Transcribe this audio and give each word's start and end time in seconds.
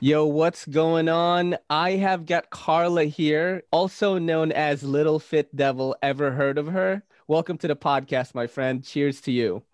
Yo, 0.00 0.24
what's 0.24 0.64
going 0.64 1.08
on? 1.08 1.56
I 1.68 1.96
have 1.96 2.24
got 2.24 2.50
Carla 2.50 3.02
here, 3.02 3.64
also 3.72 4.16
known 4.16 4.52
as 4.52 4.84
Little 4.84 5.18
Fit 5.18 5.56
Devil. 5.56 5.96
Ever 6.00 6.30
heard 6.30 6.56
of 6.56 6.68
her? 6.68 7.02
Welcome 7.26 7.58
to 7.58 7.66
the 7.66 7.74
podcast, 7.74 8.32
my 8.32 8.46
friend. 8.46 8.84
Cheers 8.84 9.20
to 9.22 9.32
you. 9.32 9.64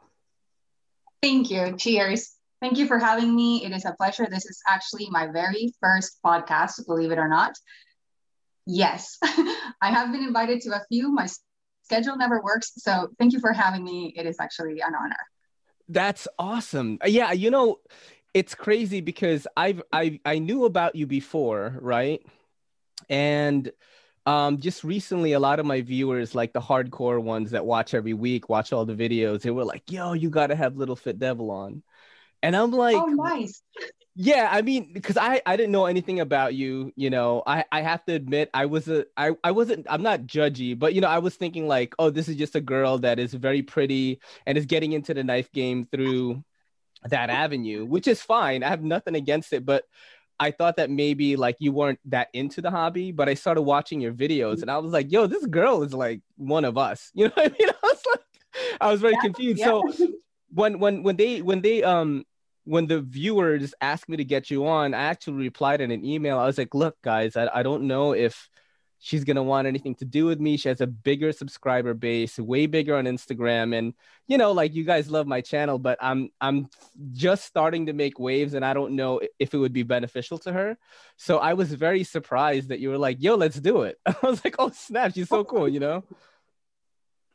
Thank 1.23 1.51
you. 1.51 1.77
Cheers. 1.77 2.37
Thank 2.63 2.79
you 2.79 2.87
for 2.87 2.99
having 2.99 3.37
me. 3.37 3.67
It 3.67 3.73
is 3.73 3.85
a 3.85 3.93
pleasure. 3.93 4.27
This 4.31 4.47
is 4.47 4.59
actually 4.67 5.09
my 5.11 5.27
very 5.31 5.75
first 5.79 6.19
podcast, 6.25 6.87
believe 6.87 7.11
it 7.11 7.19
or 7.19 7.29
not. 7.29 7.53
Yes, 8.67 9.19
I 9.23 9.91
have 9.91 10.11
been 10.11 10.23
invited 10.23 10.63
to 10.63 10.71
a 10.71 10.81
few. 10.89 11.13
My 11.13 11.29
schedule 11.83 12.17
never 12.17 12.41
works. 12.41 12.73
So 12.77 13.11
thank 13.19 13.35
you 13.35 13.41
for 13.41 13.53
having 13.53 13.85
me. 13.85 14.15
It 14.17 14.25
is 14.25 14.37
actually 14.41 14.81
an 14.81 14.95
honor. 14.99 15.17
That's 15.89 16.27
awesome. 16.39 16.99
Yeah, 17.05 17.33
you 17.33 17.51
know, 17.51 17.81
it's 18.35 18.55
crazy 18.55 19.01
because 19.01 19.47
I've 19.57 19.83
I 19.93 20.21
I 20.25 20.39
knew 20.39 20.65
about 20.65 20.97
you 20.97 21.07
before, 21.07 21.79
right? 21.81 22.21
And 23.09 23.71
um, 24.27 24.59
just 24.59 24.85
recently, 24.85 25.33
a 25.33 25.41
lot 25.41 25.61
of 25.61 25.67
my 25.67 25.83
viewers, 25.83 26.35
like 26.35 26.53
the 26.53 26.61
hardcore 26.61 27.23
ones 27.23 27.53
that 27.53 27.67
watch 27.67 27.95
every 27.95 28.15
week, 28.15 28.49
watch 28.49 28.73
all 28.73 28.85
the 28.85 28.95
videos, 28.95 29.43
they 29.43 29.51
were 29.51 29.65
like, 29.65 29.91
"Yo, 29.91 30.15
you 30.15 30.31
got 30.31 30.49
to 30.49 30.57
have 30.57 30.77
Little 30.77 30.97
Fit 30.97 31.19
Devil 31.19 31.51
on," 31.51 31.83
and 32.43 32.57
I'm 32.57 32.73
like, 32.73 32.97
"Oh, 32.97 33.07
nice." 33.07 33.63
Yeah, 34.17 34.49
I 34.51 34.63
mean, 34.63 34.93
because 34.93 35.17
I 35.17 35.43
I 35.47 35.57
didn't 35.57 35.73
know 35.73 35.87
anything 35.87 36.21
about 36.21 36.55
you, 36.55 36.93
you 36.97 37.11
know. 37.11 37.43
I 37.47 37.65
I 37.73 37.83
have 37.83 38.05
to 38.07 38.15
admit, 38.15 38.49
I 38.55 38.67
was 38.67 38.89
a 38.89 39.07
I 39.17 39.33
I 39.45 39.51
wasn't 39.51 39.87
I'm 39.91 40.03
not 40.03 40.23
judgy, 40.23 40.79
but 40.79 40.95
you 40.95 41.01
know, 41.01 41.09
I 41.09 41.19
was 41.19 41.35
thinking 41.37 41.67
like, 41.69 41.95
oh, 41.99 42.11
this 42.11 42.29
is 42.29 42.37
just 42.37 42.55
a 42.57 42.61
girl 42.61 42.99
that 42.99 43.19
is 43.19 43.35
very 43.35 43.63
pretty 43.63 44.21
and 44.47 44.57
is 44.57 44.67
getting 44.67 44.93
into 44.93 45.15
the 45.15 45.25
knife 45.25 45.51
game 45.53 45.87
through 45.91 46.45
that 47.09 47.31
avenue, 47.31 47.85
which 47.85 48.09
is 48.09 48.23
fine. 48.23 48.63
I 48.63 48.69
have 48.69 48.83
nothing 48.83 49.15
against 49.15 49.53
it, 49.53 49.65
but 49.65 49.85
I 50.41 50.51
thought 50.51 50.77
that 50.77 50.91
maybe 50.91 51.37
like 51.37 51.57
you 51.61 51.73
weren't 51.73 52.01
that 52.07 52.29
into 52.33 52.61
the 52.61 52.71
hobby, 52.71 53.13
but 53.13 53.29
I 53.29 53.35
started 53.35 53.63
watching 53.63 54.01
your 54.01 54.13
videos 54.13 54.63
and 54.63 54.71
I 54.71 54.79
was 54.79 54.93
like, 54.93 55.13
yo, 55.13 55.27
this 55.27 55.47
girl 55.47 55.83
is 55.83 55.95
like 55.95 56.23
one 56.37 56.65
of 56.65 56.77
us. 56.77 57.11
You 57.15 57.27
know 57.27 57.33
what 57.35 57.53
I 57.53 57.57
mean? 57.59 57.71
I 57.71 57.87
was 57.87 58.03
like, 58.11 58.21
I 58.81 58.91
was 58.91 59.01
very 59.01 59.15
yeah, 59.15 59.21
confused. 59.21 59.61
Yeah. 59.61 59.67
So 59.67 59.83
when 60.53 60.79
when 60.79 61.03
when 61.03 61.17
they 61.17 61.43
when 61.43 61.61
they 61.61 61.83
um 61.83 62.25
when 62.65 62.87
the 62.87 63.01
viewers 63.01 63.75
asked 63.81 64.09
me 64.09 64.17
to 64.17 64.25
get 64.25 64.51
you 64.51 64.67
on, 64.67 64.95
I 64.95 65.05
actually 65.05 65.37
replied 65.37 65.81
in 65.81 65.91
an 65.91 66.05
email. 66.05 66.39
I 66.39 66.47
was 66.47 66.59
like, 66.59 66.75
look, 66.75 66.97
guys, 67.03 67.37
I, 67.37 67.49
I 67.55 67.63
don't 67.63 67.87
know 67.87 68.13
if 68.13 68.49
she's 69.05 69.23
going 69.23 69.37
to 69.37 69.43
want 69.43 69.69
anything 69.69 69.95
to 69.95 70.07
do 70.07 70.25
with 70.25 70.41
me. 70.41 70.57
She 70.57 70.71
has 70.71 70.81
a 70.81 70.87
bigger 70.87 71.31
subscriber 71.31 71.93
base, 71.93 72.39
way 72.39 72.65
bigger 72.65 72.97
on 72.97 73.05
Instagram. 73.05 73.77
And, 73.77 73.93
you 74.27 74.39
know, 74.39 74.53
like 74.53 74.75
you 74.75 74.83
guys 74.83 75.11
love 75.11 75.27
my 75.27 75.43
channel, 75.43 75.79
but 75.79 75.99
I'm, 76.01 76.31
I'm 76.41 76.71
just 77.13 77.45
starting 77.45 77.85
to 77.85 77.93
make 77.93 78.19
waves 78.19 78.55
and 78.55 78.65
I 78.65 78.73
don't 78.73 78.97
know 78.97 79.21
if 79.39 79.53
it 79.53 79.59
would 79.59 79.75
be 79.75 79.83
beneficial 79.83 80.39
to 80.39 80.53
her. 80.55 80.79
So 81.19 81.37
I 81.37 81.53
was 81.53 81.71
very 81.75 82.03
surprised 82.03 82.71
that 82.71 82.81
you 82.81 82.89
were 82.89 82.97
like, 82.97 83.19
yo, 83.21 83.35
let's 83.35 83.61
do 83.61 83.83
it. 83.83 83.99
I 84.07 84.17
was 84.23 84.43
like, 84.43 84.57
oh, 84.59 84.71
snap. 84.71 85.13
She's 85.13 85.29
so 85.29 85.45
cool, 85.45 85.69
you 85.69 85.81
know? 85.81 86.03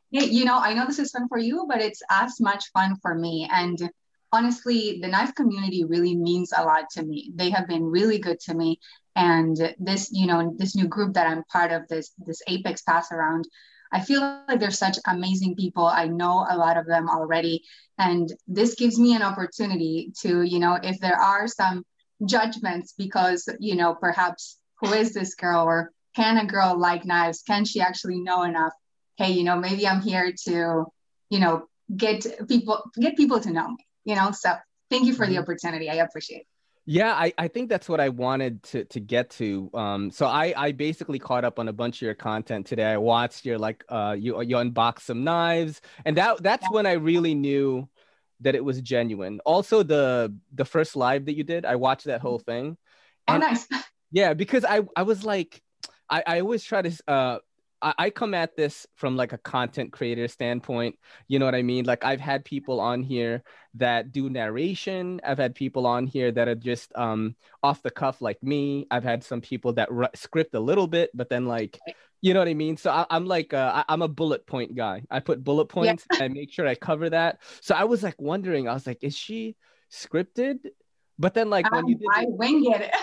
Yeah, 0.09 0.23
you 0.23 0.45
know, 0.45 0.57
I 0.57 0.73
know 0.73 0.87
this 0.87 0.97
is 0.97 1.11
fun 1.11 1.27
for 1.27 1.37
you, 1.37 1.67
but 1.69 1.81
it's 1.81 2.01
as 2.09 2.41
much 2.41 2.71
fun 2.71 2.95
for 2.99 3.13
me. 3.13 3.47
And 3.53 3.91
honestly, 4.31 4.97
the 5.03 5.07
knife 5.07 5.35
community 5.35 5.85
really 5.85 6.15
means 6.15 6.51
a 6.57 6.63
lot 6.63 6.89
to 6.93 7.03
me. 7.03 7.31
They 7.35 7.51
have 7.51 7.67
been 7.67 7.83
really 7.83 8.17
good 8.17 8.39
to 8.45 8.55
me 8.55 8.79
and 9.15 9.73
this 9.77 10.09
you 10.11 10.27
know 10.27 10.53
this 10.57 10.75
new 10.75 10.87
group 10.87 11.13
that 11.13 11.27
i'm 11.27 11.43
part 11.51 11.71
of 11.71 11.87
this 11.87 12.11
this 12.19 12.41
apex 12.47 12.81
pass 12.81 13.11
around 13.11 13.47
i 13.91 13.99
feel 13.99 14.21
like 14.47 14.59
there's 14.59 14.77
such 14.77 14.97
amazing 15.07 15.55
people. 15.55 15.85
I 15.85 16.05
know 16.05 16.45
a 16.47 16.55
lot 16.55 16.77
of 16.77 16.85
them 16.85 17.09
already. 17.09 17.63
And 17.97 18.31
this 18.47 18.75
gives 18.75 18.99
me 18.99 19.15
an 19.15 19.23
opportunity 19.23 20.11
to 20.21 20.43
you 20.43 20.59
know 20.59 20.77
if 20.81 20.99
there 20.99 21.19
are 21.19 21.47
some 21.47 21.83
judgments 22.25 22.93
because 22.97 23.49
you 23.59 23.75
know 23.75 23.95
perhaps 23.95 24.59
who 24.79 24.93
is 24.93 25.13
this 25.13 25.35
girl 25.35 25.63
or 25.63 25.91
can 26.15 26.37
a 26.37 26.45
girl 26.45 26.77
like 26.77 27.05
knives 27.05 27.41
can 27.45 27.65
she 27.65 27.81
actually 27.81 28.19
know 28.19 28.43
enough? 28.43 28.73
Hey 29.17 29.31
you 29.31 29.43
know 29.43 29.57
maybe 29.57 29.87
i'm 29.87 30.01
here 30.01 30.31
to 30.45 30.85
you 31.29 31.39
know 31.39 31.63
get 31.95 32.25
people 32.47 32.83
get 32.99 33.17
people 33.17 33.39
to 33.39 33.51
know 33.51 33.69
me 33.69 33.85
you 34.05 34.15
know? 34.15 34.31
So 34.31 34.55
thank 34.89 35.05
you 35.05 35.13
for 35.13 35.25
the 35.25 35.33
mm-hmm. 35.33 35.43
opportunity. 35.43 35.89
I 35.89 35.95
appreciate 35.95 36.41
it 36.41 36.47
yeah, 36.89 37.13
I, 37.13 37.31
I 37.37 37.47
think 37.47 37.69
that's 37.69 37.87
what 37.87 37.99
I 37.99 38.09
wanted 38.09 38.63
to 38.63 38.83
to 38.85 38.99
get 38.99 39.29
to. 39.31 39.69
Um, 39.75 40.09
so 40.09 40.25
I 40.25 40.55
I 40.57 40.71
basically 40.71 41.19
caught 41.19 41.45
up 41.45 41.59
on 41.59 41.67
a 41.67 41.73
bunch 41.73 41.97
of 41.97 42.01
your 42.01 42.15
content 42.15 42.65
today. 42.65 42.85
I 42.85 42.97
watched 42.97 43.45
your 43.45 43.59
like 43.59 43.85
uh 43.89 44.15
you 44.17 44.41
you 44.41 44.55
unbox 44.55 45.01
some 45.01 45.23
knives, 45.23 45.81
and 46.03 46.17
that 46.17 46.41
that's 46.41 46.63
yeah. 46.63 46.69
when 46.71 46.87
I 46.87 46.93
really 46.93 47.35
knew 47.35 47.87
that 48.39 48.55
it 48.55 48.65
was 48.65 48.81
genuine. 48.81 49.39
Also, 49.45 49.83
the 49.83 50.33
the 50.51 50.65
first 50.65 50.95
live 50.95 51.25
that 51.25 51.35
you 51.35 51.43
did, 51.43 51.63
I 51.63 51.75
watched 51.75 52.05
that 52.05 52.21
whole 52.21 52.39
thing. 52.39 52.75
Oh, 53.27 53.37
nice. 53.37 53.67
Yeah, 54.11 54.33
because 54.33 54.65
I 54.65 54.81
I 54.95 55.03
was 55.03 55.23
like, 55.23 55.61
I 56.09 56.23
I 56.25 56.39
always 56.39 56.63
try 56.63 56.81
to 56.81 56.91
uh 57.07 57.37
I, 57.81 58.09
come 58.09 58.33
at 58.33 58.55
this 58.55 58.85
from 58.95 59.15
like 59.15 59.33
a 59.33 59.37
content 59.37 59.91
creator 59.91 60.27
standpoint. 60.27 60.97
You 61.27 61.39
know 61.39 61.45
what 61.45 61.55
I 61.55 61.61
mean? 61.61 61.85
Like 61.85 62.03
I've 62.03 62.19
had 62.19 62.43
people 62.43 62.79
on 62.79 63.03
here 63.03 63.43
that 63.75 64.11
do 64.11 64.29
narration. 64.29 65.21
I've 65.23 65.37
had 65.37 65.55
people 65.55 65.87
on 65.87 66.07
here 66.07 66.31
that 66.31 66.47
are 66.47 66.55
just 66.55 66.91
um, 66.95 67.35
off 67.63 67.81
the 67.81 67.91
cuff 67.91 68.21
like 68.21 68.41
me. 68.43 68.87
I've 68.91 69.03
had 69.03 69.23
some 69.23 69.41
people 69.41 69.73
that 69.73 69.89
r- 69.91 70.09
script 70.15 70.55
a 70.55 70.59
little 70.59 70.87
bit, 70.87 71.11
but 71.13 71.29
then 71.29 71.45
like, 71.45 71.79
you 72.21 72.33
know 72.33 72.39
what 72.39 72.49
I 72.49 72.53
mean? 72.53 72.77
So 72.77 72.91
I, 72.91 73.05
am 73.09 73.25
like, 73.25 73.53
uh, 73.53 73.83
I, 73.87 73.93
am 73.93 74.01
a 74.01 74.07
bullet 74.07 74.45
point 74.45 74.75
guy. 74.75 75.03
I 75.09 75.19
put 75.19 75.43
bullet 75.43 75.65
points 75.65 76.05
yeah. 76.11 76.23
and 76.23 76.31
I 76.31 76.33
make 76.33 76.51
sure 76.51 76.67
I 76.67 76.75
cover 76.75 77.09
that. 77.11 77.39
So 77.61 77.75
I 77.75 77.85
was 77.85 78.03
like 78.03 78.19
wondering, 78.19 78.67
I 78.67 78.73
was 78.73 78.87
like, 78.87 79.03
is 79.03 79.15
she 79.15 79.55
scripted? 79.91 80.59
But 81.17 81.33
then 81.33 81.49
like 81.49 81.69
when 81.71 81.83
um, 81.85 81.89
you 81.89 81.95
did 81.95 82.07
I 82.13 82.25
wing 82.27 82.73
it. 82.73 82.93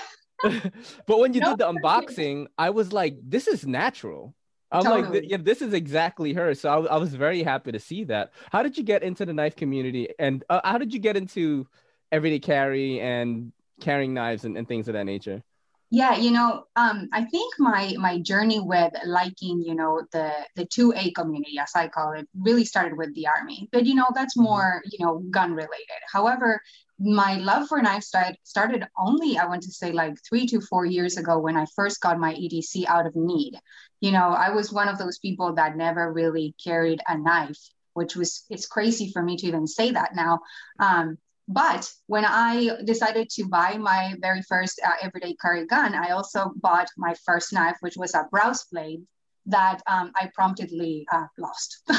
but 1.07 1.19
when 1.19 1.33
you 1.33 1.41
no, 1.41 1.51
did 1.51 1.59
the 1.59 1.73
unboxing, 1.73 2.47
I 2.59 2.71
was 2.71 2.93
like, 2.93 3.17
this 3.23 3.47
is 3.47 3.67
natural. 3.67 4.35
I'm 4.73 4.83
totally. 4.83 5.21
like, 5.21 5.31
yeah, 5.31 5.37
this 5.37 5.63
is 5.63 5.73
exactly 5.73 6.33
her. 6.33 6.55
So 6.55 6.69
I, 6.69 6.95
I, 6.95 6.97
was 6.97 7.15
very 7.15 7.43
happy 7.43 7.73
to 7.73 7.79
see 7.79 8.05
that. 8.05 8.33
How 8.51 8.63
did 8.63 8.77
you 8.77 8.83
get 8.83 9.03
into 9.03 9.25
the 9.25 9.33
knife 9.33 9.55
community, 9.55 10.09
and 10.19 10.45
uh, 10.51 10.61
how 10.65 10.79
did 10.79 10.93
you 10.93 10.99
get 10.99 11.17
into 11.17 11.67
everyday 12.11 12.41
carry 12.41 13.01
and 13.01 13.53
carrying 13.81 14.15
knives 14.15 14.45
and, 14.45 14.57
and 14.57 14.67
things 14.67 14.89
of 14.89 14.95
that 14.95 15.05
nature? 15.05 15.43
Yeah, 15.91 16.17
you 16.17 16.33
know, 16.33 16.65
um, 16.75 17.09
I 17.13 17.25
think 17.27 17.55
my 17.61 17.95
my 17.97 18.19
journey 18.19 18.59
with 18.59 18.93
liking, 19.07 19.63
you 19.63 19.75
know, 19.75 20.03
the 20.11 20.33
the 20.57 20.67
two 20.67 20.93
A 20.97 21.13
community, 21.13 21.59
as 21.61 21.71
I 21.77 21.87
call 21.87 22.13
it, 22.13 22.29
really 22.37 22.65
started 22.65 22.99
with 22.99 23.15
the 23.15 23.29
army. 23.29 23.69
But 23.71 23.87
you 23.87 23.95
know, 23.95 24.07
that's 24.13 24.37
mm-hmm. 24.37 24.45
more, 24.45 24.83
you 24.91 25.05
know, 25.05 25.21
gun 25.31 25.53
related. 25.53 26.03
However, 26.13 26.61
my 26.99 27.37
love 27.37 27.69
for 27.69 27.81
knives 27.83 28.13
started, 28.43 28.87
only, 28.99 29.37
I 29.37 29.47
want 29.47 29.63
to 29.65 29.71
say, 29.71 29.93
like 29.93 30.17
three 30.27 30.47
to 30.47 30.61
four 30.61 30.87
years 30.87 31.17
ago 31.17 31.39
when 31.39 31.57
I 31.57 31.67
first 31.75 32.01
got 32.01 32.19
my 32.19 32.33
EDC 32.35 32.87
out 32.87 33.07
of 33.07 33.15
need. 33.15 33.59
You 34.01 34.13
know, 34.13 34.29
I 34.31 34.51
was 34.51 34.73
one 34.73 34.89
of 34.89 34.99
those 34.99 35.19
people 35.19 35.55
that 35.55 35.77
never 35.77 36.13
really 36.13 36.55
carried 36.63 37.01
a 37.07 37.19
knife, 37.19 37.59
which 37.93 38.17
was, 38.17 38.45
it's 38.49 38.67
crazy 38.67 39.11
for 39.13 39.23
me 39.23 39.37
to 39.37 39.47
even 39.47 39.67
say 39.67 39.91
that 39.91 40.15
now. 40.15 40.41
Um, 40.79 41.19
but 41.49 41.91
when 42.07 42.25
I 42.25 42.79
decided 42.85 43.29
to 43.31 43.47
buy 43.47 43.77
my 43.79 44.15
very 44.21 44.43
first 44.43 44.81
uh, 44.85 44.91
everyday 45.03 45.35
carry 45.35 45.65
gun, 45.67 45.95
I 45.95 46.11
also 46.11 46.53
bought 46.57 46.89
my 46.97 47.15
first 47.25 47.53
knife, 47.53 47.77
which 47.81 47.97
was 47.97 48.15
a 48.15 48.27
browse 48.31 48.65
blade 48.73 49.03
that 49.47 49.81
um, 49.87 50.11
I 50.17 50.31
promptly 50.35 51.07
uh, 51.13 51.27
lost. 51.39 51.83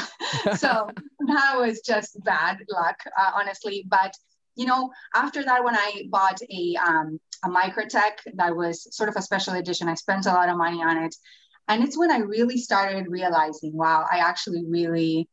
so 0.58 0.90
that 1.26 1.54
was 1.56 1.80
just 1.80 2.22
bad 2.24 2.58
luck, 2.68 2.96
uh, 3.18 3.30
honestly. 3.34 3.86
But 3.88 4.14
you 4.58 4.66
know, 4.66 4.90
after 5.14 5.44
that, 5.44 5.62
when 5.62 5.76
I 5.76 6.02
bought 6.10 6.40
a 6.42 6.76
um, 6.84 7.20
a 7.44 7.48
Microtech 7.48 8.14
that 8.34 8.56
was 8.56 8.94
sort 8.94 9.08
of 9.08 9.14
a 9.16 9.22
special 9.22 9.54
edition, 9.54 9.88
I 9.88 9.94
spent 9.94 10.26
a 10.26 10.32
lot 10.32 10.48
of 10.48 10.56
money 10.56 10.82
on 10.82 10.98
it, 10.98 11.14
and 11.68 11.84
it's 11.84 11.96
when 11.96 12.10
I 12.10 12.18
really 12.18 12.58
started 12.58 13.06
realizing, 13.08 13.72
wow, 13.72 14.04
I 14.10 14.18
actually 14.18 14.64
really 14.66 15.28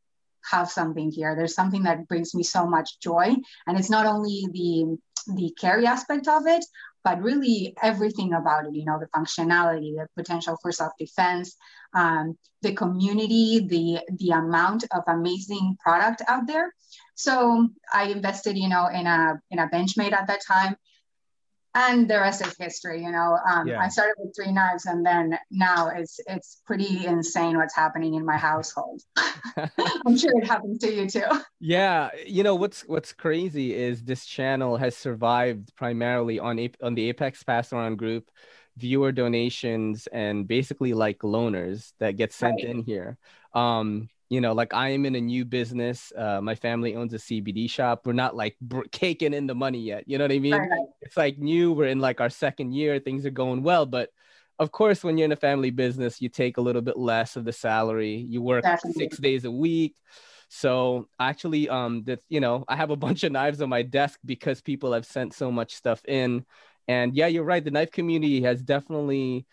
have 0.52 0.70
something 0.70 1.12
here. 1.12 1.36
There's 1.36 1.56
something 1.56 1.84
that 1.84 2.08
brings 2.08 2.36
me 2.36 2.44
so 2.44 2.68
much 2.68 3.00
joy, 3.00 3.36
and 3.66 3.80
it's 3.80 3.90
not 3.90 4.06
only 4.06 4.46
the 4.54 4.96
the 5.34 5.52
carry 5.60 5.88
aspect 5.88 6.28
of 6.28 6.46
it, 6.46 6.64
but 7.04 7.20
really 7.20 7.76
everything 7.82 8.34
about 8.34 8.68
it. 8.68 8.76
You 8.76 8.86
know, 8.86 9.00
the 9.00 9.08
functionality, 9.08 9.96
the 9.96 10.08
potential 10.16 10.56
for 10.62 10.72
self 10.72 10.94
defense, 11.00 11.56
um, 11.96 12.38
the 12.62 12.74
community, 12.74 13.66
the 13.68 14.02
the 14.18 14.32
amount 14.32 14.84
of 14.92 15.02
amazing 15.08 15.78
product 15.84 16.22
out 16.28 16.46
there. 16.46 16.72
So 17.16 17.70
I 17.94 18.06
invested, 18.06 18.58
you 18.58 18.70
know, 18.70 18.88
in 18.88 19.08
a 19.08 19.42
in 19.50 19.60
a 19.60 19.68
Benchmade 19.68 20.14
at 20.14 20.28
that 20.28 20.42
time, 20.46 20.76
and 21.74 22.10
the 22.10 22.20
rest 22.20 22.46
is 22.46 22.56
history. 22.58 23.04
You 23.04 23.12
know, 23.12 23.38
um, 23.50 23.68
yeah. 23.68 23.80
I 23.80 23.88
started 23.88 24.16
with 24.18 24.36
three 24.36 24.52
knives, 24.52 24.86
and 24.86 25.06
then 25.06 25.38
now 25.50 25.90
it's 25.90 26.20
it's 26.28 26.62
pretty 26.66 27.06
insane 27.06 27.58
what's 27.58 27.76
happening 27.76 28.16
in 28.16 28.26
my 28.26 28.38
household. 28.38 29.02
I'm 30.06 30.18
sure 30.18 30.38
it 30.38 30.48
happens 30.48 30.80
to 30.80 30.94
you 30.94 31.10
too. 31.10 31.24
Yeah, 31.60 32.10
you 32.26 32.44
know 32.44 32.56
what's 32.56 32.82
what's 32.82 33.14
crazy 33.14 33.74
is 33.74 34.04
this 34.04 34.26
channel 34.26 34.78
has 34.78 34.96
survived 34.98 35.76
primarily 35.76 36.40
on 36.40 36.70
on 36.82 36.96
the 36.96 37.10
Apex 37.10 37.44
Pass 37.44 37.72
Around 37.72 37.98
group 37.98 38.30
viewer 38.78 39.12
donations 39.12 40.08
and 40.12 40.48
basically 40.48 40.94
like 40.94 41.20
loaners 41.20 41.94
that 42.00 42.18
get 42.18 42.34
sent 42.34 42.56
right. 42.56 42.66
in 42.66 42.84
here. 42.84 43.18
Um, 43.54 44.10
you 44.30 44.42
know, 44.42 44.54
like 44.54 44.74
I 44.74 44.90
am 44.90 45.06
in 45.06 45.16
a 45.16 45.22
new 45.22 45.46
business. 45.46 46.12
Uh, 46.16 46.42
my 46.42 46.56
family 46.56 46.96
owns 46.96 47.14
a 47.14 47.18
CBD 47.18 47.70
shop. 47.70 48.06
We're 48.06 48.14
not 48.14 48.36
like 48.36 48.58
br- 48.60 48.88
caking 48.92 49.34
in 49.34 49.48
the 49.48 49.56
money 49.56 49.80
yet. 49.80 50.06
You 50.08 50.18
know 50.18 50.24
what 50.24 50.32
I 50.32 50.40
mean? 50.40 50.54
Right. 50.54 50.80
It's 51.02 51.18
like 51.18 51.38
new. 51.38 51.74
We're 51.74 51.88
in 51.88 52.00
like 52.00 52.22
our 52.22 52.30
second 52.30 52.74
year. 52.74 53.00
Things 53.00 53.26
are 53.26 53.32
going 53.32 53.62
well, 53.62 53.86
but 53.86 54.10
of 54.58 54.72
course, 54.72 55.04
when 55.04 55.18
you're 55.18 55.26
in 55.26 55.32
a 55.32 55.38
family 55.38 55.70
business, 55.70 56.22
you 56.22 56.30
take 56.30 56.58
a 56.58 56.62
little 56.62 56.82
bit 56.82 56.98
less 56.98 57.36
of 57.36 57.46
the 57.46 57.52
salary. 57.52 58.16
You 58.16 58.42
work 58.42 58.64
Definitely. 58.64 59.04
six 59.04 59.18
days 59.18 59.46
a 59.46 59.52
week. 59.52 59.96
So 60.48 61.08
actually, 61.20 61.68
um, 61.70 62.04
that 62.06 62.22
you 62.30 62.40
know, 62.40 62.64
I 62.68 62.76
have 62.76 62.90
a 62.90 62.96
bunch 63.06 63.24
of 63.24 63.32
knives 63.32 63.62
on 63.62 63.70
my 63.70 63.82
desk 63.82 64.20
because 64.26 64.62
people 64.62 64.94
have 64.94 65.06
sent 65.06 65.34
so 65.34 65.52
much 65.52 65.76
stuff 65.76 66.04
in. 66.06 66.46
And 66.88 67.16
yeah, 67.16 67.28
you're 67.28 67.44
right. 67.44 67.64
The 67.64 67.72
knife 67.72 67.92
community 67.92 68.42
has 68.44 68.62
definitely 68.62 69.46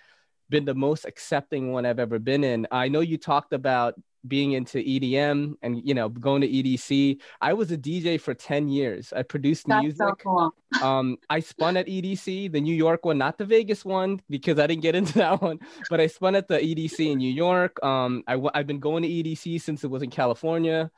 been 0.48 0.64
the 0.64 0.74
most 0.74 1.04
accepting 1.04 1.72
one 1.72 1.86
I've 1.86 1.98
ever 1.98 2.18
been 2.18 2.44
in. 2.44 2.66
I 2.70 2.88
know 2.88 3.00
you 3.00 3.18
talked 3.18 3.52
about 3.52 3.94
being 4.26 4.52
into 4.52 4.78
EDM 4.78 5.54
and 5.62 5.80
you 5.86 5.94
know 5.94 6.08
going 6.08 6.42
to 6.42 6.48
EDC. 6.48 7.20
I 7.40 7.52
was 7.52 7.70
a 7.72 7.78
DJ 7.78 8.20
for 8.20 8.34
10 8.34 8.68
years. 8.68 9.12
I 9.12 9.22
produced 9.22 9.66
That's 9.66 9.82
music. 9.82 9.98
So 9.98 10.14
cool. 10.22 10.54
um, 10.82 11.18
I 11.28 11.40
spun 11.40 11.76
at 11.76 11.86
EDC, 11.86 12.52
the 12.52 12.60
New 12.60 12.74
York 12.74 13.04
one, 13.04 13.18
not 13.18 13.38
the 13.38 13.44
Vegas 13.44 13.84
one 13.84 14.20
because 14.30 14.58
I 14.58 14.66
didn't 14.66 14.82
get 14.82 14.94
into 14.94 15.14
that 15.18 15.42
one, 15.42 15.58
but 15.90 16.00
I 16.00 16.06
spun 16.06 16.34
at 16.34 16.48
the 16.48 16.58
EDC 16.58 17.12
in 17.12 17.18
New 17.18 17.32
York. 17.32 17.82
Um, 17.84 18.22
I 18.26 18.40
I've 18.54 18.66
been 18.66 18.80
going 18.80 19.02
to 19.02 19.08
EDC 19.08 19.60
since 19.60 19.84
it 19.84 19.90
was 19.90 20.02
in 20.02 20.10
California, 20.10 20.90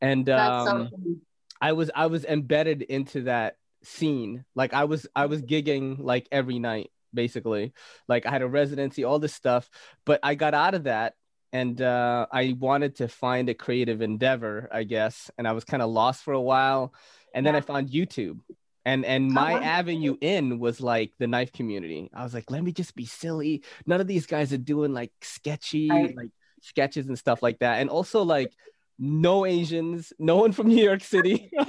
and 0.00 0.28
um, 0.30 0.66
so 0.66 0.96
cool. 0.96 1.16
I 1.60 1.72
was 1.72 1.90
I 1.94 2.06
was 2.06 2.24
embedded 2.24 2.82
into 2.82 3.22
that 3.22 3.56
scene. 3.82 4.44
Like 4.54 4.72
I 4.72 4.84
was 4.84 5.06
I 5.14 5.26
was 5.26 5.42
gigging 5.42 5.98
like 5.98 6.28
every 6.32 6.58
night 6.58 6.90
basically. 7.12 7.72
Like 8.08 8.26
I 8.26 8.30
had 8.30 8.42
a 8.42 8.48
residency, 8.48 9.04
all 9.04 9.18
this 9.18 9.34
stuff, 9.34 9.68
but 10.04 10.20
I 10.22 10.34
got 10.34 10.54
out 10.54 10.74
of 10.74 10.84
that 10.84 11.14
and 11.52 11.80
uh, 11.80 12.26
I 12.30 12.56
wanted 12.58 12.96
to 12.96 13.08
find 13.08 13.48
a 13.48 13.54
creative 13.54 14.02
endeavor, 14.02 14.68
I 14.72 14.84
guess, 14.84 15.30
and 15.38 15.48
I 15.48 15.52
was 15.52 15.64
kind 15.64 15.82
of 15.82 15.90
lost 15.90 16.22
for 16.22 16.32
a 16.32 16.40
while, 16.40 16.94
and 17.34 17.44
then 17.44 17.56
I 17.56 17.60
found 17.60 17.90
YouTube, 17.90 18.40
and 18.84 19.04
and 19.04 19.30
my 19.30 19.54
oh, 19.54 19.62
avenue 19.62 20.16
in 20.20 20.58
was 20.58 20.80
like 20.80 21.12
the 21.18 21.26
knife 21.26 21.52
community. 21.52 22.10
I 22.14 22.22
was 22.22 22.34
like, 22.34 22.50
let 22.50 22.62
me 22.62 22.72
just 22.72 22.94
be 22.94 23.06
silly. 23.06 23.62
None 23.86 24.00
of 24.00 24.06
these 24.06 24.26
guys 24.26 24.52
are 24.52 24.58
doing 24.58 24.92
like 24.92 25.12
sketchy 25.22 25.90
I... 25.90 26.12
like 26.16 26.30
sketches 26.62 27.08
and 27.08 27.18
stuff 27.18 27.42
like 27.42 27.58
that, 27.60 27.80
and 27.80 27.90
also 27.90 28.22
like 28.22 28.52
no 28.98 29.46
Asians, 29.46 30.12
no 30.18 30.36
one 30.36 30.52
from 30.52 30.68
New 30.74 30.82
York 30.82 31.02
City. 31.02 31.50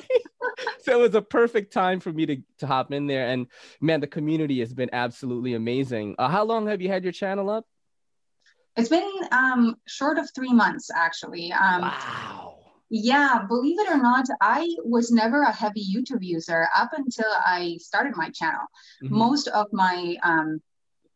so 0.84 0.98
it 0.98 1.02
was 1.02 1.16
a 1.16 1.22
perfect 1.22 1.74
time 1.74 2.00
for 2.00 2.12
me 2.12 2.26
to, 2.26 2.38
to 2.60 2.68
hop 2.68 2.92
in 2.92 3.08
there. 3.08 3.28
And 3.28 3.48
man, 3.80 4.00
the 4.00 4.08
community 4.08 4.60
has 4.60 4.74
been 4.74 4.90
absolutely 4.94 5.54
amazing. 5.54 6.16
Uh, 6.18 6.28
how 6.28 6.44
long 6.44 6.68
have 6.68 6.82
you 6.82 6.90
had 6.90 7.04
your 7.04 7.14
channel 7.14 7.50
up? 7.50 7.66
It's 8.78 8.90
been 8.90 9.12
um, 9.32 9.76
short 9.88 10.18
of 10.18 10.30
three 10.34 10.54
months, 10.54 10.90
actually. 10.94 11.52
Um, 11.52 11.82
wow. 11.82 12.56
Yeah, 12.90 13.44
believe 13.48 13.80
it 13.80 13.90
or 13.90 13.98
not, 13.98 14.26
I 14.42 14.68
was 14.84 15.12
never 15.12 15.44
a 15.44 15.52
heavy 15.52 15.82
YouTube 15.82 16.22
user 16.22 16.68
up 16.76 16.92
until 16.96 17.32
I 17.46 17.78
started 17.80 18.18
my 18.18 18.30
channel. 18.32 18.64
Mm-hmm. 19.02 19.18
Most 19.18 19.48
of 19.48 19.68
my 19.72 20.18
um, 20.24 20.62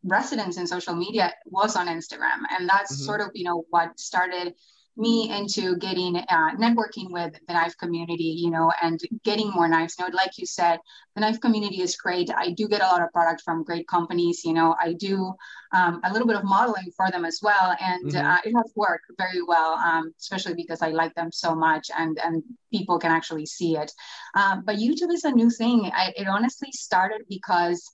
residence 0.02 0.56
in 0.56 0.66
social 0.66 0.94
media 0.94 1.34
was 1.44 1.76
on 1.76 1.86
Instagram, 1.86 2.40
and 2.50 2.66
that's 2.66 2.94
mm-hmm. 2.94 3.04
sort 3.04 3.20
of 3.20 3.30
you 3.34 3.44
know 3.44 3.64
what 3.68 3.98
started 4.00 4.54
me 4.96 5.30
into 5.30 5.76
getting 5.76 6.16
uh, 6.16 6.56
networking 6.56 7.10
with 7.10 7.34
the 7.46 7.52
knife 7.52 7.76
community, 7.76 8.24
you 8.24 8.50
know, 8.50 8.72
and 8.82 9.00
getting 9.24 9.50
more 9.50 9.68
knives. 9.68 9.96
You 9.98 10.06
know, 10.06 10.16
like 10.16 10.38
you 10.38 10.46
said, 10.46 10.78
the 11.14 11.20
knife 11.20 11.40
community 11.40 11.82
is 11.82 11.96
great. 11.96 12.30
I 12.34 12.50
do 12.50 12.68
get 12.68 12.80
a 12.80 12.86
lot 12.86 13.02
of 13.02 13.12
product 13.12 13.42
from 13.42 13.64
great 13.64 13.86
companies. 13.88 14.44
You 14.44 14.54
know, 14.54 14.74
I 14.80 14.94
do 14.94 15.34
um, 15.72 16.00
a 16.04 16.12
little 16.12 16.26
bit 16.26 16.36
of 16.36 16.44
modeling 16.44 16.90
for 16.96 17.10
them 17.10 17.24
as 17.24 17.40
well, 17.42 17.76
and 17.80 18.10
mm-hmm. 18.10 18.26
uh, 18.26 18.38
it 18.44 18.54
has 18.54 18.72
worked 18.74 19.06
very 19.18 19.42
well, 19.46 19.74
um, 19.74 20.12
especially 20.18 20.54
because 20.54 20.82
I 20.82 20.90
like 20.90 21.14
them 21.14 21.30
so 21.30 21.54
much, 21.54 21.90
and 21.96 22.18
and 22.24 22.42
people 22.72 22.98
can 22.98 23.10
actually 23.10 23.46
see 23.46 23.76
it. 23.76 23.92
Um, 24.34 24.62
but 24.64 24.76
YouTube 24.76 25.12
is 25.12 25.24
a 25.24 25.30
new 25.30 25.50
thing. 25.50 25.90
I, 25.94 26.12
it 26.16 26.26
honestly 26.26 26.70
started 26.72 27.22
because 27.28 27.90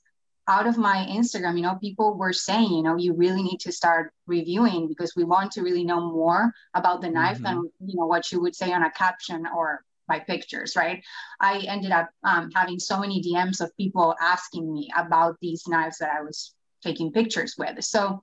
out 0.49 0.67
of 0.67 0.77
my 0.77 1.07
Instagram, 1.09 1.57
you 1.57 1.63
know, 1.63 1.77
people 1.81 2.15
were 2.17 2.33
saying, 2.33 2.73
you 2.73 2.83
know, 2.83 2.97
you 2.97 3.15
really 3.15 3.43
need 3.43 3.61
to 3.61 3.73
start 3.73 4.13
reviewing 4.27 4.89
because 4.89 5.15
we 5.15 5.25
want 5.25 5.53
to 5.53 5.63
really 5.63 5.85
know 5.85 6.01
more 6.01 6.53
about 6.75 7.01
the 7.01 7.11
knife 7.11 7.37
mm-hmm. 7.37 7.45
than, 7.45 7.71
you 7.81 7.97
know, 7.97 8.07
what 8.07 8.31
you 8.33 8.41
would 8.41 8.57
say 8.57 8.73
on 8.73 8.83
a 8.83 8.91
caption 8.91 9.47
or 9.47 9.85
by 10.09 10.19
pictures, 10.19 10.75
right? 10.77 11.03
I 11.41 11.59
ended 11.61 11.93
up 11.93 12.11
um, 12.25 12.51
having 12.55 12.79
so 12.79 12.99
many 12.99 13.23
DMs 13.23 13.61
of 13.61 13.77
people 13.77 14.17
asking 14.21 14.73
me 14.73 14.91
about 14.97 15.37
these 15.41 15.69
knives 15.69 15.99
that 15.99 16.11
I 16.11 16.23
was 16.23 16.55
taking 16.83 17.13
pictures 17.13 17.55
with. 17.57 17.83
So 17.85 18.23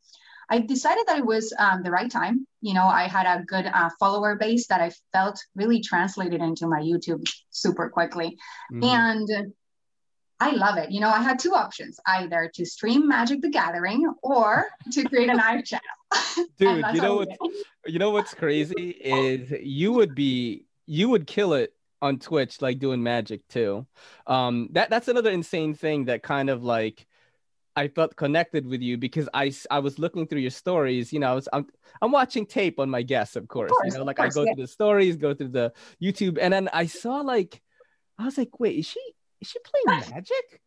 I 0.50 0.60
decided 0.60 1.06
that 1.08 1.20
it 1.20 1.26
was 1.26 1.54
um, 1.58 1.84
the 1.84 1.92
right 1.92 2.10
time. 2.10 2.46
You 2.62 2.74
know, 2.74 2.84
I 2.84 3.08
had 3.08 3.26
a 3.26 3.44
good 3.44 3.66
uh, 3.68 3.90
follower 4.00 4.36
base 4.36 4.68
that 4.68 4.82
I 4.82 4.92
felt 5.14 5.40
really 5.56 5.80
translated 5.82 6.42
into 6.42 6.68
my 6.68 6.82
YouTube 6.82 7.24
super 7.50 7.90
quickly. 7.90 8.38
Mm-hmm. 8.74 8.84
And 8.84 9.54
I 10.40 10.52
love 10.52 10.78
it. 10.78 10.90
You 10.90 11.02
know, 11.02 11.10
I 11.10 11.22
had 11.22 11.38
two 11.38 11.54
options 11.54 12.00
either 12.06 12.50
to 12.54 12.66
stream 12.66 13.08
Magic 13.08 13.42
the 13.42 13.50
Gathering 13.50 14.12
or 14.22 14.68
to 14.92 15.04
create 15.04 15.30
an 15.30 15.38
knife 15.38 15.66
channel. 15.66 15.84
Dude, 16.58 16.86
you 16.94 17.02
know 17.02 17.16
what 17.18 17.30
you 17.86 18.00
know 18.00 18.12
what's 18.12 18.34
crazy 18.34 18.90
is 19.02 19.52
you 19.62 19.92
would 19.94 20.16
be 20.16 20.66
you 20.86 21.10
would 21.10 21.28
kill 21.28 21.54
it 21.54 21.74
on 22.02 22.20
Twitch 22.20 22.62
like 22.62 22.80
doing 22.80 23.04
magic 23.04 23.48
too. 23.48 23.86
Um 24.26 24.70
that 24.72 24.90
that's 24.90 25.08
another 25.08 25.30
insane 25.30 25.74
thing 25.74 26.06
that 26.06 26.24
kind 26.24 26.50
of 26.50 26.64
like 26.64 27.06
I 27.76 27.88
felt 27.88 28.16
connected 28.16 28.66
with 28.66 28.82
you 28.82 28.98
because 28.98 29.30
I, 29.34 29.54
I 29.72 29.80
was 29.80 30.00
looking 30.00 30.28
through 30.28 30.42
your 30.42 30.52
stories. 30.52 31.14
You 31.14 31.20
know, 31.20 31.32
I 31.32 31.36
was 31.36 31.48
I'm, 31.54 31.68
I'm 32.02 32.12
watching 32.12 32.46
tape 32.46 32.80
on 32.80 32.90
my 32.90 33.04
guests, 33.04 33.36
of 33.36 33.48
course. 33.48 33.72
Of 33.72 33.78
course 33.78 33.94
you 33.94 34.00
know, 34.00 34.06
like 34.06 34.18
course, 34.18 34.36
I 34.36 34.40
go 34.40 34.44
yeah. 34.44 34.54
through 34.54 34.64
the 34.64 34.68
stories, 34.68 35.16
go 35.16 35.34
through 35.34 35.50
the 35.50 35.72
YouTube, 36.02 36.40
and 36.42 36.52
then 36.52 36.70
I 36.74 36.88
saw 36.88 37.22
like 37.22 37.62
I 38.18 38.26
was 38.26 38.38
like, 38.38 38.60
wait, 38.60 38.80
is 38.80 38.86
she 38.86 39.00
is 39.42 39.48
she 39.48 39.60
playing 39.60 40.02
Magic? 40.12 40.62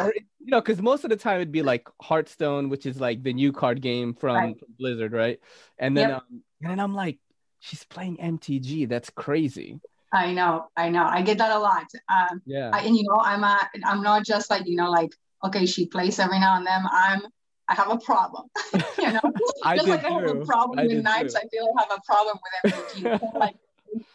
or 0.00 0.12
you 0.16 0.50
know, 0.50 0.60
because 0.60 0.82
most 0.82 1.04
of 1.04 1.10
the 1.10 1.16
time 1.16 1.36
it'd 1.36 1.52
be 1.52 1.62
like 1.62 1.86
Hearthstone, 2.02 2.68
which 2.68 2.86
is 2.86 3.00
like 3.00 3.22
the 3.22 3.32
new 3.32 3.52
card 3.52 3.80
game 3.80 4.14
from, 4.14 4.34
right. 4.34 4.56
Blizzard, 4.78 5.12
right? 5.12 5.38
And 5.78 5.96
then, 5.96 6.08
yep. 6.10 6.18
um, 6.18 6.42
and 6.62 6.70
then 6.72 6.80
I'm 6.80 6.94
like, 6.94 7.18
she's 7.60 7.84
playing 7.84 8.16
MTG. 8.16 8.88
That's 8.88 9.10
crazy. 9.10 9.80
I 10.12 10.32
know, 10.32 10.66
I 10.76 10.88
know. 10.88 11.04
I 11.04 11.22
get 11.22 11.38
that 11.38 11.52
a 11.52 11.58
lot. 11.58 11.86
Um, 12.08 12.42
yeah. 12.46 12.70
I, 12.72 12.80
and 12.80 12.96
you 12.96 13.04
know, 13.04 13.20
I'm 13.20 13.44
a, 13.44 13.58
I'm 13.84 14.02
not 14.02 14.24
just 14.24 14.50
like 14.50 14.66
you 14.66 14.76
know, 14.76 14.90
like 14.90 15.12
okay, 15.44 15.66
she 15.66 15.86
plays 15.86 16.18
every 16.18 16.38
now 16.38 16.56
and 16.56 16.66
then. 16.66 16.82
I'm, 16.90 17.22
I 17.68 17.74
have 17.74 17.90
a 17.90 17.98
problem. 17.98 18.48
you 18.98 19.12
know, 19.12 19.20
I 19.64 19.76
just 19.76 19.88
like 19.88 20.02
too. 20.02 20.08
I 20.08 20.20
have 20.20 20.36
a 20.36 20.44
problem 20.44 20.78
I 20.78 20.86
with 20.86 21.02
knives, 21.02 21.34
too. 21.34 21.40
I 21.44 21.48
feel 21.48 21.68
I 21.76 21.82
have 21.82 21.98
a 21.98 22.02
problem 22.06 22.38
with 22.64 22.74
MTG. 22.74 23.34
like, 23.34 23.56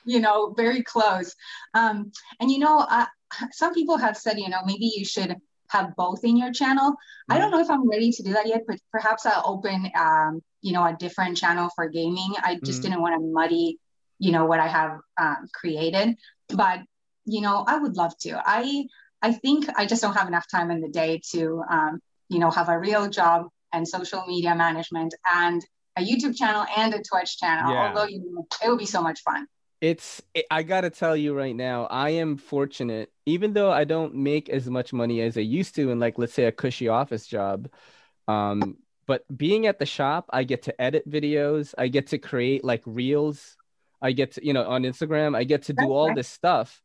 you 0.06 0.20
know, 0.20 0.54
very 0.54 0.84
close. 0.84 1.36
Um, 1.74 2.12
and 2.40 2.52
you 2.52 2.60
know, 2.60 2.80
uh, 2.90 3.06
some 3.52 3.74
people 3.74 3.98
have 3.98 4.18
said, 4.18 4.40
you 4.40 4.50
know, 4.50 4.60
maybe 4.66 4.92
you 4.96 5.06
should 5.06 5.36
have 5.70 5.96
both 5.96 6.24
in 6.24 6.38
your 6.38 6.52
channel. 6.52 6.92
Mm-hmm. 6.92 7.34
I 7.34 7.38
don't 7.38 7.52
know 7.52 7.60
if 7.60 7.70
I'm 7.70 7.90
ready 7.90 8.12
to 8.12 8.24
do 8.24 8.34
that 8.34 8.48
yet, 8.48 8.64
but 8.68 8.78
perhaps 8.92 9.26
I'll 9.26 9.44
open, 9.46 9.90
um, 9.98 10.42
you 10.62 10.74
know, 10.74 10.86
a 10.86 10.96
different 10.98 11.38
channel 11.38 11.70
for 11.76 11.88
gaming. 11.88 12.34
I 12.44 12.60
just 12.64 12.80
mm-hmm. 12.80 12.90
didn't 12.90 13.02
want 13.02 13.16
to 13.16 13.28
muddy, 13.28 13.80
you 14.20 14.32
know, 14.32 14.46
what 14.46 14.60
I 14.60 14.68
have 14.68 15.00
um, 15.20 15.48
created. 15.54 16.16
But 16.50 16.82
you 17.26 17.42
know, 17.42 17.64
I 17.68 17.78
would 17.78 17.96
love 17.96 18.18
to. 18.20 18.42
I 18.46 18.86
I 19.22 19.34
think 19.34 19.68
I 19.76 19.86
just 19.86 20.02
don't 20.02 20.16
have 20.16 20.28
enough 20.28 20.48
time 20.50 20.72
in 20.72 20.82
the 20.82 20.90
day 20.90 21.22
to, 21.32 21.64
um, 21.70 22.00
you 22.30 22.40
know, 22.40 22.50
have 22.50 22.70
a 22.70 22.80
real 22.80 23.08
job 23.10 23.48
and 23.72 23.88
social 23.88 24.26
media 24.28 24.56
management 24.56 25.14
and 25.34 25.64
a 25.96 26.02
YouTube 26.02 26.36
channel 26.36 26.66
and 26.76 26.94
a 26.94 27.02
Twitch 27.02 27.38
channel. 27.38 27.72
Yeah. 27.72 27.88
Although 27.88 28.08
you 28.08 28.20
know, 28.20 28.48
it 28.64 28.70
would 28.70 28.80
be 28.80 28.86
so 28.86 29.02
much 29.02 29.22
fun 29.22 29.48
it's 29.82 30.22
i 30.52 30.62
gotta 30.62 30.90
tell 30.90 31.16
you 31.16 31.34
right 31.34 31.56
now 31.56 31.86
i 31.86 32.12
am 32.12 32.38
fortunate 32.38 33.12
even 33.26 33.54
though 33.54 33.72
i 33.72 33.84
don't 33.84 34.14
make 34.14 34.48
as 34.50 34.70
much 34.70 34.94
money 34.94 35.22
as 35.22 35.38
i 35.38 35.42
used 35.42 35.76
to 35.76 35.90
in 35.90 36.00
like 36.00 36.18
let's 36.18 36.34
say 36.34 36.46
a 36.46 36.52
cushy 36.52 36.88
office 36.88 37.26
job 37.26 37.68
um 38.28 38.78
but 39.08 39.26
being 39.36 39.66
at 39.66 39.80
the 39.80 39.86
shop 39.86 40.26
i 40.30 40.44
get 40.44 40.62
to 40.62 40.82
edit 40.82 41.10
videos 41.10 41.74
i 41.78 41.88
get 41.88 42.08
to 42.08 42.20
create 42.20 42.64
like 42.64 42.84
reels 42.86 43.58
i 44.02 44.12
get 44.12 44.34
to 44.34 44.46
you 44.46 44.54
know 44.54 44.64
on 44.68 44.84
instagram 44.84 45.36
i 45.36 45.44
get 45.44 45.64
to 45.64 45.74
do 45.74 45.92
all 45.92 46.14
this 46.14 46.28
stuff 46.28 46.84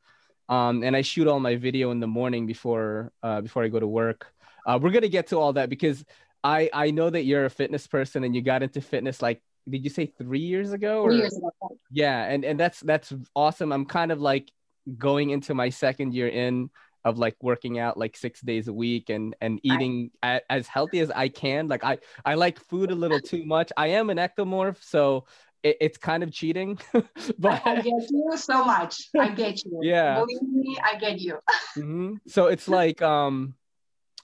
um 0.48 0.82
and 0.82 0.96
i 0.96 1.02
shoot 1.02 1.28
all 1.28 1.38
my 1.38 1.56
video 1.56 1.90
in 1.90 2.00
the 2.00 2.06
morning 2.06 2.46
before 2.46 3.12
uh 3.22 3.42
before 3.42 3.62
i 3.62 3.68
go 3.68 3.78
to 3.78 3.86
work. 3.86 4.32
Uh, 4.66 4.78
we're 4.82 4.90
gonna 4.90 5.08
get 5.08 5.28
to 5.28 5.38
all 5.38 5.52
that 5.52 5.70
because 5.70 6.04
I 6.42 6.68
I 6.72 6.90
know 6.90 7.08
that 7.08 7.24
you're 7.24 7.44
a 7.44 7.50
fitness 7.50 7.86
person 7.86 8.24
and 8.24 8.34
you 8.34 8.42
got 8.42 8.62
into 8.62 8.80
fitness 8.80 9.22
like 9.22 9.40
did 9.68 9.84
you 9.84 9.90
say 9.90 10.06
three 10.06 10.40
years 10.40 10.72
ago? 10.72 11.04
Three 11.04 11.18
years 11.18 11.36
ago. 11.36 11.50
Yeah, 11.90 12.24
and 12.24 12.44
and 12.44 12.58
that's 12.58 12.80
that's 12.80 13.12
awesome. 13.34 13.72
I'm 13.72 13.84
kind 13.84 14.12
of 14.12 14.20
like 14.20 14.50
going 14.96 15.30
into 15.30 15.54
my 15.54 15.68
second 15.70 16.14
year 16.14 16.28
in 16.28 16.70
of 17.04 17.18
like 17.18 17.36
working 17.40 17.78
out 17.78 17.96
like 17.96 18.16
six 18.16 18.40
days 18.40 18.66
a 18.66 18.72
week 18.72 19.10
and 19.10 19.36
and 19.40 19.60
eating 19.62 20.10
I, 20.22 20.36
a, 20.36 20.40
as 20.50 20.66
healthy 20.66 21.00
as 21.00 21.10
I 21.10 21.28
can. 21.28 21.68
Like 21.68 21.84
I 21.84 21.98
I 22.24 22.34
like 22.34 22.58
food 22.58 22.90
a 22.90 22.94
little 22.94 23.20
too 23.20 23.44
much. 23.44 23.72
I 23.76 23.88
am 23.88 24.10
an 24.10 24.18
ectomorph, 24.18 24.82
so 24.82 25.24
it, 25.62 25.76
it's 25.80 25.98
kind 25.98 26.22
of 26.22 26.32
cheating. 26.32 26.78
but 27.38 27.62
I 27.64 27.76
get 27.76 28.10
you 28.10 28.32
so 28.36 28.64
much. 28.64 29.08
I 29.18 29.28
get 29.28 29.64
you. 29.64 29.80
Yeah. 29.82 30.20
Believe 30.20 30.42
me, 30.42 30.78
I 30.82 30.98
get 30.98 31.20
you. 31.20 31.38
mm-hmm. 31.76 32.14
So 32.26 32.46
it's 32.46 32.68
like 32.80 33.02
um 33.02 33.54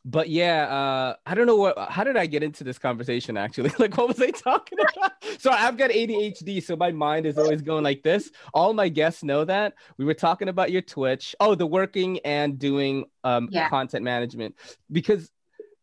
but 0.04 0.28
yeah, 0.28 0.64
uh, 0.64 1.14
I 1.26 1.34
don't 1.34 1.46
know 1.46 1.56
what. 1.56 1.78
How 1.90 2.02
did 2.02 2.16
I 2.16 2.26
get 2.26 2.42
into 2.42 2.64
this 2.64 2.78
conversation? 2.78 3.36
Actually, 3.36 3.70
like, 3.78 3.96
what 3.96 4.08
was 4.08 4.20
I 4.20 4.30
talking 4.30 4.78
about? 4.96 5.12
so 5.38 5.50
I've 5.50 5.76
got 5.76 5.90
ADHD, 5.90 6.62
so 6.62 6.74
my 6.74 6.90
mind 6.90 7.26
is 7.26 7.38
always 7.38 7.62
going 7.62 7.84
like 7.84 8.02
this. 8.02 8.30
All 8.52 8.72
my 8.72 8.88
guests 8.88 9.22
know 9.22 9.44
that. 9.44 9.74
We 9.98 10.04
were 10.04 10.14
talking 10.14 10.48
about 10.48 10.72
your 10.72 10.82
Twitch. 10.82 11.36
Oh, 11.38 11.54
the 11.54 11.66
working 11.66 12.18
and 12.20 12.58
doing 12.58 13.04
um, 13.22 13.48
yeah. 13.52 13.68
content 13.68 14.02
management 14.04 14.56
because 14.90 15.30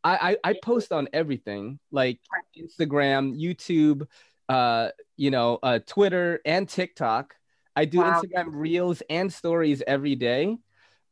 I, 0.04 0.38
I 0.44 0.50
I 0.50 0.56
post 0.62 0.92
on 0.92 1.08
everything 1.14 1.80
like 1.92 2.20
Instagram, 2.58 3.40
YouTube, 3.40 4.06
uh, 4.50 4.90
you 5.16 5.32
know, 5.32 5.60
uh, 5.64 5.80
Twitter, 5.86 6.42
and 6.46 6.68
TikTok. 6.68 7.36
I 7.74 7.86
do 7.86 8.00
wow. 8.00 8.20
Instagram 8.20 8.48
Reels 8.50 9.02
and 9.10 9.32
Stories 9.32 9.82
every 9.88 10.16
day. 10.16 10.58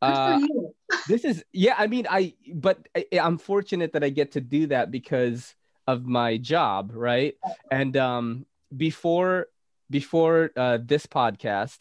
Uh, 0.01 0.41
this 1.07 1.25
is 1.25 1.43
yeah. 1.51 1.75
I 1.77 1.87
mean, 1.87 2.07
I 2.09 2.33
but 2.53 2.87
I, 2.95 3.05
I'm 3.21 3.37
fortunate 3.37 3.93
that 3.93 4.03
I 4.03 4.09
get 4.09 4.33
to 4.33 4.41
do 4.41 4.67
that 4.67 4.91
because 4.91 5.55
of 5.87 6.05
my 6.05 6.37
job, 6.37 6.91
right? 6.93 7.35
And 7.71 7.95
um, 7.97 8.45
before 8.75 9.47
before 9.89 10.51
uh, 10.55 10.79
this 10.83 11.05
podcast, 11.05 11.79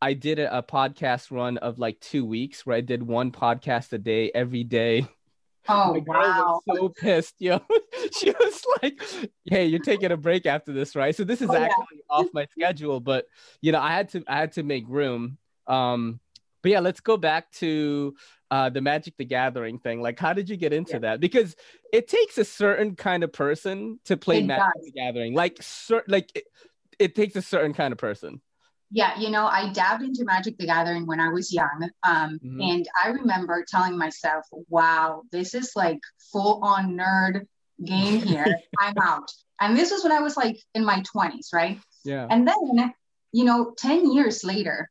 I 0.00 0.12
did 0.12 0.38
a, 0.38 0.58
a 0.58 0.62
podcast 0.62 1.30
run 1.30 1.58
of 1.58 1.78
like 1.78 2.00
two 2.00 2.24
weeks 2.24 2.64
where 2.64 2.76
I 2.76 2.80
did 2.80 3.02
one 3.02 3.32
podcast 3.32 3.92
a 3.92 3.98
day 3.98 4.30
every 4.34 4.64
day. 4.64 5.06
Oh 5.68 5.94
my 6.06 6.18
wow! 6.18 6.60
Was 6.66 6.78
so 6.78 6.88
pissed, 6.88 7.34
yo. 7.38 7.60
she 8.16 8.30
was 8.30 8.64
like, 8.82 9.02
"Hey, 9.44 9.66
you're 9.66 9.80
taking 9.80 10.12
a 10.12 10.16
break 10.16 10.46
after 10.46 10.72
this, 10.72 10.94
right?" 10.94 11.14
So 11.14 11.24
this 11.24 11.42
is 11.42 11.50
oh, 11.50 11.56
actually 11.56 11.96
yeah. 11.96 12.16
off 12.16 12.26
my 12.32 12.46
schedule, 12.52 13.00
but 13.00 13.26
you 13.60 13.72
know, 13.72 13.80
I 13.80 13.92
had 13.92 14.08
to 14.10 14.24
I 14.28 14.38
had 14.38 14.52
to 14.52 14.62
make 14.62 14.84
room. 14.88 15.38
Um, 15.66 16.20
but 16.62 16.72
yeah, 16.72 16.80
let's 16.80 17.00
go 17.00 17.16
back 17.16 17.50
to 17.52 18.14
uh, 18.50 18.70
the 18.70 18.80
Magic 18.80 19.16
the 19.16 19.24
Gathering 19.24 19.78
thing. 19.78 20.00
Like, 20.00 20.18
how 20.18 20.32
did 20.32 20.48
you 20.48 20.56
get 20.56 20.72
into 20.72 20.94
yeah. 20.94 20.98
that? 21.00 21.20
Because 21.20 21.56
it 21.92 22.08
takes 22.08 22.38
a 22.38 22.44
certain 22.44 22.96
kind 22.96 23.22
of 23.22 23.32
person 23.32 24.00
to 24.06 24.16
play 24.16 24.38
it 24.38 24.46
Magic 24.46 24.64
does. 24.74 24.84
the 24.84 24.92
Gathering. 24.92 25.34
Like, 25.34 25.58
cer- 25.60 26.04
like 26.08 26.30
it, 26.34 26.44
it, 26.98 27.14
takes 27.14 27.36
a 27.36 27.42
certain 27.42 27.74
kind 27.74 27.92
of 27.92 27.98
person. 27.98 28.40
Yeah, 28.90 29.18
you 29.18 29.28
know, 29.28 29.46
I 29.46 29.70
dabbed 29.72 30.02
into 30.02 30.24
Magic 30.24 30.56
the 30.56 30.66
Gathering 30.66 31.06
when 31.06 31.20
I 31.20 31.28
was 31.28 31.52
young. 31.52 31.90
Um, 32.06 32.38
mm-hmm. 32.42 32.60
And 32.60 32.88
I 33.02 33.08
remember 33.08 33.64
telling 33.68 33.98
myself, 33.98 34.46
wow, 34.68 35.22
this 35.30 35.54
is 35.54 35.72
like 35.76 36.00
full 36.32 36.60
on 36.64 36.96
nerd 36.96 37.46
game 37.84 38.22
here. 38.22 38.46
I'm 38.80 38.94
out. 39.02 39.30
And 39.60 39.76
this 39.76 39.90
was 39.90 40.02
when 40.02 40.12
I 40.12 40.20
was 40.20 40.36
like 40.36 40.58
in 40.74 40.84
my 40.84 41.02
20s, 41.14 41.52
right? 41.52 41.78
Yeah. 42.04 42.26
And 42.30 42.48
then, 42.48 42.94
you 43.32 43.44
know, 43.44 43.74
10 43.76 44.12
years 44.12 44.44
later, 44.44 44.88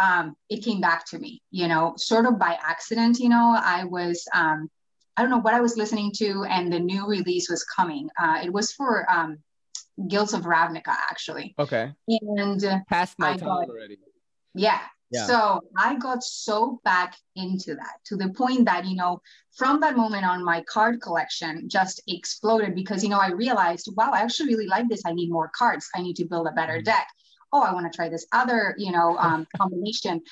um, 0.00 0.34
it 0.48 0.64
came 0.64 0.80
back 0.80 1.04
to 1.06 1.18
me, 1.18 1.42
you 1.50 1.68
know, 1.68 1.94
sort 1.96 2.26
of 2.26 2.38
by 2.38 2.58
accident. 2.62 3.18
You 3.18 3.28
know, 3.28 3.54
I 3.62 3.84
was, 3.84 4.26
um, 4.34 4.70
I 5.16 5.22
don't 5.22 5.30
know 5.30 5.40
what 5.40 5.54
I 5.54 5.60
was 5.60 5.76
listening 5.76 6.12
to, 6.16 6.44
and 6.44 6.72
the 6.72 6.78
new 6.78 7.06
release 7.06 7.50
was 7.50 7.64
coming. 7.64 8.08
Uh, 8.18 8.40
it 8.42 8.52
was 8.52 8.72
for 8.72 9.10
um, 9.10 9.38
Guilds 10.08 10.32
of 10.32 10.42
Ravnica, 10.42 10.94
actually. 11.10 11.54
Okay. 11.58 11.92
And 12.08 12.64
past 12.88 13.18
my 13.18 13.32
I 13.32 13.36
time 13.36 13.48
got, 13.48 13.68
already. 13.68 13.98
Yeah. 14.54 14.80
Yeah. 15.12 15.26
So 15.26 15.60
I 15.76 15.96
got 15.96 16.22
so 16.22 16.80
back 16.84 17.16
into 17.34 17.74
that 17.74 17.96
to 18.06 18.16
the 18.16 18.28
point 18.28 18.64
that, 18.66 18.86
you 18.86 18.94
know, 18.94 19.20
from 19.56 19.80
that 19.80 19.96
moment 19.96 20.24
on, 20.24 20.44
my 20.44 20.62
card 20.62 21.02
collection 21.02 21.68
just 21.68 22.00
exploded 22.06 22.76
because, 22.76 23.02
you 23.02 23.08
know, 23.10 23.18
I 23.18 23.32
realized, 23.32 23.92
wow, 23.96 24.12
I 24.14 24.20
actually 24.20 24.54
really 24.54 24.68
like 24.68 24.88
this. 24.88 25.02
I 25.04 25.12
need 25.12 25.28
more 25.28 25.50
cards. 25.52 25.88
I 25.96 26.00
need 26.00 26.14
to 26.16 26.26
build 26.26 26.46
a 26.46 26.52
better 26.52 26.74
mm-hmm. 26.74 26.84
deck 26.84 27.08
oh, 27.52 27.62
I 27.62 27.72
want 27.72 27.90
to 27.90 27.96
try 27.96 28.08
this 28.08 28.26
other, 28.32 28.74
you 28.78 28.92
know, 28.92 29.16
um, 29.18 29.46
combination. 29.56 30.22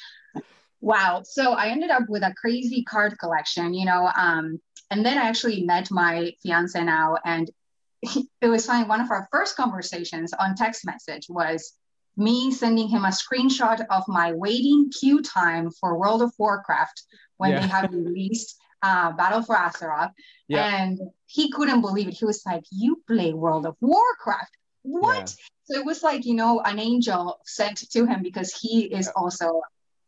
wow. 0.81 1.23
So 1.25 1.53
I 1.53 1.69
ended 1.69 1.91
up 1.91 2.05
with 2.09 2.23
a 2.23 2.35
crazy 2.35 2.83
card 2.85 3.19
collection, 3.19 3.75
you 3.75 3.87
know, 3.87 4.11
um, 4.17 4.61
and 4.91 5.05
then 5.05 5.19
I 5.19 5.29
actually 5.29 5.65
met 5.65 5.91
my 5.91 6.33
fiance 6.43 6.83
now, 6.83 7.17
and 7.25 7.51
it 8.03 8.49
was 8.49 8.67
funny. 8.67 8.89
One 8.89 9.01
of 9.01 9.11
our 9.11 9.29
first 9.31 9.57
conversations 9.57 10.33
on 10.33 10.55
text 10.55 10.87
message 10.87 11.27
was 11.29 11.75
me 12.17 12.51
sending 12.51 12.89
him 12.89 13.05
a 13.05 13.09
screenshot 13.09 13.85
of 13.91 14.03
my 14.09 14.33
waiting 14.33 14.91
queue 14.91 15.23
time 15.23 15.71
for 15.71 15.99
World 15.99 16.23
of 16.23 16.33
Warcraft 16.39 17.03
when 17.37 17.53
yeah. 17.53 17.61
they 17.61 17.67
had 17.67 17.93
released 17.95 18.57
uh, 18.83 19.13
Battle 19.13 19.43
for 19.43 19.57
Azeroth. 19.57 20.13
Yeah. 20.49 20.83
And 20.83 20.99
he 21.27 21.51
couldn't 21.51 21.81
believe 21.81 22.09
it. 22.09 22.15
He 22.15 22.25
was 22.25 22.43
like, 22.47 22.65
You 22.71 23.03
play 23.07 23.33
World 23.33 23.67
of 23.67 23.77
Warcraft. 23.81 24.57
What? 24.88 25.35
So 25.64 25.78
it 25.78 25.85
was 25.85 26.02
like, 26.02 26.25
you 26.25 26.35
know, 26.35 26.61
an 26.61 26.78
angel 26.78 27.38
sent 27.45 27.90
to 27.90 28.07
him 28.07 28.23
because 28.23 28.52
he 28.52 28.85
is 28.85 29.09
also 29.14 29.61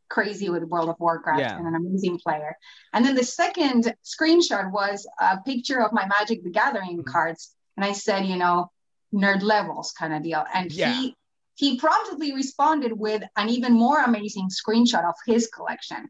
crazy 0.08 0.50
with 0.50 0.64
World 0.64 0.88
of 0.88 0.96
Warcraft 0.98 1.40
yeah. 1.40 1.56
and 1.56 1.66
an 1.66 1.74
amazing 1.74 2.18
player. 2.18 2.56
And 2.92 3.04
then 3.04 3.14
the 3.14 3.24
second 3.24 3.94
screenshot 4.04 4.70
was 4.72 5.06
a 5.20 5.38
picture 5.38 5.80
of 5.82 5.92
my 5.92 6.06
Magic 6.06 6.42
the 6.42 6.50
Gathering 6.50 6.98
mm-hmm. 6.98 7.10
cards. 7.10 7.54
And 7.76 7.84
I 7.84 7.92
said, 7.92 8.26
you 8.26 8.36
know, 8.36 8.70
nerd 9.14 9.42
levels 9.42 9.92
kind 9.92 10.12
of 10.12 10.22
deal. 10.22 10.44
And 10.52 10.72
yeah. 10.72 10.92
he 10.92 11.14
he 11.54 11.76
promptly 11.76 12.32
responded 12.32 12.92
with 12.92 13.22
an 13.36 13.50
even 13.50 13.74
more 13.74 14.02
amazing 14.02 14.48
screenshot 14.48 15.06
of 15.06 15.14
his 15.26 15.46
collection. 15.48 16.08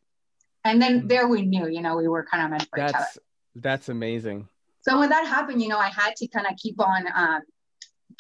And 0.64 0.80
then 0.80 0.98
mm-hmm. 0.98 1.08
there 1.08 1.26
we 1.26 1.42
knew, 1.42 1.68
you 1.68 1.80
know, 1.80 1.96
we 1.96 2.06
were 2.06 2.24
kind 2.24 2.44
of 2.44 2.50
meant 2.50 2.68
for 2.70 2.78
that's, 2.78 2.90
each 2.90 2.96
other. 2.96 3.24
That's 3.56 3.88
amazing. 3.88 4.48
So 4.82 4.98
when 4.98 5.08
that 5.10 5.26
happened, 5.26 5.60
you 5.60 5.68
know, 5.68 5.78
I 5.78 5.88
had 5.88 6.14
to 6.16 6.28
kind 6.28 6.46
of 6.46 6.56
keep 6.56 6.80
on 6.80 7.06
um, 7.14 7.42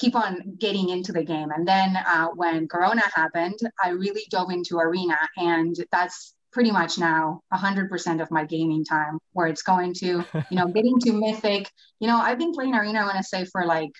keep 0.00 0.16
on 0.16 0.54
getting 0.58 0.88
into 0.88 1.12
the 1.12 1.22
game. 1.22 1.50
And 1.50 1.68
then 1.68 1.94
uh, 1.96 2.28
when 2.34 2.66
Corona 2.66 3.02
happened, 3.14 3.58
I 3.82 3.90
really 3.90 4.22
dove 4.30 4.50
into 4.50 4.78
Arena, 4.78 5.18
and 5.36 5.76
that's 5.92 6.34
pretty 6.52 6.72
much 6.72 6.98
now 6.98 7.42
100% 7.52 8.22
of 8.22 8.30
my 8.30 8.44
gaming 8.44 8.84
time 8.84 9.18
where 9.32 9.46
it's 9.46 9.62
going 9.62 9.94
to, 9.94 10.06
you 10.06 10.24
know, 10.50 10.66
getting 10.74 10.98
to 11.00 11.12
Mythic. 11.12 11.70
You 12.00 12.08
know, 12.08 12.16
I've 12.16 12.38
been 12.38 12.52
playing 12.52 12.74
Arena, 12.74 13.00
I 13.00 13.04
want 13.04 13.18
to 13.18 13.22
say, 13.22 13.44
for 13.44 13.66
like 13.66 13.92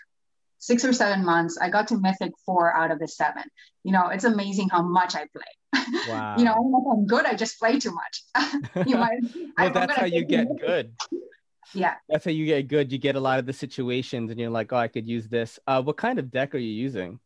six 0.59 0.85
or 0.85 0.93
seven 0.93 1.25
months. 1.25 1.59
I 1.61 1.69
got 1.69 1.89
to 1.89 1.99
Mythic 1.99 2.33
four 2.45 2.75
out 2.75 2.91
of 2.91 2.99
the 2.99 3.07
seven. 3.07 3.45
You 3.85 3.93
know, 3.93 4.09
it's 4.09 4.25
amazing 4.25 4.71
how 4.71 4.83
much 4.83 5.15
I 5.15 5.27
play. 5.37 5.85
Wow. 6.09 6.35
you 6.39 6.45
know, 6.45 6.91
I'm 6.93 7.07
good. 7.07 7.27
I 7.27 7.35
just 7.35 7.59
play 7.59 7.79
too 7.79 7.93
much. 7.93 8.55
you 8.87 8.95
know, 8.95 9.07
well, 9.59 9.71
that's 9.71 9.95
how 9.95 10.07
you 10.07 10.25
get 10.25 10.49
good 10.59 10.93
yeah 11.75 11.95
that's 12.09 12.25
how 12.25 12.31
you 12.31 12.47
get 12.47 12.69
good 12.69 12.91
you 12.93 12.99
get 12.99 13.17
a 13.17 13.21
lot 13.21 13.39
of 13.39 13.47
the 13.47 13.53
situations 13.53 14.31
and 14.31 14.41
you're 14.41 14.51
like 14.51 14.73
oh 14.73 14.77
i 14.77 14.89
could 14.89 15.07
use 15.07 15.29
this 15.29 15.59
uh, 15.67 15.83
what 15.83 15.97
kind 15.97 16.19
of 16.19 16.31
deck 16.31 16.55
are 16.55 16.59
you 16.59 16.73
using 16.73 17.19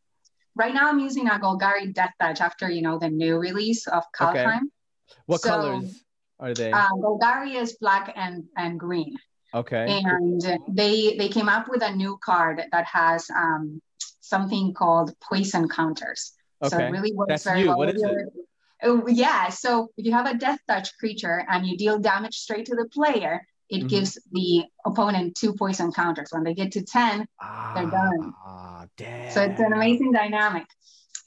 right 0.55 0.73
now 0.73 0.89
i'm 0.89 0.99
using 0.99 1.27
a 1.27 1.39
golgari 1.39 1.93
death 1.93 2.13
touch 2.19 2.41
after 2.41 2.69
you 2.69 2.81
know 2.81 2.99
the 2.99 3.09
new 3.09 3.37
release 3.37 3.87
of 3.87 4.03
Kaldheim. 4.17 4.47
Okay. 4.47 4.59
what 5.25 5.41
so, 5.41 5.49
colors 5.49 6.03
are 6.39 6.53
they 6.53 6.71
uh, 6.71 6.89
golgari 6.91 7.55
is 7.55 7.77
black 7.79 8.13
and 8.15 8.43
and 8.57 8.79
green 8.79 9.15
okay 9.53 10.01
and 10.03 10.59
they 10.67 11.15
they 11.17 11.29
came 11.29 11.49
up 11.49 11.67
with 11.69 11.81
a 11.81 11.95
new 11.95 12.17
card 12.23 12.61
that 12.71 12.85
has 12.85 13.29
um 13.31 13.81
something 14.21 14.73
called 14.73 15.13
poison 15.21 15.67
counters 15.69 16.33
okay. 16.63 16.69
so 16.69 16.79
it 16.79 16.89
really 16.89 17.13
works 17.13 17.29
That's 17.29 17.43
very 17.43 17.61
new. 17.61 17.67
well 17.69 17.77
what 17.77 17.95
is 17.95 18.01
it? 18.01 18.33
Oh, 18.83 19.07
yeah 19.07 19.49
so 19.49 19.89
if 19.97 20.05
you 20.05 20.11
have 20.11 20.27
a 20.27 20.37
death 20.37 20.59
touch 20.67 20.97
creature 20.97 21.45
and 21.49 21.65
you 21.65 21.77
deal 21.77 21.99
damage 21.99 22.35
straight 22.35 22.65
to 22.65 22.75
the 22.75 22.87
player 22.89 23.41
it 23.69 23.79
mm-hmm. 23.79 23.87
gives 23.87 24.19
the 24.31 24.63
opponent 24.85 25.35
two 25.35 25.53
poison 25.53 25.91
counters. 25.91 26.29
When 26.31 26.43
they 26.43 26.53
get 26.53 26.71
to 26.73 26.83
10, 26.83 27.27
ah, 27.41 27.71
they're 27.75 27.89
done. 27.89 28.33
Damn. 28.97 29.31
So 29.31 29.41
it's 29.41 29.59
an 29.59 29.73
amazing 29.73 30.11
dynamic. 30.11 30.65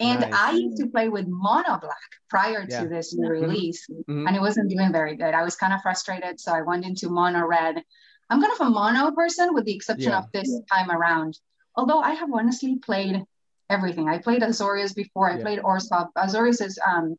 And 0.01 0.21
nice. 0.21 0.33
I 0.33 0.53
used 0.53 0.77
to 0.79 0.87
play 0.87 1.09
with 1.09 1.27
mono 1.27 1.79
black 1.79 1.99
prior 2.31 2.65
yeah. 2.69 2.83
to 2.83 2.89
this 2.89 3.15
new 3.15 3.29
mm-hmm. 3.29 3.43
release, 3.43 3.87
mm-hmm. 3.91 4.27
and 4.29 4.37
it 4.37 4.41
wasn't 4.41 4.71
doing 4.71 4.93
very 4.93 5.17
good. 5.17 5.35
I 5.35 5.43
was 5.43 5.57
kind 5.57 5.73
of 5.73 5.83
frustrated, 5.83 6.39
so 6.39 6.53
I 6.53 6.63
went 6.63 6.85
into 6.85 7.09
mono 7.09 7.45
red. 7.45 7.83
I'm 8.31 8.41
kind 8.41 8.53
of 8.53 8.67
a 8.67 8.71
mono 8.71 9.11
person, 9.11 9.55
with 9.55 9.65
the 9.65 9.75
exception 9.75 10.11
yeah. 10.11 10.19
of 10.19 10.31
this 10.33 10.61
time 10.71 10.91
around. 10.91 11.39
Although 11.75 12.01
I 12.01 12.13
have 12.13 12.29
honestly 12.33 12.77
played 12.77 13.25
everything. 13.71 14.09
I 14.09 14.19
played 14.19 14.43
Azorius 14.43 14.95
before. 14.95 15.31
I 15.31 15.37
yeah. 15.37 15.43
played 15.43 15.59
Orzhov. 15.61 16.09
Azorius 16.17 16.65
is 16.65 16.79
um, 16.87 17.17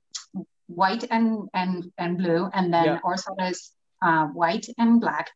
white 0.68 1.06
and 1.12 1.50
and 1.54 1.92
and 1.98 2.18
blue, 2.18 2.50
and 2.54 2.74
then 2.74 2.86
yeah. 2.86 3.00
Orzhov 3.04 3.52
is 3.52 3.72
uh, 4.01 4.27
white 4.27 4.68
and 4.77 5.01
black. 5.01 5.32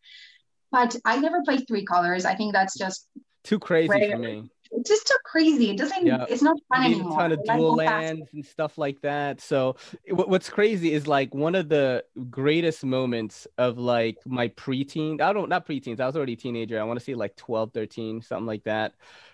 But 0.72 0.96
I 1.06 1.20
never 1.20 1.44
play 1.44 1.58
three 1.58 1.86
colors. 1.86 2.26
I 2.26 2.36
think 2.36 2.54
that's 2.54 2.78
just 2.78 3.08
too 3.44 3.60
crazy 3.60 3.90
rare. 3.90 4.12
for 4.12 4.18
me. 4.18 4.50
It's 4.76 4.90
just 4.90 5.06
too 5.06 5.18
crazy. 5.24 5.70
It 5.70 5.78
doesn't. 5.78 6.06
Yeah. 6.06 6.26
It's 6.28 6.42
not 6.42 6.58
fun 6.68 6.86
anymore. 6.86 7.20
A 7.20 7.22
ton 7.22 7.32
of 7.34 7.44
dual 7.44 7.76
lands 7.76 8.28
and 8.34 8.44
stuff 8.44 8.78
like 8.78 9.00
that. 9.02 9.40
So 9.40 9.76
what's 10.10 10.50
crazy 10.50 10.94
is 10.94 11.06
like 11.06 11.34
one 11.36 11.54
of 11.54 11.70
the 11.70 12.04
greatest 12.30 12.84
moments 12.84 13.46
of 13.60 13.78
like 13.78 14.18
my 14.26 14.48
preteen. 14.50 15.22
I 15.22 15.32
don't 15.32 15.50
not 15.50 15.68
preteens. 15.68 16.00
I 16.00 16.08
was 16.08 16.16
already 16.16 16.34
a 16.34 16.38
teenager. 16.38 16.80
I 16.80 16.84
want 16.86 16.98
to 16.98 17.06
say 17.06 17.14
like 17.14 17.36
12, 17.36 17.72
13, 17.72 18.22
something 18.24 18.48
like 18.48 18.64
that. 18.64 18.94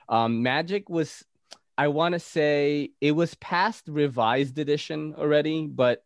Um, 0.09 0.43
Magic 0.43 0.89
was. 0.89 1.23
I 1.77 1.87
want 1.87 2.11
to 2.11 2.19
say 2.19 2.91
it 2.99 3.13
was 3.13 3.35
past 3.35 3.85
revised 3.87 4.59
edition 4.59 5.15
already, 5.17 5.65
but 5.65 6.03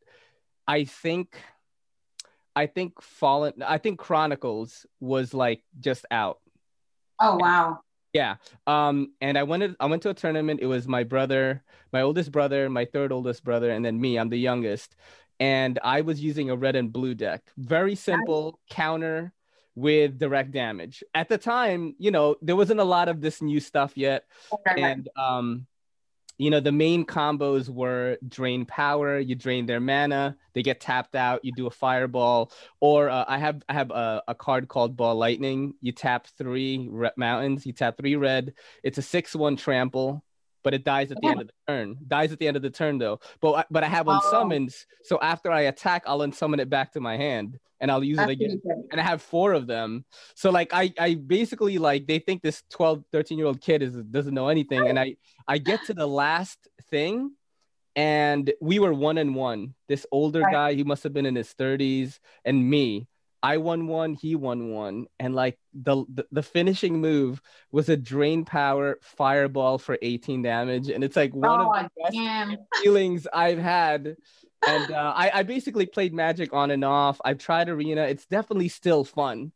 I 0.68 0.84
think 0.84 1.36
I 2.56 2.68
think 2.68 3.02
Fallen, 3.02 3.54
I 3.66 3.78
think 3.78 4.00
Chronicles 4.00 4.86
was 5.00 5.34
like 5.34 5.64
just 5.80 6.06
out. 6.12 6.40
Oh 7.20 7.38
wow. 7.38 7.80
Yeah. 8.14 8.36
Um, 8.68 9.14
and 9.22 9.38
I 9.38 9.44
went 9.44 9.64
to, 9.64 9.76
I 9.80 9.88
went 9.88 10.04
to 10.04 10.10
a 10.10 10.14
tournament. 10.14 10.60
It 10.62 10.68
was 10.68 10.88
my 10.88 11.04
brother, 11.04 11.64
my 11.92 12.02
oldest 12.02 12.32
brother, 12.32 12.70
my 12.70 12.86
third 12.86 13.12
oldest 13.12 13.44
brother, 13.44 13.72
and 13.72 13.84
then 13.84 14.00
me. 14.00 14.18
I'm 14.18 14.30
the 14.30 14.38
youngest. 14.38 14.96
And 15.40 15.80
I 15.84 16.02
was 16.02 16.22
using 16.22 16.52
a 16.52 16.56
red 16.56 16.76
and 16.76 16.94
blue 16.94 17.16
deck. 17.16 17.42
Very 17.58 17.96
simple 17.96 18.60
nice. 18.70 18.78
counter, 18.78 19.34
with 19.76 20.20
direct 20.20 20.52
damage. 20.52 21.04
At 21.14 21.30
the 21.30 21.38
time, 21.38 21.96
you 21.98 22.12
know, 22.12 22.36
there 22.42 22.56
wasn't 22.56 22.80
a 22.80 22.86
lot 22.86 23.10
of 23.10 23.22
this 23.22 23.42
new 23.42 23.60
stuff 23.60 23.94
yet. 23.96 24.26
Right. 24.66 24.78
And 24.78 25.10
um, 25.18 25.68
you 26.44 26.50
know, 26.50 26.60
the 26.60 26.74
main 26.74 27.06
combos 27.06 27.70
were 27.70 28.18
drain 28.28 28.66
power, 28.66 29.18
you 29.18 29.34
drain 29.34 29.66
their 29.66 29.80
mana, 29.80 30.36
they 30.54 30.62
get 30.62 30.82
tapped 30.82 31.16
out, 31.16 31.40
you 31.46 31.54
do 31.54 31.68
a 31.68 31.72
fireball, 31.72 32.52
or 32.82 33.10
uh, 33.10 33.24
I 33.28 33.38
have 33.38 33.64
I 33.70 33.74
have 33.74 33.92
a, 33.92 34.24
a 34.28 34.36
card 34.36 34.68
called 34.68 34.98
Ball 34.98 35.16
Lightning. 35.16 35.76
You 35.80 35.94
tap 35.94 36.28
three 36.38 36.90
re- 36.92 37.12
mountains, 37.16 37.66
you 37.66 37.72
tap 37.72 37.96
three 37.98 38.18
red. 38.18 38.54
It's 38.84 38.98
a 38.98 39.02
six 39.02 39.34
one 39.34 39.56
trample, 39.56 40.22
but 40.64 40.74
it 40.74 40.84
dies 40.84 41.12
at 41.12 41.22
the 41.22 41.28
end 41.28 41.42
of 41.42 41.48
the 41.48 41.54
turn. 41.68 41.98
Dies 42.08 42.32
at 42.32 42.40
the 42.40 42.48
end 42.48 42.58
of 42.58 42.64
the 42.64 42.70
turn 42.70 42.98
though. 42.98 43.20
But 43.42 43.52
I- 43.54 43.66
but 43.70 43.84
I 43.84 43.88
have 43.88 44.08
Oh. 44.08 44.20
unsummons, 44.20 44.86
so 45.04 45.20
after 45.22 45.52
I 45.52 45.62
attack, 45.62 46.04
I'll 46.08 46.20
unsummon 46.20 46.60
it 46.60 46.70
back 46.70 46.94
to 46.94 47.00
my 47.02 47.18
hand 47.18 47.60
and 47.80 47.92
I'll 47.92 48.04
use 48.04 48.18
That's 48.18 48.30
it 48.32 48.34
again 48.34 48.62
and 48.92 49.00
I 49.00 49.04
have 49.04 49.22
four 49.22 49.54
of 49.54 49.68
them. 49.68 50.06
So 50.36 50.50
like 50.50 50.74
I 50.74 50.94
I 50.98 51.16
basically 51.16 51.78
like 51.78 52.08
they 52.08 52.20
think 52.20 52.42
this 52.42 52.64
12 52.70 53.04
13 53.12 53.38
year 53.38 53.48
old 53.48 53.62
kid 53.62 53.82
is 53.82 53.94
doesn't 53.96 54.34
know 54.34 54.48
anything 54.48 54.88
and 54.88 54.98
I 54.98 55.18
I 55.48 55.58
get 55.58 55.84
to 55.86 55.94
the 55.94 56.08
last 56.08 56.58
thing 56.90 57.36
and 57.96 58.52
we 58.60 58.80
were 58.80 58.94
one 58.94 59.18
and 59.20 59.36
one. 59.36 59.76
This 59.88 60.06
older 60.12 60.42
Right. 60.42 60.52
guy, 60.54 60.74
he 60.74 60.84
must 60.84 61.04
have 61.04 61.14
been 61.14 61.26
in 61.28 61.36
his 61.36 61.54
30s 61.54 62.20
and 62.46 62.68
me. 62.70 63.08
I 63.44 63.58
won 63.58 63.88
one, 63.88 64.16
he 64.16 64.36
won 64.36 64.70
one, 64.72 65.08
and 65.20 65.36
like 65.36 65.60
the, 65.74 66.06
the 66.10 66.26
the 66.32 66.44
finishing 66.44 67.02
move 67.02 67.42
was 67.72 67.90
a 67.90 67.98
drain 67.98 68.46
power 68.46 69.00
fireball 69.02 69.78
for 69.80 69.98
18 70.02 70.42
damage, 70.44 70.90
and 70.90 71.04
it's 71.04 71.18
like 71.18 71.36
one 71.36 71.62
of 71.62 71.68
Oh, 71.68 71.74
the 71.74 71.90
best 72.04 72.16
damn. 72.16 72.58
feelings 72.82 73.28
I've 73.34 73.60
had. 73.60 74.18
And 74.66 74.92
uh, 74.92 75.14
I, 75.16 75.32
I 75.40 75.44
basically 75.44 75.86
played 75.86 76.14
Magic 76.14 76.54
on 76.54 76.72
and 76.72 76.86
off. 76.86 77.20
I've 77.26 77.38
tried 77.38 77.70
Arena. 77.70 78.04
It's 78.04 78.26
definitely 78.26 78.70
still 78.70 79.04
fun. 79.04 79.52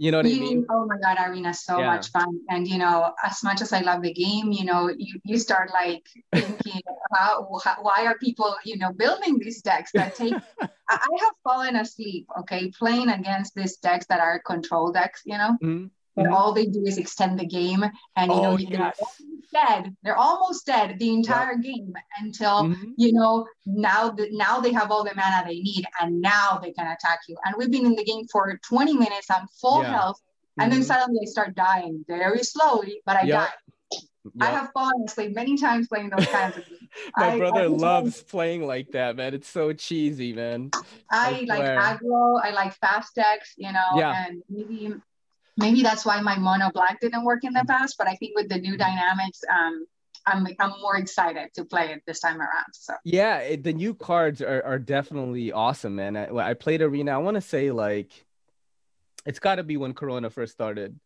You 0.00 0.10
know 0.10 0.16
what 0.16 0.26
I 0.26 0.30
mean? 0.30 0.66
oh 0.70 0.86
my 0.86 0.96
god, 0.96 1.18
Arena 1.20 1.52
so 1.52 1.78
Yeah. 1.78 1.92
much 1.92 2.10
fun. 2.10 2.40
And 2.48 2.66
you 2.66 2.78
know, 2.78 3.12
as 3.22 3.44
much 3.44 3.60
as 3.60 3.70
I 3.74 3.80
love 3.80 4.00
the 4.00 4.14
game, 4.14 4.50
you 4.50 4.64
know, 4.64 4.88
you, 4.88 5.20
you 5.24 5.38
start 5.38 5.70
like 5.74 6.06
thinking, 6.32 6.80
how, 7.12 7.46
why 7.82 8.06
are 8.06 8.16
people, 8.16 8.56
you 8.64 8.78
know, 8.78 8.94
building 8.94 9.38
these 9.38 9.60
decks 9.60 9.92
that 9.92 10.14
take 10.14 10.34
I, 10.88 11.06
have 11.20 11.34
fallen 11.44 11.76
asleep, 11.76 12.26
okay, 12.40 12.70
playing 12.70 13.10
against 13.10 13.54
these 13.54 13.76
decks 13.76 14.06
that 14.06 14.20
are 14.20 14.40
control 14.40 14.90
decks, 14.90 15.20
you 15.26 15.36
know, 15.36 15.58
Mhm. 15.62 15.90
Mhm. 16.18 16.32
all 16.32 16.52
they 16.52 16.66
do 16.66 16.82
is 16.84 16.98
extend 16.98 17.38
the 17.38 17.46
game. 17.46 17.82
And 18.16 18.30
you 18.32 18.40
know, 18.42 18.52
Oh, 18.52 18.56
they're 18.58 18.82
almost 18.82 19.22
dead. 19.52 19.96
They're 20.02 20.16
almost 20.16 20.66
dead 20.66 20.98
the 20.98 21.10
entire 21.10 21.56
game 21.56 21.92
until 22.20 22.64
Mhm. 22.64 22.94
you 22.96 23.12
know 23.12 23.46
now 23.66 24.10
the, 24.10 24.28
now 24.32 24.60
they 24.60 24.72
have 24.72 24.90
all 24.90 25.04
the 25.04 25.14
mana 25.14 25.44
they 25.46 25.60
need 25.60 25.84
and 26.00 26.20
now 26.20 26.58
they 26.62 26.72
can 26.72 26.86
attack 26.86 27.20
you 27.28 27.36
and 27.44 27.54
we've 27.56 27.70
been 27.70 27.86
in 27.86 27.94
the 27.94 28.04
game 28.04 28.26
for 28.32 28.58
20 28.68 28.94
minutes 28.96 29.28
i'm 29.30 29.46
full 29.60 29.82
Yeah. 29.82 29.92
health 29.98 30.20
and 30.58 30.72
then 30.72 30.80
Mhm. 30.80 30.84
suddenly 30.84 31.20
i 31.22 31.26
start 31.26 31.54
dying 31.54 32.04
very 32.08 32.42
slowly 32.44 33.00
but 33.06 33.16
i 33.16 33.22
Yep. 33.22 33.38
die 33.40 33.98
i 34.40 34.46
have 34.50 34.70
fallen 34.72 35.02
asleep 35.06 35.34
many 35.34 35.56
times 35.56 35.88
playing 35.88 36.10
those 36.10 36.26
kinds 36.26 36.56
of 36.58 36.64
games 36.68 36.78
My 37.16 37.32
I- 37.32 37.38
brother 37.38 37.62
I- 37.62 37.66
loves 37.66 38.22
playing 38.22 38.66
like 38.66 38.90
that, 38.92 39.14
man. 39.16 39.32
It's 39.34 39.48
so 39.48 39.72
cheesy, 39.72 40.32
man. 40.32 40.70
i 41.10 41.40
I 41.40 41.44
like 41.52 41.64
aggro 41.64 42.40
i 42.44 42.50
like 42.50 42.72
fast 42.74 43.14
decks 43.16 43.54
you 43.56 43.72
know 43.72 43.90
Yeah. 43.96 44.26
and 44.26 44.42
maybe 44.48 44.94
maybe 45.60 45.82
that's 45.82 46.04
why 46.04 46.20
my 46.20 46.36
mono 46.36 46.70
black 46.72 47.00
didn't 47.00 47.24
work 47.24 47.44
in 47.44 47.52
the 47.52 47.64
past 47.68 47.96
but 47.98 48.08
i 48.08 48.14
think 48.16 48.32
with 48.34 48.48
the 48.48 48.58
new 48.58 48.76
dynamics 48.76 49.40
um 49.52 49.84
i'm 50.26 50.46
i'm 50.58 50.70
more 50.80 50.96
excited 50.96 51.48
to 51.54 51.64
play 51.64 51.92
it 51.92 52.02
this 52.06 52.20
time 52.20 52.40
around 52.40 52.72
so 52.72 52.94
Yeah, 53.04 53.38
it, 53.38 53.62
the 53.64 53.72
new 53.72 53.94
cards 53.94 54.42
are, 54.42 54.62
are 54.64 54.78
definitely 54.78 55.52
awesome, 55.52 55.96
man. 55.96 56.16
I, 56.16 56.50
I 56.50 56.54
played 56.54 56.82
Arena. 56.82 57.12
I 57.12 57.18
want 57.18 57.36
to 57.36 57.40
say 57.40 57.70
like, 57.70 58.10
it's 59.26 59.38
got 59.38 59.56
to 59.56 59.62
be 59.62 59.76
when 59.76 59.94
Corona 59.94 60.30
first 60.30 60.52
started. 60.52 60.98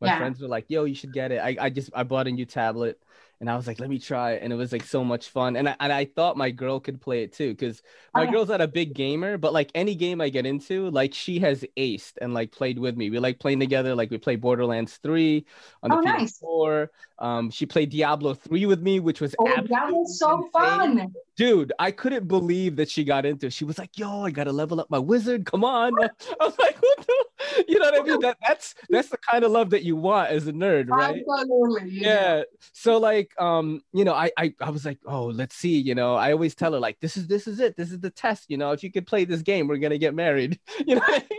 My 0.00 0.08
Yeah. 0.08 0.18
friends 0.18 0.40
were 0.40 0.48
like, 0.48 0.66
"Yo, 0.68 0.84
you 0.84 0.94
should 0.94 1.12
get 1.12 1.32
it." 1.32 1.38
I, 1.38 1.56
I 1.60 1.70
just 1.70 1.90
I 1.94 2.02
bought 2.02 2.26
a 2.26 2.32
new 2.32 2.44
tablet, 2.44 2.98
and 3.42 3.50
I 3.50 3.56
was 3.56 3.66
like, 3.66 3.80
"Let 3.80 3.90
me 3.90 3.98
try," 3.98 4.32
it. 4.32 4.42
and 4.42 4.52
it 4.52 4.56
was 4.56 4.70
like 4.72 4.84
so 4.84 5.02
much 5.04 5.28
fun. 5.28 5.56
And 5.56 5.68
I, 5.68 5.76
and 5.80 5.92
I 5.92 6.04
thought 6.06 6.36
my 6.36 6.50
girl 6.50 6.78
could 6.80 7.00
play 7.00 7.24
it 7.24 7.32
too, 7.34 7.50
because 7.50 7.82
my 8.14 8.20
Oh, 8.22 8.24
yeah. 8.24 8.30
girl's 8.30 8.48
not 8.48 8.60
a 8.60 8.68
big 8.68 8.94
gamer, 8.94 9.36
but 9.36 9.52
like 9.52 9.70
any 9.74 9.96
game 9.96 10.20
I 10.20 10.28
get 10.28 10.46
into, 10.46 10.88
like 10.90 11.12
she 11.12 11.40
has 11.40 11.64
aced 11.76 12.14
and 12.22 12.32
like 12.32 12.52
played 12.52 12.78
with 12.78 12.96
me. 12.96 13.10
We 13.10 13.18
like 13.18 13.40
playing 13.40 13.58
together. 13.60 13.94
Like 13.96 14.10
we 14.12 14.18
play 14.18 14.36
Borderlands 14.36 14.96
three 15.02 15.44
on 15.82 15.90
the 15.90 15.96
Oh, 15.96 16.00
nice. 16.00 16.38
PS4. 16.40 16.88
Um, 17.18 17.50
she 17.50 17.66
played 17.66 17.90
Diablo 17.90 18.34
three 18.34 18.64
with 18.66 18.80
me, 18.80 19.00
which 19.00 19.20
was 19.20 19.34
oh 19.40 19.44
that 19.46 19.90
was 19.92 20.18
so 20.18 20.36
insane 20.36 20.50
fun 20.52 21.12
dude 21.34 21.72
i 21.78 21.90
couldn't 21.90 22.28
believe 22.28 22.76
that 22.76 22.90
she 22.90 23.04
got 23.04 23.24
into 23.24 23.46
it 23.46 23.52
she 23.54 23.64
was 23.64 23.78
like 23.78 23.96
yo 23.98 24.22
i 24.26 24.30
gotta 24.30 24.52
level 24.52 24.78
up 24.78 24.90
my 24.90 24.98
wizard 24.98 25.46
come 25.46 25.64
on 25.64 25.90
i 26.02 26.08
was 26.44 26.58
like 26.58 26.76
what 26.82 26.98
the 27.06 27.64
you 27.68 27.78
know 27.78 27.86
what 27.90 28.00
i 28.00 28.04
mean 28.04 28.20
that 28.26 28.36
that's 28.46 28.74
that's 28.90 29.08
the 29.08 29.16
kind 29.16 29.42
of 29.42 29.50
love 29.50 29.70
that 29.70 29.82
you 29.82 29.96
want 29.96 30.28
as 30.30 30.46
a 30.46 30.52
nerd 30.52 30.90
right 30.90 31.22
Absolutely. 31.26 31.88
yeah 31.90 32.42
so 32.74 32.98
like 32.98 33.31
um 33.38 33.82
you 33.92 34.04
know 34.04 34.14
I, 34.14 34.30
I 34.36 34.54
i 34.60 34.70
was 34.70 34.84
like 34.84 34.98
oh 35.06 35.26
let's 35.26 35.54
see 35.56 35.78
you 35.78 35.94
know 35.94 36.14
i 36.14 36.32
always 36.32 36.54
tell 36.54 36.72
her 36.72 36.80
like 36.80 36.98
this 37.00 37.16
is 37.16 37.26
this 37.26 37.46
is 37.46 37.60
it 37.60 37.76
this 37.76 37.90
is 37.90 38.00
the 38.00 38.10
test 38.10 38.46
you 38.48 38.56
know 38.56 38.72
if 38.72 38.82
you 38.82 38.90
could 38.92 39.06
play 39.06 39.24
this 39.24 39.42
game 39.42 39.66
we're 39.68 39.78
gonna 39.78 39.98
get 39.98 40.14
married 40.14 40.58
you 40.86 40.96
know 40.96 41.02
I 41.06 41.18
mean? 41.30 41.38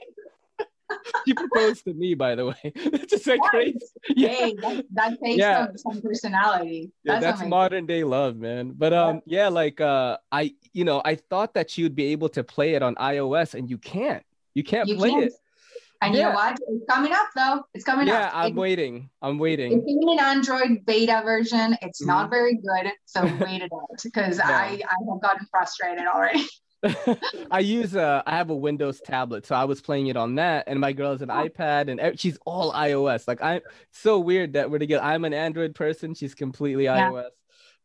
she 1.25 1.33
proposed 1.33 1.83
to 1.85 1.93
me 1.93 2.13
by 2.13 2.35
the 2.35 2.45
way 2.47 2.55
it's 2.63 3.11
just 3.11 3.27
like 3.27 3.41
crazy 3.43 3.79
yeah 4.15 4.29
Hey, 4.29 4.55
that, 4.61 4.85
that 4.93 5.17
takes 5.23 5.37
Yeah. 5.37 5.67
some, 5.67 5.77
some 5.93 6.01
personality. 6.01 6.91
yeah, 7.03 7.13
That's, 7.13 7.23
that's 7.25 7.39
amazing. 7.39 7.49
modern 7.49 7.85
day 7.85 8.03
love, 8.03 8.35
man. 8.37 8.73
But 8.75 8.93
um, 8.93 9.21
yeah, 9.25 9.47
like 9.47 9.79
uh, 9.81 10.17
I, 10.31 10.53
you 10.73 10.83
know, 10.85 11.01
I 11.03 11.15
thought 11.15 11.53
that 11.55 11.77
you'd 11.77 11.95
be 11.95 12.05
able 12.07 12.29
to 12.29 12.43
play 12.43 12.73
it 12.75 12.83
on 12.83 12.95
iOS, 12.95 13.53
and 13.53 13.69
you 13.69 13.77
can't. 13.77 14.23
You 14.53 14.63
can't 14.63 14.87
You 14.89 14.95
play 14.95 15.09
can't. 15.11 15.23
it. 15.25 15.33
And 16.05 16.13
you 16.13 16.19
Yeah. 16.21 16.29
know 16.29 16.35
what? 16.35 16.59
It's 16.67 16.85
coming 16.89 17.13
up 17.13 17.27
though. 17.35 17.63
It's 17.73 17.83
coming 17.83 18.07
Yeah, 18.07 18.25
up. 18.27 18.33
Yeah, 18.33 18.39
I'm 18.41 18.51
It- 18.51 18.55
waiting. 18.55 19.09
I'm 19.21 19.37
waiting. 19.39 19.71
It's 19.73 19.85
in 19.87 20.09
an 20.09 20.19
Android 20.19 20.85
beta 20.85 21.21
version. 21.23 21.77
It's 21.81 22.05
not 22.05 22.27
Mhm. 22.27 22.31
very 22.31 22.55
good, 22.55 22.91
so 23.05 23.23
wait 23.23 23.61
it 23.61 23.71
out 23.73 23.99
because 24.03 24.37
Yeah. 24.37 24.47
I, 24.49 24.81
I 24.87 24.95
have 25.11 25.21
gotten 25.21 25.45
frustrated 25.51 26.05
already. 26.05 26.43
I 27.51 27.59
use 27.59 27.95
a, 27.95 28.21
I 28.27 28.35
have 28.35 28.49
a 28.49 28.55
Windows 28.55 28.99
tablet, 28.99 29.45
so 29.45 29.55
I 29.55 29.63
was 29.63 29.79
playing 29.81 30.07
it 30.07 30.17
on 30.17 30.35
that, 30.35 30.65
and 30.67 30.81
my 30.81 30.91
girl 30.91 31.11
has 31.11 31.21
an 31.21 31.31
Oh. 31.31 31.47
iPad, 31.47 31.89
and 31.89 32.19
she's 32.19 32.37
all 32.45 32.73
iOS. 32.73 33.25
Like 33.27 33.41
I'm 33.41 33.61
so 33.91 34.19
weird 34.19 34.53
that 34.53 34.69
we're 34.69 34.79
together. 34.79 35.01
I'm 35.03 35.23
an 35.23 35.33
Android 35.33 35.75
person. 35.75 36.13
She's 36.13 36.35
completely 36.35 36.83
Yeah. 36.85 37.09
iOS. 37.09 37.29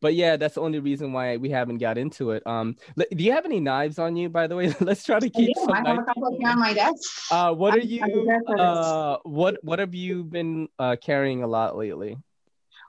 But 0.01 0.15
yeah, 0.15 0.37
that's 0.37 0.55
the 0.55 0.61
only 0.61 0.79
reason 0.79 1.13
why 1.13 1.37
we 1.37 1.51
haven't 1.51 1.79
got 1.79 1.99
into 1.99 2.31
it. 2.31 2.47
Um, 2.47 2.77
do 2.97 3.25
you 3.25 3.33
have 3.33 3.45
any 3.45 3.59
knives 3.61 3.99
on 3.99 4.17
you, 4.17 4.29
by 4.29 4.47
the 4.47 4.55
way? 4.57 4.73
Let's 4.81 5.05
try 5.05 5.19
to 5.19 5.27
I 5.27 5.29
keep 5.29 5.55
do. 5.55 5.61
some 5.63 5.73
I 5.75 5.89
have 5.89 5.99
a 5.99 6.05
couple 6.05 6.37
here 6.39 6.49
on 6.51 6.59
my 6.61 6.73
desk. 6.73 7.33
Uh, 7.33 7.53
what 7.53 7.75
are 7.75 7.81
you? 7.81 8.01
prepared 8.01 8.43
for 8.47 8.57
this. 8.57 8.79
Uh, 8.87 9.17
what 9.25 9.59
what 9.63 9.79
have 9.79 9.95
you 9.95 10.25
been 10.25 10.69
uh 10.79 10.97
carrying 11.01 11.43
a 11.43 11.47
lot 11.47 11.77
lately? 11.77 12.17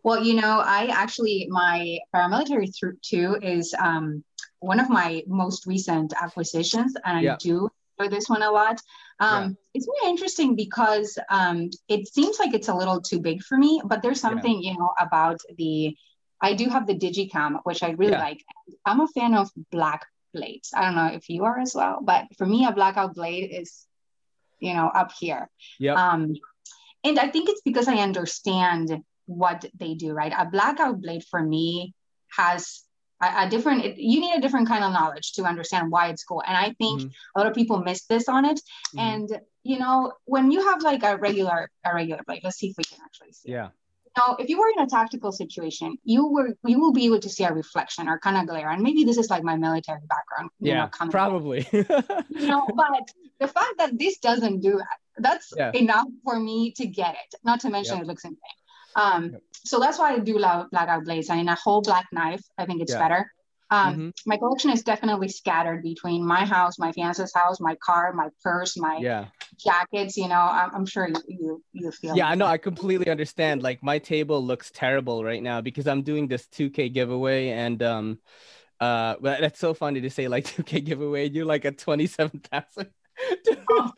Well, 0.04 0.24
you 0.24 0.36
know, 0.36 0.62
I 0.64 0.88
actually 0.88 1.48
my 1.50 1.98
paramilitary 2.16 2.72
th- 2.74 2.94
two 3.02 3.38
is 3.42 3.74
um 3.80 4.24
one 4.60 4.80
of 4.80 4.90
my 4.90 5.24
most 5.28 5.66
recent 5.66 6.14
acquisitions, 6.22 6.96
and 7.06 7.24
Yeah. 7.24 7.34
I 7.34 7.38
do 7.38 7.70
enjoy 7.98 8.16
this 8.16 8.30
one 8.30 8.44
a 8.44 8.52
lot. 8.52 8.80
Um, 9.20 9.58
It's 9.74 9.88
really 9.88 10.10
interesting 10.10 10.56
because 10.56 11.18
um, 11.30 11.70
it 11.90 12.08
seems 12.08 12.40
like 12.40 12.54
it's 12.54 12.70
a 12.70 12.74
little 12.74 13.02
too 13.02 13.20
big 13.20 13.42
for 13.44 13.58
me, 13.58 13.82
but 13.86 14.02
there's 14.02 14.20
Yeah. 14.24 14.30
something 14.30 14.62
you 14.62 14.78
know 14.78 14.94
about 15.00 15.40
the. 15.58 15.96
I 16.42 16.54
do 16.54 16.70
have 16.70 16.88
the 16.88 16.96
Digicam, 16.96 17.60
which 17.64 17.84
I 17.84 17.92
really 17.92 18.14
Yeah. 18.14 18.20
like. 18.22 18.46
I'm 18.86 19.02
a 19.02 19.08
fan 19.08 19.34
of 19.36 19.50
black 19.72 20.06
blades. 20.34 20.72
I 20.74 20.86
don't 20.86 20.96
know 20.96 21.08
if 21.08 21.30
you 21.30 21.44
are 21.46 21.60
as 21.60 21.74
well, 21.76 22.00
but 22.02 22.28
for 22.38 22.46
me, 22.46 22.66
a 22.66 22.72
blackout 22.72 23.16
blade 23.16 23.50
is, 23.52 23.86
you 24.60 24.74
know, 24.74 24.88
up 24.88 25.12
here. 25.20 25.50
Yep. 25.80 25.98
Um, 25.98 26.36
and 27.04 27.20
I 27.20 27.30
think 27.30 27.50
it's 27.50 27.62
because 27.62 27.88
I 27.88 27.98
understand 27.98 29.04
what 29.26 29.66
they 29.78 29.94
do, 29.96 30.14
right? 30.14 30.34
A 30.38 30.46
blackout 30.46 31.02
blade 31.02 31.24
for 31.30 31.42
me 31.42 31.94
has 32.36 32.84
a, 33.22 33.46
a 33.46 33.50
different, 33.50 33.84
it, 33.86 33.98
you 33.98 34.20
need 34.22 34.36
a 34.38 34.42
different 34.42 34.68
kind 34.68 34.84
of 34.84 34.92
knowledge 34.94 35.34
to 35.34 35.44
understand 35.44 35.92
why 35.92 36.08
it's 36.10 36.24
cool. 36.24 36.44
And 36.48 36.56
I 36.56 36.74
think 36.74 37.02
Mhm. 37.02 37.12
a 37.36 37.40
lot 37.40 37.48
of 37.48 37.54
people 37.54 37.80
miss 37.80 38.06
this 38.06 38.30
on 38.30 38.46
it. 38.46 38.62
Mhm. 38.96 39.00
And, 39.00 39.42
you 39.64 39.78
know, 39.80 40.14
when 40.26 40.52
you 40.52 40.62
have 40.70 40.82
like 40.84 41.04
a 41.04 41.18
regular, 41.18 41.70
a 41.86 41.94
regular 41.94 42.22
blade, 42.26 42.42
let's 42.44 42.58
see 42.58 42.70
if 42.70 42.78
we 42.78 42.84
can 42.86 43.00
actually 43.04 43.34
see. 43.34 43.52
yeah. 43.52 43.70
Now, 44.18 44.36
if 44.40 44.50
you 44.50 44.60
were 44.60 44.70
in 44.76 44.84
a 44.84 44.88
tactical 44.88 45.32
situation, 45.32 45.98
you 46.04 46.28
were 46.28 46.50
you 46.66 46.80
will 46.80 46.92
be 46.92 47.06
able 47.06 47.20
to 47.20 47.30
see 47.30 47.44
a 47.44 47.54
reflection 47.54 48.08
or 48.10 48.20
kind 48.20 48.38
of 48.38 48.48
glare. 48.48 48.70
And 48.70 48.82
maybe 48.82 49.04
this 49.04 49.18
is 49.18 49.30
like 49.30 49.44
my 49.44 49.56
military 49.56 50.02
background. 50.08 50.50
you 50.60 50.74
know, 50.74 50.82
Yeah. 50.82 50.88
coming 50.90 51.12
Probably. 51.12 51.68
you 51.72 52.48
know, 52.48 52.66
but 52.76 53.12
the 53.40 53.48
fact 53.48 53.74
that 53.78 53.98
this 53.98 54.18
doesn't 54.20 54.60
do 54.62 54.74
that, 54.78 54.98
that's 55.18 55.54
Yeah. 55.56 55.72
enough 55.74 56.08
for 56.24 56.40
me 56.40 56.72
to 56.78 56.86
get 56.86 57.14
it. 57.24 57.40
Not 57.44 57.60
to 57.62 57.70
mention 57.70 57.96
Yep. 57.98 58.04
it 58.04 58.08
looks 58.08 58.24
insane. 58.26 58.58
Um, 58.96 59.24
Yep. 59.34 59.42
so 59.72 59.80
that's 59.80 59.98
why 60.00 60.14
I 60.14 60.20
do 60.20 60.38
love 60.38 60.70
blackout 60.72 61.04
blades. 61.06 61.30
I 61.30 61.36
mean, 61.36 61.48
a 61.50 61.56
whole 61.56 61.82
black 61.82 62.08
knife, 62.12 62.42
I 62.58 62.66
think 62.66 62.82
it's 62.82 62.92
Yeah. 62.94 63.00
better. 63.00 63.32
Um, 63.72 63.96
Mhm. 63.96 64.14
My 64.26 64.38
collection 64.38 64.72
is 64.72 64.84
definitely 64.84 65.30
scattered 65.30 65.84
between 65.84 66.26
my 66.26 66.46
house, 66.46 66.80
my 66.80 66.92
fiance's 66.92 67.34
house, 67.34 67.60
my 67.60 67.76
car, 67.76 68.12
my 68.14 68.30
purse, 68.44 68.78
my 68.78 68.98
yeah. 69.02 69.26
jackets. 69.58 70.18
You 70.18 70.28
know, 70.28 70.40
I'm, 70.40 70.72
I'm 70.74 70.86
sure 70.86 71.08
you 71.08 71.16
you, 71.28 71.64
you 71.74 71.92
feel. 71.92 72.16
Yeah. 72.16 72.28
I 72.28 72.36
know. 72.36 72.46
I 72.46 72.58
completely 72.58 73.10
understand. 73.10 73.62
Like 73.62 73.84
my 73.84 74.00
table 74.00 74.44
looks 74.44 74.72
terrible 74.72 75.24
right 75.24 75.42
now 75.42 75.62
because 75.62 75.88
I'm 75.88 76.02
doing 76.02 76.28
this 76.28 76.48
2K 76.48 76.90
giveaway 76.90 77.50
and 77.50 77.82
um 77.84 78.20
uh 78.80 79.16
but 79.22 79.42
that's 79.42 79.60
so 79.60 79.74
funny 79.74 80.02
to 80.02 80.10
say 80.10 80.28
like 80.28 80.46
2K 80.56 80.82
giveaway. 80.82 81.30
You're 81.30 81.46
like 81.46 81.66
at 81.66 81.78
27,000. 81.78 82.90
Oh, 83.70 83.92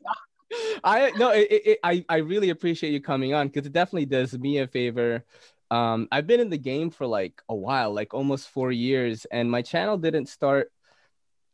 I 0.84 1.12
no, 1.16 1.32
it, 1.32 1.48
it, 1.52 1.80
I 1.84 2.06
I 2.10 2.18
really 2.18 2.50
appreciate 2.50 2.92
you 2.92 3.02
coming 3.02 3.34
on 3.34 3.48
because 3.48 3.66
it 3.66 3.74
definitely 3.74 4.06
does 4.06 4.38
me 4.38 4.60
a 4.60 4.68
favor. 4.68 5.26
Um, 5.72 6.10
I've 6.12 6.28
been 6.28 6.42
in 6.42 6.50
the 6.50 6.58
game 6.58 6.90
for 6.90 7.08
like 7.08 7.42
a 7.48 7.56
while, 7.56 7.94
like 7.94 8.14
almost 8.14 8.50
four 8.50 8.74
years, 8.74 9.26
and 9.32 9.50
my 9.50 9.62
channel 9.62 9.98
didn't 9.98 10.28
start. 10.28 10.70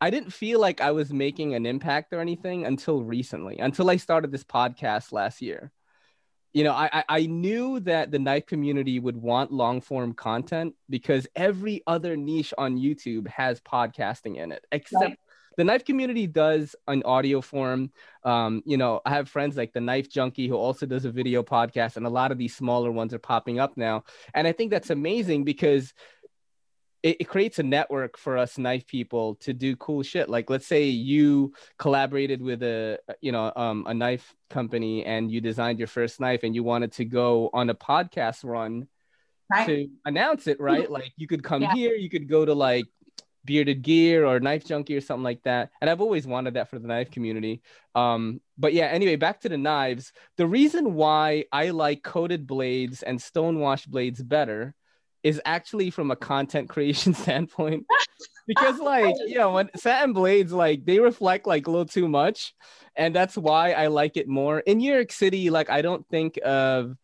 I 0.01 0.09
didn't 0.09 0.33
feel 0.33 0.59
like 0.59 0.81
I 0.81 0.91
was 0.91 1.13
making 1.13 1.53
an 1.53 1.65
impact 1.67 2.13
or 2.13 2.19
anything 2.19 2.65
until 2.65 3.03
recently, 3.03 3.59
until 3.59 3.89
I 3.89 3.97
started 3.97 4.31
this 4.31 4.43
podcast 4.43 5.11
last 5.11 5.41
year. 5.41 5.71
You 6.51 6.63
know, 6.63 6.73
I 6.73 7.03
I 7.07 7.27
knew 7.27 7.79
that 7.81 8.09
the 8.09 8.17
knife 8.17 8.47
community 8.47 8.99
would 8.99 9.17
want 9.17 9.51
long 9.51 9.81
form 9.81 10.13
content 10.13 10.73
because 10.89 11.27
every 11.35 11.83
other 11.85 12.17
niche 12.17 12.55
on 12.57 12.77
YouTube 12.77 13.27
has 13.27 13.61
podcasting 13.61 14.37
in 14.37 14.51
it, 14.51 14.65
except 14.71 15.17
the 15.57 15.63
knife 15.63 15.83
community 15.83 16.27
does 16.27 16.75
an 16.87 17.01
audio 17.03 17.41
form. 17.41 17.91
Um, 18.23 18.61
you 18.65 18.77
know, 18.77 19.01
I 19.05 19.09
have 19.09 19.27
friends 19.27 19.57
like 19.57 19.73
the 19.73 19.81
Knife 19.81 20.09
Junkie 20.09 20.47
who 20.47 20.55
also 20.55 20.85
does 20.85 21.03
a 21.03 21.11
video 21.11 21.43
podcast, 21.43 21.97
and 21.97 22.05
a 22.05 22.11
lot 22.11 22.31
of 22.31 22.37
these 22.37 22.55
smaller 22.55 22.91
ones 22.91 23.13
are 23.13 23.19
popping 23.19 23.59
up 23.59 23.75
now. 23.75 24.03
And 24.35 24.47
I 24.47 24.51
think 24.51 24.69
that's 24.69 24.91
amazing 24.91 25.43
because 25.43 25.93
it, 27.01 27.17
it, 27.21 27.23
creates 27.25 27.57
a 27.57 27.63
network 27.63 28.17
for 28.17 28.37
us 28.37 28.57
knife 28.57 28.85
people 28.85 29.35
to 29.35 29.53
do 29.53 29.75
cool 29.75 30.03
shit. 30.03 30.29
Like, 30.29 30.49
let's 30.49 30.67
say 30.67 30.85
you 30.85 31.53
collaborated 31.79 32.41
with 32.41 32.61
a 32.61 32.99
you 33.21 33.31
know 33.31 33.51
um, 33.55 33.85
a 33.87 33.93
knife 33.95 34.35
company 34.51 35.05
and 35.05 35.31
you 35.31 35.41
designed 35.41 35.79
your 35.79 35.87
first 35.87 36.19
knife, 36.19 36.41
and 36.43 36.53
you 36.53 36.63
wanted 36.63 36.91
to 36.93 37.05
go 37.05 37.49
on 37.51 37.69
a 37.69 37.75
podcast 37.75 38.45
run. 38.45 38.87
Right. 39.49 39.65
to 39.65 39.87
announce 40.03 40.47
it, 40.47 40.59
right? 40.59 40.91
Like 40.91 41.13
you 41.15 41.25
could 41.25 41.41
come 41.41 41.61
yeah. 41.61 41.73
here, 41.73 41.95
you 41.95 42.09
could 42.09 42.27
go 42.27 42.43
to 42.43 42.53
like 42.53 42.83
bearded 43.47 43.81
gear 43.81 44.25
or 44.25 44.39
knife 44.39 44.63
junkie 44.63 44.95
or 44.95 45.01
something 45.01 45.23
like 45.23 45.41
that. 45.43 45.71
And 45.81 45.89
i've 45.89 46.01
always 46.01 46.27
wanted 46.27 46.53
that 46.53 46.69
for 46.69 46.77
the 46.77 46.87
knife 46.87 47.09
community. 47.09 47.63
Um, 47.95 48.41
but 48.57 48.73
yeah 48.73 48.85
anyway 48.85 49.15
back 49.15 49.41
to 49.41 49.49
the 49.49 49.57
knives. 49.57 50.13
The 50.35 50.45
reason 50.45 50.93
why 50.93 51.45
i 51.51 51.71
like 51.71 52.03
coated 52.03 52.45
blades 52.45 53.01
and 53.01 53.17
stonewash 53.17 53.87
blades 53.87 54.21
better 54.21 54.75
is 55.23 55.41
actually 55.45 55.89
from 55.89 56.11
a 56.11 56.15
content 56.15 56.69
creation 56.75 57.15
standpoint. 57.15 57.85
Because 58.45 58.79
like 58.93 59.15
you 59.25 59.39
know 59.39 59.53
when 59.53 59.69
satin 59.75 60.13
blades 60.13 60.53
like 60.53 60.85
they 60.85 60.99
reflect 60.99 61.47
like 61.47 61.65
a 61.65 61.71
little 61.71 61.87
too 61.87 62.07
much. 62.07 62.53
And 62.95 63.15
that's 63.15 63.37
why 63.37 63.71
i 63.71 63.87
like 63.87 64.17
it 64.17 64.27
more. 64.27 64.59
In 64.59 64.77
new 64.77 64.93
york 64.93 65.11
city 65.11 65.49
like 65.49 65.71
i 65.71 65.81
don't 65.81 66.07
think 66.09 66.37
of 66.45 66.95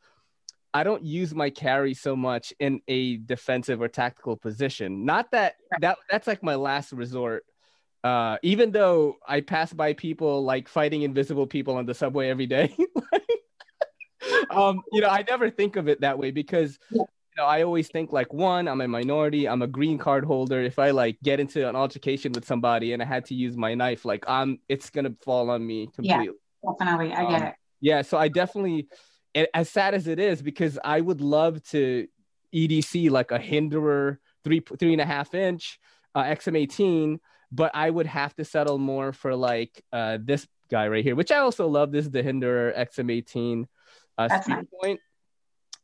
I 0.74 0.84
don't 0.84 1.04
use 1.04 1.36
my 1.36 1.50
carry 1.50 1.94
so 1.94 2.16
much 2.16 2.54
in 2.60 2.82
a 2.88 3.18
defensive 3.18 3.82
or 3.82 3.88
tactical 3.88 4.36
position. 4.36 5.06
Not 5.06 5.32
that 5.32 5.56
that 5.82 5.98
that's 6.10 6.28
like 6.28 6.42
my 6.42 6.56
last 6.56 6.92
resort. 6.92 7.46
Uh, 8.04 8.38
even 8.44 8.72
though 8.72 9.16
I 9.26 9.42
pass 9.42 9.72
by 9.72 9.94
people 9.94 10.44
like 10.44 10.68
fighting 10.68 11.04
invisible 11.04 11.48
people 11.48 11.76
on 11.78 11.86
the 11.86 11.94
subway 11.94 12.30
every 12.30 12.48
day, 12.48 12.76
um, 14.50 14.82
you 14.92 15.00
know, 15.00 15.08
I 15.08 15.24
never 15.28 15.50
think 15.50 15.76
of 15.76 15.88
it 15.88 16.02
that 16.02 16.18
way 16.18 16.32
because 16.32 16.80
you 16.92 17.06
know 17.38 17.46
I 17.46 17.62
always 17.62 17.88
think 17.90 18.12
like 18.12 18.34
one, 18.34 18.68
I'm 18.68 18.82
a 18.82 18.88
minority, 18.88 19.48
I'm 19.48 19.62
a 19.62 19.68
green 19.68 20.00
card 20.00 20.26
holder. 20.26 20.62
If 20.62 20.80
I 20.80 20.90
like 20.90 21.18
get 21.24 21.40
into 21.40 21.70
an 21.70 21.76
altercation 21.76 22.32
with 22.32 22.46
somebody 22.46 22.94
and 22.94 23.02
I 23.02 23.06
had 23.06 23.26
to 23.26 23.36
use 23.36 23.56
my 23.56 23.76
knife, 23.76 24.06
like 24.06 24.26
I'm, 24.28 24.60
it's 24.68 24.90
gonna 24.90 25.14
fall 25.24 25.52
on 25.52 25.66
me 25.66 25.88
completely. 25.94 26.30
Yeah, 26.64 26.72
definitely, 26.80 27.14
I 27.14 27.30
get 27.30 27.42
um, 27.42 27.48
it. 27.50 27.56
Yeah, 27.80 28.02
so 28.02 28.18
I 28.18 28.28
definitely 28.28 28.88
and 29.36 29.48
as 29.54 29.70
sad 29.70 29.94
as 29.94 30.08
it 30.08 30.20
is, 30.20 30.42
because 30.42 30.80
I 30.84 31.02
would 31.02 31.22
love 31.22 31.64
to 31.70 32.08
EDC 32.54 33.10
like 33.10 33.32
a 33.32 33.40
Hinderer 33.40 34.20
three 34.44 34.62
three 34.80 34.94
and 34.94 35.02
a 35.02 35.06
half 35.06 35.34
inch 35.34 35.80
uh, 36.16 36.24
XM18, 36.24 37.20
but 37.52 37.72
I 37.74 37.90
would 37.90 38.08
have 38.08 38.36
to 38.36 38.46
settle 38.46 38.78
more 38.78 39.14
for 39.14 39.36
like 39.36 39.84
uh, 39.92 40.18
this 40.22 40.48
guy 40.70 40.88
right 40.88 41.04
here, 41.04 41.16
which 41.16 41.32
I 41.32 41.38
also 41.38 41.68
love. 41.68 41.92
This 41.92 42.06
is 42.06 42.12
the 42.12 42.24
Hinderer 42.24 42.74
XM18 42.78 43.66
uh, 44.18 44.42
speed 44.42 44.56
nice. 44.56 44.66
point. 44.82 45.00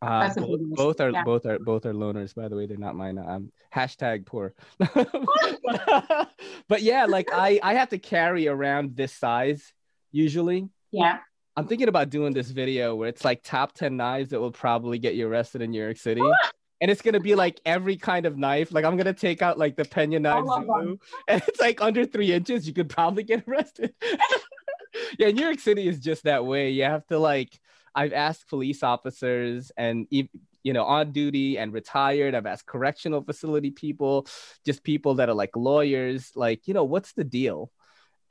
Uh, 0.01 0.33
both, 0.33 0.59
both, 0.75 1.01
are 1.01 1.09
yeah. 1.09 1.23
both 1.23 1.45
are 1.45 1.59
both 1.59 1.85
are 1.85 1.93
loaners, 1.93 2.33
by 2.33 2.47
the 2.47 2.55
way. 2.55 2.65
They're 2.65 2.77
not 2.77 2.95
mine. 2.95 3.17
I'm 3.17 3.51
hashtag 3.73 4.25
poor. 4.25 4.53
but 4.79 6.81
yeah, 6.81 7.05
like 7.05 7.27
I 7.33 7.59
I 7.61 7.73
have 7.73 7.89
to 7.89 7.97
carry 7.97 8.47
around 8.47 8.95
this 8.95 9.11
size 9.11 9.73
usually. 10.11 10.69
Yeah. 10.91 11.19
I'm 11.59 11.67
thinking 11.67 11.89
about 11.89 12.09
doing 12.09 12.31
this 12.31 12.51
video 12.51 12.95
where 12.95 13.09
it's 13.09 13.25
like 13.25 13.43
top 13.43 13.73
10 13.73 13.97
knives 13.97 14.29
that 14.29 14.39
will 14.39 14.49
probably 14.49 14.97
get 14.97 15.15
you 15.15 15.27
arrested 15.27 15.61
in 15.61 15.71
New 15.71 15.83
York 15.83 15.97
City. 15.97 16.21
and 16.81 16.89
it's 16.89 17.01
gonna 17.01 17.19
be 17.19 17.35
like 17.35 17.59
every 17.65 17.97
kind 17.97 18.25
of 18.25 18.37
knife. 18.37 18.71
Like 18.71 18.85
I'm 18.85 18.95
gonna 18.95 19.11
take 19.11 19.41
out 19.41 19.57
like 19.57 19.75
the 19.75 19.83
Pena 19.83 20.19
knife 20.19 20.45
Zulu, 20.45 20.97
and 21.27 21.43
it's 21.45 21.59
like 21.59 21.81
under 21.81 22.05
three 22.05 22.31
inches. 22.31 22.65
You 22.65 22.73
could 22.73 22.87
probably 22.87 23.23
get 23.23 23.43
arrested. 23.45 23.93
yeah, 25.19 25.31
New 25.31 25.43
York 25.43 25.59
City 25.59 25.85
is 25.85 25.99
just 25.99 26.23
that 26.23 26.45
way. 26.45 26.69
You 26.69 26.83
have 26.83 27.05
to 27.07 27.19
like. 27.19 27.59
I've 27.93 28.13
asked 28.13 28.47
police 28.47 28.81
officers 28.81 29.69
and 29.75 30.07
you 30.09 30.29
know 30.63 30.85
on 30.85 31.11
duty 31.11 31.57
and 31.57 31.73
retired. 31.73 32.35
I've 32.35 32.45
asked 32.45 32.67
correctional 32.67 33.21
facility 33.21 33.71
people, 33.71 34.27
just 34.65 34.85
people 34.85 35.15
that 35.15 35.27
are 35.27 35.35
like 35.35 35.57
lawyers. 35.57 36.31
Like 36.35 36.69
you 36.69 36.73
know 36.73 36.85
what's 36.85 37.11
the 37.11 37.25
deal? 37.25 37.69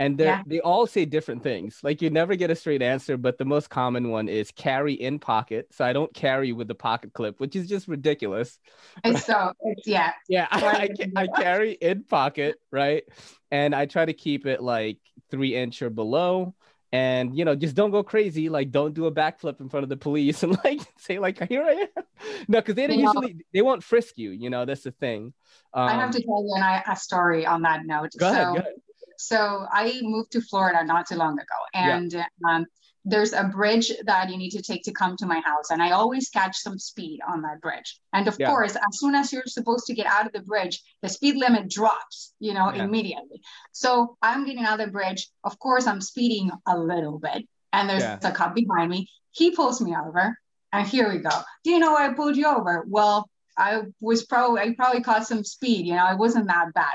And 0.00 0.16
they 0.16 0.24
yeah. 0.24 0.42
they 0.46 0.60
all 0.60 0.86
say 0.86 1.04
different 1.04 1.42
things. 1.42 1.80
Like 1.82 2.00
you 2.00 2.10
never 2.10 2.36
get 2.36 2.50
a 2.50 2.54
straight 2.54 2.82
answer, 2.82 3.16
but 3.16 3.36
the 3.36 3.44
most 3.44 3.68
common 3.68 4.10
one 4.10 4.28
is 4.28 4.50
carry 4.52 4.94
in 4.94 5.18
pocket. 5.18 5.68
So 5.72 5.84
I 5.84 5.92
don't 5.92 6.12
carry 6.14 6.52
with 6.52 6.68
the 6.68 6.74
pocket 6.74 7.12
clip, 7.12 7.40
which 7.40 7.56
is 7.56 7.68
just 7.68 7.88
ridiculous. 7.88 8.58
And 9.02 9.18
so 9.18 9.52
it's 9.62 9.86
yeah. 9.86 10.12
Yeah, 10.28 10.46
I, 10.50 10.90
I, 11.16 11.22
I 11.22 11.26
carry 11.26 11.72
in 11.72 12.04
pocket, 12.04 12.56
right? 12.70 13.04
And 13.50 13.74
I 13.74 13.86
try 13.86 14.04
to 14.04 14.12
keep 14.12 14.46
it 14.46 14.62
like 14.62 14.98
three 15.30 15.56
inch 15.56 15.80
or 15.80 15.90
below. 15.90 16.54
And 16.92 17.36
you 17.36 17.44
know, 17.44 17.54
just 17.54 17.74
don't 17.74 17.90
go 17.90 18.02
crazy. 18.02 18.48
Like, 18.48 18.70
don't 18.70 18.94
do 18.94 19.06
a 19.06 19.12
backflip 19.12 19.60
in 19.60 19.68
front 19.68 19.84
of 19.84 19.90
the 19.90 19.96
police 19.96 20.42
and 20.44 20.58
like 20.64 20.80
say, 20.98 21.18
like, 21.18 21.46
here 21.48 21.64
I 21.64 21.72
am. 21.72 21.88
No, 22.48 22.60
because 22.60 22.74
they 22.74 22.86
don't 22.86 22.98
usually 22.98 23.36
they 23.54 23.62
won't 23.62 23.82
frisk 23.82 24.18
you. 24.18 24.30
You 24.30 24.50
know, 24.50 24.64
that's 24.64 24.82
the 24.82 24.90
thing. 24.90 25.32
Um, 25.72 25.88
I 25.88 25.92
have 25.92 26.10
to 26.10 26.22
tell 26.22 26.42
you 26.42 26.54
an, 26.56 26.82
a 26.86 26.96
story 26.96 27.46
on 27.46 27.62
that 27.62 27.86
note. 27.86 28.10
Go 28.18 28.26
so, 28.26 28.32
ahead, 28.32 28.46
go 28.46 28.60
ahead 28.60 28.74
so 29.18 29.66
I 29.70 29.98
moved 30.02 30.32
to 30.32 30.40
Florida 30.40 30.84
not 30.84 31.08
too 31.08 31.16
long 31.16 31.34
ago, 31.34 31.58
and 31.74 32.12
yeah. 32.12 32.26
um, 32.48 32.66
there's 33.04 33.32
a 33.32 33.44
bridge 33.44 33.90
that 34.04 34.30
you 34.30 34.36
need 34.36 34.50
to 34.50 34.62
take 34.62 34.84
to 34.84 34.92
come 34.92 35.16
to 35.16 35.26
my 35.26 35.40
house, 35.40 35.70
and 35.70 35.82
I 35.82 35.90
always 35.90 36.28
catch 36.28 36.56
some 36.56 36.78
speed 36.78 37.18
on 37.26 37.42
that 37.42 37.60
bridge. 37.60 37.98
And 38.12 38.28
of 38.28 38.36
yeah. 38.38 38.46
course, 38.46 38.76
as 38.76 39.00
soon 39.00 39.16
as 39.16 39.32
you're 39.32 39.42
supposed 39.46 39.86
to 39.86 39.94
get 39.94 40.06
out 40.06 40.26
of 40.26 40.32
the 40.32 40.42
bridge, 40.42 40.80
the 41.02 41.08
speed 41.08 41.34
limit 41.34 41.68
drops, 41.68 42.32
you 42.38 42.54
know, 42.54 42.72
yeah. 42.72 42.84
immediately. 42.84 43.40
So 43.72 44.16
I'm 44.22 44.46
getting 44.46 44.64
out 44.64 44.78
of 44.78 44.86
the 44.86 44.92
bridge. 44.92 45.28
Of 45.42 45.58
course, 45.58 45.88
I'm 45.88 46.00
speeding 46.00 46.52
a 46.66 46.78
little 46.78 47.18
bit, 47.18 47.44
and 47.72 47.90
there's 47.90 48.04
a 48.04 48.30
cop 48.30 48.54
behind 48.54 48.88
me. 48.88 49.08
He 49.32 49.50
pulls 49.50 49.80
me 49.80 49.96
over, 49.96 50.38
and 50.72 50.86
here 50.86 51.12
we 51.12 51.18
go. 51.18 51.30
Do 51.64 51.70
you 51.70 51.80
know 51.80 51.92
why 51.92 52.06
I 52.06 52.12
pulled 52.14 52.36
you 52.36 52.46
over? 52.46 52.84
Well, 52.86 53.28
I 53.56 53.82
was 54.00 54.24
probably 54.26 54.60
I 54.60 54.74
probably 54.74 55.02
caught 55.02 55.26
some 55.26 55.42
speed. 55.42 55.86
You 55.86 55.96
know, 55.96 56.06
it 56.10 56.18
wasn't 56.18 56.46
that 56.46 56.72
bad. 56.72 56.94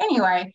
Anyway, 0.00 0.54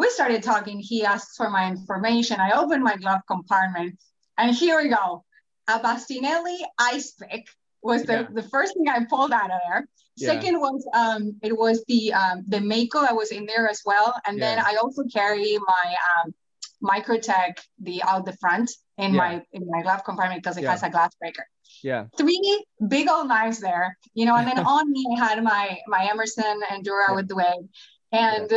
we 0.00 0.08
started 0.08 0.42
talking. 0.42 0.80
He 0.80 1.04
asked 1.04 1.36
for 1.36 1.50
my 1.50 1.68
information. 1.68 2.40
I 2.40 2.52
opened 2.52 2.82
my 2.82 2.96
glove 2.96 3.20
compartment, 3.28 3.98
and 4.38 4.56
here 4.56 4.78
we 4.82 4.88
go. 4.88 5.24
A 5.68 5.78
Bastinelli 5.78 6.56
ice 6.78 7.12
pick 7.12 7.46
was 7.82 8.04
the, 8.04 8.12
yeah. 8.12 8.26
the 8.32 8.42
first 8.42 8.72
thing 8.74 8.88
I 8.88 9.04
pulled 9.04 9.30
out 9.30 9.50
of 9.50 9.60
there. 9.68 9.86
Yeah. 10.16 10.28
Second 10.32 10.58
was 10.58 10.88
um 10.94 11.36
it 11.42 11.56
was 11.56 11.84
the 11.86 12.14
um 12.14 12.44
the 12.48 12.62
Mako 12.62 13.02
that 13.02 13.14
was 13.14 13.30
in 13.30 13.44
there 13.44 13.68
as 13.68 13.82
well. 13.84 14.14
And 14.26 14.38
yeah. 14.38 14.56
then 14.56 14.64
I 14.64 14.76
also 14.76 15.04
carry 15.12 15.58
my 15.58 15.86
um 16.10 16.34
Microtech 16.82 17.58
the 17.78 18.02
out 18.02 18.24
the 18.24 18.36
front 18.38 18.70
in 18.96 19.14
my 19.14 19.42
in 19.52 19.68
my 19.68 19.82
glove 19.82 20.02
compartment 20.04 20.42
because 20.42 20.56
it 20.56 20.64
has 20.64 20.82
a 20.82 20.88
glass 20.88 21.14
breaker. 21.20 21.44
Yeah. 21.84 22.06
Three 22.16 22.64
big 22.88 23.06
old 23.10 23.28
knives 23.28 23.60
there, 23.60 23.98
you 24.14 24.24
know, 24.24 24.36
and 24.36 24.46
then 24.46 24.58
on 24.76 24.90
me 24.90 25.04
I 25.14 25.24
had 25.26 25.44
my 25.44 25.78
my 25.86 26.08
Emerson 26.10 26.60
Endura 26.72 27.14
with 27.14 27.28
the 27.28 27.36
wave. 27.36 27.68
And 28.12 28.50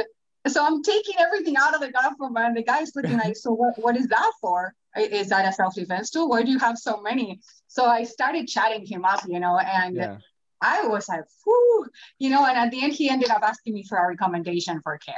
so 0.48 0.66
I'm 0.66 0.84
taking 0.84 1.16
everything 1.20 1.56
out 1.58 1.74
of 1.74 1.82
the 1.82 1.92
gun 1.92 2.16
from 2.18 2.36
and 2.36 2.56
the 2.56 2.64
guy's 2.64 2.96
looking 2.96 3.18
like, 3.18 3.36
so 3.36 3.52
what, 3.52 3.78
what 3.78 3.96
is 3.96 4.08
that 4.08 4.32
for? 4.42 4.74
Is 4.96 5.30
that 5.30 5.48
a 5.48 5.54
self-defense 5.54 6.12
tool? 6.12 6.30
Why 6.30 6.44
do 6.44 6.52
you 6.52 6.60
have 6.60 6.78
so 6.78 7.02
many? 7.02 7.40
So 7.68 7.86
I 7.86 8.04
started 8.04 8.48
chatting 8.48 8.86
him 8.86 9.06
up, 9.06 9.22
you 9.28 9.40
know, 9.40 9.58
and 9.58 9.96
yeah. 9.96 10.18
I 10.62 10.86
was 10.88 11.08
like, 11.08 11.24
whoo, 11.46 11.86
you 12.20 12.30
know, 12.30 12.46
and 12.46 12.58
at 12.58 12.72
the 12.72 12.84
end 12.84 12.94
he 12.94 13.10
ended 13.10 13.30
up 13.30 13.42
asking 13.42 13.74
me 13.74 13.84
for 13.88 13.98
a 13.98 14.08
recommendation 14.08 14.82
for 14.82 14.98
carry. 14.98 15.18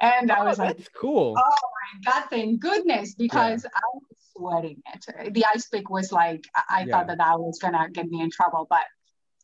And 0.00 0.30
oh, 0.30 0.34
I 0.34 0.44
was 0.44 0.58
like, 0.58 0.76
That's 0.76 0.88
cool. 0.90 1.34
Oh 1.36 1.56
my 2.04 2.12
God, 2.12 2.28
thank 2.30 2.60
goodness, 2.60 3.14
because 3.14 3.64
yeah. 3.64 3.70
I 3.74 3.80
was 3.94 4.02
sweating 4.36 4.82
it. 4.94 5.34
The 5.34 5.44
ice 5.52 5.66
pick 5.66 5.90
was 5.90 6.12
like, 6.12 6.44
I 6.68 6.82
yeah. 6.82 6.92
thought 6.92 7.06
that 7.08 7.18
that 7.18 7.40
was 7.40 7.58
gonna 7.58 7.88
get 7.90 8.08
me 8.08 8.20
in 8.20 8.30
trouble, 8.30 8.66
but 8.68 8.84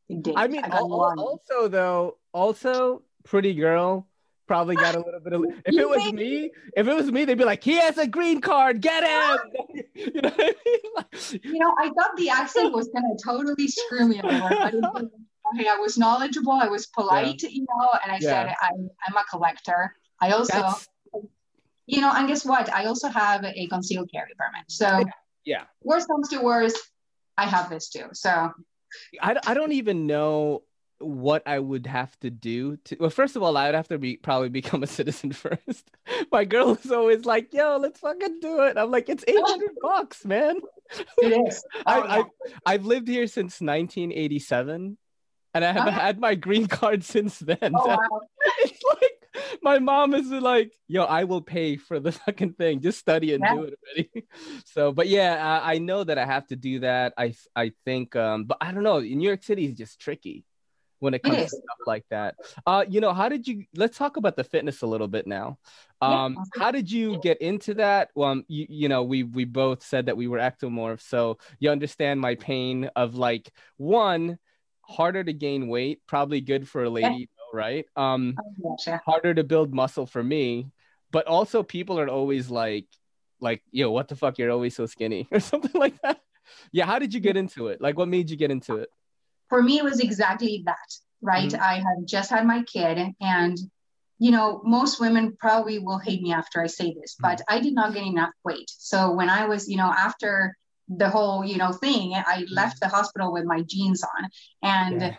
it 0.09 0.23
did. 0.23 0.35
I 0.37 0.49
mean, 0.49 0.65
I 0.65 0.79
also 0.79 1.69
though, 1.69 2.19
also 2.33 3.03
pretty 3.25 3.55
girl 3.55 4.07
probably 4.47 4.77
got 4.77 4.95
a 4.95 5.01
little 5.01 5.21
bit 5.21 5.33
of. 5.33 5.45
If 5.65 5.75
it 5.75 5.89
was 5.89 6.13
me, 6.13 6.51
if 6.77 6.87
it 6.87 6.95
was 6.95 7.11
me, 7.11 7.25
they'd 7.25 7.39
be 7.39 7.45
like, 7.45 7.63
"He 7.63 7.77
has 7.77 7.99
a 7.99 8.07
green 8.07 8.41
card, 8.41 8.81
get 8.81 9.03
him." 9.05 9.85
you 9.95 10.21
know, 10.21 10.31
I 10.37 10.55
mean? 10.65 11.41
you 11.43 11.59
know, 11.59 11.75
I 11.79 11.91
thought 11.91 12.17
the 12.17 12.31
accent 12.31 12.73
was 12.73 12.89
gonna 12.89 13.15
totally 13.23 13.69
screw 13.69 14.09
me 14.09 14.21
over, 14.23 15.11
okay, 15.55 15.69
I 15.69 15.77
was 15.79 15.99
knowledgeable, 15.99 16.53
I 16.53 16.69
was 16.69 16.87
polite, 16.87 17.43
yeah. 17.43 17.49
you 17.51 17.63
know, 17.63 17.89
and 18.03 18.13
I 18.13 18.19
yeah. 18.21 18.29
said 18.29 18.55
I'm 18.63 18.91
I'm 19.07 19.17
a 19.17 19.25
collector. 19.31 19.95
I 20.21 20.31
also. 20.31 20.61
That's... 20.61 20.89
You 21.87 22.01
know, 22.01 22.11
and 22.15 22.27
guess 22.27 22.47
what? 22.47 22.73
I 22.73 22.87
also 22.87 23.09
have 23.09 23.45
a 23.45 23.67
concealed 23.67 24.11
carry 24.11 24.33
permit. 24.39 24.65
So 24.71 25.05
yeah 25.45 25.65
worst 25.83 26.09
comes 26.09 26.29
to 26.29 26.41
worst 26.41 26.79
i 27.39 27.47
have 27.47 27.71
this 27.71 27.89
too 27.89 28.07
so 28.13 28.51
I, 29.21 29.37
I 29.47 29.55
don't 29.55 29.73
even 29.73 30.07
know 30.07 30.63
what 31.07 31.43
I 31.47 31.59
would 31.59 31.87
have 31.87 32.19
to 32.21 32.31
do 32.31 32.77
to 32.85 32.97
well, 33.01 33.11
first 33.11 33.37
of 33.37 33.43
all, 33.43 33.57
I 33.57 33.67
would 33.67 33.75
have 33.75 33.89
to 33.89 33.99
be 33.99 34.17
probably 34.17 34.49
become 34.49 34.83
a 34.83 34.87
citizen 34.87 35.33
first. 35.33 35.91
My 36.33 36.45
girl 36.45 36.73
is 36.73 36.91
always 36.91 37.25
like, 37.25 37.53
yo, 37.53 37.77
let's 37.77 38.01
fucking 38.01 38.41
do 38.41 38.63
it. 38.63 38.77
I'm 38.77 38.91
like, 38.91 39.09
it's 39.09 39.25
800 39.29 39.71
bucks, 39.81 40.25
man. 40.25 40.57
Oh, 41.23 41.51
I, 41.87 41.97
yeah. 41.97 42.05
I, 42.07 42.25
I've 42.67 42.85
lived 42.85 43.09
here 43.09 43.27
since 43.27 43.61
1987 43.61 44.99
and 45.55 45.65
I 45.65 45.73
haven't 45.73 45.95
oh. 45.95 45.99
had 45.99 46.21
my 46.21 46.35
green 46.35 46.67
card 46.67 47.03
since 47.03 47.39
then. 47.39 47.73
Oh, 47.75 47.87
wow. 47.89 48.21
it's 48.59 48.83
like 49.01 49.15
my 49.63 49.79
mom 49.79 50.15
is 50.15 50.31
like, 50.31 50.73
yo, 50.89 51.05
I 51.05 51.25
will 51.25 51.41
pay 51.41 51.77
for 51.77 52.01
the 52.01 52.13
fucking 52.13 52.55
thing. 52.55 52.81
Just 52.81 52.99
study 52.99 53.35
and 53.35 53.43
yeah. 53.43 53.55
do 53.55 53.63
it 53.65 53.79
already. 53.83 54.27
so, 54.67 54.93
but 54.93 55.09
yeah, 55.09 55.61
I, 55.65 55.75
I 55.75 55.79
know 55.79 56.05
that 56.05 56.19
I 56.19 56.27
have 56.27 56.47
to 56.49 56.57
do 56.57 56.81
that. 56.81 57.15
I 57.17 57.35
I 57.57 57.73
think, 57.85 58.17
um, 58.17 58.45
but 58.45 58.59
I 58.61 58.73
don't 58.73 58.83
know. 58.83 59.01
New 59.01 59.27
York 59.27 59.43
City 59.43 59.67
is 59.67 59.75
just 59.75 60.01
tricky 60.01 60.45
when 61.01 61.15
it 61.15 61.23
comes 61.23 61.39
it 61.39 61.43
to 61.43 61.49
stuff 61.49 61.79
like 61.87 62.05
that. 62.11 62.37
Uh, 62.67 62.85
you 62.89 63.01
know, 63.01 63.13
how 63.13 63.29
did 63.29 63.47
you? 63.47 63.65
Let's 63.75 63.99
talk 63.99 64.17
about 64.17 64.37
the 64.37 64.45
fitness 64.45 64.83
a 64.83 64.87
little 64.87 65.09
bit 65.09 65.27
now. 65.27 65.59
Um, 66.01 66.35
yeah. 66.35 66.63
how 66.63 66.71
did 66.71 66.91
you 66.91 67.19
get 67.21 67.41
into 67.41 67.75
that? 67.75 68.11
Well, 68.15 68.31
um, 68.31 68.45
you, 68.49 68.67
you 68.69 68.89
know, 68.89 69.03
we 69.03 69.23
we 69.23 69.45
both 69.45 69.85
said 69.85 70.07
that 70.07 70.17
we 70.17 70.29
were 70.29 70.39
ectomorphs, 70.39 71.03
so 71.03 71.39
you 71.59 71.71
understand 71.71 72.21
my 72.21 72.35
pain 72.35 72.91
of 72.97 73.15
like 73.15 73.51
one 73.77 74.39
harder 74.83 75.25
to 75.25 75.33
gain 75.33 75.69
weight, 75.69 76.01
probably 76.07 76.41
good 76.41 76.69
for 76.69 76.85
a 76.85 76.91
lady, 76.91 77.29
yeah. 77.29 77.59
right? 77.59 77.87
Um, 77.97 78.37
oh, 78.65 78.77
yeah. 78.87 78.99
harder 79.05 79.35
to 79.35 79.45
build 79.45 79.75
muscle 79.75 80.07
for 80.07 80.23
me, 80.23 80.71
but 81.11 81.27
also 81.27 81.63
people 81.63 81.99
are 81.99 82.09
always 82.09 82.51
like, 82.51 82.87
like, 83.41 83.63
yo, 83.71 83.91
what 83.91 84.09
the 84.09 84.17
fuck? 84.17 84.39
You're 84.39 84.51
always 84.51 84.77
so 84.77 84.87
skinny, 84.87 85.29
or 85.33 85.41
something 85.41 85.79
like 85.79 86.01
that. 86.03 86.21
Yeah, 86.73 86.87
how 86.87 86.99
did 86.99 87.15
you 87.15 87.21
get 87.21 87.37
into 87.37 87.69
it? 87.69 87.81
Like, 87.81 87.97
what 87.97 88.09
made 88.09 88.31
you 88.31 88.37
get 88.37 88.51
into 88.51 88.77
it? 88.77 88.91
For 89.55 89.63
me, 89.63 89.79
it 89.79 89.85
was 89.85 90.01
exactly 90.01 90.65
that, 90.67 90.91
right? 91.23 91.49
Mm-hmm. 91.49 91.63
I 91.63 91.75
had 91.75 92.07
just 92.07 92.29
had 92.29 92.45
my 92.45 92.65
kid, 92.65 92.99
and, 93.21 93.57
you 94.19 94.33
know, 94.33 94.61
most 94.65 94.99
women 94.99 95.37
probably 95.39 95.79
will 95.79 96.01
hate 96.01 96.23
me 96.23 96.33
after 96.33 96.61
I 96.61 96.67
say 96.67 96.93
this, 96.93 97.15
but 97.21 97.39
mm-hmm. 97.39 97.55
I 97.55 97.61
did 97.61 97.73
not 97.73 97.95
get 97.95 98.03
enough 98.03 98.33
weight. 98.45 98.69
So 98.69 99.13
when 99.13 99.31
I 99.31 99.47
was, 99.47 99.69
you 99.69 99.77
know, 99.77 99.93
after 99.97 100.57
the 100.89 101.09
whole, 101.09 101.45
you 101.45 101.57
know, 101.57 101.71
thing, 101.71 102.15
I 102.15 102.43
mm-hmm. 102.43 102.53
left 102.53 102.81
the 102.81 102.89
hospital 102.89 103.33
with 103.33 103.45
my 103.45 103.63
jeans 103.63 104.03
on 104.03 104.29
and 104.63 105.01
yeah. 105.01 105.15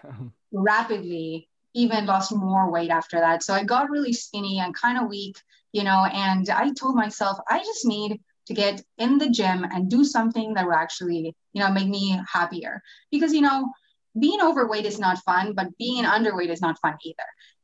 rapidly 0.52 1.48
even 1.74 2.06
lost 2.06 2.36
more 2.36 2.70
weight 2.70 2.90
after 2.90 3.18
that. 3.22 3.42
So 3.42 3.54
I 3.54 3.64
got 3.64 3.90
really 3.90 4.12
skinny 4.12 4.60
and 4.60 4.76
kind 4.76 4.98
of 4.98 5.08
weak, 5.08 5.38
you 5.72 5.86
know, 5.86 6.06
and 6.12 6.50
I 6.50 6.74
told 6.74 6.96
myself, 6.96 7.38
I 7.50 7.60
just 7.60 7.86
need 7.86 8.20
to 8.48 8.54
get 8.54 8.84
in 8.98 9.18
the 9.18 9.30
gym 9.30 9.64
and 9.64 9.90
do 9.90 10.04
something 10.04 10.56
that 10.56 10.66
will 10.66 10.74
actually, 10.74 11.34
you 11.54 11.62
know, 11.62 11.72
make 11.72 11.88
me 11.88 12.20
happier. 12.30 12.82
Because, 13.12 13.34
you 13.34 13.42
know, 13.42 13.72
being 14.18 14.42
overweight 14.42 14.86
is 14.86 15.00
not 15.00 15.20
fun, 15.20 15.54
but 15.54 15.78
being 15.78 16.06
underweight 16.06 16.50
is 16.50 16.62
not 16.62 16.80
fun 16.80 16.96
either. 17.04 17.16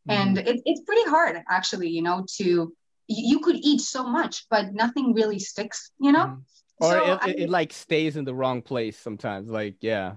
Mm-hmm. 0.10 0.22
And 0.22 0.38
it, 0.38 0.62
it's 0.66 0.82
pretty 0.82 1.10
hard, 1.10 1.42
actually, 1.50 1.90
you 1.90 2.02
know, 2.02 2.26
to 2.38 2.74
you 3.08 3.40
could 3.40 3.58
eat 3.58 3.82
so 3.82 4.04
much, 4.06 4.46
but 4.50 4.74
nothing 4.74 5.14
really 5.14 5.40
sticks, 5.40 5.92
you 6.00 6.12
know. 6.12 6.26
Mm-hmm. 6.26 6.84
Or 6.84 6.92
so 6.92 7.14
it, 7.14 7.20
I, 7.22 7.30
it, 7.30 7.50
like 7.50 7.74
stays 7.74 8.18
in 8.18 8.26
the 8.26 8.34
wrong 8.34 8.62
place 8.62 8.98
sometimes. 8.98 9.50
Like, 9.50 9.76
yeah. 9.82 10.16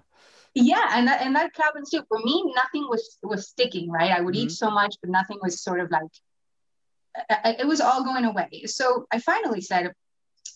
Yeah, 0.54 0.86
and 0.92 1.08
that, 1.08 1.20
and 1.20 1.34
that 1.34 1.50
happens 1.56 1.90
too. 1.90 2.02
For 2.08 2.18
me, 2.18 2.52
nothing 2.54 2.86
was 2.88 3.18
was 3.22 3.48
sticking. 3.48 3.90
Right, 3.90 4.12
I 4.12 4.20
would 4.20 4.34
mm-hmm. 4.34 4.44
eat 4.44 4.52
so 4.52 4.70
much, 4.70 4.94
but 5.02 5.10
nothing 5.10 5.38
was 5.42 5.60
sort 5.60 5.80
of 5.80 5.90
like 5.90 6.04
it 7.58 7.66
was 7.66 7.80
all 7.80 8.04
going 8.04 8.24
away. 8.24 8.64
So 8.66 9.06
I 9.12 9.18
finally 9.18 9.60
said, 9.60 9.92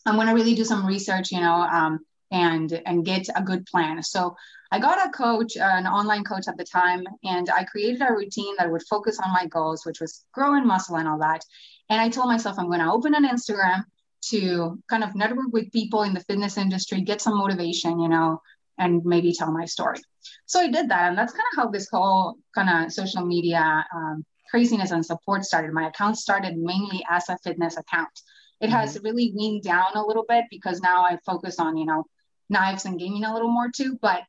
I'm 0.06 0.16
going 0.16 0.26
to 0.28 0.34
really 0.34 0.54
do 0.54 0.64
some 0.64 0.86
research, 0.86 1.30
you 1.30 1.40
know, 1.40 1.54
um, 1.54 2.00
and 2.30 2.80
and 2.86 3.04
get 3.04 3.28
a 3.34 3.42
good 3.42 3.66
plan. 3.66 4.02
So 4.02 4.36
I 4.70 4.78
got 4.78 5.06
a 5.06 5.10
coach, 5.10 5.56
uh, 5.56 5.62
an 5.62 5.86
online 5.86 6.24
coach 6.24 6.46
at 6.46 6.58
the 6.58 6.64
time, 6.64 7.04
and 7.24 7.48
I 7.50 7.64
created 7.64 8.02
a 8.02 8.12
routine 8.12 8.54
that 8.58 8.70
would 8.70 8.82
focus 8.88 9.18
on 9.18 9.32
my 9.32 9.46
goals, 9.46 9.86
which 9.86 10.00
was 10.00 10.24
growing 10.32 10.66
muscle 10.66 10.96
and 10.96 11.08
all 11.08 11.18
that. 11.20 11.42
And 11.88 12.00
I 12.00 12.08
told 12.10 12.28
myself 12.28 12.58
I'm 12.58 12.66
going 12.66 12.80
to 12.80 12.92
open 12.92 13.14
an 13.14 13.26
Instagram 13.26 13.84
to 14.30 14.78
kind 14.90 15.04
of 15.04 15.14
network 15.14 15.52
with 15.52 15.72
people 15.72 16.02
in 16.02 16.12
the 16.12 16.20
fitness 16.20 16.58
industry, 16.58 17.00
get 17.00 17.22
some 17.22 17.38
motivation, 17.38 17.98
you 17.98 18.08
know, 18.08 18.42
and 18.76 19.02
maybe 19.04 19.32
tell 19.32 19.50
my 19.50 19.64
story. 19.64 20.00
So 20.44 20.60
I 20.60 20.68
did 20.68 20.90
that, 20.90 21.08
and 21.08 21.16
that's 21.16 21.32
kind 21.32 21.46
of 21.52 21.56
how 21.56 21.70
this 21.70 21.88
whole 21.90 22.36
kind 22.54 22.68
of 22.68 22.92
social 22.92 23.24
media 23.24 23.84
um, 23.94 24.24
craziness 24.50 24.90
and 24.90 25.04
support 25.04 25.44
started. 25.44 25.72
My 25.72 25.88
account 25.88 26.18
started 26.18 26.56
mainly 26.58 27.04
as 27.08 27.28
a 27.28 27.38
fitness 27.38 27.76
account. 27.76 28.10
It 28.60 28.70
has 28.70 28.96
mm-hmm. 28.96 29.04
really 29.06 29.32
weaned 29.36 29.62
down 29.62 29.86
a 29.94 30.04
little 30.04 30.24
bit 30.28 30.44
because 30.50 30.80
now 30.80 31.04
I 31.04 31.18
focus 31.24 31.58
on, 31.58 31.76
you 31.76 31.86
know, 31.86 32.04
knives 32.48 32.84
and 32.84 32.98
gaming 32.98 33.24
a 33.24 33.32
little 33.32 33.50
more 33.50 33.70
too. 33.70 33.98
But 34.00 34.22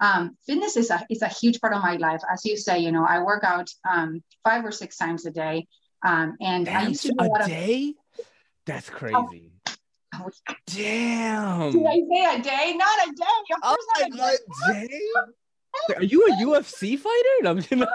um, 0.00 0.36
fitness 0.46 0.76
is 0.76 0.90
a 0.90 1.06
is 1.08 1.22
a 1.22 1.28
huge 1.28 1.60
part 1.60 1.74
of 1.74 1.82
my 1.82 1.96
life. 1.96 2.20
As 2.30 2.44
you 2.44 2.56
say, 2.56 2.80
you 2.80 2.92
know, 2.92 3.04
I 3.04 3.22
work 3.22 3.44
out 3.44 3.70
um, 3.88 4.22
five 4.44 4.64
or 4.64 4.72
six 4.72 4.96
times 4.96 5.26
a 5.26 5.30
day, 5.30 5.66
um, 6.04 6.36
and 6.40 6.66
Damn, 6.66 6.84
I 6.84 6.88
used 6.88 7.02
to 7.02 7.08
do 7.08 7.24
a, 7.24 7.44
a 7.44 7.46
day. 7.46 7.94
Of, 8.18 8.24
That's 8.66 8.90
crazy. 8.90 9.52
Oh, 10.14 10.30
Damn. 10.66 11.72
Did 11.72 11.86
I 11.86 12.00
say 12.10 12.34
a 12.34 12.42
day? 12.42 12.74
Not 12.76 13.08
a 13.08 13.12
day. 13.12 13.24
Of 13.52 13.60
oh, 13.62 13.76
not 13.98 14.08
a 14.08 14.72
day. 14.72 14.88
day? 14.88 15.00
Are 15.96 16.02
you 16.02 16.26
a 16.26 16.30
UFC 16.44 16.98
fighter? 16.98 17.48
I'm 17.48 17.58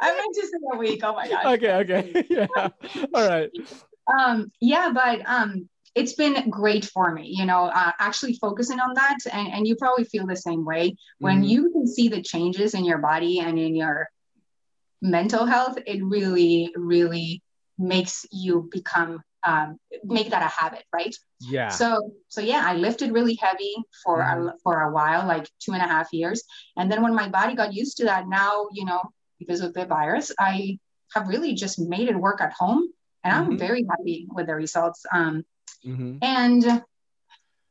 I 0.00 0.14
meant 0.14 0.34
to 0.34 0.46
say 0.46 0.58
a 0.72 0.76
week. 0.76 1.00
Oh 1.02 1.14
my 1.14 1.28
god. 1.28 1.46
Okay. 1.54 1.72
Okay. 1.72 2.26
Yeah. 2.30 2.46
All 3.14 3.28
right. 3.28 3.50
Um. 4.18 4.50
Yeah, 4.60 4.92
but 4.94 5.28
um 5.28 5.68
it's 5.96 6.12
been 6.12 6.50
great 6.50 6.84
for 6.84 7.12
me 7.12 7.32
you 7.34 7.46
know 7.46 7.64
uh, 7.74 7.90
actually 7.98 8.34
focusing 8.34 8.78
on 8.78 8.94
that 8.94 9.16
and, 9.32 9.48
and 9.48 9.66
you 9.66 9.74
probably 9.74 10.04
feel 10.04 10.26
the 10.26 10.36
same 10.36 10.64
way 10.64 10.94
when 11.18 11.36
mm-hmm. 11.36 11.44
you 11.44 11.72
can 11.72 11.86
see 11.88 12.08
the 12.08 12.22
changes 12.22 12.74
in 12.74 12.84
your 12.84 12.98
body 12.98 13.40
and 13.40 13.58
in 13.58 13.74
your 13.74 14.08
mental 15.02 15.46
health 15.46 15.76
it 15.86 16.04
really 16.04 16.72
really 16.76 17.42
makes 17.78 18.24
you 18.30 18.68
become 18.70 19.20
um, 19.44 19.78
make 20.02 20.30
that 20.30 20.42
a 20.42 20.62
habit 20.62 20.84
right 20.92 21.14
yeah 21.40 21.68
so 21.68 22.12
so 22.28 22.40
yeah 22.40 22.62
i 22.64 22.74
lifted 22.74 23.12
really 23.12 23.34
heavy 23.34 23.74
for 24.04 24.18
mm-hmm. 24.18 24.48
a, 24.48 24.52
for 24.62 24.82
a 24.82 24.92
while 24.92 25.26
like 25.26 25.48
two 25.60 25.72
and 25.72 25.82
a 25.82 25.86
half 25.86 26.12
years 26.12 26.42
and 26.76 26.90
then 26.90 27.02
when 27.02 27.14
my 27.14 27.28
body 27.28 27.54
got 27.54 27.72
used 27.72 27.96
to 27.98 28.04
that 28.04 28.28
now 28.28 28.66
you 28.72 28.84
know 28.84 29.02
because 29.38 29.60
of 29.60 29.72
the 29.74 29.86
virus 29.86 30.32
i 30.40 30.78
have 31.14 31.28
really 31.28 31.54
just 31.54 31.78
made 31.78 32.08
it 32.08 32.16
work 32.16 32.40
at 32.40 32.52
home 32.52 32.88
and 33.22 33.32
i'm 33.32 33.46
mm-hmm. 33.46 33.58
very 33.58 33.84
happy 33.88 34.26
with 34.32 34.46
the 34.46 34.54
results 34.54 35.04
um, 35.12 35.44
Mm-hmm. 35.84 36.18
And 36.22 36.82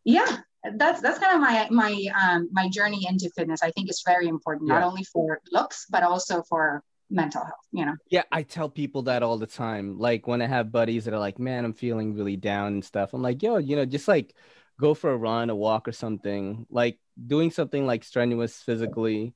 yeah, 0.03 0.37
that's 0.75 1.01
that's 1.01 1.19
kind 1.19 1.35
of 1.35 1.41
my 1.41 1.67
my 1.71 2.05
um, 2.19 2.49
my 2.51 2.69
journey 2.69 3.05
into 3.07 3.29
fitness. 3.35 3.61
I 3.63 3.71
think 3.71 3.89
it's 3.89 4.03
very 4.05 4.27
important, 4.27 4.67
yeah. 4.67 4.79
not 4.79 4.83
only 4.83 5.03
for 5.03 5.39
looks 5.51 5.85
but 5.89 6.03
also 6.03 6.43
for 6.43 6.83
mental 7.09 7.41
health. 7.41 7.53
You 7.71 7.85
know. 7.85 7.95
Yeah, 8.09 8.23
I 8.31 8.43
tell 8.43 8.69
people 8.69 9.03
that 9.03 9.23
all 9.23 9.37
the 9.37 9.47
time. 9.47 9.99
Like 9.99 10.27
when 10.27 10.41
I 10.41 10.47
have 10.47 10.71
buddies 10.71 11.05
that 11.05 11.13
are 11.13 11.19
like, 11.19 11.39
"Man, 11.39 11.65
I'm 11.65 11.73
feeling 11.73 12.15
really 12.15 12.37
down 12.37 12.73
and 12.73 12.85
stuff." 12.85 13.13
I'm 13.13 13.21
like, 13.21 13.43
"Yo, 13.43 13.57
you 13.57 13.75
know, 13.75 13.85
just 13.85 14.07
like 14.07 14.35
go 14.79 14.93
for 14.93 15.11
a 15.11 15.17
run, 15.17 15.49
a 15.49 15.55
walk, 15.55 15.87
or 15.87 15.91
something. 15.91 16.65
Like 16.69 16.99
doing 17.25 17.51
something 17.51 17.85
like 17.85 18.03
strenuous 18.03 18.57
physically." 18.57 19.33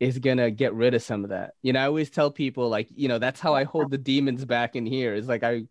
is 0.00 0.18
gonna 0.18 0.50
get 0.50 0.74
rid 0.74 0.94
of 0.94 1.02
some 1.02 1.22
of 1.22 1.30
that. 1.30 1.52
You 1.62 1.72
know, 1.72 1.78
I 1.78 1.84
always 1.84 2.10
tell 2.10 2.28
people 2.28 2.68
like, 2.68 2.88
you 2.92 3.06
know, 3.06 3.20
that's 3.20 3.38
how 3.38 3.54
I 3.54 3.62
hold 3.62 3.92
the 3.92 3.98
demons 3.98 4.44
back 4.44 4.74
in 4.74 4.84
here. 4.84 5.14
Is 5.14 5.28
like 5.28 5.44
I 5.44 5.62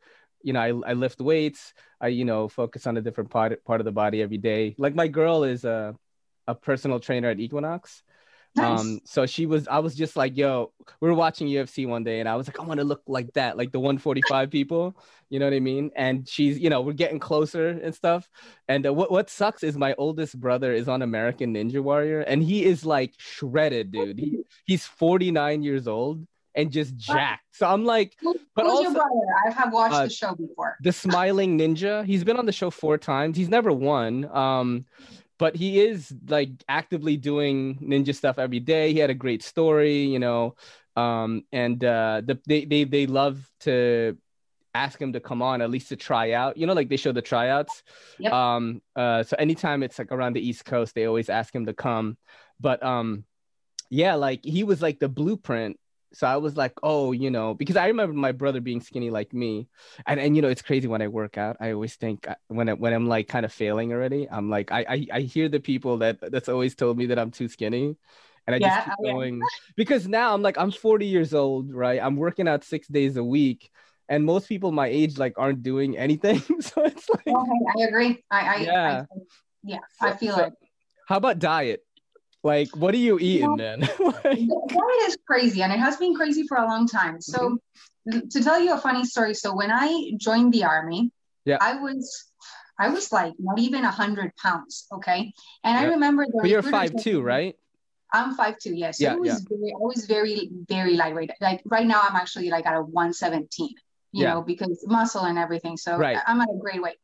you 0.44 0.54
know, 0.54 0.60
I, 0.60 0.92
I 0.92 0.94
lift 0.94 1.20
weights. 1.20 1.74
I, 2.00 2.08
you 2.08 2.26
know, 2.26 2.48
focus 2.48 2.88
on 2.88 2.98
a 2.98 3.02
different 3.02 3.30
part 3.30 3.64
part 3.64 3.82
of 3.82 3.86
the 3.86 3.92
body 3.92 4.22
every 4.22 4.38
day. 4.38 4.76
Like 4.78 4.96
my 4.96 5.08
girl 5.08 5.44
is 5.44 5.66
a, 5.66 5.96
a 6.48 6.56
personal 6.56 7.00
trainer 7.00 7.30
at 7.30 7.40
Equinox. 7.40 8.04
Nice. 8.56 8.82
Um, 8.82 9.00
so 9.06 9.26
she 9.26 9.46
was, 9.46 9.68
I 9.70 9.80
was 9.80 9.96
just 9.96 10.18
like, 10.18 10.36
yo, 10.36 10.74
we 11.00 11.08
were 11.08 11.16
watching 11.16 11.48
UFC 11.48 11.88
one 11.88 12.04
day 12.04 12.20
and 12.20 12.28
I 12.28 12.36
was 12.36 12.48
like, 12.48 12.60
I 12.60 12.64
want 12.64 12.82
to 12.82 12.86
look 12.86 13.02
like 13.08 13.32
that, 13.34 13.56
like 13.56 13.72
the 13.72 13.80
145 13.80 14.52
people, 14.52 14.98
you 15.30 15.40
know 15.40 15.46
what 15.46 15.54
I 15.54 15.62
mean? 15.62 15.90
And 15.96 16.28
she's, 16.28 16.60
you 16.60 16.70
know, 16.70 16.82
we're 16.82 16.92
getting 16.92 17.20
closer 17.20 17.70
and 17.70 17.96
stuff. 17.96 18.30
And 18.68 18.86
uh, 18.86 18.94
what, 18.94 19.10
what 19.10 19.30
sucks 19.30 19.64
is 19.64 19.78
my 19.78 19.96
oldest 19.98 20.38
brother 20.38 20.74
is 20.74 20.90
on 20.90 21.02
American 21.02 21.54
Ninja 21.54 21.82
Warrior 21.82 22.22
and 22.22 22.44
he 22.44 22.66
is 22.66 22.86
like 22.86 23.14
shredded, 23.18 23.92
dude. 23.92 24.20
He, 24.20 24.42
he's 24.66 24.86
49 24.86 25.64
years 25.64 25.88
old 25.88 26.28
and 26.56 26.72
just 26.72 26.96
jacked. 26.98 27.44
So 27.54 27.68
I'm 27.68 27.86
like, 27.86 28.16
Who, 28.20 28.36
but 28.56 28.66
also? 28.66 29.00
I 29.00 29.52
have 29.52 29.74
watched 29.74 29.94
uh, 29.94 30.04
the 30.04 30.10
show 30.10 30.36
before. 30.36 30.78
The 30.82 30.92
Smiling 30.92 31.58
Ninja. 31.58 32.06
He's 32.06 32.24
been 32.24 32.38
on 32.38 32.46
the 32.46 32.52
show 32.52 32.70
four 32.70 32.98
times. 32.98 33.38
He's 33.38 33.50
never 33.50 33.72
won. 33.72 34.26
Um, 34.36 34.86
but 35.38 35.56
he 35.56 35.80
is 35.80 36.14
like 36.28 36.52
actively 36.70 37.18
doing 37.18 37.80
ninja 37.82 38.14
stuff 38.14 38.38
every 38.38 38.60
day. 38.60 38.94
He 38.94 39.00
had 39.00 39.10
a 39.10 39.16
great 39.16 39.42
story, 39.42 40.04
you 40.04 40.20
know. 40.20 40.56
Um, 40.96 41.46
and 41.52 41.84
uh, 41.84 42.22
the, 42.24 42.40
they 42.48 42.66
they 42.66 42.84
they 42.84 43.08
love 43.08 43.50
to 43.62 44.18
ask 44.74 45.02
him 45.02 45.14
to 45.14 45.20
come 45.20 45.42
on 45.42 45.62
at 45.62 45.70
least 45.70 45.90
to 45.90 45.96
try 45.96 46.34
out. 46.34 46.58
You 46.58 46.68
know, 46.68 46.74
like 46.74 46.90
they 46.90 46.98
show 46.98 47.12
the 47.12 47.24
tryouts. 47.24 47.82
Yep. 48.20 48.32
Um, 48.32 48.82
uh, 48.96 49.24
so 49.24 49.36
anytime 49.40 49.84
it's 49.84 49.98
like 49.98 50.12
around 50.12 50.34
the 50.34 50.48
East 50.48 50.64
Coast, 50.64 50.94
they 50.94 51.06
always 51.06 51.30
ask 51.30 51.54
him 51.56 51.66
to 51.66 51.74
come. 51.74 52.18
But 52.60 52.84
um, 52.84 53.26
yeah, 53.90 54.16
like 54.16 54.46
he 54.46 54.64
was 54.64 54.82
like 54.82 55.00
the 55.00 55.10
blueprint 55.10 55.80
So 56.14 56.28
I 56.28 56.38
was 56.38 56.58
like, 56.58 56.74
oh, 56.84 57.14
you 57.14 57.32
know, 57.32 57.54
because 57.54 57.78
I 57.78 57.88
remember 57.88 58.14
my 58.14 58.34
brother 58.34 58.60
being 58.60 58.82
skinny 58.82 59.10
like 59.10 59.34
me, 59.34 59.68
and 60.06 60.20
and 60.20 60.36
you 60.36 60.42
know, 60.42 60.50
it's 60.50 60.62
crazy 60.62 60.88
when 60.88 61.02
I 61.02 61.08
work 61.08 61.38
out. 61.38 61.58
I 61.60 61.72
always 61.72 61.96
think 61.96 62.28
uh, 62.28 62.36
when 62.48 62.70
I, 62.70 62.74
when 62.74 62.94
I'm 62.94 63.08
like 63.08 63.28
kind 63.28 63.46
of 63.46 63.54
failing 63.54 63.94
already, 63.94 64.28
I'm 64.30 64.50
like, 64.50 64.72
I, 64.72 64.86
I 64.90 65.08
I 65.14 65.22
hear 65.22 65.48
the 65.48 65.60
people 65.60 66.00
that 66.00 66.20
that's 66.32 66.50
always 66.50 66.76
told 66.76 66.98
me 66.98 67.08
that 67.08 67.20
I'm 67.20 67.32
too 67.32 67.48
skinny, 67.48 67.96
and 68.46 68.56
I 68.56 68.60
yeah, 68.60 68.70
just 68.76 68.86
keep 68.86 68.94
oh, 69.00 69.12
going 69.14 69.42
because 69.78 70.08
now 70.08 70.34
I'm 70.34 70.42
like 70.42 70.58
I'm 70.58 70.72
40 70.72 71.06
years 71.06 71.34
old, 71.34 71.74
right? 71.74 72.00
I'm 72.02 72.18
working 72.18 72.48
out 72.48 72.64
six 72.64 72.88
days 72.88 73.16
a 73.16 73.24
week, 73.24 73.70
and 74.10 74.26
most 74.26 74.50
people 74.50 74.72
my 74.72 74.88
age 74.88 75.18
like 75.18 75.34
aren't 75.38 75.64
doing 75.64 75.98
anything. 75.98 76.40
so 76.60 76.84
it's 76.84 77.10
like, 77.10 77.28
okay, 77.28 77.60
I 77.80 77.88
agree. 77.88 78.24
I, 78.30 78.40
I 78.40 78.56
yeah, 78.58 79.06
I, 79.10 79.20
yeah, 79.64 79.80
so, 79.98 80.08
I 80.08 80.18
feel 80.18 80.36
so, 80.36 80.44
it. 80.44 80.54
How 81.08 81.18
about 81.18 81.40
diet? 81.40 81.84
Like, 82.44 82.76
what 82.76 82.94
are 82.94 82.98
you 82.98 83.20
eating, 83.20 83.56
man? 83.56 83.82
like... 84.00 84.24
Diet 84.24 85.02
is 85.08 85.18
crazy, 85.28 85.62
and 85.62 85.72
it 85.72 85.80
has 85.80 85.98
been 85.98 86.16
crazy 86.16 86.46
for 86.48 86.58
a 86.58 86.66
long 86.66 86.88
time. 86.88 87.22
So, 87.22 87.60
mm-hmm. 88.10 88.28
to 88.30 88.44
tell 88.44 88.60
you 88.60 88.74
a 88.74 88.78
funny 88.78 89.06
story, 89.06 89.34
so 89.36 89.56
when 89.56 89.72
I 89.72 90.12
joined 90.18 90.54
the 90.54 90.64
army, 90.64 91.12
yeah, 91.46 91.58
I 91.62 91.76
was 91.76 92.32
I 92.82 92.90
was 92.90 93.12
like 93.12 93.34
not 93.38 93.60
even 93.60 93.86
a 93.86 93.92
hundred 93.92 94.36
pounds. 94.38 94.88
Okay. 94.92 95.34
And 95.64 95.78
I 95.78 95.86
remember 95.86 96.26
the 96.26 96.40
but 96.42 96.50
you're 96.50 96.64
five 96.64 96.96
two, 96.96 97.22
right? 97.22 97.56
I'm 98.12 98.36
five 98.36 98.58
two, 98.58 98.74
yes. 98.74 98.98
So 98.98 99.04
yeah, 99.04 99.14
it 99.14 99.20
was 99.20 99.30
yeah. 99.30 99.58
very, 99.58 99.72
I 99.72 99.80
was 99.80 100.06
very, 100.06 100.50
very 100.68 100.96
lightweight. 100.96 101.32
Like 101.40 101.62
right 101.66 101.86
now 101.86 102.02
I'm 102.04 102.16
actually 102.16 102.50
like 102.50 102.66
at 102.66 102.76
a 102.76 102.82
117, 102.82 103.70
you 104.12 104.24
yeah. 104.24 104.34
know, 104.34 104.42
because 104.42 104.84
muscle 104.88 105.24
and 105.24 105.38
everything. 105.38 105.78
So 105.78 105.96
right. 105.96 106.18
I'm 106.26 106.42
at 106.42 106.50
a 106.50 106.58
great 106.60 106.82
weight. 106.82 106.98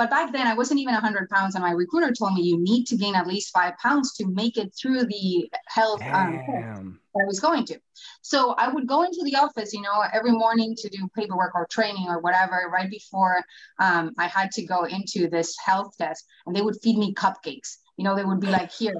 But 0.00 0.08
back 0.08 0.32
then, 0.32 0.46
I 0.46 0.54
wasn't 0.54 0.80
even 0.80 0.94
100 0.94 1.28
pounds, 1.28 1.56
and 1.56 1.62
my 1.62 1.72
recruiter 1.72 2.10
told 2.10 2.32
me 2.32 2.40
you 2.40 2.56
need 2.58 2.86
to 2.86 2.96
gain 2.96 3.14
at 3.14 3.26
least 3.26 3.52
five 3.52 3.76
pounds 3.76 4.14
to 4.14 4.26
make 4.28 4.56
it 4.56 4.72
through 4.74 5.04
the 5.04 5.46
health 5.66 6.00
um, 6.14 6.40
I 6.48 7.26
was 7.26 7.38
going 7.38 7.66
to. 7.66 7.78
So 8.22 8.52
I 8.52 8.68
would 8.68 8.86
go 8.86 9.02
into 9.02 9.20
the 9.24 9.36
office, 9.36 9.74
you 9.74 9.82
know, 9.82 10.02
every 10.10 10.32
morning 10.32 10.74
to 10.78 10.88
do 10.88 11.06
paperwork 11.14 11.54
or 11.54 11.66
training 11.70 12.06
or 12.08 12.18
whatever. 12.20 12.70
Right 12.72 12.88
before 12.88 13.44
um, 13.78 14.12
I 14.16 14.26
had 14.26 14.50
to 14.52 14.64
go 14.64 14.84
into 14.84 15.28
this 15.28 15.54
health 15.62 15.92
test, 15.98 16.24
and 16.46 16.56
they 16.56 16.62
would 16.62 16.80
feed 16.82 16.96
me 16.96 17.12
cupcakes. 17.12 17.76
You 17.98 18.04
know, 18.04 18.16
they 18.16 18.24
would 18.24 18.40
be 18.40 18.46
like, 18.58 18.72
"Here, 18.72 18.94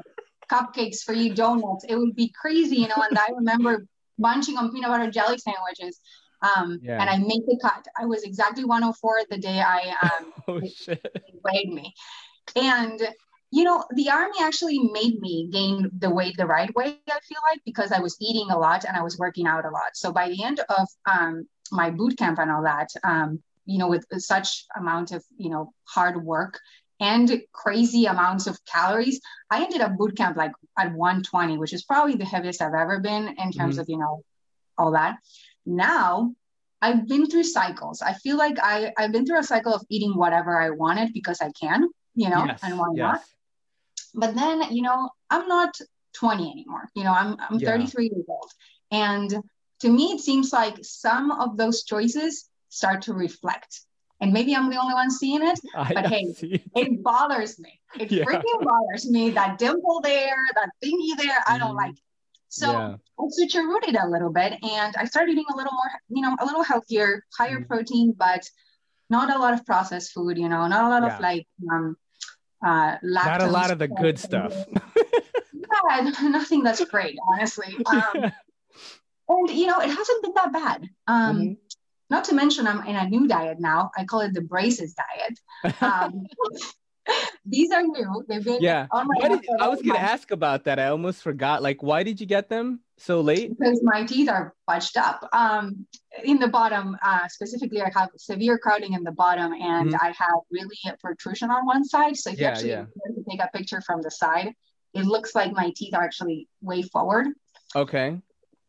cupcakes 0.53 1.03
for 1.03 1.15
you, 1.15 1.33
donuts." 1.33 1.87
It 1.89 1.97
would 1.97 2.15
be 2.15 2.31
crazy, 2.39 2.77
you 2.77 2.89
know. 2.89 3.03
And 3.09 3.19
I 3.19 3.29
remember 3.35 3.87
munching 4.19 4.59
on 4.59 4.71
peanut 4.71 4.91
butter 4.91 5.11
jelly 5.11 5.39
sandwiches 5.39 5.99
um, 6.43 6.81
yeah. 6.83 7.01
and 7.01 7.11
I 7.11 7.19
made 7.19 7.43
the 7.47 7.59
cut. 7.63 7.87
I 7.99 8.07
was 8.07 8.23
exactly 8.23 8.65
104 8.65 9.23
the 9.31 9.39
day 9.39 9.61
I 9.61 9.95
um, 10.03 10.33
oh, 10.49 10.61
weighed 11.45 11.73
me. 11.73 11.95
And 12.57 13.01
you 13.53 13.65
know, 13.65 13.85
the 13.95 14.09
army 14.09 14.37
actually 14.41 14.79
made 14.79 15.21
me 15.21 15.49
gain 15.51 15.91
the 15.99 16.11
weight 16.11 16.37
the 16.37 16.47
right 16.47 16.73
way, 16.77 17.01
I 17.09 17.19
feel 17.21 17.39
like, 17.51 17.61
because 17.65 17.91
I 17.91 17.99
was 17.99 18.17
eating 18.21 18.51
a 18.51 18.59
lot 18.59 18.85
and 18.85 18.97
I 18.97 19.03
was 19.03 19.19
working 19.19 19.47
out 19.47 19.65
a 19.65 19.71
lot. 19.71 19.95
So 19.95 20.13
by 20.13 20.29
the 20.29 20.45
end 20.45 20.61
of 20.69 20.87
um, 21.11 21.49
my 21.73 21.91
boot 21.91 22.17
camp 22.17 22.39
and 22.39 22.51
all 22.51 22.63
that, 22.63 22.91
um, 23.03 23.43
you 23.67 23.79
know, 23.79 23.89
with 23.89 24.07
such 24.19 24.67
amount 24.77 25.11
of, 25.11 25.25
you 25.37 25.51
know, 25.51 25.73
hard 25.85 26.25
work 26.25 26.61
and 27.01 27.43
crazy 27.53 28.05
amounts 28.05 28.47
of 28.47 28.65
calories, 28.67 29.21
I 29.51 29.65
ended 29.65 29.81
up 29.81 29.97
boot 29.97 30.17
camp 30.17 30.37
like 30.37 30.53
at 30.79 30.93
120, 30.93 31.59
which 31.59 31.73
is 31.73 31.83
probably 31.83 32.15
the 32.15 32.25
heaviest 32.25 32.63
I've 32.63 32.75
ever 32.75 33.01
been 33.01 33.35
in 33.37 33.51
terms 33.51 33.75
mm-hmm. 33.75 33.81
of, 33.81 33.89
you 33.89 33.99
know, 33.99 34.23
all 34.79 34.93
that 34.93 35.17
now 35.67 36.35
I've 36.83 37.07
been 37.07 37.27
through 37.27 37.45
cycles. 37.45 38.03
I 38.03 38.15
feel 38.15 38.37
like 38.37 38.59
I, 38.63 38.93
I've 38.97 39.13
been 39.13 39.27
through 39.27 39.41
a 39.41 39.45
cycle 39.45 39.75
of 39.75 39.85
eating 39.91 40.17
whatever 40.17 40.61
I 40.61 40.71
wanted 40.71 41.13
because 41.13 41.41
I 41.41 41.51
can, 41.53 41.89
you 42.15 42.31
know, 42.31 42.45
yes, 42.47 42.61
and 42.63 42.79
why 42.79 42.89
yes. 42.95 42.99
not? 42.99 43.21
But 44.15 44.35
then, 44.35 44.75
you 44.75 44.83
know, 44.83 45.11
I'm 45.29 45.47
not 45.47 45.75
20 46.15 46.51
anymore. 46.51 46.89
You 46.95 47.05
know, 47.05 47.13
I'm 47.13 47.37
I'm 47.39 47.59
yeah. 47.59 47.71
33 47.71 48.11
years 48.13 48.25
old. 48.29 48.51
And 48.91 49.43
to 49.81 49.89
me, 49.89 50.13
it 50.13 50.21
seems 50.21 50.53
like 50.53 50.79
some 50.83 51.31
of 51.31 51.57
those 51.57 51.85
choices 51.85 52.49
start 52.69 53.03
to 53.03 53.15
reflect. 53.15 53.81
And 54.21 54.33
maybe 54.33 54.55
I'm 54.55 54.69
the 54.69 54.77
only 54.77 54.95
one 54.95 55.11
seeing 55.11 55.47
it, 55.47 55.59
I 55.75 55.95
but 55.95 56.07
hey, 56.07 56.35
it. 56.43 56.63
it. 56.77 57.03
bothers 57.03 57.59
me. 57.59 57.81
It 57.99 58.11
yeah. 58.13 58.25
freaking 58.25 58.63
bothers 58.63 59.09
me. 59.09 59.31
That 59.31 59.59
dimple 59.59 60.01
there, 60.03 60.37
that 60.57 60.71
thingy 60.85 61.17
there, 61.17 61.43
I 61.47 61.59
don't 61.59 61.73
mm. 61.73 61.77
like 61.77 61.93
it. 61.93 62.10
So 62.51 62.73
yeah. 62.73 62.97
I 63.19 63.23
switcherooted 63.23 64.03
a 64.03 64.09
little 64.09 64.33
bit 64.33 64.55
and 64.63 64.95
I 64.97 65.05
started 65.05 65.33
eating 65.33 65.45
a 65.53 65.57
little 65.57 65.73
more, 65.73 65.91
you 66.09 66.21
know, 66.21 66.37
a 66.41 66.45
little 66.45 66.65
healthier, 66.65 67.25
higher 67.39 67.61
mm. 67.61 67.69
protein, 67.69 68.13
but 68.19 68.43
not 69.09 69.35
a 69.35 69.39
lot 69.39 69.55
of 69.55 69.65
processed 69.65 70.13
food, 70.13 70.37
you 70.37 70.49
know, 70.49 70.67
not 70.67 70.85
a 70.85 70.89
lot 70.89 71.03
yeah. 71.05 71.15
of 71.15 71.21
like 71.21 71.47
um 71.73 71.97
uh 72.65 72.97
lactose 73.05 73.25
not 73.25 73.43
a 73.43 73.47
lot 73.47 73.71
of 73.71 73.79
the 73.79 73.87
good 73.87 74.19
stuff. 74.19 74.53
yeah, 75.53 76.11
nothing 76.23 76.65
that's 76.65 76.85
great, 76.85 77.17
honestly. 77.33 77.77
Um, 77.87 78.33
and 79.29 79.51
you 79.51 79.69
know, 79.69 79.79
it 79.79 79.89
hasn't 79.89 80.23
been 80.25 80.33
that 80.35 80.53
bad. 80.53 80.89
Um 81.07 81.37
mm-hmm. 81.37 81.53
not 82.11 82.25
to 82.25 82.35
mention 82.35 82.67
I'm 82.67 82.85
in 82.85 82.97
a 82.97 83.09
new 83.09 83.29
diet 83.29 83.61
now. 83.61 83.93
I 83.97 84.05
call 84.05 84.23
it 84.23 84.35
the 84.35 84.43
braces 84.43 84.95
diet. 84.95 85.39
Um, 85.81 86.27
These 87.47 87.73
are 87.73 87.83
new. 87.83 88.25
They've 88.29 88.45
been 88.45 88.61
yeah. 88.61 88.87
Did, 89.21 89.47
I 89.59 89.69
was 89.69 89.83
gonna 89.83 89.99
ask 89.99 90.31
about 90.31 90.65
that. 90.65 90.79
I 90.79 90.87
almost 90.89 91.23
forgot. 91.23 91.63
Like, 91.63 91.83
why 91.83 92.03
did 92.03 92.21
you 92.21 92.27
get 92.27 92.49
them 92.49 92.81
so 92.99 93.21
late? 93.21 93.59
Because 93.59 93.81
my 93.83 94.05
teeth 94.05 94.29
are 94.29 94.55
fudged 94.69 94.97
up. 94.97 95.29
Um, 95.33 95.87
in 96.23 96.39
the 96.39 96.49
bottom, 96.49 96.97
uh, 97.03 97.27
specifically, 97.29 97.81
I 97.81 97.91
have 97.95 98.11
severe 98.17 98.59
crowding 98.59 98.93
in 98.93 99.03
the 99.03 99.13
bottom, 99.13 99.53
and 99.53 99.89
mm-hmm. 99.89 99.97
I 100.01 100.09
have 100.17 100.41
really 100.51 100.77
a 100.87 100.97
protrusion 100.99 101.51
on 101.51 101.67
one 101.67 101.85
side. 101.85 102.17
So 102.17 102.31
if 102.31 102.39
yeah, 102.39 102.49
you 102.49 102.53
actually 102.53 102.71
yeah. 102.71 102.85
take 103.29 103.43
a 103.43 103.49
picture 103.57 103.81
from 103.81 104.03
the 104.03 104.11
side, 104.11 104.53
it 104.95 105.05
looks 105.07 105.35
like 105.35 105.53
my 105.53 105.73
teeth 105.75 105.95
are 105.95 106.03
actually 106.03 106.49
way 106.61 106.83
forward. 106.83 107.29
Okay. 107.75 108.19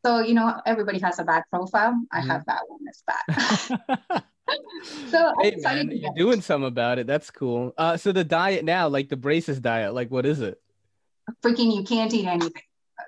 So 0.06 0.20
you 0.20 0.34
know, 0.34 0.60
everybody 0.66 1.00
has 1.00 1.20
a 1.20 1.24
bad 1.24 1.44
profile. 1.52 1.94
I 2.12 2.22
mm-hmm. 2.22 2.30
have 2.30 2.46
that 2.46 2.62
one. 2.68 2.80
It's 2.88 3.04
bad. 3.06 4.24
so 5.10 5.34
hey 5.42 5.56
man, 5.58 5.92
you're 5.92 6.14
doing 6.16 6.42
something 6.42 6.68
about 6.68 7.00
it. 7.00 7.08
That's 7.08 7.30
cool. 7.32 7.74
Uh, 7.78 7.98
so 7.98 8.12
the 8.12 8.24
diet 8.24 8.66
now, 8.66 8.88
like 8.88 9.10
the 9.10 9.18
braces 9.18 9.60
diet, 9.60 9.94
like 9.94 10.10
what 10.10 10.26
is 10.26 10.42
it? 10.42 10.62
Freaking, 11.44 11.76
you 11.76 11.84
can't 11.84 12.14
eat 12.14 12.26
anything 12.26 12.54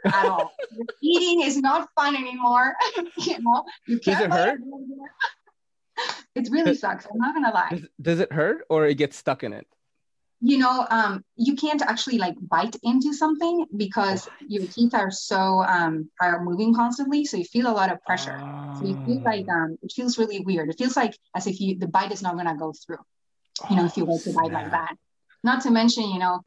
at 0.06 0.26
all. 0.26 0.52
Eating 1.02 1.42
is 1.42 1.58
not 1.58 1.90
fun 1.96 2.16
anymore. 2.16 2.74
you 3.18 3.40
know, 3.42 3.64
you 3.88 4.00
can't. 4.00 4.20
Does 4.20 4.26
it 4.26 4.32
hurt? 4.32 4.60
It 6.36 6.48
really 6.52 6.74
sucks. 6.76 7.06
I'm 7.06 7.18
not 7.18 7.36
gonna 7.36 7.54
lie. 7.54 7.70
Does, 7.72 7.88
does 8.02 8.20
it 8.20 8.32
hurt 8.32 8.66
or 8.70 8.88
it 8.88 8.96
gets 8.96 9.18
stuck 9.18 9.44
in 9.44 9.54
it? 9.54 9.68
You 10.46 10.58
know 10.58 10.86
um, 10.90 11.24
you 11.38 11.56
can't 11.56 11.82
actually 11.82 12.18
like 12.18 12.36
bite 12.50 12.76
into 12.84 13.14
something 13.14 13.66
because 13.78 14.28
your 14.46 14.68
teeth 14.68 14.94
are 14.94 15.10
so 15.10 15.64
um, 15.64 16.10
are 16.22 16.44
moving 16.44 16.76
constantly 16.76 17.24
so 17.24 17.38
you 17.38 17.46
feel 17.46 17.68
a 17.68 17.72
lot 17.72 17.90
of 17.90 18.04
pressure. 18.04 18.38
So 18.78 18.86
you 18.86 18.96
feel 19.06 19.22
like 19.24 19.46
ah. 19.50 19.64
um, 19.64 19.78
it 19.82 19.94
feels 19.96 20.18
really 20.18 20.42
weird. 20.42 20.70
It 20.70 20.78
feels 20.78 20.98
like 20.98 21.18
as 21.34 21.48
if 21.48 21.62
you 21.62 21.80
the 21.80 21.88
bite 21.88 22.12
is 22.12 22.22
not 22.22 22.34
going 22.34 22.48
to 22.48 22.56
go 22.56 22.74
through 22.74 23.04
you 23.70 23.78
know 23.78 23.86
if 23.86 23.96
you 23.96 24.04
were 24.04 24.20
to 24.20 24.34
bite 24.34 24.52
like 24.52 24.72
that. 24.72 24.96
not 25.46 25.62
to 25.64 25.72
mention 25.72 26.04
you 26.10 26.20
know 26.20 26.42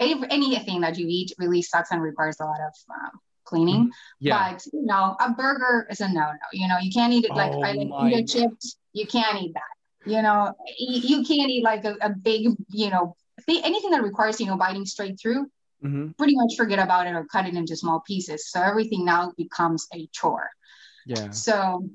anything 0.00 0.80
that 0.80 0.96
you 0.96 1.06
eat 1.06 1.32
really 1.38 1.60
sucks 1.60 1.90
and 1.90 2.00
requires 2.00 2.40
a 2.40 2.44
lot 2.44 2.60
of 2.60 2.74
um, 2.90 3.20
cleaning. 3.44 3.82
Mm-hmm. 3.84 3.90
yeah. 4.20 4.52
but 4.52 4.64
you 4.72 4.86
know 4.86 5.14
a 5.20 5.30
burger 5.30 5.86
is 5.90 6.00
a 6.00 6.08
no-no 6.08 6.48
you 6.52 6.68
know 6.68 6.78
you 6.80 6.90
can't 6.90 7.12
eat 7.12 7.26
it 7.26 7.34
like 7.34 7.52
oh 7.52 7.62
I 7.62 7.72
like 7.72 8.12
eat 8.12 8.18
a 8.18 8.26
chips 8.32 8.76
you 8.94 9.06
can't 9.06 9.42
eat 9.42 9.52
that 9.52 9.76
you 10.06 10.22
know. 10.22 10.54
You, 10.78 11.00
you 11.00 11.24
can't 11.24 11.50
eat 11.50 11.64
like 11.64 11.84
a, 11.84 11.96
a 12.00 12.10
big 12.10 12.46
you 12.70 12.90
know 12.90 13.16
anything 13.48 13.90
that 13.90 14.02
requires 14.02 14.40
you 14.40 14.46
know 14.46 14.56
biting 14.56 14.86
straight 14.86 15.18
through 15.20 15.44
mm-hmm. 15.84 16.10
pretty 16.12 16.34
much 16.36 16.54
forget 16.56 16.78
about 16.78 17.06
it 17.06 17.14
or 17.14 17.24
cut 17.24 17.46
it 17.46 17.54
into 17.54 17.76
small 17.76 18.00
pieces 18.06 18.50
so 18.50 18.60
everything 18.60 19.04
now 19.04 19.32
becomes 19.36 19.86
a 19.94 20.06
chore 20.12 20.50
yeah 21.06 21.30
so 21.30 21.88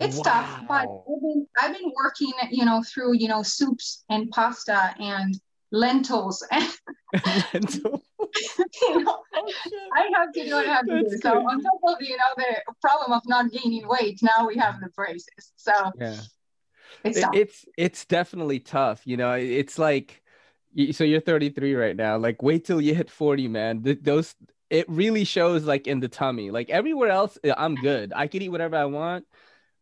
it's 0.00 0.16
wow. 0.16 0.22
tough 0.24 0.60
but 0.68 0.88
I've 0.88 1.20
been, 1.20 1.46
I've 1.58 1.78
been 1.78 1.92
working 1.94 2.32
you 2.50 2.64
know 2.64 2.82
through 2.82 3.14
you 3.16 3.28
know 3.28 3.42
soups 3.42 4.04
and 4.08 4.30
pasta 4.30 4.94
and 4.98 5.38
lentils 5.70 6.46
and 6.50 6.68
Lentil. 7.52 8.02
you 8.82 9.04
know, 9.04 9.22
oh, 9.34 9.48
I 9.94 10.10
have 10.16 10.32
to 10.32 10.56
I 10.56 10.64
have 10.64 10.86
to 10.86 11.02
do. 11.02 11.18
So 11.22 11.38
on 11.38 11.62
top 11.62 11.80
of 11.84 11.96
you 12.00 12.16
know 12.16 12.32
the 12.36 12.74
problem 12.80 13.12
of 13.12 13.22
not 13.26 13.52
gaining 13.52 13.86
weight, 13.86 14.20
now 14.22 14.46
we 14.46 14.56
have 14.56 14.80
the 14.80 14.88
braces. 14.96 15.52
So 15.56 15.72
yeah, 15.98 16.16
it's 17.04 17.18
it, 17.18 17.26
it's 17.34 17.64
it's 17.76 18.04
definitely 18.04 18.60
tough. 18.60 19.06
You 19.06 19.16
know, 19.16 19.32
it's 19.32 19.78
like 19.78 20.22
so 20.92 21.04
you're 21.04 21.20
33 21.20 21.74
right 21.74 21.96
now. 21.96 22.16
Like, 22.16 22.42
wait 22.42 22.64
till 22.64 22.80
you 22.80 22.94
hit 22.94 23.10
40, 23.10 23.48
man. 23.48 23.82
Th- 23.82 23.98
those 24.00 24.34
it 24.70 24.88
really 24.88 25.24
shows 25.24 25.64
like 25.64 25.86
in 25.86 26.00
the 26.00 26.08
tummy. 26.08 26.50
Like 26.50 26.70
everywhere 26.70 27.10
else, 27.10 27.38
I'm 27.56 27.74
good. 27.76 28.12
I 28.14 28.26
can 28.26 28.42
eat 28.42 28.48
whatever 28.48 28.76
I 28.76 28.86
want. 28.86 29.24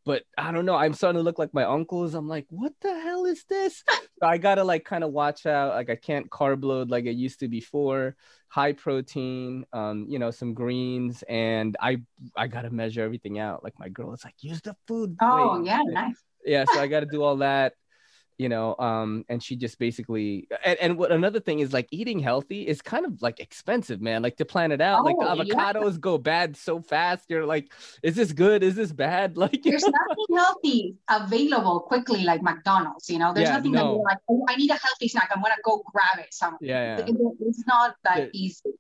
But 0.04 0.24
I 0.36 0.50
don't 0.50 0.66
know. 0.66 0.74
I'm 0.74 0.94
starting 0.94 1.20
to 1.20 1.22
look 1.22 1.38
like 1.38 1.54
my 1.54 1.64
uncles. 1.64 2.14
I'm 2.14 2.28
like, 2.28 2.46
what 2.50 2.72
the 2.80 2.92
hell 3.00 3.24
is 3.24 3.44
this? 3.48 3.84
so 3.88 4.26
I 4.26 4.36
gotta 4.36 4.64
like 4.64 4.84
kind 4.84 5.04
of 5.04 5.12
watch 5.12 5.46
out. 5.46 5.74
Like 5.74 5.90
I 5.90 5.96
can't 5.96 6.28
carb 6.28 6.64
load 6.64 6.90
like 6.90 7.06
I 7.06 7.10
used 7.10 7.40
to 7.40 7.48
before. 7.48 8.16
High 8.48 8.72
protein, 8.72 9.64
um, 9.72 10.06
you 10.08 10.18
know, 10.18 10.30
some 10.30 10.52
greens, 10.52 11.22
and 11.28 11.76
I 11.80 12.02
I 12.36 12.48
gotta 12.48 12.70
measure 12.70 13.02
everything 13.02 13.38
out. 13.38 13.64
Like 13.64 13.78
my 13.78 13.88
girl 13.88 14.12
is 14.12 14.24
like, 14.24 14.34
use 14.40 14.60
the 14.60 14.76
food. 14.86 15.16
Oh 15.22 15.62
yeah, 15.64 15.80
nice. 15.86 16.20
Yeah, 16.44 16.64
so 16.70 16.80
I 16.80 16.88
gotta 16.88 17.06
do 17.06 17.22
all 17.22 17.36
that 17.36 17.74
you 18.42 18.48
know 18.48 18.74
um 18.80 19.24
and 19.28 19.40
she 19.40 19.54
just 19.54 19.78
basically 19.78 20.48
and, 20.64 20.76
and 20.80 20.98
what 20.98 21.12
another 21.12 21.38
thing 21.38 21.60
is 21.60 21.72
like 21.72 21.86
eating 21.92 22.18
healthy 22.18 22.66
is 22.66 22.82
kind 22.82 23.06
of 23.06 23.22
like 23.22 23.38
expensive 23.38 24.00
man 24.00 24.20
like 24.20 24.36
to 24.36 24.44
plan 24.44 24.72
it 24.72 24.80
out 24.80 25.00
oh, 25.00 25.04
like 25.04 25.16
the 25.16 25.44
avocados 25.44 25.92
yeah. 25.92 25.98
go 26.00 26.18
bad 26.18 26.56
so 26.56 26.80
fast 26.80 27.26
you're 27.28 27.46
like 27.46 27.72
is 28.02 28.16
this 28.16 28.32
good 28.32 28.64
is 28.64 28.74
this 28.74 28.90
bad 28.90 29.36
like 29.42 29.62
there's 29.62 29.84
nothing 30.08 30.36
healthy 30.36 30.96
available 31.08 31.80
quickly 31.80 32.24
like 32.24 32.42
mcdonald's 32.42 33.08
you 33.08 33.18
know 33.18 33.32
there's 33.32 33.48
yeah, 33.48 33.56
nothing 33.56 33.72
no. 33.72 33.78
that 33.78 33.94
you're 33.94 34.04
like 34.04 34.18
oh 34.28 34.44
i 34.48 34.56
need 34.56 34.70
a 34.70 34.74
healthy 34.74 35.06
snack 35.06 35.30
i'm 35.32 35.40
gonna 35.40 35.54
go 35.64 35.80
grab 35.92 36.18
it 36.18 36.34
somewhere 36.34 36.58
yeah, 36.60 36.98
yeah. 36.98 37.14
it's 37.40 37.64
not 37.68 37.94
that 38.02 38.18
it, 38.18 38.30
easy 38.32 38.70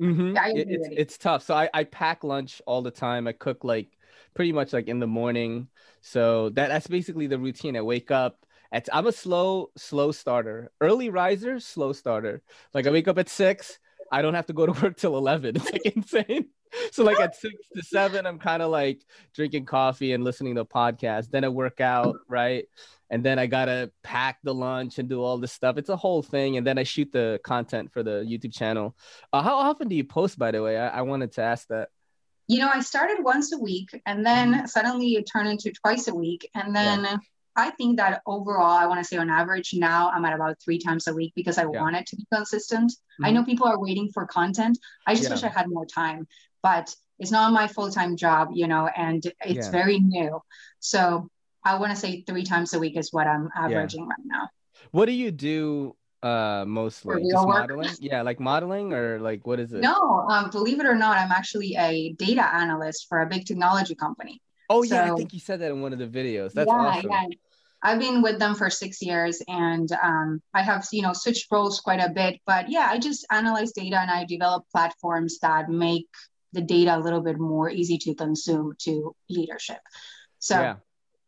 mm-hmm. 0.00 0.34
it, 0.56 0.68
it's, 0.70 0.88
it's 0.90 1.18
tough 1.18 1.42
so 1.42 1.54
I, 1.54 1.68
I 1.74 1.84
pack 1.84 2.24
lunch 2.24 2.62
all 2.66 2.80
the 2.80 2.90
time 2.90 3.26
i 3.26 3.32
cook 3.32 3.62
like 3.62 3.88
pretty 4.32 4.52
much 4.52 4.72
like 4.72 4.88
in 4.88 5.00
the 5.00 5.06
morning 5.06 5.68
so 6.00 6.48
that 6.50 6.68
that's 6.68 6.86
basically 6.86 7.26
the 7.26 7.38
routine 7.38 7.76
i 7.76 7.82
wake 7.82 8.10
up 8.10 8.45
I'm 8.72 9.06
a 9.06 9.12
slow, 9.12 9.70
slow 9.76 10.12
starter. 10.12 10.70
Early 10.80 11.10
riser, 11.10 11.60
slow 11.60 11.92
starter. 11.92 12.42
Like 12.74 12.86
I 12.86 12.90
wake 12.90 13.08
up 13.08 13.18
at 13.18 13.28
six. 13.28 13.78
I 14.10 14.22
don't 14.22 14.34
have 14.34 14.46
to 14.46 14.52
go 14.52 14.66
to 14.66 14.72
work 14.82 14.96
till 14.96 15.16
11. 15.16 15.56
It's 15.56 15.72
like 15.72 15.86
insane. 15.86 16.46
So 16.92 17.04
like 17.04 17.18
at 17.20 17.36
six 17.36 17.54
to 17.74 17.82
seven, 17.82 18.26
I'm 18.26 18.38
kind 18.38 18.60
of 18.60 18.70
like 18.70 19.00
drinking 19.34 19.64
coffee 19.64 20.12
and 20.12 20.24
listening 20.24 20.56
to 20.56 20.62
a 20.62 20.66
podcast. 20.66 21.30
Then 21.30 21.44
I 21.44 21.48
work 21.48 21.80
out, 21.80 22.16
right? 22.28 22.66
And 23.08 23.24
then 23.24 23.38
I 23.38 23.46
gotta 23.46 23.92
pack 24.02 24.38
the 24.42 24.52
lunch 24.52 24.98
and 24.98 25.08
do 25.08 25.22
all 25.22 25.38
this 25.38 25.52
stuff. 25.52 25.78
It's 25.78 25.88
a 25.88 25.96
whole 25.96 26.22
thing. 26.22 26.58
And 26.58 26.66
then 26.66 26.76
I 26.76 26.82
shoot 26.82 27.12
the 27.12 27.40
content 27.44 27.92
for 27.92 28.02
the 28.02 28.26
YouTube 28.28 28.52
channel. 28.52 28.94
Uh, 29.32 29.42
how 29.42 29.54
often 29.54 29.88
do 29.88 29.94
you 29.94 30.04
post, 30.04 30.38
by 30.38 30.50
the 30.50 30.60
way? 30.60 30.76
I, 30.76 30.88
I 30.98 31.02
wanted 31.02 31.32
to 31.34 31.42
ask 31.42 31.66
that. 31.68 31.88
You 32.48 32.58
know, 32.58 32.68
I 32.68 32.80
started 32.80 33.22
once 33.22 33.52
a 33.52 33.58
week 33.58 34.02
and 34.04 34.26
then 34.26 34.52
mm-hmm. 34.52 34.66
suddenly 34.66 35.14
it 35.14 35.30
turned 35.32 35.48
into 35.48 35.72
twice 35.72 36.08
a 36.08 36.14
week. 36.14 36.50
And 36.54 36.74
then 36.76 37.04
yeah 37.04 37.16
I 37.56 37.70
think 37.70 37.96
that 37.96 38.22
overall, 38.26 38.76
I 38.76 38.86
want 38.86 39.00
to 39.00 39.04
say 39.04 39.16
on 39.16 39.30
average 39.30 39.72
now 39.74 40.10
I'm 40.10 40.24
at 40.24 40.34
about 40.34 40.56
three 40.62 40.78
times 40.78 41.06
a 41.06 41.14
week 41.14 41.32
because 41.34 41.58
I 41.58 41.62
yeah. 41.62 41.80
want 41.80 41.96
it 41.96 42.06
to 42.08 42.16
be 42.16 42.26
consistent. 42.32 42.92
Mm-hmm. 42.92 43.24
I 43.24 43.30
know 43.30 43.44
people 43.44 43.66
are 43.66 43.80
waiting 43.80 44.10
for 44.12 44.26
content. 44.26 44.78
I 45.06 45.14
just 45.14 45.28
yeah. 45.28 45.34
wish 45.34 45.42
I 45.42 45.48
had 45.48 45.68
more 45.68 45.86
time, 45.86 46.28
but 46.62 46.94
it's 47.18 47.30
not 47.30 47.52
my 47.52 47.66
full 47.66 47.90
time 47.90 48.16
job, 48.16 48.50
you 48.52 48.66
know, 48.66 48.88
and 48.94 49.24
it's 49.44 49.66
yeah. 49.66 49.70
very 49.70 49.98
new. 49.98 50.40
So 50.80 51.30
I 51.64 51.78
want 51.78 51.92
to 51.92 51.96
say 51.96 52.22
three 52.26 52.44
times 52.44 52.74
a 52.74 52.78
week 52.78 52.96
is 52.96 53.12
what 53.12 53.26
I'm 53.26 53.48
averaging 53.56 54.06
right 54.06 54.18
now. 54.24 54.48
What 54.90 55.06
do 55.06 55.12
you 55.12 55.30
do 55.30 55.96
uh 56.22 56.64
mostly 56.66 57.22
just 57.30 57.46
modeling 57.46 57.90
yeah 58.00 58.22
like 58.22 58.40
modeling 58.40 58.94
or 58.94 59.20
like 59.20 59.46
what 59.46 59.60
is 59.60 59.74
it 59.74 59.80
no 59.80 60.26
um 60.30 60.48
believe 60.48 60.80
it 60.80 60.86
or 60.86 60.94
not 60.94 61.18
i'm 61.18 61.30
actually 61.30 61.76
a 61.76 62.14
data 62.14 62.42
analyst 62.54 63.06
for 63.06 63.20
a 63.20 63.26
big 63.26 63.44
technology 63.44 63.94
company 63.94 64.40
oh 64.70 64.82
so, 64.82 64.94
yeah 64.94 65.12
i 65.12 65.14
think 65.14 65.34
you 65.34 65.38
said 65.38 65.60
that 65.60 65.70
in 65.70 65.82
one 65.82 65.92
of 65.92 65.98
the 65.98 66.06
videos 66.06 66.54
that's 66.54 66.68
yeah, 66.68 66.74
awesome 66.74 67.10
yeah. 67.10 67.26
I've 67.86 68.00
been 68.00 68.20
with 68.20 68.40
them 68.40 68.56
for 68.56 68.68
six 68.68 69.00
years 69.00 69.40
and 69.46 69.88
um, 70.02 70.42
I 70.52 70.62
have, 70.62 70.84
you 70.90 71.02
know, 71.02 71.12
switched 71.12 71.46
roles 71.52 71.78
quite 71.78 72.00
a 72.00 72.10
bit. 72.10 72.40
But 72.44 72.68
yeah, 72.68 72.88
I 72.90 72.98
just 72.98 73.24
analyze 73.30 73.70
data 73.70 74.00
and 74.00 74.10
I 74.10 74.24
develop 74.24 74.64
platforms 74.72 75.38
that 75.38 75.70
make 75.70 76.08
the 76.52 76.62
data 76.62 76.96
a 76.96 76.98
little 76.98 77.20
bit 77.20 77.38
more 77.38 77.70
easy 77.70 77.96
to 77.98 78.14
consume 78.16 78.72
to 78.80 79.14
leadership. 79.30 79.78
So 80.40 80.60
yeah, 80.60 80.76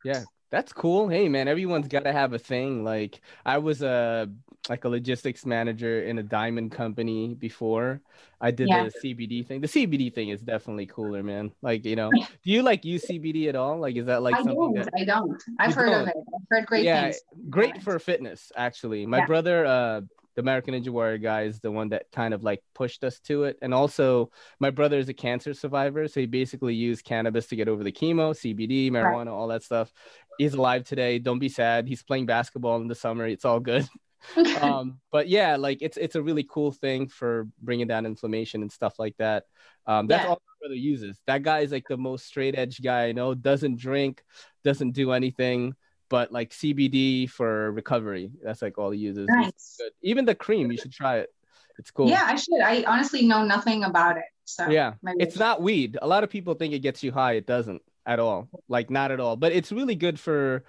yeah, 0.02 0.24
that's 0.50 0.72
cool. 0.72 1.08
Hey 1.08 1.28
man, 1.28 1.46
everyone's 1.46 1.86
got 1.86 2.02
to 2.04 2.12
have 2.12 2.32
a 2.32 2.40
thing. 2.40 2.82
Like 2.82 3.20
I 3.46 3.58
was 3.58 3.80
a 3.80 4.28
like 4.68 4.84
a 4.84 4.88
logistics 4.88 5.46
manager 5.46 6.02
in 6.02 6.18
a 6.18 6.22
diamond 6.22 6.72
company 6.72 7.34
before. 7.34 8.00
I 8.40 8.50
did 8.50 8.68
yeah. 8.68 8.84
the 8.84 9.14
CBD 9.14 9.46
thing. 9.46 9.60
The 9.60 9.68
CBD 9.68 10.12
thing 10.12 10.28
is 10.28 10.40
definitely 10.40 10.86
cooler, 10.86 11.22
man. 11.22 11.52
Like, 11.62 11.84
you 11.84 11.96
know, 11.96 12.10
do 12.44 12.50
you 12.50 12.62
like 12.62 12.84
use 12.84 13.04
CBD 13.04 13.48
at 13.48 13.56
all? 13.56 13.78
Like, 13.78 13.96
is 13.96 14.06
that 14.06 14.22
like 14.22 14.34
I 14.34 14.38
something 14.38 14.74
don't, 14.74 14.74
that 14.74 14.92
I 14.96 15.04
don't. 15.04 15.42
I've 15.58 15.74
heard 15.74 15.90
don't. 15.90 16.02
of 16.02 16.08
it. 16.08 16.14
I've 16.16 16.46
heard 16.50 16.66
great 16.66 16.84
yeah, 16.84 17.02
things. 17.02 17.20
Great 17.50 17.82
for 17.82 17.98
fitness, 17.98 18.52
actually. 18.56 19.06
My 19.06 19.18
yeah. 19.18 19.26
brother, 19.26 19.66
uh, 19.66 20.00
the 20.38 20.42
American 20.42 20.74
Ninja 20.74 20.90
Warrior 20.90 21.18
guy 21.18 21.42
is 21.42 21.58
the 21.58 21.72
one 21.72 21.88
that 21.88 22.12
kind 22.12 22.32
of 22.32 22.44
like 22.44 22.62
pushed 22.72 23.02
us 23.02 23.18
to 23.20 23.42
it. 23.42 23.58
And 23.60 23.74
also, 23.74 24.30
my 24.60 24.70
brother 24.70 24.96
is 24.96 25.08
a 25.08 25.12
cancer 25.12 25.52
survivor, 25.52 26.06
so 26.06 26.20
he 26.20 26.26
basically 26.26 26.76
used 26.76 27.04
cannabis 27.04 27.48
to 27.48 27.56
get 27.56 27.66
over 27.66 27.82
the 27.82 27.90
chemo, 27.90 28.30
CBD, 28.30 28.88
marijuana, 28.88 29.26
right. 29.26 29.28
all 29.28 29.48
that 29.48 29.64
stuff. 29.64 29.92
He's 30.38 30.54
alive 30.54 30.84
today. 30.84 31.18
Don't 31.18 31.40
be 31.40 31.48
sad. 31.48 31.88
He's 31.88 32.04
playing 32.04 32.26
basketball 32.26 32.80
in 32.80 32.86
the 32.86 32.94
summer. 32.94 33.26
It's 33.26 33.44
all 33.44 33.58
good. 33.58 33.88
um, 34.60 35.00
but 35.10 35.28
yeah, 35.28 35.56
like 35.56 35.78
it's 35.80 35.96
it's 35.96 36.16
a 36.16 36.22
really 36.22 36.46
cool 36.48 36.72
thing 36.72 37.08
for 37.08 37.48
bringing 37.60 37.86
down 37.86 38.06
inflammation 38.06 38.62
and 38.62 38.72
stuff 38.72 38.98
like 38.98 39.16
that. 39.18 39.44
Um, 39.86 40.06
that's 40.06 40.24
yeah. 40.24 40.30
all 40.30 40.42
my 40.46 40.66
brother 40.66 40.74
uses. 40.74 41.18
That 41.26 41.42
guy 41.42 41.60
is 41.60 41.72
like 41.72 41.86
the 41.88 41.96
most 41.96 42.26
straight 42.26 42.56
edge 42.56 42.82
guy 42.82 43.06
I 43.06 43.12
know. 43.12 43.34
Doesn't 43.34 43.78
drink, 43.78 44.22
doesn't 44.64 44.92
do 44.92 45.12
anything, 45.12 45.74
but 46.08 46.32
like 46.32 46.50
CBD 46.50 47.28
for 47.28 47.72
recovery. 47.72 48.30
That's 48.42 48.62
like 48.62 48.78
all 48.78 48.90
he 48.90 48.98
uses. 48.98 49.26
Nice. 49.28 49.80
Even 50.02 50.24
the 50.24 50.34
cream, 50.34 50.70
you 50.70 50.78
should 50.78 50.92
try 50.92 51.18
it. 51.18 51.30
It's 51.78 51.90
cool. 51.90 52.08
Yeah, 52.08 52.24
I 52.26 52.34
should. 52.34 52.60
I 52.60 52.82
honestly 52.86 53.26
know 53.26 53.44
nothing 53.44 53.84
about 53.84 54.16
it. 54.16 54.24
So 54.44 54.68
yeah, 54.68 54.94
it's 55.18 55.36
not 55.36 55.62
weed. 55.62 55.98
A 56.00 56.06
lot 56.06 56.24
of 56.24 56.30
people 56.30 56.54
think 56.54 56.74
it 56.74 56.80
gets 56.80 57.02
you 57.02 57.12
high. 57.12 57.34
It 57.34 57.46
doesn't 57.46 57.82
at 58.04 58.18
all. 58.18 58.48
Like 58.68 58.90
not 58.90 59.12
at 59.12 59.20
all. 59.20 59.36
But 59.36 59.52
it's 59.52 59.70
really 59.70 59.94
good 59.94 60.18
for 60.18 60.64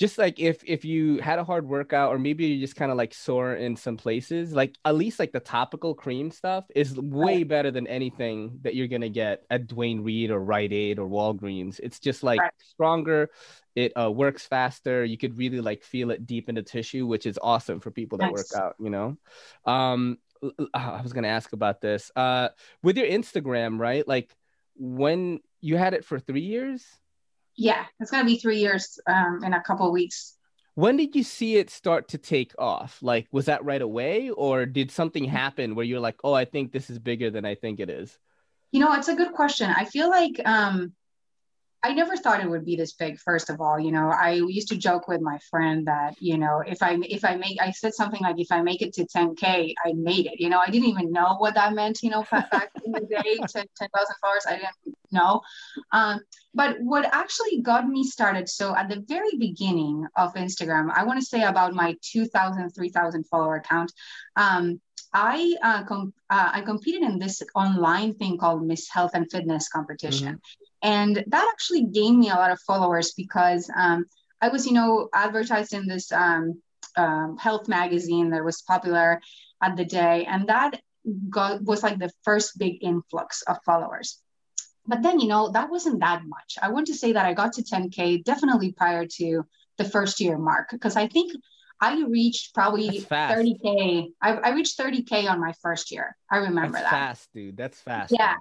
just 0.00 0.16
like 0.16 0.40
if 0.40 0.64
if 0.66 0.82
you 0.82 1.18
had 1.18 1.38
a 1.38 1.44
hard 1.44 1.68
workout 1.68 2.10
or 2.10 2.18
maybe 2.18 2.46
you 2.46 2.58
just 2.58 2.74
kind 2.74 2.90
of 2.90 2.96
like 2.96 3.12
sore 3.12 3.54
in 3.54 3.76
some 3.76 3.98
places 3.98 4.54
like 4.54 4.74
at 4.86 4.94
least 4.94 5.18
like 5.18 5.30
the 5.30 5.40
topical 5.40 5.94
cream 5.94 6.30
stuff 6.30 6.64
is 6.74 6.98
way 6.98 7.42
better 7.42 7.70
than 7.70 7.86
anything 7.86 8.58
that 8.62 8.74
you're 8.74 8.86
gonna 8.86 9.10
get 9.10 9.44
at 9.50 9.66
Duane 9.66 10.00
Reade 10.00 10.30
or 10.30 10.40
Rite 10.40 10.72
Aid 10.72 10.98
or 10.98 11.06
Walgreens. 11.06 11.78
It's 11.82 11.98
just 12.00 12.22
like 12.22 12.40
right. 12.40 12.50
stronger 12.58 13.30
it 13.76 13.92
uh, 13.92 14.10
works 14.10 14.46
faster 14.46 15.04
you 15.04 15.18
could 15.18 15.36
really 15.36 15.60
like 15.60 15.82
feel 15.82 16.10
it 16.10 16.26
deep 16.26 16.48
in 16.48 16.54
the 16.54 16.62
tissue 16.62 17.06
which 17.06 17.26
is 17.26 17.38
awesome 17.42 17.78
for 17.78 17.90
people 17.90 18.16
that 18.16 18.32
nice. 18.32 18.50
work 18.54 18.62
out 18.62 18.76
you 18.80 18.88
know? 18.88 19.18
Um 19.66 20.16
I 20.72 21.02
was 21.02 21.12
gonna 21.12 21.28
ask 21.28 21.52
about 21.52 21.82
this. 21.82 22.10
Uh 22.16 22.48
with 22.82 22.96
your 22.96 23.06
Instagram 23.06 23.78
right 23.78 24.08
like 24.08 24.34
when 24.76 25.40
you 25.60 25.76
had 25.76 25.92
it 25.92 26.06
for 26.06 26.18
three 26.18 26.40
years 26.40 26.86
yeah, 27.60 27.84
it's 28.00 28.10
gonna 28.10 28.24
be 28.24 28.38
three 28.38 28.58
years 28.58 28.98
um, 29.06 29.44
in 29.44 29.52
a 29.52 29.62
couple 29.62 29.92
weeks. 29.92 30.34
When 30.76 30.96
did 30.96 31.14
you 31.14 31.22
see 31.22 31.56
it 31.56 31.68
start 31.68 32.08
to 32.08 32.18
take 32.18 32.54
off? 32.58 32.98
Like, 33.02 33.26
was 33.32 33.44
that 33.46 33.62
right 33.62 33.82
away, 33.82 34.30
or 34.30 34.64
did 34.64 34.90
something 34.90 35.24
happen 35.24 35.74
where 35.74 35.84
you're 35.84 36.00
like, 36.00 36.16
"Oh, 36.24 36.32
I 36.32 36.46
think 36.46 36.72
this 36.72 36.88
is 36.88 36.98
bigger 36.98 37.30
than 37.30 37.44
I 37.44 37.54
think 37.54 37.78
it 37.78 37.90
is"? 37.90 38.18
You 38.72 38.80
know, 38.80 38.94
it's 38.94 39.08
a 39.08 39.14
good 39.14 39.32
question. 39.32 39.68
I 39.68 39.84
feel 39.84 40.08
like 40.08 40.40
um, 40.46 40.94
I 41.82 41.94
never 41.94 42.14
thought 42.16 42.40
it 42.40 42.50
would 42.50 42.66
be 42.66 42.76
this 42.76 42.92
big. 42.92 43.18
First 43.18 43.48
of 43.48 43.60
all, 43.60 43.80
you 43.80 43.90
know, 43.90 44.10
I 44.10 44.32
used 44.32 44.68
to 44.68 44.76
joke 44.76 45.08
with 45.08 45.22
my 45.22 45.38
friend 45.50 45.86
that 45.86 46.20
you 46.20 46.36
know, 46.36 46.62
if 46.66 46.82
I 46.82 46.98
if 47.08 47.24
I 47.24 47.36
make, 47.36 47.60
I 47.60 47.70
said 47.70 47.94
something 47.94 48.20
like, 48.20 48.38
if 48.38 48.52
I 48.52 48.60
make 48.60 48.82
it 48.82 48.92
to 48.94 49.06
10k, 49.06 49.74
I 49.84 49.92
made 49.94 50.26
it. 50.26 50.38
You 50.38 50.50
know, 50.50 50.60
I 50.64 50.70
didn't 50.70 50.88
even 50.88 51.10
know 51.10 51.36
what 51.38 51.54
that 51.54 51.74
meant. 51.74 52.02
You 52.02 52.10
know, 52.10 52.26
back 52.30 52.70
in 52.84 52.92
the 52.92 53.00
day, 53.00 53.38
10,000 53.48 53.66
followers, 54.20 54.46
I 54.46 54.56
didn't 54.56 54.96
know. 55.10 55.40
Um, 55.92 56.20
but 56.54 56.76
what 56.80 57.08
actually 57.12 57.62
got 57.62 57.88
me 57.88 58.04
started, 58.04 58.48
so 58.48 58.76
at 58.76 58.88
the 58.88 59.02
very 59.06 59.36
beginning 59.38 60.06
of 60.16 60.34
Instagram, 60.34 60.90
I 60.94 61.04
want 61.04 61.20
to 61.20 61.24
say 61.24 61.44
about 61.44 61.74
my 61.74 61.96
2,000, 62.02 62.70
3,000 62.70 63.24
follower 63.24 63.56
account. 63.56 63.92
Um, 64.36 64.80
I 65.12 65.54
uh, 65.62 65.84
com- 65.84 66.14
uh, 66.28 66.50
I 66.52 66.60
competed 66.60 67.02
in 67.02 67.18
this 67.18 67.42
online 67.54 68.14
thing 68.14 68.38
called 68.38 68.64
Miss 68.64 68.88
Health 68.88 69.12
and 69.14 69.28
Fitness 69.30 69.68
competition, 69.68 70.34
mm-hmm. 70.34 70.64
And 70.82 71.24
that 71.26 71.48
actually 71.52 71.84
gained 71.84 72.18
me 72.18 72.30
a 72.30 72.34
lot 72.34 72.50
of 72.50 72.60
followers 72.60 73.12
because 73.16 73.70
um, 73.76 74.06
I 74.40 74.48
was, 74.48 74.66
you 74.66 74.72
know, 74.72 75.08
advertised 75.12 75.74
in 75.74 75.86
this 75.86 76.10
um, 76.12 76.60
um, 76.96 77.36
health 77.38 77.68
magazine 77.68 78.30
that 78.30 78.44
was 78.44 78.62
popular 78.62 79.20
at 79.62 79.76
the 79.76 79.84
day, 79.84 80.24
and 80.24 80.48
that 80.48 80.80
got 81.28 81.62
was 81.62 81.82
like 81.82 81.98
the 81.98 82.10
first 82.24 82.58
big 82.58 82.82
influx 82.82 83.42
of 83.42 83.58
followers. 83.64 84.20
But 84.86 85.02
then, 85.02 85.20
you 85.20 85.28
know, 85.28 85.50
that 85.50 85.70
wasn't 85.70 86.00
that 86.00 86.22
much. 86.26 86.58
I 86.60 86.70
want 86.70 86.86
to 86.88 86.94
say 86.94 87.12
that 87.12 87.26
I 87.26 87.34
got 87.34 87.52
to 87.54 87.62
10k 87.62 88.24
definitely 88.24 88.72
prior 88.72 89.06
to 89.18 89.44
the 89.76 89.84
first 89.84 90.20
year 90.20 90.38
mark 90.38 90.70
because 90.70 90.96
I 90.96 91.06
think 91.06 91.32
I 91.80 92.02
reached 92.02 92.54
probably 92.54 93.00
30k. 93.00 94.12
I, 94.20 94.32
I, 94.32 94.50
reached 94.50 94.78
30k 94.78 95.30
on 95.30 95.40
my 95.40 95.54
first 95.62 95.90
year. 95.90 96.16
I 96.30 96.38
remember 96.38 96.72
That's 96.72 96.84
that. 96.84 96.90
Fast, 96.90 97.28
dude. 97.32 97.56
That's 97.56 97.80
fast. 97.80 98.12
Yeah. 98.12 98.26
Man. 98.26 98.36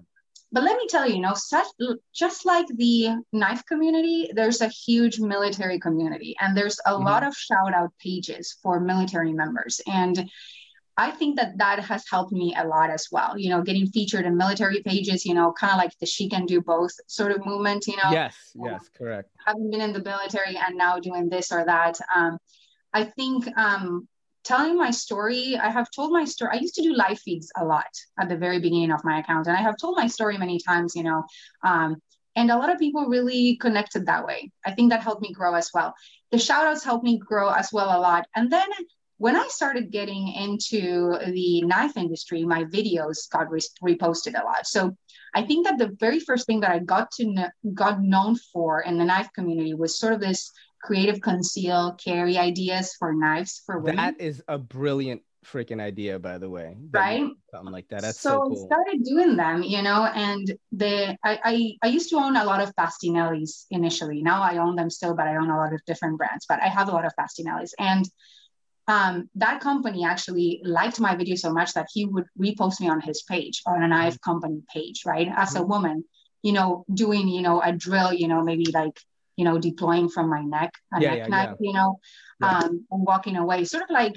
But 0.52 0.64
let 0.64 0.78
me 0.78 0.88
tell 0.88 1.08
you, 1.08 1.16
you 1.16 1.22
know, 1.22 1.36
such 1.36 1.68
just 2.14 2.46
like 2.46 2.66
the 2.68 3.18
knife 3.32 3.64
community, 3.66 4.32
there's 4.34 4.62
a 4.62 4.68
huge 4.68 5.20
military 5.20 5.80
community, 5.80 6.36
and 6.40 6.58
there's 6.58 6.80
a 6.86 6.94
mm-hmm. 6.94 7.06
lot 7.06 7.24
of 7.24 7.36
shout 7.36 7.74
out 7.74 7.92
pages 8.00 8.58
for 8.64 8.80
military 8.80 9.32
members. 9.32 9.80
And 9.86 10.30
I 10.98 11.12
think 11.12 11.38
that 11.38 11.58
that 11.60 11.80
has 11.80 12.04
helped 12.10 12.34
me 12.34 12.56
a 12.58 12.68
lot 12.68 12.90
as 12.90 13.08
well. 13.12 13.38
You 13.38 13.52
know, 13.52 13.62
getting 13.62 13.88
featured 13.88 14.26
in 14.26 14.36
military 14.36 14.82
pages, 14.82 15.24
you 15.26 15.34
know, 15.34 15.54
kind 15.54 15.72
of 15.72 15.78
like 15.78 15.98
the 16.00 16.06
she 16.06 16.28
can 16.28 16.46
do 16.46 16.62
both 16.62 16.92
sort 17.08 17.32
of 17.32 17.46
movement, 17.46 17.88
you 17.88 17.96
know. 17.96 18.12
Yes, 18.12 18.36
yes, 18.56 18.90
correct. 18.98 19.30
Having 19.46 19.72
been 19.72 19.82
in 19.82 19.94
the 19.94 20.04
military 20.04 20.58
and 20.58 20.78
now 20.78 21.00
doing 21.00 21.30
this 21.30 21.52
or 21.52 21.64
that. 21.64 21.98
Um, 22.14 22.38
I 22.92 23.04
think 23.04 23.48
um, 23.56 24.08
telling 24.44 24.78
my 24.78 24.92
story, 24.92 25.58
I 25.58 25.70
have 25.70 25.90
told 25.96 26.12
my 26.12 26.26
story. 26.26 26.52
I 26.54 26.62
used 26.62 26.76
to 26.76 26.82
do 26.82 26.94
live 26.94 27.20
feeds 27.20 27.52
a 27.58 27.66
lot 27.66 27.92
at 28.20 28.30
the 28.30 28.38
very 28.38 28.60
beginning 28.60 28.92
of 28.92 29.04
my 29.04 29.20
account, 29.20 29.48
and 29.48 29.58
I 29.58 29.62
have 29.62 29.78
told 29.78 29.98
my 29.98 30.08
story 30.08 30.38
many 30.38 30.60
times, 30.60 30.96
you 30.96 31.04
know. 31.04 31.24
Um, 31.64 32.02
And 32.36 32.52
a 32.52 32.58
lot 32.58 32.72
of 32.72 32.80
people 32.80 33.14
really 33.16 33.58
connected 33.58 34.06
that 34.06 34.26
way. 34.26 34.52
I 34.64 34.72
think 34.72 34.92
that 34.92 35.04
helped 35.04 35.22
me 35.22 35.34
grow 35.34 35.56
as 35.56 35.72
well. 35.74 35.94
The 36.32 36.38
shout 36.38 36.66
outs 36.68 36.86
helped 36.86 37.04
me 37.04 37.18
grow 37.18 37.50
as 37.50 37.74
well 37.74 37.90
a 37.92 38.00
lot. 38.00 38.24
And 38.36 38.50
then 38.50 38.70
when 39.18 39.36
I 39.36 39.48
started 39.50 39.92
getting 39.92 40.32
into 40.46 41.18
the 41.38 41.62
knife 41.72 41.98
industry, 41.98 42.46
my 42.46 42.64
videos 42.66 43.28
got 43.30 43.52
re- 43.52 43.76
reposted 43.84 44.40
a 44.40 44.46
lot. 44.46 44.64
So 44.68 44.96
I 45.36 45.42
think 45.48 45.66
that 45.66 45.78
the 45.78 45.92
very 46.00 46.22
first 46.22 46.46
thing 46.46 46.62
that 46.62 46.72
I 46.72 46.80
got 46.80 47.12
to 47.18 47.26
know, 47.26 47.50
got 47.74 48.02
known 48.02 48.38
for 48.54 48.82
in 48.82 48.98
the 48.98 49.10
knife 49.12 49.30
community 49.34 49.74
was 49.74 50.00
sort 50.00 50.14
of 50.14 50.22
this 50.22 50.42
creative 50.82 51.22
conceal 51.22 51.96
carry 52.04 52.38
ideas 52.38 52.96
for 52.98 53.14
knives 53.14 53.62
for 53.66 53.80
women. 53.80 53.98
That 53.98 54.20
is 54.20 54.44
a 54.48 54.58
brilliant 54.58 55.22
freaking 55.46 55.82
idea, 55.82 56.20
by 56.20 56.38
the 56.38 56.50
way. 56.50 56.78
Right? 56.92 57.28
Something 57.52 57.72
like 57.72 57.88
that. 57.90 58.02
That's 58.02 58.20
so, 58.20 58.30
so, 58.30 58.42
cool. 58.42 58.64
I 58.64 58.66
started 58.68 59.04
doing 59.04 59.36
them, 59.36 59.64
you 59.64 59.82
know, 59.82 60.06
and 60.06 60.52
the 60.72 61.18
I, 61.24 61.40
I 61.44 61.72
I 61.84 61.88
used 61.88 62.10
to 62.10 62.18
own 62.18 62.36
a 62.36 62.44
lot 62.44 62.62
of 62.62 62.74
Fastanellis 62.76 63.66
initially. 63.72 64.22
Now 64.22 64.42
I 64.42 64.58
own 64.58 64.76
them 64.76 64.90
still, 64.90 65.16
but 65.16 65.28
I 65.28 65.36
own 65.36 65.50
a 65.50 65.58
lot 65.58 65.74
of 65.74 65.82
different 65.86 66.18
brands. 66.18 66.46
But 66.48 66.62
I 66.62 66.68
have 66.68 66.90
a 66.90 66.92
lot 66.92 67.06
of 67.06 67.14
Fastanellis, 67.20 67.72
and 67.80 68.06
um, 68.90 69.30
that 69.36 69.62
company 69.62 70.04
actually 70.04 70.62
liked 70.64 71.00
my 71.00 71.16
video 71.16 71.36
so 71.36 71.54
much 71.54 71.74
that 71.74 71.88
he 71.94 72.06
would 72.06 72.26
repost 72.38 72.82
me 72.82 72.90
on 72.90 73.00
his 73.00 73.22
page 73.22 73.62
on 73.66 73.84
a 73.84 73.88
knife 73.88 74.16
mm-hmm. 74.16 74.32
company 74.32 74.64
page 74.74 75.04
right 75.06 75.30
as 75.36 75.56
a 75.56 75.60
mm-hmm. 75.60 75.70
woman 75.70 76.04
you 76.42 76.54
know 76.54 76.86
doing 76.92 77.28
you 77.28 77.42
know 77.42 77.62
a 77.62 77.72
drill 77.72 78.12
you 78.12 78.28
know 78.28 78.42
maybe 78.42 78.66
like 78.72 79.00
you 79.40 79.46
know 79.46 79.58
deploying 79.58 80.10
from 80.10 80.30
my 80.30 80.42
neck 80.42 80.72
a 80.94 81.02
yeah, 81.02 81.10
neck 81.10 81.18
yeah, 81.20 81.28
knife 81.28 81.56
yeah. 81.60 81.68
you 81.68 81.74
know 81.74 82.00
um, 82.42 82.86
and 82.92 83.06
walking 83.12 83.36
away 83.38 83.64
sort 83.64 83.84
of 83.84 83.90
like 83.90 84.16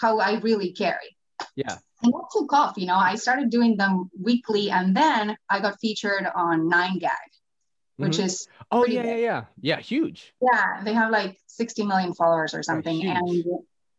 how 0.00 0.18
i 0.18 0.38
really 0.40 0.72
carry 0.72 1.10
yeah 1.54 1.76
and 2.02 2.12
that 2.12 2.26
took 2.32 2.52
off 2.52 2.74
you 2.76 2.86
know 2.86 2.96
i 2.96 3.14
started 3.14 3.48
doing 3.50 3.76
them 3.76 4.10
weekly 4.20 4.70
and 4.70 4.96
then 4.96 5.36
i 5.48 5.60
got 5.60 5.80
featured 5.80 6.26
on 6.34 6.68
9gag 6.70 7.30
which 7.96 8.18
mm-hmm. 8.18 8.26
is 8.26 8.46
oh 8.70 8.84
yeah, 8.84 9.04
yeah 9.04 9.16
yeah 9.16 9.44
yeah 9.60 9.80
huge 9.80 10.34
yeah 10.42 10.82
they 10.84 10.92
have 10.92 11.10
like 11.10 11.38
60 11.46 11.84
million 11.86 12.12
followers 12.12 12.52
or 12.54 12.62
something 12.62 13.06
and 13.06 13.44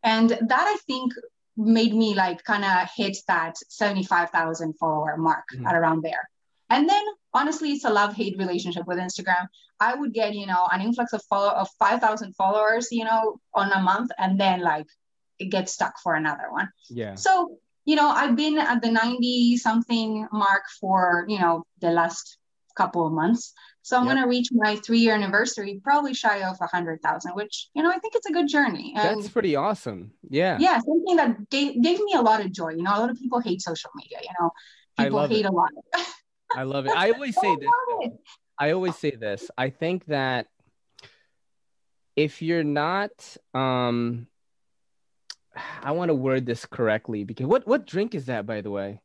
and 0.02 0.30
that 0.30 0.66
I 0.66 0.76
think 0.86 1.12
made 1.56 1.94
me 1.94 2.14
like 2.14 2.44
kind 2.44 2.64
of 2.64 2.88
hit 2.96 3.18
that 3.26 3.56
75,000 3.68 4.74
follower 4.78 5.16
mark 5.16 5.44
mm-hmm. 5.52 5.66
at 5.66 5.74
around 5.74 6.02
there. 6.02 6.28
And 6.70 6.88
then 6.88 7.02
honestly, 7.34 7.72
it's 7.72 7.84
a 7.84 7.90
love 7.90 8.14
hate 8.14 8.36
relationship 8.38 8.86
with 8.86 8.98
Instagram. 8.98 9.46
I 9.80 9.94
would 9.94 10.12
get, 10.12 10.34
you 10.34 10.46
know, 10.46 10.66
an 10.72 10.80
influx 10.80 11.12
of 11.12 11.22
follow 11.24 11.50
of 11.50 11.68
5,000 11.78 12.34
followers, 12.34 12.88
you 12.90 13.04
know, 13.04 13.40
on 13.54 13.72
a 13.72 13.80
month, 13.80 14.10
and 14.18 14.38
then 14.38 14.60
like 14.60 14.86
it 15.38 15.46
gets 15.46 15.72
stuck 15.72 15.94
for 16.02 16.14
another 16.14 16.50
one. 16.50 16.68
Yeah. 16.90 17.14
So, 17.14 17.58
you 17.84 17.96
know, 17.96 18.08
I've 18.08 18.36
been 18.36 18.58
at 18.58 18.82
the 18.82 18.90
90 18.90 19.56
something 19.58 20.28
mark 20.32 20.64
for, 20.80 21.24
you 21.28 21.38
know, 21.38 21.64
the 21.80 21.90
last 21.90 22.38
couple 22.76 23.06
of 23.06 23.12
months. 23.12 23.54
So 23.82 23.96
I'm 23.96 24.04
yep. 24.04 24.16
going 24.16 24.22
to 24.24 24.28
reach 24.28 24.48
my 24.52 24.76
three 24.76 24.98
year 24.98 25.14
anniversary 25.14 25.80
probably 25.82 26.12
shy 26.12 26.42
of 26.42 26.56
a 26.60 26.66
hundred 26.66 27.00
thousand, 27.00 27.32
which 27.32 27.68
you 27.74 27.82
know 27.82 27.90
I 27.90 27.98
think 27.98 28.14
it's 28.14 28.26
a 28.26 28.32
good 28.32 28.46
journey. 28.46 28.92
And 28.94 29.18
That's 29.18 29.30
pretty 29.30 29.56
awesome. 29.56 30.12
Yeah. 30.28 30.58
Yeah, 30.60 30.78
something 30.80 31.16
that 31.16 31.48
gave, 31.48 31.82
gave 31.82 31.98
me 31.98 32.12
a 32.14 32.20
lot 32.20 32.44
of 32.44 32.52
joy. 32.52 32.70
You 32.70 32.82
know, 32.82 32.94
a 32.94 33.00
lot 33.00 33.10
of 33.10 33.16
people 33.16 33.40
hate 33.40 33.62
social 33.62 33.90
media. 33.96 34.18
You 34.22 34.34
know, 34.38 34.50
people 34.98 35.26
hate 35.26 35.46
it. 35.46 35.48
a 35.48 35.52
lot. 35.52 35.70
I 36.54 36.62
love 36.62 36.86
it. 36.86 36.92
I 36.96 37.10
always 37.10 37.38
say 37.38 37.56
this. 37.56 37.70
I 38.58 38.70
always 38.72 38.96
say 38.96 39.12
this. 39.12 39.50
I 39.56 39.70
think 39.70 40.06
that 40.06 40.46
if 42.16 42.42
you're 42.42 42.64
not 42.64 43.10
um 43.54 44.26
I 45.82 45.92
want 45.92 46.08
to 46.08 46.14
word 46.14 46.46
this 46.46 46.66
correctly 46.66 47.24
because 47.24 47.46
what 47.46 47.66
what 47.66 47.86
drink 47.86 48.14
is 48.14 48.26
that 48.26 48.46
by 48.46 48.60
the 48.60 48.70
way? 48.70 49.00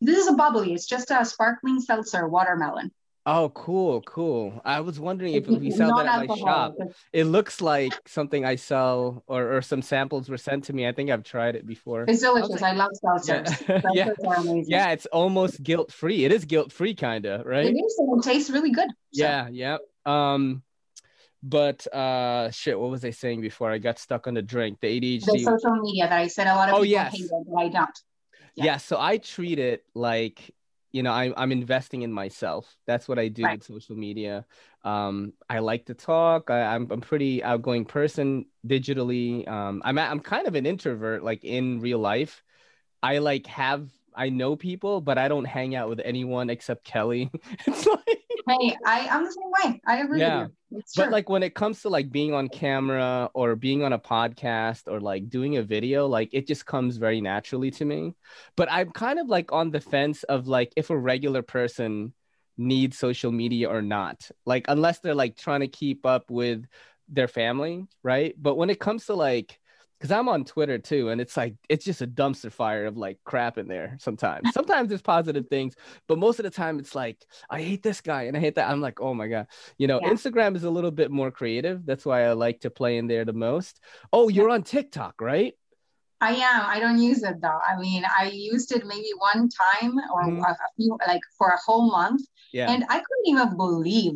This 0.00 0.18
is 0.18 0.28
a 0.28 0.32
bubbly. 0.32 0.74
It's 0.74 0.86
just 0.86 1.10
a 1.10 1.24
sparkling 1.24 1.80
seltzer 1.80 2.26
watermelon. 2.28 2.90
Oh, 3.24 3.50
cool, 3.50 4.02
cool. 4.02 4.60
I 4.64 4.80
was 4.80 4.98
wondering 4.98 5.34
if 5.34 5.46
we 5.46 5.70
sell 5.70 5.96
that 5.96 6.06
at 6.06 6.28
my 6.28 6.36
shop. 6.36 6.74
It 7.12 7.24
looks 7.24 7.60
like 7.60 7.92
something 8.06 8.44
I 8.44 8.56
sell, 8.56 9.22
or, 9.28 9.56
or 9.56 9.62
some 9.62 9.80
samples 9.80 10.28
were 10.28 10.38
sent 10.38 10.64
to 10.64 10.72
me. 10.72 10.88
I 10.88 10.92
think 10.92 11.08
I've 11.08 11.22
tried 11.22 11.54
it 11.54 11.64
before. 11.64 12.04
It's 12.08 12.20
delicious. 12.20 12.62
I, 12.62 12.72
like, 12.72 12.74
I 12.74 12.76
love 12.76 12.90
seltzers. 13.04 13.84
Yeah, 13.94 14.10
yeah. 14.22 14.62
yeah, 14.66 14.90
it's 14.90 15.06
almost 15.06 15.62
guilt 15.62 15.92
free. 15.92 16.24
It 16.24 16.32
is 16.32 16.44
guilt 16.44 16.72
free, 16.72 16.96
kind 16.96 17.24
of, 17.26 17.46
right? 17.46 17.66
It 17.66 17.76
is. 17.76 17.96
It 17.96 18.22
tastes 18.24 18.50
really 18.50 18.72
good. 18.72 18.88
So. 18.88 19.22
Yeah, 19.22 19.48
yeah. 19.50 19.76
Um, 20.04 20.62
but 21.44 21.86
uh, 21.94 22.50
shit, 22.50 22.78
what 22.78 22.90
was 22.90 23.04
I 23.04 23.10
saying 23.10 23.40
before? 23.40 23.70
I 23.70 23.78
got 23.78 24.00
stuck 24.00 24.26
on 24.26 24.34
the 24.34 24.42
drink, 24.42 24.78
the 24.80 24.88
ADHD. 24.88 25.26
The 25.26 25.38
social 25.38 25.76
media 25.76 26.08
that 26.08 26.18
I 26.18 26.26
said 26.26 26.48
a 26.48 26.54
lot 26.56 26.70
of 26.70 26.74
oh, 26.74 26.78
people 26.78 26.86
yes. 26.86 27.12
hate 27.12 27.24
it, 27.24 27.30
but 27.48 27.60
I 27.60 27.68
don't. 27.68 27.98
Yeah. 28.54 28.64
yeah, 28.64 28.76
so 28.78 29.00
I 29.00 29.18
treat 29.18 29.60
it 29.60 29.84
like 29.94 30.52
you 30.92 31.02
know 31.02 31.12
I'm, 31.12 31.34
I'm 31.36 31.52
investing 31.52 32.02
in 32.02 32.12
myself. 32.12 32.76
That's 32.86 33.08
what 33.08 33.18
i 33.18 33.28
do 33.28 33.44
right. 33.44 33.58
with 33.58 33.66
social 33.66 33.96
media. 33.96 34.44
Um, 34.84 35.32
i 35.48 35.58
like 35.58 35.86
to 35.86 35.94
talk. 35.94 36.50
I, 36.50 36.60
am 36.60 36.84
I'm, 36.84 36.92
I'm 36.92 37.00
pretty 37.00 37.42
outgoing 37.42 37.84
person 37.84 38.46
digitally. 38.66 39.48
Um, 39.48 39.82
I'm, 39.84 39.98
I'm 39.98 40.20
kind 40.20 40.46
of 40.46 40.54
an 40.54 40.66
introvert 40.66 41.24
like 41.24 41.44
in 41.44 41.80
real 41.80 41.98
life. 41.98 42.42
I 43.02 43.18
like 43.18 43.46
have 43.46 43.88
i 44.14 44.28
know 44.28 44.54
people 44.54 45.00
but 45.00 45.16
i 45.16 45.26
don't 45.26 45.46
hang 45.46 45.74
out 45.74 45.88
with 45.88 46.00
anyone 46.04 46.50
except 46.50 46.84
kelly. 46.84 47.30
It's 47.66 47.86
like 47.86 48.20
hey 48.46 48.76
i 48.84 49.08
i'm 49.10 49.24
the 49.24 49.32
same 49.32 49.70
way. 49.72 49.80
I 49.86 49.98
agree 49.98 50.20
yeah 50.20 50.48
but 50.96 51.10
like 51.10 51.28
when 51.28 51.42
it 51.42 51.54
comes 51.54 51.82
to 51.82 51.88
like 51.88 52.10
being 52.10 52.32
on 52.32 52.48
camera 52.48 53.30
or 53.34 53.56
being 53.56 53.82
on 53.82 53.92
a 53.92 53.98
podcast 53.98 54.82
or 54.86 55.00
like 55.00 55.28
doing 55.28 55.56
a 55.56 55.62
video 55.62 56.06
like 56.06 56.30
it 56.32 56.46
just 56.46 56.66
comes 56.66 56.96
very 56.96 57.20
naturally 57.20 57.70
to 57.70 57.84
me. 57.84 58.14
But 58.56 58.70
i'm 58.70 58.90
kind 58.90 59.18
of 59.18 59.28
like 59.28 59.52
on 59.52 59.70
the 59.70 59.80
fence 59.80 60.22
of 60.24 60.48
like 60.48 60.72
if 60.76 60.90
a 60.90 60.96
regular 60.96 61.42
person 61.42 62.12
needs 62.58 62.98
social 62.98 63.32
media 63.32 63.68
or 63.68 63.82
not. 63.82 64.30
Like 64.44 64.66
unless 64.68 65.00
they're 65.00 65.14
like 65.14 65.36
trying 65.36 65.60
to 65.60 65.68
keep 65.68 66.06
up 66.06 66.30
with 66.30 66.66
their 67.08 67.28
family 67.28 67.86
right? 68.02 68.34
But 68.38 68.56
when 68.56 68.70
it 68.70 68.80
comes 68.80 69.06
to 69.06 69.14
like 69.14 69.58
because 70.02 70.10
I'm 70.10 70.28
on 70.28 70.44
Twitter 70.44 70.78
too, 70.78 71.10
and 71.10 71.20
it's 71.20 71.36
like 71.36 71.54
it's 71.68 71.84
just 71.84 72.02
a 72.02 72.08
dumpster 72.08 72.50
fire 72.50 72.86
of 72.86 72.96
like 72.96 73.20
crap 73.22 73.56
in 73.56 73.68
there 73.68 73.96
sometimes. 74.00 74.50
Sometimes 74.52 74.88
there's 74.88 75.00
positive 75.00 75.46
things, 75.46 75.76
but 76.08 76.18
most 76.18 76.40
of 76.40 76.42
the 76.42 76.50
time 76.50 76.80
it's 76.80 76.96
like 76.96 77.24
I 77.48 77.62
hate 77.62 77.84
this 77.84 78.00
guy 78.00 78.22
and 78.22 78.36
I 78.36 78.40
hate 78.40 78.56
that. 78.56 78.68
I'm 78.68 78.80
like, 78.80 79.00
oh 79.00 79.14
my 79.14 79.28
god, 79.28 79.46
you 79.78 79.86
know, 79.86 80.00
yeah. 80.02 80.10
Instagram 80.10 80.56
is 80.56 80.64
a 80.64 80.70
little 80.70 80.90
bit 80.90 81.12
more 81.12 81.30
creative. 81.30 81.86
That's 81.86 82.04
why 82.04 82.24
I 82.24 82.32
like 82.32 82.62
to 82.62 82.70
play 82.70 82.96
in 82.96 83.06
there 83.06 83.24
the 83.24 83.32
most. 83.32 83.78
Oh, 84.12 84.28
you're 84.28 84.50
on 84.50 84.64
TikTok, 84.64 85.20
right? 85.20 85.54
I 86.20 86.34
am. 86.34 86.62
I 86.66 86.80
don't 86.80 87.00
use 87.00 87.22
it 87.22 87.40
though. 87.40 87.60
I 87.64 87.78
mean, 87.78 88.02
I 88.04 88.28
used 88.34 88.72
it 88.72 88.84
maybe 88.84 89.10
one 89.18 89.48
time 89.48 90.00
or 90.12 90.24
mm-hmm. 90.24 90.42
a 90.42 90.56
few, 90.76 90.98
like 91.06 91.22
for 91.38 91.50
a 91.50 91.58
whole 91.64 91.92
month, 91.92 92.22
yeah. 92.52 92.72
and 92.72 92.82
I 92.88 92.96
couldn't 92.96 93.26
even 93.26 93.56
believe 93.56 94.14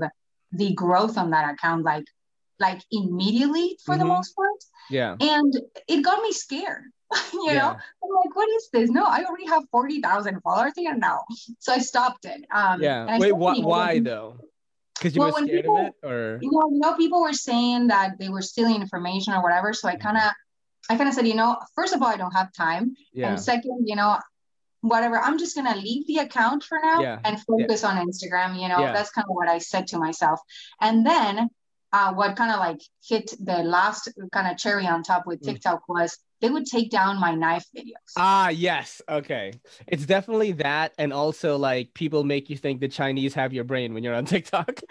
the 0.51 0.74
growth 0.74 1.16
on 1.16 1.30
that 1.30 1.55
account. 1.55 1.84
Like 1.84 2.07
like 2.59 2.82
immediately 2.91 3.78
for 3.84 3.93
mm-hmm. 3.93 4.01
the 4.01 4.07
most 4.07 4.34
part. 4.34 4.64
Yeah. 4.91 5.16
And 5.20 5.55
it 5.89 6.03
got 6.03 6.22
me 6.22 6.32
scared. 6.32 6.84
you 7.32 7.47
yeah. 7.47 7.55
know, 7.55 7.68
I'm 7.68 8.11
like, 8.24 8.34
what 8.34 8.49
is 8.57 8.68
this? 8.72 8.91
No, 8.91 9.05
I 9.05 9.24
already 9.24 9.47
have 9.47 9.64
40,000 9.70 10.41
followers 10.41 10.72
here 10.76 10.97
now. 10.97 11.22
So 11.61 11.72
I 11.72 11.78
stopped 11.78 12.24
it. 12.24 12.45
Um, 12.53 12.82
yeah. 12.82 13.18
Wait, 13.18 13.30
wh- 13.30 13.64
why 13.64 14.01
though? 14.01 14.41
Because 14.99 15.14
you 15.14 15.20
well, 15.20 15.32
were 15.32 15.47
scared 15.47 15.62
people, 15.62 15.76
of 15.76 15.87
it 15.87 15.95
or? 16.03 16.39
You 16.43 16.51
know, 16.51 16.70
you 16.70 16.78
know, 16.78 16.95
people 16.97 17.20
were 17.20 17.32
saying 17.32 17.89
that 17.89 18.18
they 18.18 18.28
were 18.28 18.43
stealing 18.43 18.80
information 18.80 19.34
or 19.34 19.43
whatever. 19.43 19.72
So 19.72 19.89
I 19.89 19.97
kind 19.97 20.16
of, 20.16 20.32
I 20.89 20.97
kind 20.97 21.09
of 21.09 21.14
said, 21.14 21.28
you 21.28 21.34
know, 21.34 21.57
first 21.74 21.95
of 21.95 22.03
all, 22.03 22.09
I 22.09 22.16
don't 22.16 22.32
have 22.32 22.53
time. 22.53 22.95
Yeah. 23.12 23.30
And 23.30 23.41
second, 23.41 23.87
you 23.87 23.97
know, 23.97 24.18
whatever 24.82 25.18
i'm 25.18 25.39
just 25.39 25.57
going 25.57 25.66
to 25.66 25.78
leave 25.78 26.07
the 26.07 26.18
account 26.18 26.62
for 26.62 26.78
now 26.82 27.01
yeah. 27.01 27.18
and 27.24 27.41
focus 27.41 27.82
yeah. 27.82 27.89
on 27.89 28.07
instagram 28.07 28.61
you 28.61 28.68
know 28.68 28.78
that's 28.93 29.11
kind 29.11 29.24
of 29.28 29.34
what 29.34 29.49
i 29.49 29.59
said 29.59 29.87
to 29.87 29.99
myself 29.99 30.39
and 30.80 31.05
then 31.05 31.49
uh, 31.93 32.12
what 32.12 32.37
kind 32.37 32.53
of 32.53 32.59
like 32.59 32.80
hit 33.07 33.32
the 33.41 33.59
last 33.59 34.09
kind 34.32 34.51
of 34.51 34.59
cherry 34.59 34.87
on 34.87 35.03
top 35.03 35.26
with 35.26 35.41
mm. 35.41 35.47
TikTok 35.47 35.89
was 35.89 36.18
they 36.41 36.51
would 36.51 36.66
take 36.66 36.91
down 36.91 37.18
my 37.18 37.34
knife 37.34 37.64
videos. 37.74 37.95
Ah, 38.16 38.51
yes. 38.51 39.01
Okay. 39.09 39.53
It's 39.87 40.05
definitely 40.05 40.53
that. 40.53 40.93
And 40.99 41.12
also, 41.12 41.57
like, 41.57 41.95
people 41.95 42.24
make 42.24 42.51
you 42.51 42.57
think 42.57 42.80
the 42.80 42.89
Chinese 42.89 43.34
have 43.34 43.53
your 43.53 43.64
brain 43.64 43.95
when 43.95 44.05
you're 44.05 44.14
on 44.14 44.26
TikTok. 44.26 44.80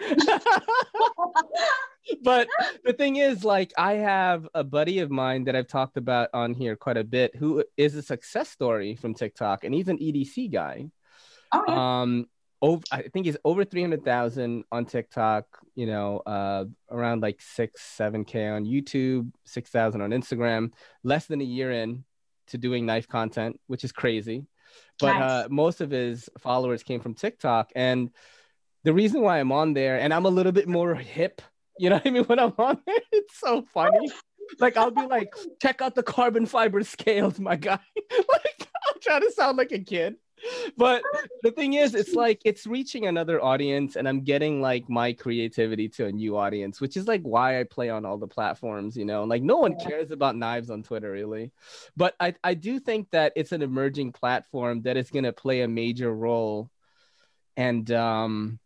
but 2.22 2.48
the 2.84 2.92
thing 2.92 3.16
is, 3.16 3.44
like, 3.44 3.72
I 3.78 3.94
have 3.94 4.48
a 4.54 4.64
buddy 4.64 4.98
of 4.98 5.10
mine 5.10 5.44
that 5.44 5.54
I've 5.54 5.68
talked 5.68 5.96
about 5.96 6.30
on 6.34 6.52
here 6.52 6.74
quite 6.74 6.96
a 6.96 7.04
bit 7.04 7.36
who 7.36 7.64
is 7.76 7.94
a 7.94 8.02
success 8.02 8.48
story 8.48 8.96
from 8.96 9.14
TikTok, 9.14 9.62
and 9.62 9.72
he's 9.72 9.88
an 9.88 9.98
EDC 9.98 10.52
guy. 10.52 10.86
Oh, 11.52 11.64
yeah. 11.68 12.00
Um, 12.02 12.26
over 12.62 12.82
I 12.90 13.02
think 13.02 13.26
he's 13.26 13.36
over 13.44 13.64
300,000 13.64 14.64
on 14.72 14.86
TikTok, 14.86 15.44
you 15.74 15.86
know, 15.86 16.18
uh, 16.26 16.64
around 16.90 17.22
like 17.22 17.40
6 17.40 17.80
7k 17.98 18.54
on 18.54 18.64
YouTube, 18.64 19.30
6,000 19.44 20.00
on 20.00 20.10
Instagram, 20.10 20.72
less 21.02 21.26
than 21.26 21.40
a 21.40 21.44
year 21.44 21.70
in 21.70 22.04
to 22.48 22.58
doing 22.58 22.86
knife 22.86 23.08
content, 23.08 23.60
which 23.66 23.84
is 23.84 23.92
crazy. 23.92 24.46
But 24.98 25.18
nice. 25.18 25.22
uh, 25.22 25.48
most 25.50 25.80
of 25.80 25.90
his 25.90 26.28
followers 26.38 26.82
came 26.82 27.00
from 27.00 27.14
TikTok 27.14 27.70
and 27.76 28.10
the 28.84 28.92
reason 28.92 29.20
why 29.20 29.40
I'm 29.40 29.52
on 29.52 29.74
there 29.74 29.98
and 29.98 30.14
I'm 30.14 30.26
a 30.26 30.30
little 30.30 30.52
bit 30.52 30.68
more 30.68 30.94
hip, 30.94 31.42
you 31.78 31.90
know 31.90 31.96
what 31.96 32.06
I 32.06 32.10
mean 32.10 32.24
when 32.26 32.38
I'm 32.38 32.54
on 32.58 32.80
there, 32.86 32.96
it's 33.12 33.38
so 33.38 33.62
funny. 33.62 34.10
like 34.60 34.76
I'll 34.76 34.90
be 34.90 35.06
like, 35.06 35.34
check 35.60 35.82
out 35.82 35.94
the 35.94 36.02
carbon 36.02 36.46
fiber 36.46 36.82
scales, 36.84 37.38
my 37.38 37.56
guy. 37.56 37.78
like 38.10 38.68
I'm 38.88 39.00
trying 39.02 39.22
to 39.22 39.32
sound 39.32 39.58
like 39.58 39.72
a 39.72 39.78
kid 39.78 40.16
but 40.76 41.02
the 41.42 41.50
thing 41.50 41.74
is, 41.74 41.94
it's 41.94 42.14
like 42.14 42.40
it's 42.44 42.66
reaching 42.66 43.06
another 43.06 43.42
audience, 43.42 43.96
and 43.96 44.08
I'm 44.08 44.22
getting 44.22 44.60
like 44.60 44.88
my 44.88 45.12
creativity 45.12 45.88
to 45.90 46.06
a 46.06 46.12
new 46.12 46.36
audience, 46.36 46.80
which 46.80 46.96
is 46.96 47.06
like 47.08 47.22
why 47.22 47.60
I 47.60 47.64
play 47.64 47.90
on 47.90 48.04
all 48.04 48.18
the 48.18 48.26
platforms, 48.26 48.96
you 48.96 49.04
know. 49.04 49.24
Like 49.24 49.42
no 49.42 49.56
one 49.56 49.78
cares 49.78 50.10
about 50.10 50.36
knives 50.36 50.70
on 50.70 50.82
Twitter, 50.82 51.10
really. 51.10 51.52
But 51.96 52.14
I, 52.20 52.34
I 52.42 52.54
do 52.54 52.78
think 52.78 53.10
that 53.10 53.32
it's 53.36 53.52
an 53.52 53.62
emerging 53.62 54.12
platform 54.12 54.82
that 54.82 54.96
is 54.96 55.10
gonna 55.10 55.32
play 55.32 55.62
a 55.62 55.68
major 55.68 56.12
role. 56.12 56.70
And 57.56 57.90
um 57.90 58.58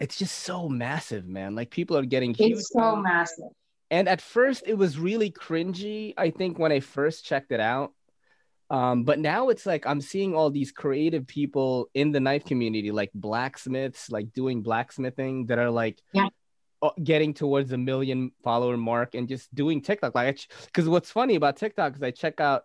it's 0.00 0.18
just 0.18 0.40
so 0.40 0.68
massive, 0.68 1.26
man. 1.26 1.54
Like 1.54 1.70
people 1.70 1.96
are 1.96 2.04
getting 2.04 2.34
huge. 2.34 2.58
It's 2.58 2.72
so 2.72 2.96
massive. 2.96 3.46
And 3.90 4.08
at 4.08 4.20
first 4.20 4.64
it 4.66 4.74
was 4.74 4.98
really 4.98 5.30
cringy, 5.30 6.12
I 6.18 6.30
think, 6.30 6.58
when 6.58 6.72
I 6.72 6.80
first 6.80 7.24
checked 7.24 7.52
it 7.52 7.60
out 7.60 7.92
um, 8.68 9.04
but 9.04 9.18
now 9.18 9.48
it's 9.48 9.64
like 9.64 9.86
I'm 9.86 10.00
seeing 10.00 10.34
all 10.34 10.50
these 10.50 10.72
creative 10.72 11.26
people 11.26 11.88
in 11.94 12.10
the 12.10 12.20
knife 12.20 12.44
community, 12.44 12.90
like 12.90 13.10
blacksmiths, 13.14 14.10
like 14.10 14.32
doing 14.32 14.62
blacksmithing 14.62 15.46
that 15.46 15.58
are 15.58 15.70
like 15.70 16.00
yeah. 16.12 16.28
getting 17.02 17.32
towards 17.32 17.72
a 17.72 17.78
million 17.78 18.32
follower 18.42 18.76
mark 18.76 19.14
and 19.14 19.28
just 19.28 19.54
doing 19.54 19.82
TikTok. 19.82 20.14
Like, 20.14 20.40
because 20.64 20.88
what's 20.88 21.10
funny 21.10 21.36
about 21.36 21.56
TikTok 21.56 21.96
is 21.96 22.02
I 22.02 22.10
check 22.10 22.40
out 22.40 22.64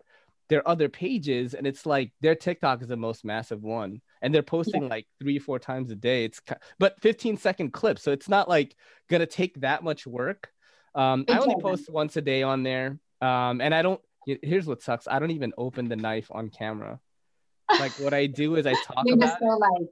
their 0.49 0.67
other 0.67 0.89
pages 0.89 1.53
and 1.53 1.65
it's 1.67 1.85
like 1.85 2.11
their 2.19 2.35
TikTok 2.35 2.81
is 2.81 2.87
the 2.87 2.97
most 2.97 3.23
massive 3.23 3.61
one. 3.61 4.01
And 4.23 4.33
they're 4.33 4.41
posting 4.41 4.83
yeah. 4.83 4.89
like 4.89 5.07
three, 5.19 5.37
four 5.37 5.59
times 5.59 5.91
a 5.91 5.95
day. 5.95 6.25
It's 6.25 6.41
but 6.79 6.99
15 7.01 7.37
second 7.37 7.73
clips. 7.73 8.01
So 8.01 8.11
it's 8.11 8.27
not 8.27 8.49
like 8.49 8.75
gonna 9.07 9.27
take 9.27 9.61
that 9.61 9.83
much 9.83 10.07
work. 10.07 10.49
Um, 10.95 11.25
I 11.29 11.37
only 11.37 11.61
post 11.61 11.91
once 11.91 12.17
a 12.17 12.21
day 12.21 12.41
on 12.41 12.63
there. 12.63 12.97
Um, 13.21 13.61
and 13.61 13.73
I 13.73 13.83
don't 13.83 14.01
here's 14.25 14.67
what 14.67 14.81
sucks. 14.81 15.07
I 15.07 15.19
don't 15.19 15.31
even 15.31 15.53
open 15.57 15.87
the 15.87 15.95
knife 15.95 16.27
on 16.31 16.49
camera. 16.49 16.99
Like 17.69 17.91
what 17.99 18.13
I 18.13 18.27
do 18.27 18.55
is 18.55 18.65
I 18.65 18.73
talk 18.85 19.05
about 19.09 19.37
it. 19.41 19.89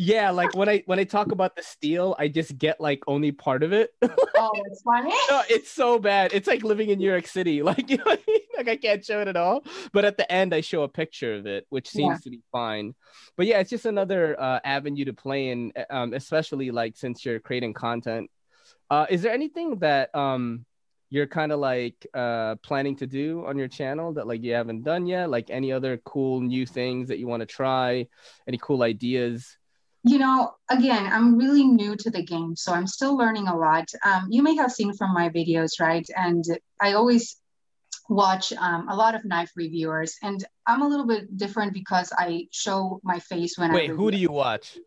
Yeah, 0.00 0.30
like 0.30 0.54
when 0.54 0.68
I 0.68 0.84
when 0.86 1.00
I 1.00 1.04
talk 1.04 1.32
about 1.32 1.56
the 1.56 1.62
steel, 1.64 2.14
I 2.20 2.28
just 2.28 2.56
get 2.56 2.80
like 2.80 3.02
only 3.08 3.32
part 3.32 3.64
of 3.64 3.72
it. 3.72 3.90
oh, 4.02 4.52
it's 4.66 4.80
funny. 4.82 5.12
no, 5.28 5.42
it's 5.50 5.72
so 5.72 5.98
bad. 5.98 6.32
It's 6.32 6.46
like 6.46 6.62
living 6.62 6.90
in 6.90 7.00
New 7.00 7.10
York 7.10 7.26
City. 7.26 7.62
Like 7.68 7.90
you 7.90 7.96
know, 7.96 8.04
I 8.06 8.18
mean? 8.24 8.38
like 8.56 8.68
I 8.68 8.76
can't 8.76 9.04
show 9.04 9.20
it 9.20 9.26
at 9.26 9.36
all. 9.36 9.64
But 9.92 10.04
at 10.04 10.16
the 10.16 10.30
end, 10.30 10.54
I 10.54 10.60
show 10.60 10.84
a 10.84 10.88
picture 10.88 11.34
of 11.34 11.46
it, 11.46 11.66
which 11.70 11.88
seems 11.88 12.20
yeah. 12.20 12.22
to 12.22 12.30
be 12.30 12.42
fine. 12.52 12.94
But 13.36 13.46
yeah, 13.46 13.58
it's 13.58 13.70
just 13.70 13.86
another 13.86 14.40
uh, 14.40 14.60
avenue 14.62 15.04
to 15.06 15.12
play 15.12 15.48
in, 15.48 15.72
um, 15.90 16.14
especially 16.14 16.70
like 16.70 16.96
since 16.96 17.24
you're 17.24 17.40
creating 17.40 17.74
content. 17.74 18.30
Uh, 18.88 19.06
is 19.10 19.22
there 19.22 19.32
anything 19.32 19.80
that 19.80 20.14
um 20.14 20.64
you're 21.10 21.26
kind 21.26 21.52
of 21.52 21.58
like 21.58 22.06
uh 22.14 22.56
planning 22.56 22.96
to 22.96 23.06
do 23.06 23.44
on 23.46 23.56
your 23.56 23.68
channel 23.68 24.12
that 24.14 24.26
like 24.26 24.42
you 24.42 24.54
haven't 24.54 24.82
done 24.82 25.06
yet? 25.06 25.30
Like 25.30 25.50
any 25.50 25.72
other 25.72 25.98
cool 26.04 26.40
new 26.40 26.66
things 26.66 27.08
that 27.08 27.18
you 27.18 27.26
want 27.26 27.40
to 27.40 27.46
try? 27.46 28.06
Any 28.46 28.58
cool 28.58 28.82
ideas? 28.82 29.56
You 30.04 30.18
know 30.18 30.54
again 30.70 31.10
i'm 31.12 31.36
really 31.36 31.64
new 31.64 31.96
to 31.96 32.10
the 32.10 32.22
game 32.22 32.54
so 32.54 32.72
i'm 32.72 32.86
still 32.86 33.16
learning 33.16 33.48
a 33.48 33.56
lot. 33.56 33.88
Um, 34.04 34.28
you 34.30 34.42
may 34.42 34.54
have 34.56 34.72
seen 34.72 34.94
from 34.94 35.12
my 35.12 35.28
videos 35.28 35.80
right? 35.80 36.06
And 36.16 36.44
i 36.80 36.92
always 36.92 37.36
watch 38.08 38.52
um, 38.54 38.88
a 38.88 38.96
lot 38.96 39.14
of 39.14 39.24
knife 39.24 39.50
reviewers 39.54 40.16
and 40.22 40.42
i'm 40.66 40.80
a 40.80 40.88
little 40.88 41.06
bit 41.06 41.36
different 41.36 41.74
because 41.74 42.10
i 42.16 42.46
show 42.52 43.00
my 43.04 43.18
face 43.18 43.58
when 43.58 43.70
wait 43.70 43.90
I 43.90 43.92
Wait, 43.92 43.96
who 43.96 44.10
do 44.10 44.16
you 44.16 44.32
watch? 44.32 44.78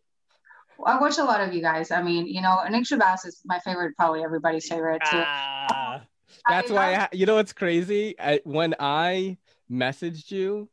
I 0.86 1.00
watch 1.00 1.18
a 1.18 1.24
lot 1.24 1.42
of 1.42 1.54
you 1.54 1.62
guys. 1.62 1.92
I 1.92 2.02
mean, 2.02 2.28
you 2.28 2.42
know, 2.42 2.60
Nick 2.70 2.86
Shabazz 2.86 3.26
is 3.26 3.42
my 3.46 3.60
favorite, 3.60 3.96
probably 3.96 4.24
everybody's 4.24 4.68
favorite 4.68 5.02
too. 5.10 5.24
Ah. 5.24 6.02
That's 6.48 6.72
I 6.72 6.74
why 6.74 6.96
I, 6.96 7.10
you 7.12 7.26
know 7.26 7.36
what's 7.36 7.54
crazy? 7.54 8.16
I, 8.20 8.42
when 8.44 8.76
I 8.80 9.38
messaged 9.72 10.32
you 10.32 10.70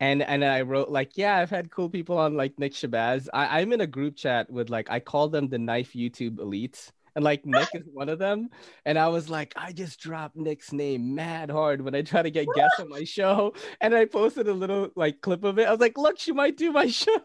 and 0.00 0.22
and 0.22 0.44
I 0.44 0.62
wrote 0.62 0.88
like, 0.88 1.16
yeah, 1.16 1.36
I've 1.36 1.50
had 1.50 1.70
cool 1.70 1.88
people 1.88 2.18
on 2.18 2.34
like 2.34 2.58
Nick 2.58 2.72
Shabazz. 2.72 3.28
I, 3.32 3.60
I'm 3.60 3.72
in 3.72 3.80
a 3.80 3.86
group 3.86 4.16
chat 4.16 4.50
with 4.50 4.70
like 4.70 4.90
I 4.90 5.00
call 5.00 5.28
them 5.28 5.48
the 5.48 5.58
knife 5.58 5.92
YouTube 5.92 6.36
elites. 6.36 6.90
And 7.14 7.24
like 7.24 7.44
Nick 7.44 7.68
is 7.74 7.88
one 7.92 8.08
of 8.08 8.18
them. 8.18 8.50
And 8.84 8.98
I 8.98 9.08
was 9.08 9.28
like, 9.28 9.52
I 9.56 9.72
just 9.72 10.00
dropped 10.00 10.36
Nick's 10.36 10.72
name 10.72 11.14
mad 11.14 11.50
hard 11.50 11.80
when 11.80 11.94
I 11.94 12.02
try 12.02 12.22
to 12.22 12.30
get 12.30 12.46
guests 12.54 12.80
on 12.80 12.88
my 12.88 13.04
show. 13.04 13.54
And 13.80 13.94
I 13.94 14.04
posted 14.04 14.48
a 14.48 14.54
little 14.54 14.90
like 14.96 15.20
clip 15.20 15.44
of 15.44 15.58
it. 15.58 15.68
I 15.68 15.70
was 15.70 15.80
like, 15.80 15.98
look, 15.98 16.18
she 16.18 16.32
might 16.32 16.56
do 16.56 16.72
my 16.72 16.86
show. 16.88 17.16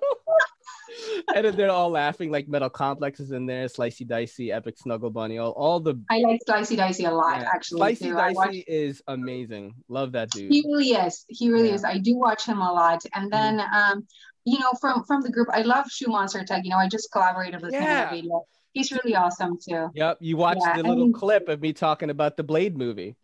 and 1.36 1.46
then 1.46 1.56
they're 1.56 1.72
all 1.72 1.90
laughing 1.90 2.32
like 2.32 2.48
metal 2.48 2.70
complexes 2.70 3.32
in 3.32 3.46
there 3.46 3.68
slicey 3.68 4.08
dicey 4.08 4.52
epic 4.52 4.78
snuggle 4.78 5.10
bunny 5.10 5.38
all, 5.38 5.52
all 5.52 5.80
the 5.80 6.00
i 6.10 6.20
like 6.20 6.40
slicey 6.48 6.76
dicey 6.76 7.06
a 7.06 7.12
lot 7.12 7.40
yeah. 7.40 7.50
actually 7.54 7.82
slicey 7.82 8.00
too. 8.00 8.14
dicey 8.14 8.36
watch... 8.36 8.56
is 8.68 9.02
amazing 9.08 9.74
love 9.88 10.12
that 10.12 10.30
dude 10.32 10.52
he 10.52 10.64
really 10.68 10.90
is 10.90 11.26
he 11.28 11.52
really 11.52 11.70
yeah. 11.70 11.76
is 11.76 11.84
i 11.84 11.98
do 11.98 12.16
watch 12.16 12.46
him 12.46 12.60
a 12.60 12.72
lot 12.72 13.02
and 13.14 13.32
then 13.32 13.60
mm-hmm. 13.60 13.94
um 13.94 14.08
you 14.46 14.60
know 14.60 14.72
from 14.80 15.04
from 15.04 15.22
the 15.22 15.32
group 15.32 15.48
i 15.52 15.62
love 15.62 15.86
shoe 15.90 16.08
monster 16.08 16.44
tech 16.44 16.64
you 16.64 16.70
know 16.70 16.78
i 16.78 16.88
just 16.88 17.12
collaborated 17.12 17.62
with 17.62 17.74
yeah. 17.74 18.10
him 18.10 18.14
in 18.14 18.20
a 18.20 18.22
video 18.22 18.46
he's 18.74 18.92
really 18.92 19.16
awesome 19.16 19.58
too 19.58 19.90
yep 19.94 20.18
you 20.20 20.36
watched 20.36 20.62
yeah. 20.66 20.78
the 20.78 20.84
little 20.84 21.12
clip 21.12 21.48
of 21.48 21.62
me 21.62 21.74
talking 21.74 22.10
about 22.10 22.36
the 22.38 22.44
blade 22.44 22.78
movie 22.78 23.16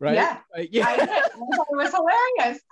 right 0.00 0.14
yeah, 0.14 0.38
like, 0.56 0.68
yeah. 0.72 0.86
I 0.86 0.96
did. 0.96 1.08
I 1.08 1.16
it 1.16 1.32
was 1.70 1.94
hilarious 1.94 2.62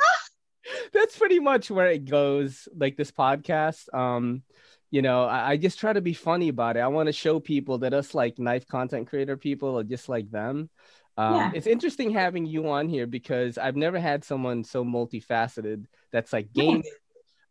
that's 0.92 1.16
pretty 1.16 1.40
much 1.40 1.70
where 1.70 1.88
it 1.88 2.04
goes 2.04 2.68
like 2.76 2.96
this 2.96 3.10
podcast 3.10 3.92
um 3.94 4.42
you 4.90 5.02
know 5.02 5.24
I, 5.24 5.52
I, 5.52 5.56
just 5.56 5.78
try 5.78 5.92
to 5.92 6.00
be 6.00 6.14
funny 6.14 6.48
about 6.48 6.76
it 6.76 6.80
i 6.80 6.88
want 6.88 7.08
to 7.08 7.12
show 7.12 7.40
people 7.40 7.78
that 7.78 7.94
us 7.94 8.14
like 8.14 8.38
knife 8.38 8.66
content 8.66 9.08
creator 9.08 9.36
people 9.36 9.78
are 9.78 9.84
just 9.84 10.08
like 10.08 10.30
them 10.30 10.70
um, 11.18 11.34
yeah. 11.34 11.50
it's 11.54 11.66
interesting 11.66 12.10
having 12.10 12.46
you 12.46 12.70
on 12.70 12.88
here 12.88 13.06
because 13.06 13.58
i've 13.58 13.76
never 13.76 13.98
had 13.98 14.24
someone 14.24 14.64
so 14.64 14.84
multifaceted 14.84 15.86
that's 16.10 16.32
like 16.32 16.52
gaming 16.52 16.82
yes. 16.84 16.94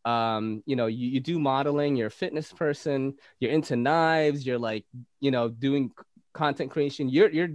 Um 0.03 0.63
you 0.65 0.75
know 0.75 0.87
you, 0.87 1.07
you 1.07 1.19
do 1.19 1.37
modeling 1.39 1.95
you're 1.95 2.07
a 2.07 2.11
fitness 2.11 2.51
person 2.51 3.13
you're 3.39 3.51
into 3.51 3.75
knives 3.75 4.43
you're 4.43 4.57
like 4.57 4.83
you 5.19 5.29
know 5.29 5.47
doing 5.47 5.91
content 6.33 6.71
creation. 6.71 7.09
You're 7.09 7.29
you're 7.29 7.49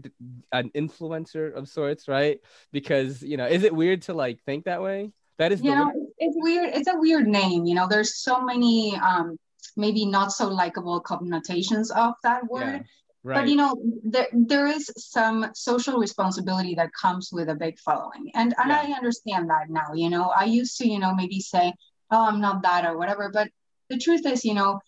an 0.53 0.71
influencer 0.71 1.55
of 1.55 1.69
sorts 1.69 2.09
right? 2.09 2.41
Because 2.73 3.23
you 3.23 3.37
know 3.37 3.47
is 3.47 3.65
it 3.65 3.75
weird 3.75 4.03
to 4.03 4.15
like 4.15 4.43
think 4.45 4.65
that 4.65 4.83
way? 4.83 5.13
That 5.39 5.53
is 5.53 5.63
you 5.63 5.75
know 5.75 5.93
it's 6.19 6.37
weird 6.39 6.75
it's 6.75 6.89
a 6.89 6.97
weird 6.97 7.27
name 7.27 7.65
you 7.65 7.75
know? 7.75 7.87
There's 7.89 8.17
so 8.17 8.41
many 8.41 8.97
um 8.97 9.39
maybe 9.77 10.07
not 10.07 10.33
so 10.33 10.49
likable 10.49 11.01
connotations 11.01 11.91
of 11.91 12.15
that 12.23 12.47
word. 12.49 12.61
Yeah, 12.63 12.83
right. 13.23 13.41
but 13.41 13.49
you 13.49 13.57
know 13.57 13.77
there, 14.05 14.29
there 14.33 14.67
is 14.67 14.91
some 14.97 15.51
social 15.55 15.99
responsibility 15.99 16.75
that 16.77 16.91
comes 17.01 17.31
with 17.33 17.49
a 17.49 17.55
big 17.55 17.79
following. 17.79 18.31
And 18.35 18.55
and 18.59 18.71
yeah. 18.71 18.85
i 18.87 18.93
understand 18.93 19.51
that 19.51 19.71
now 19.71 19.95
you 19.95 20.11
know? 20.11 20.33
I 20.37 20.45
used 20.45 20.77
to 20.79 20.89
you 20.89 20.99
know 20.99 21.15
maybe 21.15 21.41
say 21.41 21.73
oh 22.11 22.27
i'm 22.27 22.41
not 22.41 22.63
that 22.63 22.85
or 22.85 22.97
whatever. 22.97 23.31
But 23.33 23.49
the 23.89 23.99
truth 23.99 24.27
is 24.27 24.45
you 24.45 24.55
know 24.55 24.81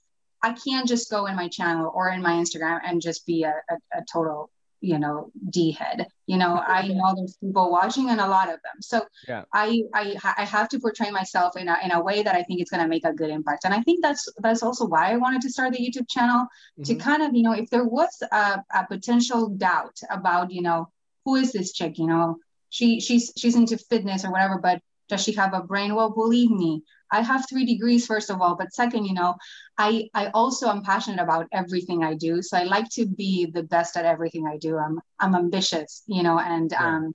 i 0.43 0.53
can't 0.53 0.89
just 0.89 1.11
go 1.11 1.27
in 1.27 1.37
my 1.37 1.49
channel 1.49 1.91
or 1.95 2.11
in 2.11 2.23
my 2.23 2.33
instagram 2.33 2.81
and 2.85 3.01
just 3.01 3.27
be 3.27 3.45
a, 3.45 3.55
a, 3.71 3.99
a 3.99 4.05
total 4.11 4.51
you 4.81 4.99
know 4.99 5.31
d 5.51 5.73
head 5.73 6.07
you 6.27 6.37
know 6.37 6.62
i 6.66 6.87
know 6.87 7.12
there's 7.16 7.37
people 7.39 7.71
watching 7.71 8.11
and 8.11 8.21
a 8.21 8.29
lot 8.29 8.49
of 8.49 8.61
them. 8.62 8.81
So 8.81 9.05
yeah. 9.27 9.43
I, 9.53 9.83
I 9.95 10.16
i 10.37 10.45
have 10.45 10.69
to 10.71 10.79
portray 10.79 11.11
myself 11.11 11.57
in 11.57 11.69
a, 11.69 11.77
in 11.85 11.91
a 11.91 12.01
way 12.01 12.23
that 12.23 12.35
i 12.35 12.43
think 12.43 12.61
it's 12.61 12.71
going 12.71 12.83
to 12.83 12.89
make 12.89 13.05
a 13.05 13.12
good 13.12 13.31
impact. 13.31 13.64
And 13.64 13.75
i 13.75 13.83
think 13.83 14.03
that's 14.03 14.29
that's 14.39 14.62
also 14.62 14.87
why 14.87 15.12
i 15.12 15.16
wanted 15.16 15.43
to 15.43 15.51
start 15.51 15.73
the 15.73 15.79
youtube 15.79 16.09
channel 16.09 16.43
mm-hmm. 16.43 16.83
to 16.85 16.95
kind 16.95 17.23
of 17.23 17.35
you 17.35 17.43
know 17.43 17.53
if 17.53 17.69
there 17.71 17.85
was 17.85 18.23
a, 18.31 18.62
a 18.73 18.87
potential 18.87 19.49
doubt 19.49 19.99
about 20.11 20.53
you 20.53 20.62
know 20.62 20.89
who 21.25 21.35
is 21.35 21.53
this 21.53 21.73
chick? 21.73 21.99
You 21.99 22.07
know 22.07 22.37
she 22.71 23.01
she's 23.01 23.33
she's 23.37 23.57
into 23.57 23.79
fitness 23.79 24.25
or 24.25 24.31
whatever 24.31 24.59
but 24.59 24.81
does 25.09 25.23
she 25.23 25.33
have 25.33 25.55
a 25.55 25.62
brain? 25.62 25.95
Well 25.95 26.11
believe 26.11 26.51
me 26.51 26.83
I 27.11 27.23
have 27.23 27.49
three 27.49 27.65
degrees, 27.65 28.07
first 28.07 28.31
of 28.31 28.41
all, 28.41 28.55
but 28.57 28.73
second, 28.73 29.05
you 29.05 29.15
know, 29.15 29.35
I, 29.79 30.09
I 30.15 30.29
also 30.29 30.69
am 30.69 30.83
passionate 30.83 31.23
about 31.23 31.47
everything 31.53 32.05
I 32.05 32.15
do. 32.15 32.43
So 32.43 32.57
I 32.57 32.65
like 32.65 32.89
to 32.91 33.07
be 33.07 33.47
the 33.47 33.63
best 33.63 33.97
at 33.97 34.05
everything 34.05 34.47
I 34.47 34.57
do. 34.59 34.77
I'm, 34.77 35.01
I'm 35.19 35.35
ambitious, 35.35 36.03
you 36.07 36.23
know, 36.23 36.39
and, 36.39 36.71
yeah. 36.71 36.87
um, 36.87 37.15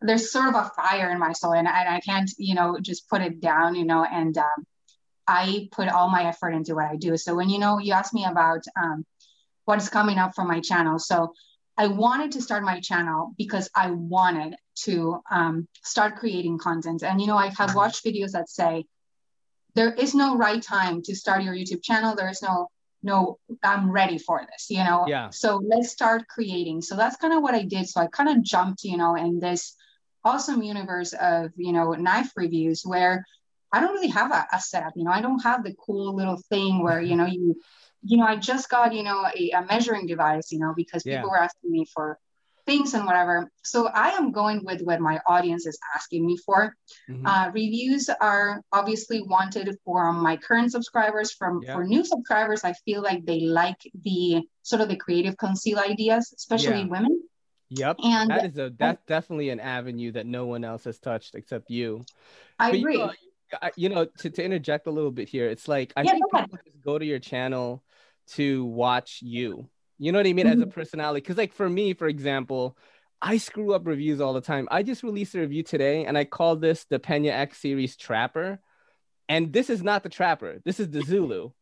there's 0.00 0.30
sort 0.30 0.48
of 0.48 0.54
a 0.54 0.70
fire 0.76 1.10
in 1.10 1.18
my 1.18 1.32
soul 1.32 1.54
and 1.54 1.66
I, 1.66 1.96
I 1.96 2.00
can't, 2.00 2.30
you 2.38 2.54
know, 2.54 2.78
just 2.80 3.08
put 3.08 3.22
it 3.22 3.40
down, 3.40 3.74
you 3.74 3.84
know, 3.84 4.04
and, 4.04 4.36
um, 4.38 4.66
I 5.26 5.68
put 5.72 5.88
all 5.88 6.10
my 6.10 6.24
effort 6.26 6.50
into 6.50 6.74
what 6.74 6.90
I 6.90 6.96
do. 6.96 7.16
So 7.16 7.34
when, 7.34 7.48
you 7.48 7.58
know, 7.58 7.78
you 7.78 7.94
asked 7.94 8.12
me 8.12 8.26
about, 8.26 8.62
um, 8.76 9.06
what's 9.64 9.88
coming 9.88 10.18
up 10.18 10.34
for 10.34 10.44
my 10.44 10.60
channel. 10.60 10.98
So 10.98 11.32
I 11.76 11.86
wanted 11.86 12.32
to 12.32 12.42
start 12.42 12.62
my 12.62 12.80
channel 12.80 13.32
because 13.38 13.70
I 13.74 13.90
wanted 13.90 14.54
to 14.84 15.20
um, 15.30 15.66
start 15.82 16.16
creating 16.16 16.58
content. 16.58 17.02
And, 17.02 17.20
you 17.20 17.26
know, 17.26 17.36
I 17.36 17.50
have 17.58 17.74
watched 17.74 18.04
videos 18.04 18.32
that 18.32 18.48
say, 18.48 18.84
there 19.74 19.92
is 19.92 20.14
no 20.14 20.36
right 20.36 20.62
time 20.62 21.02
to 21.02 21.14
start 21.14 21.42
your 21.42 21.54
YouTube 21.54 21.82
channel. 21.82 22.14
There 22.14 22.28
is 22.28 22.42
no 22.42 22.68
no 23.02 23.38
I'm 23.62 23.90
ready 23.90 24.18
for 24.18 24.40
this, 24.50 24.70
you 24.70 24.82
know. 24.82 25.04
Yeah. 25.06 25.30
So 25.30 25.60
let's 25.62 25.90
start 25.90 26.26
creating. 26.28 26.82
So 26.82 26.96
that's 26.96 27.16
kind 27.16 27.34
of 27.34 27.42
what 27.42 27.54
I 27.54 27.62
did. 27.62 27.88
So 27.88 28.00
I 28.00 28.06
kind 28.06 28.30
of 28.30 28.42
jumped, 28.42 28.84
you 28.84 28.96
know, 28.96 29.14
in 29.14 29.40
this 29.40 29.76
awesome 30.24 30.62
universe 30.62 31.12
of 31.12 31.50
you 31.56 31.72
know 31.72 31.92
knife 31.92 32.32
reviews 32.34 32.82
where 32.84 33.26
I 33.72 33.80
don't 33.80 33.92
really 33.92 34.08
have 34.08 34.30
a, 34.32 34.46
a 34.52 34.60
setup. 34.60 34.94
You 34.96 35.04
know, 35.04 35.10
I 35.10 35.20
don't 35.20 35.42
have 35.42 35.64
the 35.64 35.74
cool 35.74 36.14
little 36.14 36.40
thing 36.48 36.82
where 36.82 37.00
you 37.00 37.16
know 37.20 37.26
you 37.26 37.60
you 38.02 38.16
know 38.16 38.24
I 38.24 38.36
just 38.36 38.68
got 38.70 38.94
you 38.94 39.02
know 39.02 39.26
a, 39.34 39.50
a 39.50 39.64
measuring 39.66 40.06
device. 40.06 40.50
You 40.50 40.60
know 40.60 40.72
because 40.74 41.02
people 41.02 41.20
yeah. 41.20 41.26
were 41.26 41.38
asking 41.38 41.70
me 41.70 41.86
for 41.92 42.18
things 42.66 42.94
and 42.94 43.04
whatever. 43.04 43.50
So 43.62 43.88
I 43.88 44.10
am 44.10 44.32
going 44.32 44.64
with 44.64 44.80
what 44.82 45.00
my 45.00 45.20
audience 45.26 45.66
is 45.66 45.78
asking 45.94 46.26
me 46.26 46.36
for. 46.44 46.74
Mm-hmm. 47.08 47.26
Uh, 47.26 47.50
reviews 47.50 48.08
are 48.20 48.62
obviously 48.72 49.22
wanted 49.22 49.76
for 49.84 50.12
my 50.12 50.36
current 50.36 50.72
subscribers. 50.72 51.32
From 51.32 51.62
yeah. 51.62 51.74
for 51.74 51.84
new 51.84 52.04
subscribers, 52.04 52.64
I 52.64 52.72
feel 52.84 53.02
like 53.02 53.24
they 53.24 53.40
like 53.40 53.80
the 54.02 54.42
sort 54.62 54.82
of 54.82 54.88
the 54.88 54.96
creative 54.96 55.36
conceal 55.36 55.78
ideas, 55.78 56.32
especially 56.36 56.80
yeah. 56.80 56.88
women. 56.88 57.22
Yep. 57.70 57.96
And 58.04 58.30
that 58.30 58.46
is 58.46 58.58
a 58.58 58.72
that's 58.78 59.02
definitely 59.06 59.50
an 59.50 59.60
avenue 59.60 60.12
that 60.12 60.26
no 60.26 60.46
one 60.46 60.64
else 60.64 60.84
has 60.84 60.98
touched 60.98 61.34
except 61.34 61.70
you. 61.70 62.04
I 62.58 62.70
but 62.70 62.78
agree. 62.78 62.94
You 62.94 62.98
know, 62.98 63.12
you 63.76 63.88
know, 63.88 64.04
to, 64.18 64.30
to 64.30 64.44
interject 64.44 64.86
a 64.86 64.90
little 64.90 65.10
bit 65.10 65.28
here, 65.28 65.48
it's 65.48 65.68
like 65.68 65.92
I 65.96 66.02
yeah, 66.02 66.12
think 66.12 66.24
people 66.32 66.58
just 66.64 66.80
go 66.82 66.98
to 66.98 67.04
your 67.04 67.18
channel 67.18 67.82
to 68.32 68.64
watch 68.64 69.20
you. 69.22 69.68
You 69.98 70.12
know 70.12 70.18
what 70.18 70.26
I 70.26 70.32
mean? 70.32 70.46
Mm-hmm. 70.46 70.52
As 70.54 70.60
a 70.60 70.66
mm-hmm. 70.66 70.70
personality. 70.70 71.20
Because 71.20 71.36
like 71.36 71.52
for 71.52 71.68
me, 71.68 71.94
for 71.94 72.08
example, 72.08 72.76
I 73.20 73.38
screw 73.38 73.72
up 73.72 73.86
reviews 73.86 74.20
all 74.20 74.34
the 74.34 74.40
time. 74.40 74.68
I 74.70 74.82
just 74.82 75.02
released 75.02 75.34
a 75.34 75.40
review 75.40 75.62
today 75.62 76.04
and 76.04 76.18
I 76.18 76.24
called 76.24 76.60
this 76.60 76.84
the 76.84 76.98
Pena 76.98 77.30
X 77.30 77.58
series 77.58 77.96
Trapper. 77.96 78.60
And 79.28 79.52
this 79.52 79.70
is 79.70 79.82
not 79.82 80.02
the 80.02 80.10
Trapper. 80.10 80.60
This 80.64 80.78
is 80.78 80.90
the 80.90 81.00
Zulu. 81.02 81.52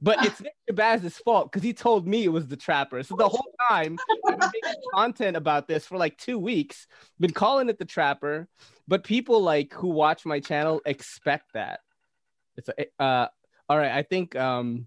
But 0.00 0.24
it's 0.24 0.40
Nick 0.42 0.54
Shabazz's 0.70 1.18
fault 1.18 1.50
because 1.50 1.64
he 1.64 1.72
told 1.72 2.06
me 2.06 2.24
it 2.24 2.28
was 2.28 2.46
the 2.46 2.56
Trapper. 2.56 3.02
So 3.02 3.16
the 3.16 3.28
whole 3.28 3.52
time 3.68 3.98
I've 4.28 4.38
been 4.38 4.50
making 4.52 4.80
content 4.94 5.36
about 5.36 5.66
this 5.66 5.86
for 5.86 5.98
like 5.98 6.18
two 6.18 6.38
weeks, 6.38 6.86
been 7.18 7.32
calling 7.32 7.68
it 7.68 7.78
the 7.78 7.84
Trapper. 7.84 8.48
But 8.86 9.04
people 9.04 9.40
like 9.42 9.72
who 9.72 9.88
watch 9.88 10.24
my 10.24 10.40
channel 10.40 10.82
expect 10.84 11.54
that. 11.54 11.80
It's 12.56 12.68
a, 12.68 13.02
uh 13.02 13.28
all 13.68 13.78
right. 13.78 13.92
I 13.92 14.02
think 14.02 14.36
um 14.36 14.86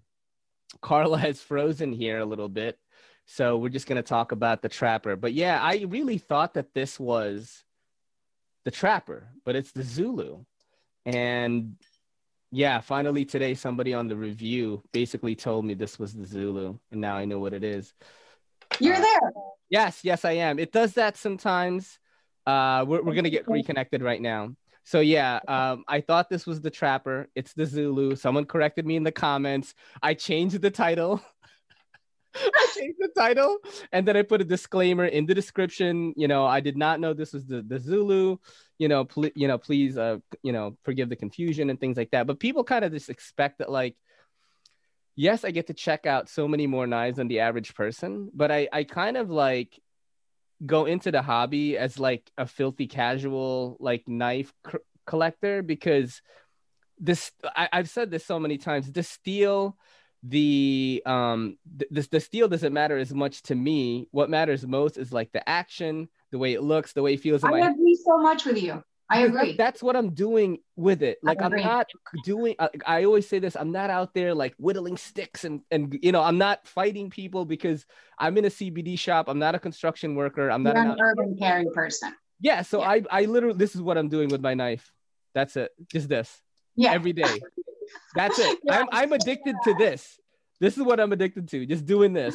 Carla 0.80 1.18
has 1.18 1.40
frozen 1.40 1.92
here 1.92 2.18
a 2.18 2.24
little 2.24 2.48
bit. 2.48 2.78
So 3.26 3.56
we're 3.56 3.70
just 3.70 3.88
going 3.88 3.96
to 3.96 4.08
talk 4.08 4.32
about 4.32 4.62
the 4.62 4.68
Trapper. 4.68 5.16
But 5.16 5.32
yeah, 5.32 5.60
I 5.60 5.84
really 5.88 6.18
thought 6.18 6.54
that 6.54 6.74
this 6.74 6.98
was 6.98 7.64
the 8.64 8.70
Trapper, 8.70 9.28
but 9.44 9.56
it's 9.56 9.72
the 9.72 9.82
Zulu. 9.82 10.44
And 11.04 11.76
yeah, 12.52 12.80
finally 12.80 13.24
today, 13.24 13.54
somebody 13.54 13.94
on 13.94 14.06
the 14.08 14.16
review 14.16 14.82
basically 14.92 15.34
told 15.34 15.64
me 15.64 15.74
this 15.74 15.98
was 15.98 16.14
the 16.14 16.26
Zulu. 16.26 16.78
And 16.92 17.00
now 17.00 17.16
I 17.16 17.24
know 17.24 17.40
what 17.40 17.52
it 17.52 17.64
is. 17.64 17.92
You're 18.78 18.94
uh, 18.94 19.00
there. 19.00 19.32
Yes, 19.68 20.00
yes, 20.04 20.24
I 20.24 20.32
am. 20.32 20.58
It 20.58 20.72
does 20.72 20.94
that 20.94 21.16
sometimes. 21.16 21.98
Uh, 22.46 22.84
we're, 22.86 23.02
we're 23.02 23.14
going 23.14 23.24
to 23.24 23.30
get 23.30 23.48
reconnected 23.48 24.02
right 24.02 24.20
now. 24.20 24.54
So 24.86 25.00
yeah, 25.00 25.40
um, 25.48 25.84
I 25.88 26.00
thought 26.00 26.30
this 26.30 26.46
was 26.46 26.60
the 26.60 26.70
Trapper. 26.70 27.28
It's 27.34 27.52
the 27.54 27.66
Zulu. 27.66 28.14
Someone 28.14 28.44
corrected 28.44 28.86
me 28.86 28.94
in 28.94 29.02
the 29.02 29.10
comments. 29.10 29.74
I 30.00 30.14
changed 30.14 30.62
the 30.62 30.70
title. 30.70 31.20
I 32.36 32.66
changed 32.78 32.98
the 33.00 33.08
title, 33.08 33.58
and 33.92 34.06
then 34.06 34.16
I 34.16 34.22
put 34.22 34.42
a 34.42 34.44
disclaimer 34.44 35.06
in 35.06 35.26
the 35.26 35.34
description. 35.34 36.14
You 36.16 36.28
know, 36.28 36.46
I 36.46 36.60
did 36.60 36.76
not 36.76 37.00
know 37.00 37.14
this 37.14 37.32
was 37.32 37.46
the 37.46 37.62
the 37.62 37.80
Zulu. 37.80 38.36
You 38.78 38.86
know, 38.86 39.04
pl- 39.04 39.30
you 39.34 39.48
know, 39.48 39.58
please, 39.58 39.98
uh, 39.98 40.18
you 40.44 40.52
know, 40.52 40.76
forgive 40.84 41.08
the 41.08 41.16
confusion 41.16 41.68
and 41.68 41.80
things 41.80 41.96
like 41.96 42.12
that. 42.12 42.28
But 42.28 42.38
people 42.38 42.62
kind 42.62 42.84
of 42.84 42.92
just 42.92 43.10
expect 43.10 43.58
that, 43.58 43.70
like, 43.70 43.96
yes, 45.16 45.44
I 45.44 45.50
get 45.50 45.66
to 45.66 45.74
check 45.74 46.06
out 46.06 46.28
so 46.28 46.46
many 46.46 46.68
more 46.68 46.86
knives 46.86 47.16
than 47.16 47.26
the 47.26 47.40
average 47.40 47.74
person, 47.74 48.30
but 48.32 48.52
I 48.52 48.68
I 48.72 48.84
kind 48.84 49.16
of 49.16 49.30
like 49.30 49.80
go 50.64 50.86
into 50.86 51.10
the 51.10 51.22
hobby 51.22 51.76
as 51.76 51.98
like 51.98 52.30
a 52.38 52.46
filthy 52.46 52.86
casual 52.86 53.76
like 53.80 54.08
knife 54.08 54.52
c- 54.70 54.78
collector 55.06 55.62
because 55.62 56.22
this 56.98 57.30
I, 57.44 57.68
have 57.72 57.90
said 57.90 58.10
this 58.10 58.24
so 58.24 58.38
many 58.38 58.56
times 58.56 58.90
the 58.90 59.02
steel 59.02 59.76
the 60.22 61.02
um 61.04 61.58
the, 61.76 62.08
the 62.10 62.20
steel 62.20 62.48
doesn't 62.48 62.72
matter 62.72 62.96
as 62.96 63.12
much 63.12 63.42
to 63.42 63.54
me. 63.54 64.08
What 64.10 64.30
matters 64.30 64.66
most 64.66 64.96
is 64.96 65.12
like 65.12 65.30
the 65.32 65.46
action 65.48 66.08
the 66.32 66.38
way 66.38 66.54
it 66.54 66.62
looks 66.62 66.92
the 66.92 67.02
way 67.02 67.14
it 67.14 67.20
feels 67.20 67.44
i 67.44 67.60
agree 67.60 67.98
so 68.04 68.18
much 68.18 68.44
with 68.44 68.60
you 68.60 68.82
I 69.08 69.20
agree. 69.20 69.56
That's 69.56 69.82
what 69.82 69.94
I'm 69.94 70.10
doing 70.10 70.58
with 70.74 71.02
it. 71.02 71.18
Like 71.22 71.40
I'm 71.40 71.54
not 71.54 71.88
doing. 72.24 72.56
I, 72.58 72.68
I, 72.84 73.04
always 73.04 73.28
say 73.28 73.38
this. 73.38 73.56
I'm 73.56 73.70
not 73.70 73.88
out 73.88 74.14
there 74.14 74.34
like 74.34 74.54
whittling 74.58 74.96
sticks 74.96 75.44
and 75.44 75.60
and 75.70 75.96
you 76.02 76.10
know 76.10 76.22
I'm 76.22 76.38
not 76.38 76.66
fighting 76.66 77.08
people 77.08 77.44
because 77.44 77.86
I'm 78.18 78.36
in 78.36 78.46
a 78.46 78.48
CBD 78.48 78.98
shop. 78.98 79.28
I'm 79.28 79.38
not 79.38 79.54
a 79.54 79.60
construction 79.60 80.16
worker. 80.16 80.50
I'm 80.50 80.64
You're 80.64 80.74
not 80.74 80.86
an, 80.86 80.92
an 80.92 81.00
urban 81.00 81.36
carry 81.38 81.66
person. 81.72 82.14
Yeah. 82.40 82.62
So 82.62 82.80
yeah. 82.80 82.90
I 82.90 83.02
I 83.10 83.24
literally 83.26 83.56
this 83.56 83.76
is 83.76 83.82
what 83.82 83.96
I'm 83.96 84.08
doing 84.08 84.28
with 84.28 84.40
my 84.40 84.54
knife. 84.54 84.92
That's 85.34 85.56
it. 85.56 85.70
Just 85.88 86.08
this. 86.08 86.42
Yeah. 86.74 86.92
Every 86.92 87.12
day. 87.12 87.40
That's 88.16 88.38
it. 88.40 88.58
yeah. 88.64 88.80
I'm 88.80 88.86
I'm 88.90 89.12
addicted 89.12 89.54
to 89.64 89.74
this 89.74 90.18
this 90.60 90.76
is 90.76 90.82
what 90.82 91.00
I'm 91.00 91.12
addicted 91.12 91.48
to, 91.48 91.66
just 91.66 91.84
doing 91.84 92.12
this. 92.12 92.34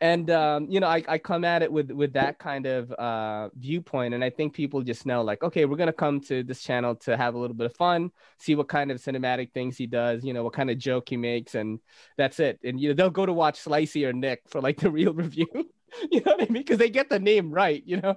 And 0.00 0.30
um, 0.30 0.66
you 0.68 0.80
know, 0.80 0.88
I, 0.88 1.02
I 1.08 1.18
come 1.18 1.44
at 1.44 1.62
it 1.62 1.72
with 1.72 1.90
with 1.90 2.12
that 2.14 2.38
kind 2.38 2.66
of 2.66 2.92
uh, 2.92 3.48
viewpoint, 3.56 4.14
and 4.14 4.22
I 4.22 4.30
think 4.30 4.54
people 4.54 4.82
just 4.82 5.06
know, 5.06 5.22
like, 5.22 5.42
okay, 5.42 5.64
we're 5.64 5.76
gonna 5.76 5.92
come 5.92 6.20
to 6.22 6.42
this 6.42 6.62
channel 6.62 6.94
to 6.96 7.16
have 7.16 7.34
a 7.34 7.38
little 7.38 7.56
bit 7.56 7.66
of 7.66 7.76
fun, 7.76 8.10
see 8.38 8.54
what 8.54 8.68
kind 8.68 8.90
of 8.90 8.98
cinematic 8.98 9.52
things 9.52 9.76
he 9.76 9.86
does, 9.86 10.24
you 10.24 10.32
know, 10.32 10.44
what 10.44 10.52
kind 10.52 10.70
of 10.70 10.78
joke 10.78 11.08
he 11.08 11.16
makes, 11.16 11.54
and 11.54 11.78
that's 12.16 12.40
it. 12.40 12.58
And 12.64 12.80
you 12.80 12.88
know, 12.88 12.94
they'll 12.94 13.10
go 13.10 13.26
to 13.26 13.32
watch 13.32 13.62
Slicey 13.62 14.06
or 14.06 14.12
Nick 14.12 14.42
for 14.48 14.60
like 14.60 14.78
the 14.78 14.90
real 15.02 15.14
review. 15.14 15.46
you 16.10 16.20
know 16.20 16.32
what 16.32 16.42
I 16.42 16.44
mean? 16.44 16.62
Because 16.62 16.78
they 16.78 16.90
get 16.90 17.08
the 17.08 17.18
name 17.18 17.50
right, 17.50 17.82
you 17.86 18.00
know. 18.00 18.16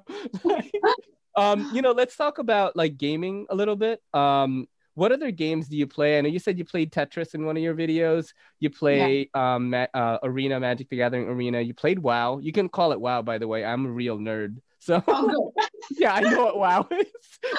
um, 1.35 1.69
you 1.73 1.81
know, 1.81 1.91
let's 1.91 2.15
talk 2.15 2.37
about 2.37 2.75
like 2.75 2.97
gaming 2.97 3.45
a 3.49 3.55
little 3.55 3.75
bit. 3.75 4.01
Um, 4.13 4.67
what 4.95 5.11
other 5.11 5.29
games 5.29 5.67
do 5.67 5.77
you 5.77 5.85
play? 5.85 6.17
I 6.17 6.21
know 6.21 6.29
you 6.29 6.39
said 6.39 6.57
you 6.57 6.65
played 6.65 6.91
Tetris 6.91 7.35
in 7.35 7.45
one 7.45 7.57
of 7.57 7.63
your 7.63 7.75
videos. 7.75 8.33
You 8.59 8.69
play 8.69 9.29
yeah. 9.35 9.55
um, 9.55 9.73
uh, 9.73 10.17
Arena, 10.23 10.59
Magic 10.59 10.89
the 10.89 10.95
Gathering 10.95 11.27
Arena. 11.27 11.59
You 11.61 11.73
played 11.73 11.99
WoW. 11.99 12.39
You 12.39 12.53
can 12.53 12.69
call 12.69 12.93
it 12.93 12.99
WoW, 12.99 13.21
by 13.21 13.37
the 13.37 13.47
way. 13.47 13.63
I'm 13.63 13.85
a 13.85 13.89
real 13.89 14.17
nerd. 14.17 14.57
So 14.79 15.03
oh, 15.07 15.53
yeah, 15.91 16.13
I 16.13 16.21
know 16.21 16.45
what 16.45 16.57
WoW 16.57 16.87
is. 16.97 17.07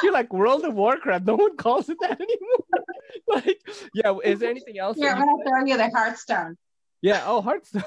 You're 0.03 0.13
like 0.13 0.33
World 0.33 0.65
of 0.65 0.75
Warcraft. 0.75 1.27
No 1.27 1.37
one 1.37 1.57
calls 1.57 1.89
it 1.91 1.99
that 2.01 2.21
anymore. 2.21 2.85
like, 3.29 3.61
yeah. 3.95 4.17
Is 4.25 4.41
there 4.41 4.51
anything 4.51 4.79
else? 4.79 4.97
Yeah, 4.99 5.15
I'm 5.15 5.27
gonna 5.27 5.45
throw 5.47 5.65
you 5.67 5.77
the 5.77 5.91
Hearthstone. 5.91 6.57
Yeah. 7.03 7.23
Oh, 7.27 7.43
Hearthstone. 7.43 7.83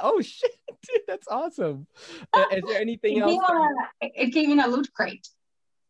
oh 0.00 0.20
shit, 0.20 0.54
dude, 0.86 1.02
that's 1.08 1.26
awesome. 1.26 1.88
Uh, 2.32 2.44
is 2.52 2.62
there 2.68 2.80
anything 2.80 3.16
it 3.16 3.22
else? 3.22 3.32
Came 3.32 4.10
a, 4.10 4.22
it 4.22 4.30
came 4.32 4.50
in 4.52 4.60
a 4.60 4.68
loot 4.68 4.88
crate. 4.94 5.26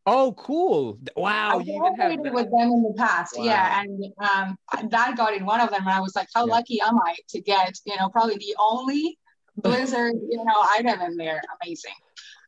Oh, 0.04 0.34
cool! 0.36 0.98
Wow, 1.16 1.58
I 1.58 1.62
you 1.62 1.76
even 1.76 1.94
have 1.94 2.34
with 2.34 2.50
them 2.50 2.72
in 2.72 2.82
the 2.82 2.94
past, 2.96 3.38
wow. 3.38 3.44
yeah, 3.44 3.82
and 3.82 4.04
um, 4.18 4.90
that 4.90 5.16
got 5.16 5.32
in 5.34 5.46
one 5.46 5.60
of 5.60 5.70
them, 5.70 5.82
and 5.82 5.90
I 5.90 6.00
was 6.00 6.16
like, 6.16 6.28
"How 6.34 6.44
yeah. 6.44 6.52
lucky 6.52 6.80
am 6.80 6.98
I 6.98 7.14
to 7.28 7.40
get, 7.40 7.78
you 7.84 7.96
know, 7.96 8.08
probably 8.08 8.36
the 8.36 8.56
only 8.58 9.18
Blizzard, 9.56 10.14
you 10.28 10.44
know, 10.44 10.66
item 10.76 11.00
in 11.02 11.16
there? 11.16 11.40
Amazing." 11.62 11.92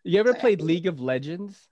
You 0.02 0.18
ever 0.18 0.32
so, 0.32 0.40
played. 0.40 0.62
League 0.62 0.86
of 0.86 1.00
Legends? 1.00 1.68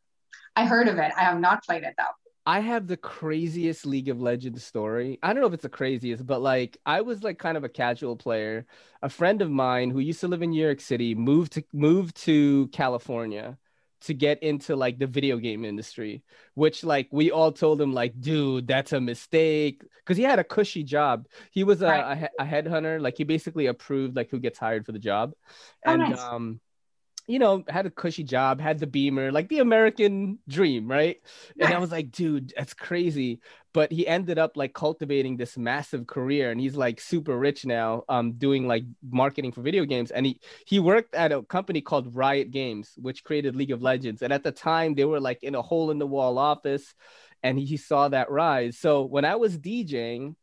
I 0.55 0.66
heard 0.66 0.87
of 0.87 0.99
it. 0.99 1.12
I 1.16 1.24
have 1.24 1.41
not 1.41 1.64
played 1.64 1.83
it 1.83 1.95
though. 1.99 2.05
I 2.47 2.61
have 2.61 2.87
the 2.87 2.97
craziest 2.97 3.87
League 3.87 4.09
of 4.09 4.20
Legends 4.20 4.64
story. 4.64 5.18
I 5.22 5.33
don't 5.33 5.41
know 5.41 5.47
if 5.47 5.55
it's 5.55 5.62
the 5.62 5.68
craziest, 5.68 6.26
but 6.26 6.43
like 6.43 6.76
I 6.87 7.01
was 7.01 7.22
like 7.22 7.39
kind 7.39 7.57
of 7.57 7.64
a 7.64 7.68
casual 7.68 8.16
player. 8.16 8.66
A 9.03 9.09
friend 9.09 9.43
of 9.43 9.51
mine 9.51 9.91
who 9.91 10.01
used 10.01 10.20
to 10.20 10.28
live 10.28 10.43
in 10.43 10.51
New 10.51 10.64
York 10.64 10.80
City 10.80 11.14
moved 11.14 11.53
to 11.53 11.64
moved 11.72 12.16
to 12.22 12.68
California 12.68 13.59
to 14.05 14.14
get 14.14 14.42
into 14.42 14.76
like 14.76 14.98
the 14.98 15.07
video 15.07 15.36
game 15.36 15.64
industry, 15.64 16.22
which 16.55 16.84
like 16.84 17.09
we 17.11 17.30
all 17.30 17.53
told 17.53 17.80
him 17.80 17.92
like, 17.92 18.20
dude, 18.20 18.66
that's 18.66 18.92
a 18.92 19.00
mistake 19.00 19.82
because 19.98 20.16
he 20.16 20.22
had 20.22 20.38
a 20.38 20.44
cushy 20.44 20.82
job. 20.82 21.26
He 21.50 21.64
was 21.64 21.82
a, 21.82 21.86
right. 21.86 22.30
a, 22.38 22.42
a, 22.42 22.44
headhunter, 22.44 23.00
like 23.00 23.16
he 23.16 23.24
basically 23.24 23.66
approved 23.66 24.16
like 24.16 24.30
who 24.30 24.40
gets 24.40 24.59
hired 24.59 24.84
for 24.86 24.92
the 24.92 24.98
job, 24.98 25.32
oh, 25.86 25.92
and 25.92 26.00
nice. 26.00 26.20
um 26.20 26.61
you 27.28 27.38
know, 27.38 27.62
had 27.68 27.86
a 27.86 27.90
cushy 27.90 28.24
job, 28.24 28.61
had 28.61 28.80
the 28.80 28.86
beamer, 28.86 29.30
like 29.30 29.48
the 29.48 29.61
American 29.61 30.38
dream, 30.48 30.90
right? 30.90 31.18
And 31.59 31.72
I 31.72 31.78
was 31.78 31.92
like, 31.92 32.11
dude, 32.11 32.53
that's 32.57 32.74
crazy. 32.74 33.40
But 33.75 33.91
he 33.91 34.07
ended 34.07 34.39
up 34.39 34.57
like 34.57 34.75
cultivating 34.75 35.37
this 35.37 35.57
massive 35.57 36.07
career 36.07 36.51
and 36.51 36.61
he's 36.61 36.77
like 36.77 37.01
super 37.01 37.39
rich 37.39 37.64
now, 37.64 38.05
um, 38.09 38.33
doing 38.33 38.68
like 38.68 38.85
marketing 39.03 39.53
for 39.53 39.62
video 39.62 39.85
games. 39.87 40.11
And 40.11 40.27
he 40.27 40.41
he 40.66 40.79
worked 40.79 41.14
at 41.14 41.33
a 41.33 41.43
company 41.43 41.81
called 41.81 42.14
Riot 42.14 42.51
Games, 42.51 42.93
which 42.97 43.25
created 43.25 43.57
League 43.57 43.70
of 43.70 43.81
Legends. 43.81 44.23
And 44.23 44.33
at 44.33 44.45
the 44.45 44.53
time 44.53 44.95
they 44.95 45.07
were 45.07 45.20
like 45.20 45.43
in 45.43 45.55
a 45.55 45.62
hole 45.62 45.91
in 45.91 45.99
the 45.99 46.07
wall 46.07 46.39
office 46.39 46.95
and 47.43 47.59
he, 47.59 47.64
he 47.64 47.77
saw 47.77 48.09
that 48.09 48.31
rise. 48.31 48.79
So 48.79 49.03
when 49.03 49.25
I 49.25 49.37
was 49.37 49.59
DJing, 49.59 50.37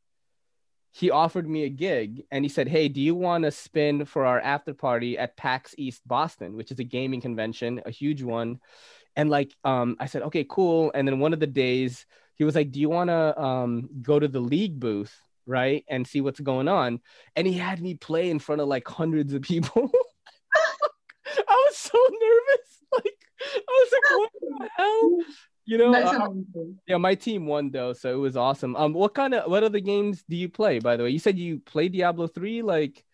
he 0.91 1.11
offered 1.11 1.47
me 1.47 1.63
a 1.63 1.69
gig 1.69 2.23
and 2.31 2.43
he 2.43 2.49
said, 2.49 2.67
Hey, 2.67 2.87
do 2.87 2.99
you 2.99 3.15
want 3.15 3.43
to 3.43 3.51
spin 3.51 4.05
for 4.05 4.25
our 4.25 4.39
after 4.39 4.73
party 4.73 5.17
at 5.17 5.37
PAX 5.37 5.75
East 5.77 6.07
Boston, 6.07 6.55
which 6.55 6.71
is 6.71 6.79
a 6.79 6.83
gaming 6.83 7.21
convention, 7.21 7.81
a 7.85 7.91
huge 7.91 8.23
one? 8.23 8.59
And 9.15 9.29
like, 9.29 9.53
um, 9.63 9.97
I 9.99 10.07
said, 10.07 10.23
Okay, 10.23 10.45
cool. 10.49 10.91
And 10.93 11.07
then 11.07 11.19
one 11.19 11.33
of 11.33 11.39
the 11.39 11.47
days, 11.47 12.05
he 12.39 12.45
was 12.45 12.55
like, 12.55 12.71
Do 12.71 12.79
you 12.79 12.89
want 12.89 13.09
to 13.09 13.39
um, 13.39 13.89
go 14.01 14.17
to 14.17 14.27
the 14.27 14.39
league 14.39 14.79
booth, 14.79 15.15
right? 15.45 15.83
And 15.87 16.07
see 16.07 16.21
what's 16.21 16.39
going 16.39 16.67
on? 16.67 17.01
And 17.35 17.45
he 17.45 17.53
had 17.53 17.81
me 17.81 17.93
play 17.93 18.31
in 18.31 18.39
front 18.39 18.61
of 18.61 18.67
like 18.67 18.87
hundreds 18.87 19.33
of 19.33 19.43
people. 19.43 19.91
I 21.37 21.67
was 21.67 21.77
so 21.77 21.99
nervous. 21.99 22.65
Like, 22.91 23.13
I 23.55 23.59
was 23.67 23.91
like, 23.93 24.17
What 24.17 24.31
the 24.41 24.69
hell? 24.75 25.19
you 25.65 25.77
know 25.77 25.93
uh, 25.93 26.29
yeah 26.87 26.97
my 26.97 27.13
team 27.13 27.45
won 27.45 27.69
though 27.69 27.93
so 27.93 28.11
it 28.11 28.17
was 28.17 28.35
awesome 28.35 28.75
um 28.75 28.91
what 28.91 29.13
kind 29.13 29.35
of 29.35 29.49
what 29.49 29.63
other 29.63 29.79
games 29.79 30.23
do 30.27 30.35
you 30.35 30.49
play 30.49 30.79
by 30.79 30.97
the 30.97 31.03
way 31.03 31.11
you 31.11 31.19
said 31.19 31.37
you 31.37 31.59
play 31.59 31.87
diablo 31.87 32.25
3 32.25 32.63
like 32.63 33.05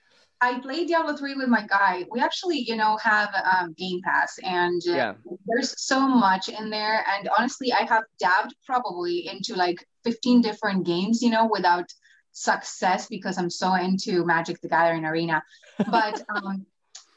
I 0.45 0.59
played 0.59 0.87
Diablo 0.87 1.15
3 1.17 1.35
with 1.35 1.47
my 1.47 1.65
guy. 1.65 2.05
We 2.11 2.19
actually, 2.19 2.59
you 2.59 2.75
know, 2.75 2.97
have 2.97 3.29
um, 3.53 3.73
Game 3.73 3.99
Pass, 4.03 4.31
and 4.43 4.79
uh, 4.87 4.91
Yeah. 5.01 5.13
there's 5.47 5.71
so 5.81 5.99
much 6.07 6.49
in 6.49 6.69
there. 6.69 7.03
And 7.13 7.27
honestly, 7.37 7.73
I 7.73 7.83
have 7.93 8.03
dabbed 8.19 8.53
probably 8.65 9.27
into 9.27 9.55
like 9.55 9.79
15 10.03 10.41
different 10.41 10.85
games, 10.85 11.21
you 11.23 11.31
know, 11.31 11.45
without 11.51 11.87
success 12.31 13.07
because 13.07 13.37
I'm 13.39 13.49
so 13.49 13.73
into 13.75 14.23
Magic 14.25 14.61
the 14.61 14.67
Gathering 14.69 15.05
Arena. 15.05 15.41
But 15.89 16.21
um, 16.35 16.65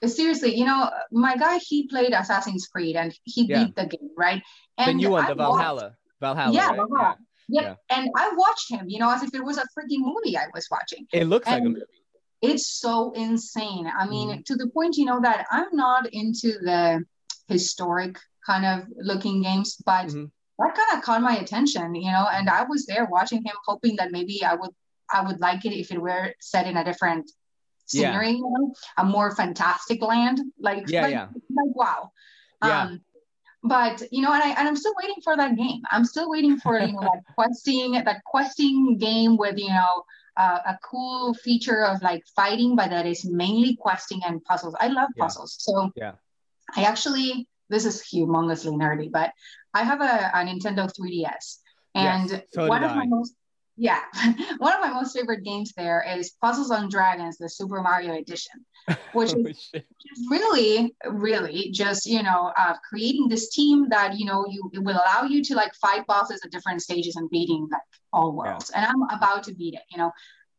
seriously, 0.06 0.56
you 0.56 0.64
know, 0.64 0.88
my 1.12 1.36
guy, 1.36 1.58
he 1.58 1.86
played 1.88 2.12
Assassin's 2.12 2.66
Creed 2.66 2.96
and 2.96 3.12
he 3.24 3.42
Yeah. 3.44 3.64
beat 3.64 3.76
the 3.76 3.86
game, 3.86 4.10
right? 4.16 4.42
the 4.78 4.94
new 4.94 5.10
one, 5.10 5.24
the 5.26 5.34
watched- 5.34 5.38
Valhalla. 5.38 5.96
Valhalla. 6.20 6.54
Yeah, 6.54 6.68
right? 6.68 6.76
Valhalla. 6.76 7.16
Yep. 7.50 7.64
Yeah. 7.64 7.96
And 7.96 8.08
I 8.16 8.30
watched 8.36 8.70
him, 8.70 8.84
you 8.88 8.98
know, 8.98 9.10
as 9.10 9.22
if 9.22 9.34
it 9.34 9.42
was 9.42 9.56
a 9.58 9.62
freaking 9.74 10.00
movie 10.00 10.36
I 10.36 10.46
was 10.54 10.66
watching 10.70 11.06
It 11.12 11.24
looks 11.24 11.46
like 11.46 11.62
a 11.62 11.64
movie. 11.64 11.82
It's 12.40 12.66
so 12.80 13.12
insane. 13.12 13.90
I 13.98 14.06
mean, 14.06 14.28
Mm-hmm. 14.28 14.40
to 14.46 14.56
the 14.56 14.68
point, 14.68 14.96
you 14.96 15.04
know, 15.04 15.20
that 15.20 15.46
I'm 15.50 15.68
not 15.72 16.08
into 16.12 16.52
the 16.60 17.04
historic 17.48 18.18
kind 18.46 18.64
of 18.64 18.86
looking 18.96 19.42
games, 19.42 19.76
but 19.84 20.06
Mhm. 20.06 20.30
that 20.58 20.74
kind 20.74 20.98
of 20.98 21.02
caught 21.04 21.22
my 21.22 21.36
attention, 21.38 21.94
you 21.94 22.10
know, 22.10 22.26
and 22.32 22.48
I 22.48 22.62
was 22.64 22.86
there 22.86 23.06
watching 23.06 23.42
him, 23.44 23.56
hoping 23.66 23.96
that 23.96 24.12
maybe 24.12 24.44
I 24.44 24.54
would 24.54 24.74
I 25.10 25.22
would 25.22 25.40
like 25.40 25.64
it 25.64 25.72
if 25.72 25.90
it 25.90 26.00
were 26.00 26.34
set 26.40 26.66
in 26.66 26.76
a 26.76 26.84
different 26.84 27.30
Yeah. 27.92 28.10
scenery, 28.10 28.32
you 28.32 28.50
know, 28.50 28.74
a 28.98 29.04
more 29.04 29.34
fantastic 29.34 30.02
land. 30.02 30.38
Like, 30.60 30.84
Yeah, 30.86 31.02
like, 31.02 31.12
yeah. 31.12 31.28
like 31.58 31.74
wow. 31.74 32.10
Yeah. 32.62 32.82
Um, 32.82 33.00
but 33.62 34.02
you 34.12 34.20
know, 34.22 34.32
and 34.32 34.42
I 34.42 34.50
and 34.50 34.68
I'm 34.68 34.76
still 34.76 34.94
waiting 35.00 35.20
for 35.24 35.34
that 35.36 35.56
game. 35.56 35.80
I'm 35.90 36.04
still 36.04 36.28
waiting 36.30 36.58
for 36.58 36.78
you 36.78 36.92
know 36.92 37.00
that 37.00 37.22
questing 37.34 37.92
that 37.92 38.22
questing 38.24 38.98
game 38.98 39.36
with 39.38 39.56
you 39.58 39.68
know 39.70 40.04
uh, 40.38 40.60
a 40.66 40.78
cool 40.84 41.34
feature 41.34 41.84
of 41.84 42.00
like 42.00 42.22
fighting, 42.36 42.76
but 42.76 42.90
that 42.90 43.06
is 43.06 43.24
mainly 43.24 43.76
questing 43.76 44.20
and 44.24 44.42
puzzles. 44.44 44.74
I 44.80 44.88
love 44.88 45.10
Yeah. 45.16 45.24
puzzles, 45.24 45.56
so 45.58 45.90
Yeah. 45.96 46.14
I 46.76 46.84
actually 46.84 47.48
this 47.68 47.84
is 47.84 48.02
humongously 48.02 48.72
nerdy, 48.72 49.10
but 49.12 49.32
I 49.74 49.82
have 49.82 50.00
a, 50.00 50.30
a 50.32 50.40
Nintendo 50.48 50.88
3DS, 50.88 51.58
and 51.94 52.30
Yes, 52.30 52.42
so 52.52 52.66
one 52.66 52.82
of 52.82 52.94
my 52.94 53.06
most 53.06 53.34
yeah, 53.78 54.02
one 54.58 54.74
of 54.74 54.80
my 54.80 54.90
most 54.92 55.16
favorite 55.16 55.44
games 55.44 55.72
there 55.76 56.04
is 56.18 56.32
Puzzles 56.42 56.70
on 56.70 56.90
Dragons, 56.90 57.38
the 57.38 57.48
Super 57.48 57.80
Mario 57.82 58.14
Edition, 58.14 58.66
which 59.12 59.30
is 59.30 59.36
Oh, 59.36 59.52
shit. 59.52 59.86
is 60.12 60.26
really 60.30 60.94
really 61.06 61.70
just 61.72 62.06
you 62.06 62.22
know 62.22 62.52
uh, 62.58 62.74
creating 62.88 63.28
this 63.28 63.50
team 63.50 63.88
that 63.90 64.18
you 64.18 64.24
know 64.26 64.46
you 64.48 64.70
it 64.72 64.80
will 64.82 64.96
allow 65.04 65.22
you 65.28 65.42
to 65.42 65.54
like 65.54 65.74
fight 65.74 66.06
bosses 66.06 66.40
at 66.44 66.50
different 66.50 66.82
stages 66.82 67.16
and 67.16 67.28
beating 67.30 67.68
like 67.70 67.82
all 68.12 68.32
worlds. 68.32 68.70
And 68.70 68.84
i'm 68.86 69.02
about 69.16 69.42
to 69.44 69.54
beat 69.54 69.74
it 69.74 69.82
you 69.90 69.98
know? 69.98 70.12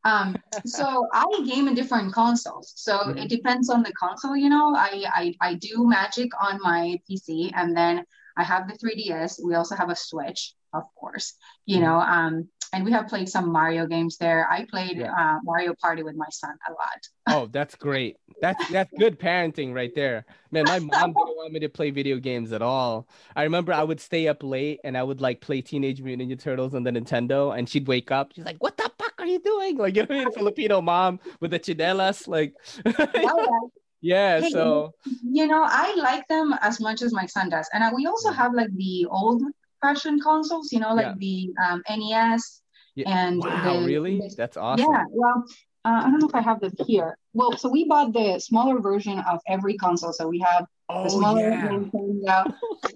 Um 0.04 0.42
so 0.66 1.08
i 1.14 1.26
game 1.46 1.68
in 1.68 1.74
different 1.76 2.14
consoles. 2.14 2.74
So 2.76 2.98
Mhm. 3.00 3.24
it 3.24 3.30
depends 3.30 3.70
on 3.70 3.84
the 3.84 3.94
console 3.94 4.36
you 4.36 4.50
know? 4.50 4.74
I, 4.76 5.06
I 5.22 5.34
i 5.42 5.54
do 5.56 5.88
magic 5.88 6.30
on 6.42 6.60
my 6.62 7.00
pc 7.10 7.52
and 7.56 7.76
then 7.76 8.06
i 8.38 8.44
have 8.44 8.68
the 8.68 8.78
3ds 8.78 9.42
we 9.44 9.56
also 9.56 9.76
have 9.76 9.90
a 9.90 9.96
switch 9.96 10.54
of 10.74 10.84
course 10.96 11.34
you 11.66 11.78
Mhm. 11.78 11.82
know 11.82 12.00
um 12.00 12.48
and 12.74 12.86
we 12.86 12.92
have 12.92 13.08
played 13.08 13.28
some 13.28 13.52
mario 13.52 13.88
games 13.88 14.18
there 14.18 14.48
i 14.50 14.66
played 14.66 14.98
Yeah. 14.98 15.12
uh, 15.12 15.38
mario 15.44 15.74
party 15.82 16.04
with 16.04 16.16
my 16.16 16.30
son 16.30 16.56
a 16.68 16.72
lot 16.72 17.02
Oh, 17.32 17.46
that's 17.46 17.76
great. 17.76 18.16
That's 18.42 18.66
that's 18.72 18.90
good 18.98 19.20
parenting 19.20 19.72
right 19.72 19.94
there. 19.94 20.26
Man, 20.50 20.66
my 20.66 20.80
mom 20.80 21.14
didn't 21.14 21.38
want 21.38 21.54
me 21.54 21.60
to 21.60 21.70
play 21.70 21.92
video 21.92 22.18
games 22.18 22.52
at 22.54 22.64
all. 22.64 23.08
I 23.36 23.44
remember 23.44 23.72
I 23.72 23.84
would 23.84 24.00
stay 24.02 24.28
up 24.28 24.42
late 24.42 24.80
and 24.84 24.98
I 24.98 25.04
would 25.04 25.22
like 25.22 25.40
play 25.40 25.62
Teenage 25.62 26.02
Mutant 26.02 26.32
Ninja 26.32 26.42
Turtles 26.42 26.74
on 26.74 26.82
the 26.82 26.90
Nintendo, 26.90 27.56
and 27.56 27.70
she'd 27.70 27.88
wake 27.88 28.10
up. 28.10 28.32
She's 28.34 28.46
like, 28.46 28.58
"What 28.64 28.78
the 28.78 28.90
fuck 28.98 29.14
are 29.20 29.28
you 29.28 29.38
doing?" 29.40 29.78
Like, 29.78 29.96
you 29.96 30.08
know, 30.08 30.16
I 30.16 30.26
mean? 30.26 30.32
Filipino 30.32 30.82
mom 30.82 31.20
with 31.40 31.52
the 31.52 31.60
chinelas, 31.60 32.28
like, 32.28 32.56
yeah. 34.02 34.42
Hey, 34.42 34.50
So 34.50 34.94
you 35.24 35.46
know 35.48 35.64
i 35.66 35.94
like 35.96 36.28
them 36.28 36.54
as 36.62 36.80
much 36.80 37.02
as 37.02 37.12
my 37.14 37.26
son 37.26 37.50
does 37.50 37.68
and 37.74 37.84
uh, 37.84 37.92
we 37.96 38.06
also 38.06 38.32
have 38.32 38.54
like 38.54 38.72
the 38.76 39.06
old 39.10 39.42
fashioned 39.82 40.22
consoles 40.24 40.72
you 40.72 40.80
know 40.80 40.94
like 40.94 41.06
Yeah. 41.08 41.14
the 41.18 41.50
um, 41.66 41.82
nes 41.90 42.62
Yeah. 42.96 43.10
and 43.10 43.40
wow, 43.40 43.80
the, 43.80 43.86
really? 43.86 44.18
the- 44.20 44.34
That's 44.38 44.58
awesome. 44.58 44.86
yeah 44.92 45.04
well 45.12 45.44
uh, 45.86 46.02
i 46.04 46.08
don't 46.10 46.20
know 46.20 46.28
if 46.28 46.36
i 46.36 46.42
have 46.42 46.60
them 46.60 46.74
here 46.88 47.18
well 47.34 47.52
so 47.58 47.70
we 47.70 47.86
bought 47.88 48.12
the 48.14 48.40
smaller 48.40 48.80
version 48.80 49.20
of 49.20 49.40
every 49.48 49.76
console 49.78 50.14
so 50.14 50.28
we 50.28 50.40
have 50.40 50.64
the 50.90 50.96
Oh 50.96 51.08
smaller 51.08 51.50
yeah. 51.50 51.68
nintendo 51.70 52.38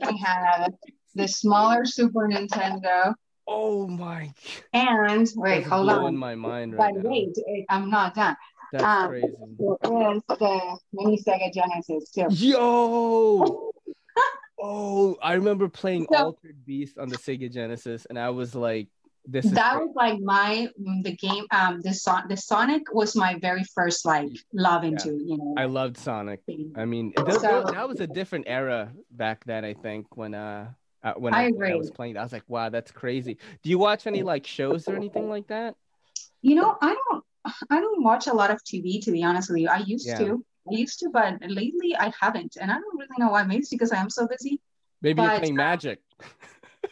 we 0.10 0.18
have 0.18 0.72
the 1.16 1.28
smaller 1.28 1.86
super 1.86 2.28
nintendo 2.28 3.14
Oh 3.46 3.88
my. 3.88 4.32
and 4.74 5.28
wait 5.36 5.60
That's 5.60 5.70
hold 5.70 5.86
blowing 5.88 6.06
on 6.08 6.18
my 6.18 6.34
mind 6.36 6.72
but 6.78 6.84
right 6.84 6.96
now. 6.96 7.10
wait 7.10 7.34
it- 7.54 7.66
i'm 7.70 7.90
not 7.90 8.16
done 8.16 8.36
That's 8.72 8.84
um, 8.84 9.08
crazy. 9.10 9.28
there 9.60 10.12
is 10.16 10.22
the 10.28 10.78
mini 10.94 11.18
sega 11.26 11.48
genesis 11.54 12.10
too 12.16 12.28
Yo. 12.32 13.72
Oh, 14.66 15.18
I 15.22 15.34
remember 15.34 15.68
playing 15.68 16.08
So- 16.12 16.26
Altered 16.28 16.66
Beast 16.66 16.98
on 16.98 17.10
the 17.10 17.18
Sega 17.18 17.52
Genesis, 17.52 18.06
and 18.10 18.18
I 18.18 18.30
was 18.30 18.56
like, 18.56 18.88
"This 19.26 19.44
is 19.46 19.52
that 19.52 19.76
great. 19.76 19.88
was 19.88 19.96
like 19.96 20.20
my 20.22 20.68
mm, 20.80 21.04
the 21.04 21.16
game 21.18 21.46
um 21.52 21.82
the 21.82 21.94
son 21.94 22.28
the 22.30 22.38
sonic 22.38 22.84
was 22.94 23.16
my 23.16 23.38
very 23.40 23.64
first 23.76 24.06
like 24.06 24.30
love 24.54 24.84
into 24.86 25.10
you 25.30 25.38
know 25.38 25.54
I 25.58 25.66
loved 25.66 25.98
Sonic. 25.98 26.40
thing. 26.46 26.72
I 26.78 26.86
mean, 26.86 27.14
So- 27.18 27.64
that 27.76 27.88
was 27.88 28.00
a 28.00 28.08
different 28.08 28.46
era 28.48 28.92
back 29.12 29.44
then. 29.46 29.66
I 29.66 29.74
think 29.74 30.16
when 30.16 30.34
uh, 30.34 30.70
uh 31.04 31.14
when 31.18 31.34
I 31.34 31.48
I, 31.48 31.50
when 31.52 31.72
I 31.74 31.76
was 31.76 31.92
playing, 31.92 32.16
I 32.18 32.24
was 32.24 32.32
like, 32.32 32.48
"Wow, 32.48 32.70
that's 32.70 32.92
crazy." 32.92 33.38
Do 33.64 33.70
you 33.70 33.78
watch 33.78 34.08
any 34.08 34.24
like 34.24 34.46
shows 34.48 34.88
or 34.88 34.96
anything 34.96 35.28
like 35.30 35.48
that? 35.48 35.76
you 36.46 36.56
know 36.56 36.78
i 36.82 36.94
don't 36.94 37.24
i 37.70 37.80
don't 37.80 38.04
watch 38.04 38.28
a 38.28 38.34
lot 38.34 38.52
of 38.52 38.58
tv 38.70 39.02
to 39.02 39.12
be 39.14 39.24
honest 39.24 39.50
with 39.50 39.60
you 39.62 39.70
i 39.70 39.78
used 39.78 40.06
Yeah. 40.08 40.18
to 40.20 40.46
i 40.70 40.76
used 40.76 41.00
to 41.00 41.10
but 41.12 41.36
lately 41.48 41.96
i 41.98 42.12
haven't 42.20 42.58
and 42.60 42.72
i 42.72 42.76
don't 42.76 42.98
really 42.98 43.18
know 43.20 43.30
why 43.30 43.44
maybe 43.44 43.60
it's 43.60 43.70
because 43.70 43.92
i 43.92 43.98
am 43.98 44.10
so 44.10 44.28
busy 44.28 44.60
Maybe 45.02 45.22
you're 45.22 45.32
playing 45.40 45.60
uh, 45.60 45.64
Magic. 45.64 46.00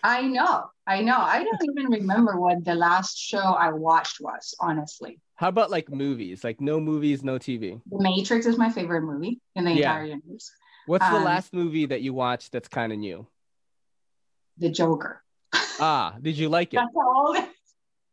i 0.03 0.21
know 0.21 0.65
i 0.87 1.01
know 1.01 1.17
i 1.17 1.43
don't 1.43 1.63
even 1.77 1.91
remember 1.91 2.39
what 2.39 2.63
the 2.65 2.73
last 2.75 3.17
show 3.17 3.37
i 3.65 3.71
watched 3.71 4.19
was 4.21 4.53
honestly 4.59 5.19
How 5.35 5.47
about 5.49 5.71
like 5.71 5.89
movies? 5.89 6.43
Like 6.43 6.61
no 6.61 6.79
movies, 6.79 7.23
no 7.23 7.37
TV. 7.39 7.81
the 7.89 7.99
matrix 7.99 8.45
is 8.45 8.57
my 8.57 8.69
favorite 8.69 9.01
movie 9.01 9.39
in 9.55 9.65
the 9.65 9.71
Yeah. 9.71 9.93
entire 9.93 10.05
universe 10.05 10.51
What's 10.87 11.07
the 11.09 11.17
Um, 11.17 11.23
last 11.23 11.53
movie 11.53 11.85
that 11.87 12.01
you 12.01 12.13
watched 12.13 12.51
that's 12.51 12.67
kind 12.67 12.91
of 12.93 12.99
new? 12.99 13.25
the 14.57 14.69
joker 14.69 15.23
Ah, 15.79 16.15
did 16.21 16.37
you 16.37 16.49
like 16.49 16.73
it? 16.73 16.77
that's 16.77 16.95
all 16.95 17.35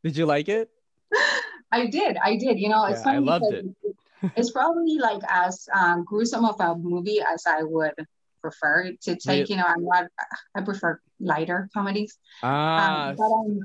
Did 0.04 0.16
you 0.16 0.26
like 0.26 0.48
it? 0.48 0.70
I 1.72 1.86
did. 1.86 2.16
I 2.16 2.36
did. 2.36 2.58
You 2.58 2.68
know, 2.70 2.84
it's 2.86 3.04
Yeah, 3.04 3.12
I 3.12 3.18
loved 3.18 3.44
because 3.50 3.87
it's 4.36 4.50
probably 4.50 4.98
like 4.98 5.22
as 5.28 5.68
um, 5.74 6.04
gruesome 6.04 6.44
of 6.44 6.56
a 6.60 6.74
movie 6.76 7.20
as 7.20 7.44
I 7.46 7.62
would 7.62 7.94
prefer 8.40 8.92
to 9.02 9.16
take. 9.16 9.48
You 9.48 9.56
know, 9.56 9.64
I'm 9.66 9.84
not. 9.84 10.06
I 10.54 10.60
prefer 10.62 11.00
lighter 11.20 11.68
comedies. 11.74 12.18
Ah, 12.42 13.10
Um, 13.10 13.16
but 13.16 13.24
um, 13.24 13.60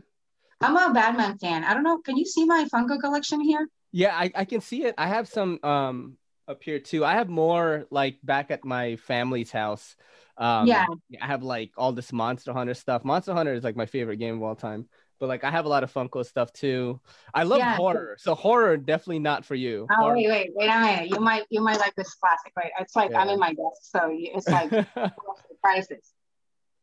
I'm 0.61 0.91
a 0.91 0.93
Batman 0.93 1.37
fan. 1.37 1.63
I 1.63 1.73
don't 1.73 1.83
know. 1.83 1.99
Can 1.99 2.17
you 2.17 2.25
see 2.25 2.45
my 2.45 2.65
Funko 2.73 2.99
collection 2.99 3.41
here? 3.41 3.67
Yeah, 3.91 4.15
I, 4.15 4.31
I 4.35 4.45
can 4.45 4.61
see 4.61 4.83
it. 4.85 4.95
I 4.97 5.07
have 5.07 5.27
some 5.27 5.59
um 5.63 6.17
up 6.47 6.63
here 6.63 6.79
too. 6.79 7.05
I 7.05 7.13
have 7.13 7.29
more 7.29 7.85
like 7.89 8.17
back 8.23 8.51
at 8.51 8.65
my 8.65 8.95
family's 8.97 9.51
house. 9.51 9.95
Um 10.37 10.67
Yeah. 10.67 10.85
I 11.21 11.27
have 11.27 11.43
like 11.43 11.71
all 11.77 11.91
this 11.91 12.11
Monster 12.11 12.53
Hunter 12.53 12.73
stuff. 12.73 13.05
Monster 13.05 13.33
Hunter 13.33 13.53
is 13.53 13.63
like 13.63 13.75
my 13.75 13.85
favorite 13.85 14.17
game 14.17 14.35
of 14.35 14.43
all 14.43 14.55
time. 14.55 14.89
But 15.23 15.29
like 15.29 15.45
I 15.45 15.51
have 15.51 15.63
a 15.63 15.69
lot 15.69 15.85
of 15.85 15.93
Funko 15.93 16.25
stuff 16.25 16.51
too. 16.51 16.99
I 17.33 17.43
love 17.43 17.59
Yeah. 17.59 17.77
horror. 17.77 18.17
So 18.19 18.35
horror 18.35 18.75
definitely 18.75 19.19
not 19.19 19.45
for 19.45 19.55
you. 19.55 19.87
Oh 19.89 19.95
Horror- 19.95 20.15
wait, 20.17 20.27
wait, 20.27 20.49
wait 20.53 20.67
a 20.67 20.77
minute. 20.81 21.09
You 21.11 21.21
might, 21.21 21.45
you 21.49 21.61
might 21.61 21.79
like 21.79 21.95
this 21.95 22.13
classic, 22.15 22.51
right? 22.57 22.73
It's 22.77 22.93
like 22.93 23.15
I'm 23.15 23.29
in 23.29 23.39
my 23.39 23.53
desk, 23.53 23.83
so 23.83 24.09
it's 24.11 24.49
like 24.49 24.69
prices. 25.63 26.11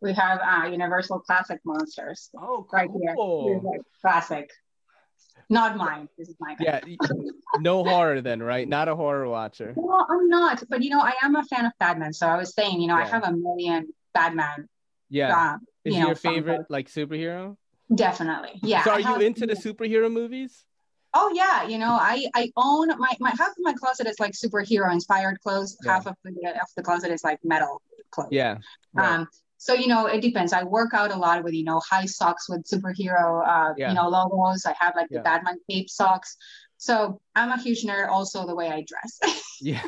We 0.01 0.15
have 0.15 0.41
uh, 0.41 0.69
Universal 0.69 1.21
Classic 1.21 1.61
Monsters 1.67 2.31
oh, 2.35 2.67
right 2.73 2.89
here. 2.99 3.15
like 3.63 3.83
classic. 4.01 4.49
Not 5.51 5.77
mine. 5.77 6.09
This 6.17 6.31
is 6.31 6.37
mine. 6.41 6.57
Yeah, 6.61 6.81
no 7.59 7.85
horror 7.85 8.23
then, 8.23 8.43
right? 8.43 8.67
Not 8.67 8.89
a 8.89 8.97
horror 8.97 9.29
watcher. 9.29 9.75
Well, 9.77 10.07
I'm 10.09 10.31
not, 10.31 10.63
but 10.71 10.83
you 10.83 10.89
know, 10.89 11.01
I 11.03 11.13
am 11.23 11.37
a 11.37 11.45
fan 11.45 11.67
of 11.67 11.73
Batman. 11.79 12.15
So 12.15 12.27
I 12.27 12.39
was 12.39 12.55
saying, 12.55 12.81
you 12.81 12.89
know, 12.89 12.95
I 12.97 13.05
have 13.05 13.23
a 13.23 13.33
million 13.33 13.89
Batman. 14.15 14.67
Yeah. 15.11 15.37
Uh, 15.37 15.57
Is 15.85 15.95
you 15.95 16.01
know, 16.01 16.07
your 16.07 16.17
Funko. 16.17 16.35
favorite 16.35 16.71
like 16.71 16.89
superhero? 16.89 17.57
Definitely, 17.95 18.61
yeah. 18.63 18.85
So 18.85 18.93
are 18.93 19.01
you 19.01 19.17
into 19.17 19.47
the 19.47 19.55
superhero 19.55 20.11
movies? 20.13 20.65
Oh 21.13 21.33
yeah, 21.35 21.67
you 21.67 21.77
know, 21.79 21.99
I 22.01 22.25
I 22.37 22.53
own 22.57 22.89
my 22.99 23.13
my 23.19 23.31
half 23.31 23.49
of 23.49 23.57
my 23.59 23.73
closet 23.73 24.07
is 24.07 24.21
like 24.21 24.33
superhero 24.33 24.93
inspired 24.93 25.41
clothes. 25.41 25.77
Yeah. 25.85 25.95
Half 25.95 26.07
of 26.07 26.15
the 26.23 26.31
of 26.31 26.69
the 26.77 26.83
closet 26.83 27.11
is 27.11 27.25
like 27.25 27.41
metal 27.43 27.83
clothes. 28.13 28.29
Yeah. 28.31 28.59
right. 28.93 29.19
Um, 29.21 29.29
so 29.57 29.75
you 29.75 29.89
know, 29.89 30.07
it 30.07 30.21
depends. 30.21 30.53
I 30.53 30.63
work 30.63 30.95
out 30.95 31.11
a 31.11 31.17
lot 31.17 31.43
with 31.43 31.53
you 31.53 31.65
know 31.65 31.81
high 31.91 32.07
socks 32.07 32.49
with 32.49 32.65
superhero 32.65 33.47
uh, 33.47 33.75
Yeah. 33.77 33.89
you 33.89 33.95
know 33.97 34.09
logos. 34.09 34.65
I 34.67 34.75
have 34.79 34.95
like 34.95 35.09
Yeah. 35.11 35.19
the 35.19 35.25
Batman 35.25 35.59
cape 35.69 35.91
socks. 35.91 36.37
So 36.81 37.21
I'm 37.37 37.51
a 37.51 37.61
huge 37.61 37.85
nerd. 37.85 38.09
Also, 38.09 38.47
the 38.47 38.55
way 38.55 38.71
I 38.71 38.83
dress, 38.89 39.43
yeah. 39.61 39.83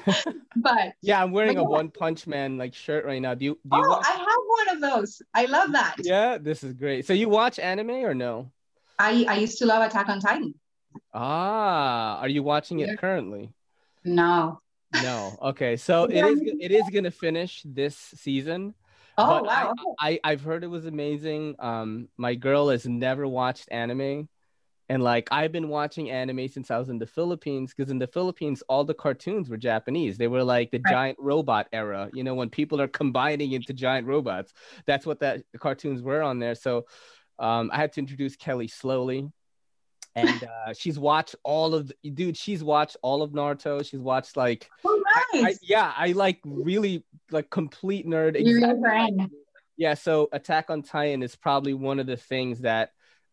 but 0.56 0.92
yeah, 1.00 1.22
I'm 1.22 1.32
wearing 1.32 1.56
a 1.56 1.62
yeah. 1.62 1.66
One 1.66 1.88
Punch 1.88 2.26
Man 2.26 2.58
like 2.58 2.74
shirt 2.74 3.06
right 3.06 3.20
now. 3.20 3.32
Do 3.32 3.46
you 3.46 3.58
do 3.66 3.78
you 3.78 3.84
oh, 3.86 3.88
watch- 3.88 4.04
I 4.06 4.12
have 4.12 4.26
one 4.46 4.76
of 4.76 4.80
those. 4.82 5.22
I 5.32 5.46
love 5.46 5.72
that. 5.72 5.96
Yeah, 6.02 6.36
this 6.36 6.62
is 6.62 6.74
great. 6.74 7.06
So 7.06 7.14
you 7.14 7.30
watch 7.30 7.58
anime 7.58 8.04
or 8.04 8.12
no? 8.12 8.52
I 8.98 9.24
I 9.26 9.36
used 9.38 9.56
to 9.60 9.66
love 9.66 9.82
Attack 9.82 10.10
on 10.10 10.20
Titan. 10.20 10.52
Ah, 11.14 12.18
are 12.20 12.28
you 12.28 12.42
watching 12.42 12.80
it 12.80 12.88
Yeah. 12.88 12.96
currently? 12.96 13.54
No. 14.04 14.60
No. 15.02 15.38
Okay. 15.40 15.78
So 15.78 16.04
it 16.10 16.22
is 16.22 16.42
it 16.60 16.72
is 16.72 16.90
gonna 16.92 17.10
finish 17.10 17.62
this 17.64 17.96
season. 17.96 18.74
Oh 19.16 19.42
wow. 19.42 19.72
I, 19.98 20.10
I 20.22 20.32
I've 20.32 20.42
heard 20.42 20.62
it 20.62 20.66
was 20.68 20.84
amazing. 20.84 21.56
Um, 21.58 22.08
my 22.18 22.34
girl 22.34 22.68
has 22.68 22.84
never 22.84 23.26
watched 23.26 23.68
anime, 23.70 24.28
and 24.88 25.02
like 25.02 25.28
I've 25.30 25.52
been 25.52 25.68
watching 25.68 26.10
anime 26.10 26.48
since 26.48 26.70
I 26.70 26.78
was 26.78 26.88
in 26.88 26.98
the 26.98 27.06
Philippines. 27.06 27.72
Because 27.74 27.90
in 27.90 27.98
the 27.98 28.06
Philippines, 28.06 28.62
all 28.68 28.84
the 28.84 28.94
cartoons 28.94 29.48
were 29.48 29.56
Japanese. 29.56 30.18
They 30.18 30.28
were 30.28 30.44
like 30.44 30.70
the 30.70 30.80
Right. 30.84 30.92
giant 30.92 31.18
robot 31.20 31.68
era. 31.72 32.10
You 32.12 32.24
know, 32.24 32.34
when 32.34 32.50
people 32.50 32.80
are 32.80 32.88
combining 32.88 33.52
into 33.52 33.72
giant 33.72 34.06
robots. 34.06 34.52
That's 34.86 35.06
what 35.06 35.20
that 35.20 35.42
the 35.52 35.58
cartoons 35.58 36.02
were 36.02 36.22
on 36.22 36.38
there. 36.38 36.54
So, 36.54 36.86
um, 37.38 37.70
I 37.72 37.76
had 37.78 37.92
to 37.94 38.00
introduce 38.00 38.36
Kelly 38.36 38.68
slowly. 38.68 39.28
And 40.14 40.42
uh, 40.68 40.74
she's 40.74 40.98
watched 40.98 41.36
all 41.42 41.74
of 41.74 41.88
the, 42.02 42.10
dude. 42.10 42.36
She's 42.36 42.62
watched 42.62 42.96
all 43.02 43.22
of 43.22 43.30
Naruto. 43.30 43.84
She's 43.88 44.00
watched 44.00 44.36
like 44.36 44.68
Oh, 44.84 45.02
I, 45.34 45.40
nice. 45.42 45.58
yeah, 45.62 45.92
I 45.96 46.12
like 46.12 46.40
really 46.44 47.04
like 47.30 47.48
complete 47.50 48.06
nerd. 48.06 48.34
You're 48.34 48.58
your 48.58 48.70
exactly 48.72 48.80
friend. 48.82 49.30
yeah, 49.78 49.94
so 49.94 50.28
Attack 50.32 50.68
on 50.70 50.82
Titan 50.82 51.22
is 51.22 51.34
probably 51.36 51.72
one 51.72 51.98
of 51.98 52.06
the 52.06 52.16
things 52.16 52.60
that 52.60 52.90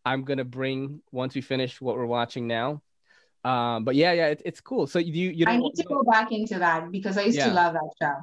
I'm 0.09 0.23
gonna 0.23 0.45
bring 0.45 1.01
once 1.11 1.35
we 1.35 1.41
finish 1.41 1.79
what 1.81 1.95
we're 1.95 2.05
watching 2.05 2.47
now. 2.47 2.81
Um, 3.43 3.85
but 3.85 3.95
yeah, 3.95 4.11
yeah, 4.13 4.27
it, 4.27 4.41
it's 4.45 4.61
cool. 4.61 4.87
So 4.87 4.99
you 4.99 5.29
you 5.29 5.45
I 5.47 5.57
need 5.57 5.73
to 5.75 5.83
go 5.83 6.03
back 6.03 6.31
into 6.31 6.59
that 6.59 6.91
because 6.91 7.17
I 7.17 7.23
used 7.23 7.37
Yeah. 7.37 7.49
to 7.49 7.53
love 7.55 7.73
that 7.73 7.89
show. 8.01 8.15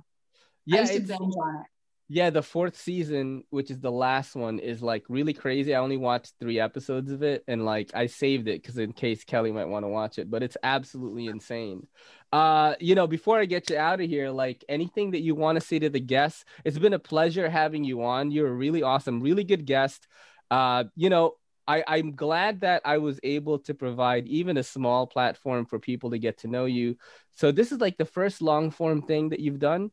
I 0.73 0.77
yeah 0.77 0.81
used 0.81 0.93
to 0.95 1.01
binge 1.01 1.35
on 1.37 1.57
it. 1.63 1.67
yeah 2.09 2.31
the 2.31 2.43
fourth 2.43 2.77
season, 2.77 3.45
which 3.51 3.71
is 3.71 3.81
the 3.81 3.91
last 3.91 4.37
one, 4.37 4.59
is 4.59 4.83
like 4.83 5.05
really 5.09 5.33
crazy. 5.33 5.75
I 5.75 5.81
only 5.81 5.97
watched 5.97 6.35
three 6.41 6.61
episodes 6.61 7.11
of 7.11 7.23
it, 7.23 7.45
and 7.49 7.65
like 7.65 7.91
I 7.95 8.07
saved 8.07 8.49
it 8.49 8.63
because 8.63 8.79
in 8.79 8.93
case 8.93 9.25
Kelly 9.25 9.53
might 9.53 9.69
want 9.69 9.85
to 9.85 9.89
watch 9.89 10.19
it. 10.19 10.31
But 10.31 10.43
it's 10.43 10.57
absolutely 10.63 11.29
insane. 11.29 11.87
Uh, 12.33 12.75
you 12.81 12.95
know, 12.95 13.07
before 13.07 13.39
I 13.41 13.47
get 13.47 13.71
you 13.71 13.79
out 13.79 14.01
of 14.01 14.09
here, 14.09 14.31
like 14.31 14.65
anything 14.69 15.13
that 15.13 15.23
you 15.23 15.35
want 15.35 15.57
to 15.57 15.67
say 15.67 15.79
to 15.79 15.91
the 15.91 16.01
guests, 16.01 16.45
it's 16.65 16.79
been 16.79 16.93
a 16.93 16.99
pleasure 16.99 17.49
having 17.49 17.85
you 17.85 18.03
on. 18.05 18.31
You're 18.31 18.49
a 18.49 18.53
really 18.65 18.83
awesome, 18.83 19.21
really 19.21 19.45
good 19.45 19.65
guest. 19.67 20.07
Uh, 20.51 20.85
you 20.95 21.11
know, 21.11 21.35
I, 21.69 21.85
I'm 21.87 22.15
glad 22.15 22.61
that 22.61 22.83
I 22.85 22.99
was 22.99 23.19
able 23.23 23.59
to 23.61 23.75
provide 23.75 24.27
even 24.29 24.57
a 24.57 24.63
small 24.63 25.07
platform 25.07 25.67
for 25.67 25.79
people 25.79 26.11
to 26.11 26.19
get 26.19 26.39
to 26.39 26.49
know 26.49 26.65
you. 26.65 26.97
So 27.33 27.53
this 27.53 27.73
is 27.73 27.81
like 27.81 27.97
the 27.97 28.05
first 28.05 28.41
long 28.41 28.71
form 28.71 29.03
thing 29.03 29.31
that 29.31 29.41
you've 29.41 29.59
done. 29.59 29.91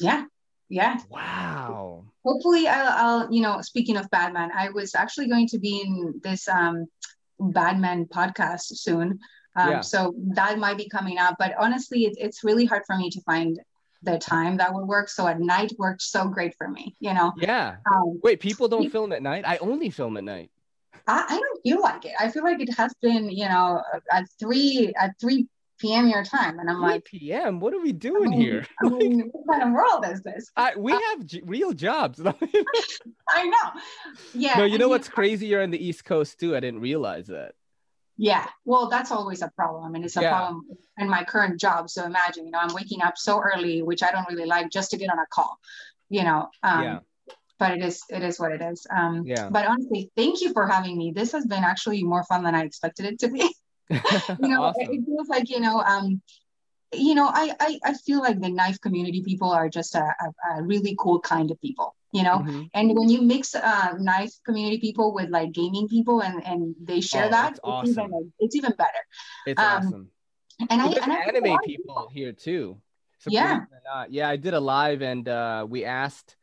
Yeah. 0.00 0.24
Yeah. 0.68 0.98
Wow. 1.08 2.04
Hopefully 2.24 2.66
I'll, 2.66 3.22
I'll, 3.22 3.32
you 3.32 3.40
know, 3.40 3.60
speaking 3.60 3.96
of 3.96 4.10
Batman, 4.10 4.50
I 4.56 4.70
was 4.70 4.94
actually 4.94 5.28
going 5.28 5.46
to 5.48 5.58
be 5.58 5.80
in 5.84 6.20
this 6.22 6.48
um 6.48 6.86
Batman 7.38 8.06
podcast 8.06 8.62
soon. 8.62 9.18
Um, 9.54 9.70
Yeah. 9.70 9.80
so 9.80 10.14
that 10.34 10.58
might 10.58 10.76
be 10.76 10.88
coming 10.88 11.18
up. 11.18 11.36
But 11.38 11.54
honestly, 11.58 12.06
it, 12.06 12.16
it's 12.18 12.42
really 12.42 12.64
hard 12.64 12.82
for 12.86 12.96
me 12.96 13.10
to 13.10 13.20
find 13.22 13.60
the 14.02 14.18
time 14.18 14.56
that 14.56 14.74
would 14.74 14.86
work. 14.86 15.08
So 15.08 15.26
at 15.26 15.40
night 15.40 15.72
worked 15.78 16.02
so 16.02 16.28
great 16.28 16.54
for 16.56 16.68
me, 16.68 16.96
you 17.00 17.14
know. 17.14 17.32
Yeah. 17.36 17.76
Um, 17.94 18.20
Wait, 18.22 18.40
people 18.40 18.68
don't 18.68 18.90
film 18.90 19.12
at 19.12 19.22
night? 19.22 19.44
I 19.46 19.56
only 19.58 19.90
film 19.90 20.16
at 20.16 20.24
night. 20.24 20.50
I, 21.06 21.24
I 21.28 21.40
don't 21.40 21.62
feel 21.62 21.80
like 21.80 22.04
it. 22.04 22.12
I 22.18 22.30
feel 22.30 22.42
like 22.42 22.60
it 22.60 22.72
has 22.76 22.92
been, 23.00 23.30
you 23.30 23.48
know, 23.48 23.82
at 24.12 24.26
three 24.38 24.92
at 24.98 25.12
three 25.20 25.46
p.m. 25.78 26.08
your 26.08 26.24
time, 26.24 26.58
and 26.58 26.68
I'm 26.70 26.76
3 26.76 26.82
like, 26.84 27.04
p.m. 27.04 27.60
What 27.60 27.74
are 27.74 27.80
we 27.80 27.90
I 27.90 27.92
doing 27.92 28.30
mean, 28.30 28.40
here? 28.40 28.66
I 28.82 28.88
mean, 28.88 29.28
what 29.32 29.58
kind 29.58 29.68
of 29.68 29.74
world 29.74 30.04
is 30.10 30.22
this? 30.22 30.50
I, 30.56 30.72
we 30.76 30.92
have 30.92 31.26
j- 31.26 31.42
real 31.44 31.72
jobs. 31.72 32.20
I 33.28 33.44
know. 33.44 33.80
Yeah. 34.34 34.58
no, 34.58 34.64
you 34.64 34.74
I 34.74 34.76
know 34.78 34.84
mean, 34.86 34.90
what's 34.90 35.08
crazy? 35.08 35.46
You're 35.46 35.62
on 35.62 35.70
the 35.70 35.84
East 35.84 36.04
Coast 36.04 36.40
too. 36.40 36.56
I 36.56 36.60
didn't 36.60 36.80
realize 36.80 37.26
that. 37.28 37.52
Yeah. 38.16 38.46
Well, 38.64 38.88
that's 38.88 39.12
always 39.12 39.42
a 39.42 39.50
problem, 39.54 39.94
and 39.94 40.04
it's 40.04 40.16
a 40.16 40.22
Yeah. 40.22 40.30
problem 40.30 40.62
in 40.98 41.08
my 41.08 41.22
current 41.24 41.60
job. 41.60 41.90
So 41.90 42.04
imagine, 42.04 42.46
you 42.46 42.50
know, 42.50 42.58
I'm 42.58 42.74
waking 42.74 43.02
up 43.02 43.18
so 43.18 43.38
early, 43.40 43.82
which 43.82 44.02
I 44.02 44.10
don't 44.10 44.26
really 44.28 44.46
like, 44.46 44.70
just 44.70 44.90
to 44.92 44.96
get 44.96 45.10
on 45.10 45.18
a 45.18 45.26
call. 45.30 45.58
You 46.08 46.24
know. 46.24 46.48
Um, 46.62 46.82
Yeah. 46.82 46.98
But 47.58 47.72
it 47.72 47.82
is 47.82 48.02
it 48.10 48.22
is 48.22 48.38
what 48.38 48.52
it 48.52 48.60
is. 48.62 48.86
Um, 48.90 49.22
Yeah. 49.24 49.48
But 49.50 49.66
honestly, 49.66 50.10
thank 50.16 50.40
you 50.42 50.52
for 50.52 50.66
having 50.66 50.96
me. 50.98 51.12
This 51.12 51.32
has 51.32 51.46
been 51.46 51.64
actually 51.64 52.02
more 52.04 52.24
fun 52.24 52.42
than 52.44 52.54
I 52.54 52.64
expected 52.64 53.06
it 53.06 53.18
to 53.20 53.28
be. 53.28 53.48
you 53.90 54.48
know 54.48 54.64
awesome. 54.64 54.82
it 54.90 55.04
feels 55.06 55.28
like 55.28 55.48
you 55.48 55.60
know 55.60 55.80
um 55.80 56.20
you 56.92 57.14
know 57.14 57.28
I, 57.32 57.54
I 57.60 57.78
i 57.84 57.92
feel 57.94 58.18
like 58.20 58.40
the 58.40 58.48
knife 58.48 58.80
community 58.80 59.22
people 59.22 59.50
are 59.52 59.68
just 59.68 59.94
a, 59.94 60.02
a, 60.02 60.58
a 60.58 60.62
really 60.64 60.96
cool 60.98 61.20
kind 61.20 61.52
of 61.52 61.60
people 61.60 61.94
you 62.12 62.24
know 62.24 62.38
Mhm. 62.40 62.68
and 62.74 62.96
when 62.98 63.08
you 63.08 63.22
mix 63.22 63.54
uh 63.54 63.92
knife 63.98 64.32
community 64.44 64.78
people 64.78 65.14
with 65.14 65.30
like 65.30 65.52
gaming 65.52 65.86
people 65.86 66.20
and 66.20 66.44
and 66.44 66.74
they 66.82 67.00
share 67.00 67.26
Oh, 67.26 67.30
that 67.30 67.50
it's 67.52 67.60
it's 67.62 67.90
even 67.90 68.04
awesome. 68.04 68.12
like, 68.12 68.26
it's 68.40 68.56
even 68.56 68.72
better 68.76 69.02
It's 69.46 69.62
um, 69.62 69.86
awesome. 69.86 70.10
and 70.68 70.82
i 70.82 70.86
Well, 70.86 70.98
and 71.02 71.12
I 71.12 71.16
anime 71.28 71.44
lot 71.44 71.60
of 71.60 71.66
people 71.66 72.08
here 72.12 72.32
too. 72.32 72.80
Yeah. 73.26 73.46
believe 73.54 73.68
it 73.70 73.74
or 73.74 73.82
not. 73.94 74.12
Yeah, 74.12 74.28
I 74.28 74.36
did 74.36 74.54
a 74.54 74.60
live 74.60 75.00
and 75.02 75.28
uh, 75.28 75.64
we 75.68 75.84
asked 75.84 76.36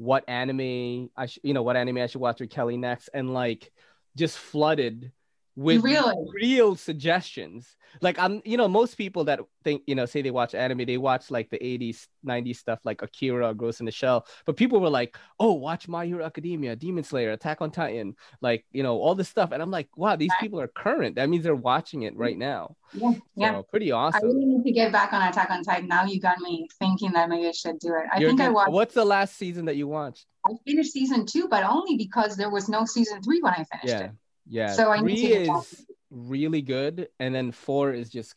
what 0.00 0.24
anime 0.28 1.10
I 1.14 1.26
should, 1.26 1.44
you 1.44 1.52
know, 1.52 1.62
what 1.62 1.76
anime 1.76 1.98
I 1.98 2.06
should 2.06 2.22
watch 2.22 2.40
with 2.40 2.48
Kelly 2.48 2.78
next, 2.78 3.10
and 3.12 3.34
like 3.34 3.70
just 4.16 4.38
flooded 4.38 5.12
with 5.56 5.82
Really? 5.82 6.14
real 6.32 6.76
suggestions. 6.76 7.76
Like 8.00 8.18
I'm, 8.18 8.40
you 8.44 8.56
know, 8.56 8.68
most 8.68 8.94
people 8.96 9.24
that 9.24 9.40
think, 9.64 9.82
you 9.86 9.94
know, 9.94 10.06
say 10.06 10.22
they 10.22 10.30
watch 10.30 10.54
anime, 10.54 10.84
they 10.86 10.96
watch 10.96 11.30
like 11.30 11.50
the 11.50 11.58
80s, 11.58 12.06
90s 12.24 12.58
stuff 12.58 12.78
like 12.84 13.02
Akira, 13.02 13.52
Ghost 13.54 13.80
in 13.80 13.86
the 13.86 13.92
Shell. 13.92 14.26
But 14.46 14.56
people 14.56 14.80
were 14.80 14.90
like, 14.90 15.16
oh, 15.40 15.54
watch 15.54 15.88
My 15.88 16.06
Hero 16.06 16.24
Academia, 16.24 16.76
Demon 16.76 17.04
Slayer, 17.04 17.32
Attack 17.32 17.60
on 17.60 17.70
Titan, 17.70 18.14
like, 18.40 18.64
you 18.70 18.82
know, 18.82 18.98
all 18.98 19.14
this 19.14 19.28
stuff. 19.28 19.50
And 19.52 19.60
I'm 19.60 19.70
like, 19.70 19.88
wow, 19.96 20.16
these 20.16 20.32
people 20.40 20.60
are 20.60 20.68
current. 20.68 21.16
That 21.16 21.28
means 21.28 21.42
they're 21.44 21.54
watching 21.54 22.02
it 22.02 22.16
right 22.16 22.38
now. 22.38 22.76
yeah 22.92 23.12
yeah 23.36 23.52
So 23.52 23.62
pretty 23.70 23.90
awesome. 23.92 24.20
I 24.22 24.26
really 24.26 24.44
need 24.44 24.64
to 24.64 24.72
get 24.72 24.92
back 24.92 25.12
on 25.12 25.22
Attack 25.28 25.50
on 25.50 25.62
Titan. 25.62 25.88
Now 25.88 26.04
you 26.04 26.20
got 26.20 26.38
me 26.38 26.68
thinking 26.78 27.12
that 27.12 27.28
maybe 27.28 27.48
I 27.48 27.52
should 27.52 27.78
do 27.78 27.88
it. 27.94 28.04
I 28.12 28.18
You're 28.18 28.30
think 28.30 28.40
I 28.40 28.46
good. 28.46 28.54
watched. 28.54 28.72
What's 28.72 28.94
the 28.94 29.04
last 29.04 29.36
season 29.36 29.64
that 29.66 29.76
you 29.76 29.88
watched? 29.88 30.26
I 30.46 30.52
finished 30.66 30.92
season 30.92 31.26
two, 31.26 31.48
but 31.48 31.64
only 31.64 31.96
because 31.96 32.36
there 32.36 32.50
was 32.50 32.68
no 32.68 32.84
season 32.84 33.22
three 33.22 33.40
when 33.42 33.52
I 33.52 33.64
finished 33.64 33.84
Yeah, 33.84 33.98
it. 34.06 34.10
Yeah. 34.50 34.72
So 34.72 34.90
I 34.90 35.00
need 35.00 35.18
Three 35.18 35.32
is 35.48 35.86
really 36.10 36.60
good, 36.60 37.08
and 37.18 37.34
then 37.34 37.52
four 37.52 37.92
is 37.92 38.10
just. 38.10 38.34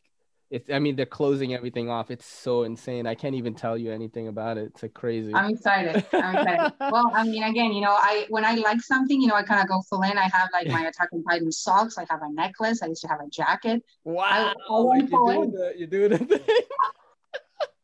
It's. 0.49 0.69
I 0.69 0.77
mean, 0.77 0.95
they're 0.95 1.07
closing 1.07 1.55
everything 1.55 1.89
off. 1.89 2.11
It's 2.11 2.27
so 2.27 2.61
insane. 2.61 3.07
I 3.07 3.15
can't 3.15 3.33
even 3.33 3.55
tell 3.55 3.75
you 3.75 3.91
anything 3.91 4.27
about 4.27 4.59
it. 4.59 4.65
It's 4.65 4.83
like 4.83 4.93
crazy. 4.93 5.33
I'm 5.33 5.49
excited. 5.49 6.05
I'm 6.13 6.35
excited. 6.37 6.73
well, 6.91 7.11
I 7.13 7.23
mean, 7.23 7.41
again, 7.41 7.73
you 7.73 7.81
know, 7.81 7.95
I 7.97 8.27
when 8.29 8.45
I 8.45 8.53
like 8.55 8.79
something, 8.79 9.19
you 9.19 9.27
know, 9.27 9.33
I 9.33 9.41
kind 9.41 9.61
of 9.61 9.67
go 9.67 9.81
full 9.89 10.03
in. 10.03 10.15
I 10.15 10.29
have 10.31 10.49
like 10.53 10.67
my 10.67 10.85
Attack 10.85 11.09
on 11.11 11.23
Titan 11.23 11.51
socks. 11.51 11.97
I 11.97 12.05
have 12.07 12.21
a 12.21 12.31
necklace. 12.31 12.83
I 12.83 12.87
used 12.87 13.01
to 13.01 13.07
have 13.07 13.19
a 13.19 13.29
jacket. 13.29 13.83
wow, 14.03 14.53
I 14.69 14.97
you're 14.97 15.07
doing 15.07 15.51
the 15.51 15.73
you're 15.75 15.87
doing 15.87 16.11
the 16.11 16.17
thing. 16.19 16.61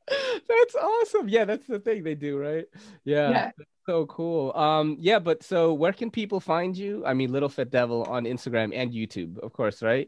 that's 0.47 0.75
awesome. 0.75 1.27
Yeah, 1.27 1.45
that's 1.45 1.65
the 1.65 1.79
thing 1.79 2.03
they 2.03 2.15
do, 2.15 2.37
right? 2.37 2.65
Yeah. 3.03 3.29
Yeah. 3.29 3.51
So 3.89 4.05
cool. 4.05 4.55
Um, 4.55 4.97
yeah, 4.99 5.17
but 5.17 5.41
so 5.41 5.73
where 5.73 5.93
can 5.93 6.11
people 6.11 6.39
find 6.39 6.77
you? 6.77 7.03
I 7.07 7.15
mean, 7.15 7.31
Little 7.31 7.49
Fit 7.49 7.71
Devil 7.71 8.03
on 8.03 8.25
Instagram 8.25 8.69
and 8.71 8.93
YouTube, 8.93 9.39
of 9.39 9.51
course, 9.51 9.81
right? 9.81 10.07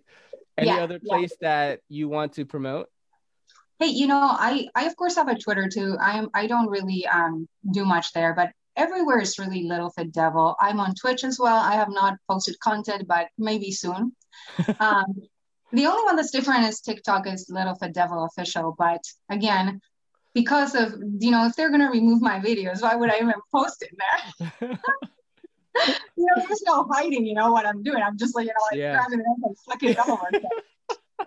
Any 0.55 0.67
Yeah, 0.67 0.84
other 0.84 0.99
yeah. 1.01 1.17
place 1.17 1.36
that 1.41 1.79
you 1.89 2.07
want 2.07 2.34
to 2.34 2.45
promote? 2.45 2.89
Hey, 3.79 3.88
you 3.88 4.05
know, 4.05 4.19
I 4.21 4.67
I 4.75 4.86
of 4.86 4.95
course 4.95 5.15
have 5.15 5.29
a 5.29 5.36
Twitter 5.36 5.67
too. 5.67 5.97
I'm 5.99 6.29
I 6.36 6.45
don't 6.45 6.69
really 6.69 7.07
um 7.07 7.49
do 7.71 7.84
much 7.84 8.13
there, 8.13 8.36
but 8.36 8.51
everywhere 8.75 9.19
is 9.19 9.39
really 9.39 9.63
Little 9.63 9.89
Fit 9.89 10.11
Devil. 10.11 10.55
I'm 10.59 10.79
on 10.79 10.93
Twitch 10.93 11.23
as 11.23 11.39
well. 11.39 11.57
I 11.57 11.73
have 11.73 11.89
not 11.89 12.17
posted 12.29 12.59
content, 12.59 13.07
but 13.07 13.29
maybe 13.39 13.71
soon. 13.71 14.15
um, 14.79 15.05
the 15.71 15.88
only 15.88 16.03
one 16.03 16.17
that's 16.17 16.29
different 16.29 16.67
is 16.67 16.82
TikTok 16.82 17.25
is 17.25 17.47
Little 17.49 17.73
Fit 17.73 17.95
Devil 17.95 18.25
official. 18.25 18.75
But 18.77 19.01
again, 19.32 19.82
because 20.34 20.75
of 20.75 20.93
you 21.19 21.32
know, 21.32 21.45
if 21.45 21.55
they're 21.55 21.71
gonna 21.71 21.91
remove 21.91 22.21
my 22.21 22.39
videos, 22.39 22.82
why 22.82 22.95
would 22.95 23.11
I 23.11 23.17
even 23.17 23.34
post 23.53 23.84
it 23.84 23.91
there? 23.97 24.49
you 26.17 26.25
know, 26.25 26.43
there's 26.47 26.61
no 26.65 26.88
hiding, 26.91 27.25
you 27.25 27.34
know, 27.34 27.51
what 27.51 27.65
I'm 27.65 27.82
doing. 27.84 28.01
I'm 28.03 28.17
just 28.17 28.36
like, 28.36 28.45
you 28.45 28.53
know, 28.53 28.65
like 28.71 28.79
Yeah. 28.79 28.93
grabbing 28.93 29.19
it 29.19 29.25
up 29.29 29.38
and 29.43 29.57
flicking 29.59 29.89
it 29.89 29.99
over. 29.99 30.32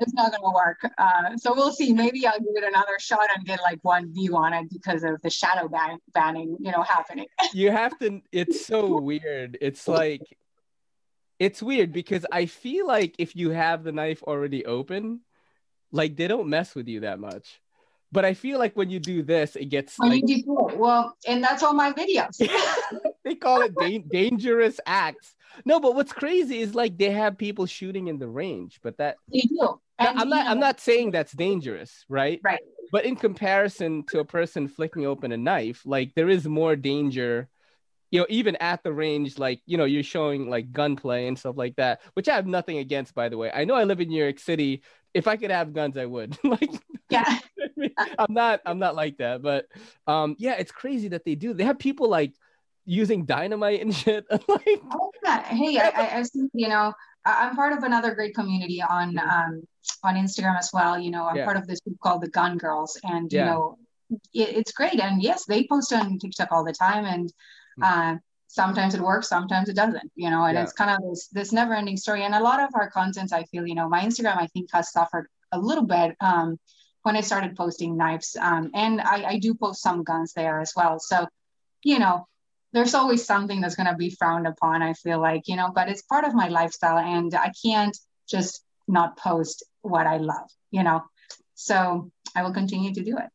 It's 0.00 0.12
not 0.12 0.32
gonna 0.32 0.52
work. 0.52 0.80
Uh, 0.98 1.36
so 1.36 1.54
we'll 1.54 1.70
see. 1.72 1.92
Maybe 1.92 2.26
I'll 2.26 2.36
give 2.40 2.48
it 2.56 2.64
another 2.64 2.98
shot 2.98 3.28
and 3.36 3.46
get 3.46 3.60
like 3.62 3.78
one 3.82 4.12
view 4.12 4.36
on 4.36 4.52
it 4.52 4.68
because 4.68 5.04
of 5.04 5.22
the 5.22 5.30
shadow 5.30 5.68
ban- 5.68 6.00
banning, 6.12 6.56
you 6.58 6.72
know, 6.72 6.82
happening. 6.82 7.26
you 7.52 7.70
have 7.70 7.96
to 8.00 8.20
it's 8.32 8.66
so 8.66 9.00
weird 9.00 9.56
it's 9.60 9.86
like 9.86 10.20
it's 11.38 11.62
weird 11.62 11.92
because 11.92 12.26
i 12.32 12.46
feel 12.46 12.86
like 12.86 13.14
if 13.18 13.36
you 13.36 13.50
have 13.50 13.84
the 13.84 13.92
knife 13.92 14.22
already 14.24 14.64
open 14.66 15.20
like 15.92 16.16
they 16.16 16.26
don't 16.26 16.48
mess 16.48 16.74
with 16.74 16.88
you 16.88 17.00
that 17.00 17.20
much 17.20 17.60
but 18.14 18.24
i 18.24 18.32
feel 18.32 18.58
like 18.58 18.74
when 18.76 18.88
you 18.88 18.98
do 18.98 19.22
this 19.22 19.56
it 19.56 19.66
gets 19.66 19.98
When 19.98 20.10
like 20.10 20.22
you 20.26 20.42
do 20.42 20.68
it, 20.68 20.78
well, 20.78 21.16
and 21.26 21.42
that's 21.44 21.62
all 21.62 21.74
my 21.74 21.92
videos. 21.92 22.36
they 23.24 23.34
call 23.34 23.60
it 23.62 23.74
dan- 23.78 24.04
dangerous 24.08 24.80
acts 24.86 25.34
no 25.64 25.78
but 25.80 25.94
what's 25.94 26.12
crazy 26.12 26.58
is 26.60 26.74
like 26.74 26.96
they 26.96 27.10
have 27.10 27.36
people 27.36 27.66
shooting 27.66 28.08
in 28.08 28.18
the 28.18 28.28
range 28.28 28.80
but 28.82 28.96
that 28.98 29.16
you 29.30 29.42
do. 29.48 29.80
And, 29.98 30.18
i'm 30.20 30.28
not 30.28 30.46
i'm 30.46 30.60
not 30.60 30.80
saying 30.80 31.10
that's 31.10 31.32
dangerous 31.32 32.04
right 32.08 32.40
Right. 32.42 32.60
but 32.90 33.04
in 33.04 33.16
comparison 33.16 34.04
to 34.10 34.20
a 34.20 34.24
person 34.24 34.66
flicking 34.68 35.04
open 35.06 35.30
a 35.32 35.36
knife 35.36 35.82
like 35.84 36.14
there 36.14 36.28
is 36.28 36.46
more 36.46 36.74
danger 36.76 37.48
you 38.10 38.20
know 38.20 38.26
even 38.28 38.56
at 38.56 38.82
the 38.82 38.92
range 38.92 39.38
like 39.38 39.60
you 39.66 39.76
know 39.78 39.84
you're 39.84 40.02
showing 40.02 40.48
like 40.50 40.72
gunplay 40.72 41.26
and 41.28 41.38
stuff 41.38 41.56
like 41.56 41.76
that 41.76 42.00
which 42.14 42.28
i 42.28 42.34
have 42.34 42.46
nothing 42.46 42.78
against 42.78 43.14
by 43.14 43.28
the 43.28 43.36
way 43.36 43.50
i 43.54 43.64
know 43.64 43.74
i 43.74 43.84
live 43.84 44.00
in 44.00 44.08
new 44.08 44.22
york 44.22 44.38
city 44.38 44.82
if 45.14 45.28
I 45.28 45.36
could 45.36 45.50
have 45.50 45.72
guns, 45.72 45.96
I 45.96 46.06
would. 46.06 46.36
like, 46.44 46.70
yeah, 47.08 47.38
I'm 48.18 48.34
not. 48.34 48.60
I'm 48.66 48.78
not 48.78 48.96
like 48.96 49.18
that. 49.18 49.42
But 49.42 49.66
um, 50.06 50.36
yeah, 50.38 50.54
it's 50.54 50.72
crazy 50.72 51.08
that 51.08 51.24
they 51.24 51.36
do. 51.36 51.54
They 51.54 51.64
have 51.64 51.78
people 51.78 52.08
like 52.08 52.34
using 52.84 53.24
dynamite 53.24 53.80
and 53.80 53.94
shit. 53.94 54.26
like, 54.30 54.82
oh, 54.92 55.10
yeah. 55.24 55.42
Hey, 55.44 55.78
I, 55.78 56.18
I, 56.18 56.22
seen. 56.24 56.50
You 56.52 56.68
know, 56.68 56.92
I'm 57.24 57.54
part 57.54 57.72
of 57.72 57.84
another 57.84 58.14
great 58.14 58.34
community 58.34 58.82
on 58.82 59.18
um 59.18 59.62
on 60.02 60.16
Instagram 60.16 60.58
as 60.58 60.70
well. 60.74 60.98
You 60.98 61.10
know, 61.10 61.26
I'm 61.26 61.36
yeah. 61.36 61.44
part 61.44 61.56
of 61.56 61.66
this 61.66 61.80
group 61.80 61.98
called 62.00 62.22
the 62.22 62.28
Gun 62.30 62.58
Girls, 62.58 62.98
and 63.04 63.32
yeah. 63.32 63.44
you 63.44 63.50
know, 63.50 63.78
it, 64.34 64.56
it's 64.56 64.72
great. 64.72 65.00
And 65.00 65.22
yes, 65.22 65.44
they 65.46 65.66
post 65.66 65.92
on 65.92 66.18
TikTok 66.18 66.48
all 66.50 66.64
the 66.64 66.72
time, 66.72 67.04
and 67.04 67.32
mm-hmm. 67.78 67.82
uh, 67.84 68.16
sometimes 68.54 68.94
it 68.94 69.00
works, 69.00 69.28
sometimes 69.28 69.68
it 69.68 69.76
doesn't. 69.76 70.10
You 70.14 70.30
know, 70.30 70.44
and 70.44 70.54
yeah. 70.54 70.62
it's 70.62 70.72
kind 70.72 70.90
of 70.90 70.98
this 71.10 71.28
this 71.28 71.52
never 71.52 71.74
ending 71.74 71.96
story. 71.96 72.22
And 72.22 72.34
a 72.34 72.42
lot 72.42 72.60
of 72.60 72.70
our 72.74 72.88
content, 72.90 73.32
I 73.32 73.44
feel, 73.44 73.66
you 73.66 73.74
know, 73.74 73.88
my 73.88 74.00
Instagram, 74.00 74.38
I 74.38 74.46
think, 74.46 74.70
has 74.72 74.92
suffered 74.92 75.26
a 75.52 75.58
little 75.58 75.84
bit. 75.84 76.16
Um, 76.20 76.58
when 77.02 77.16
I 77.16 77.20
started 77.20 77.54
posting 77.54 77.98
knives, 77.98 78.34
um, 78.40 78.70
and 78.72 79.00
I, 79.00 79.24
I 79.32 79.38
do 79.38 79.54
post 79.54 79.82
some 79.82 80.04
guns 80.04 80.32
there 80.32 80.60
as 80.60 80.72
well. 80.74 80.98
So, 80.98 81.26
you 81.82 81.98
know, 81.98 82.26
there's 82.72 82.94
always 82.94 83.26
something 83.26 83.60
that's 83.60 83.76
going 83.76 83.88
to 83.88 83.96
be 83.96 84.10
frowned 84.10 84.48
upon 84.48 84.82
i 84.82 84.92
feel 84.94 85.20
like 85.20 85.46
you 85.46 85.54
know 85.54 85.70
but 85.72 85.88
it's 85.88 86.02
part 86.02 86.24
of 86.24 86.34
my 86.34 86.48
lifestyle 86.48 86.98
and 86.98 87.32
i 87.34 87.52
can't 87.64 87.96
just 88.28 88.64
not 88.88 89.16
post 89.16 89.62
what 89.82 90.06
i 90.06 90.16
love 90.16 90.48
you 90.72 90.82
know 90.82 91.00
so 91.54 92.10
i 92.34 92.42
will 92.42 92.52
continue 92.52 92.92
to 92.92 93.04
do 93.04 93.16
it 93.16 93.30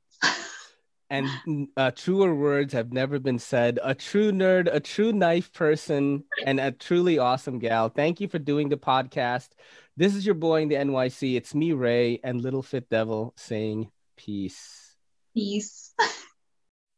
and 1.09 1.67
uh, 1.75 1.91
truer 1.91 2.35
words 2.35 2.73
have 2.73 2.91
never 2.91 3.19
been 3.19 3.39
said. 3.39 3.79
A 3.83 3.95
true 3.95 4.31
nerd 4.31 4.69
a 4.71 4.79
true 4.79 5.11
knife 5.11 5.51
person 5.53 6.23
and 6.45 6.59
a 6.59 6.71
truly 6.71 7.17
awesome 7.17 7.59
gal. 7.59 7.89
Thank 7.89 8.21
you 8.21 8.27
for 8.27 8.39
doing 8.39 8.69
the 8.69 8.77
podcast. 8.77 9.49
This 9.97 10.15
is 10.15 10.25
your 10.25 10.35
boy 10.35 10.61
in 10.61 10.69
the 10.69 10.75
nyc 10.75 11.35
it's 11.35 11.53
me 11.53 11.73
ray 11.73 12.19
and 12.23 12.41
little 12.41 12.63
fit 12.63 12.89
devil 12.89 13.33
saying 13.37 13.89
peace. 14.15 14.95
Peace. 15.33 15.93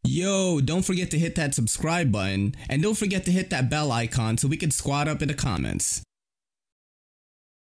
Yo, 0.03 0.59
don't 0.59 0.84
forget 0.84 1.12
to 1.12 1.20
hit 1.20 1.36
that 1.36 1.53
subscribe 1.53 2.12
button 2.12 2.55
and 2.70 2.82
don't 2.82 2.97
forget 2.97 3.24
to 3.26 3.32
hit 3.32 3.51
that 3.51 3.70
bell 3.70 3.91
icon 3.91 4.38
so 4.38 4.47
we 4.47 4.57
can 4.57 4.72
squad 4.72 5.07
up 5.07 5.22
in 5.22 5.28
the 5.28 5.34
comments. 5.34 6.01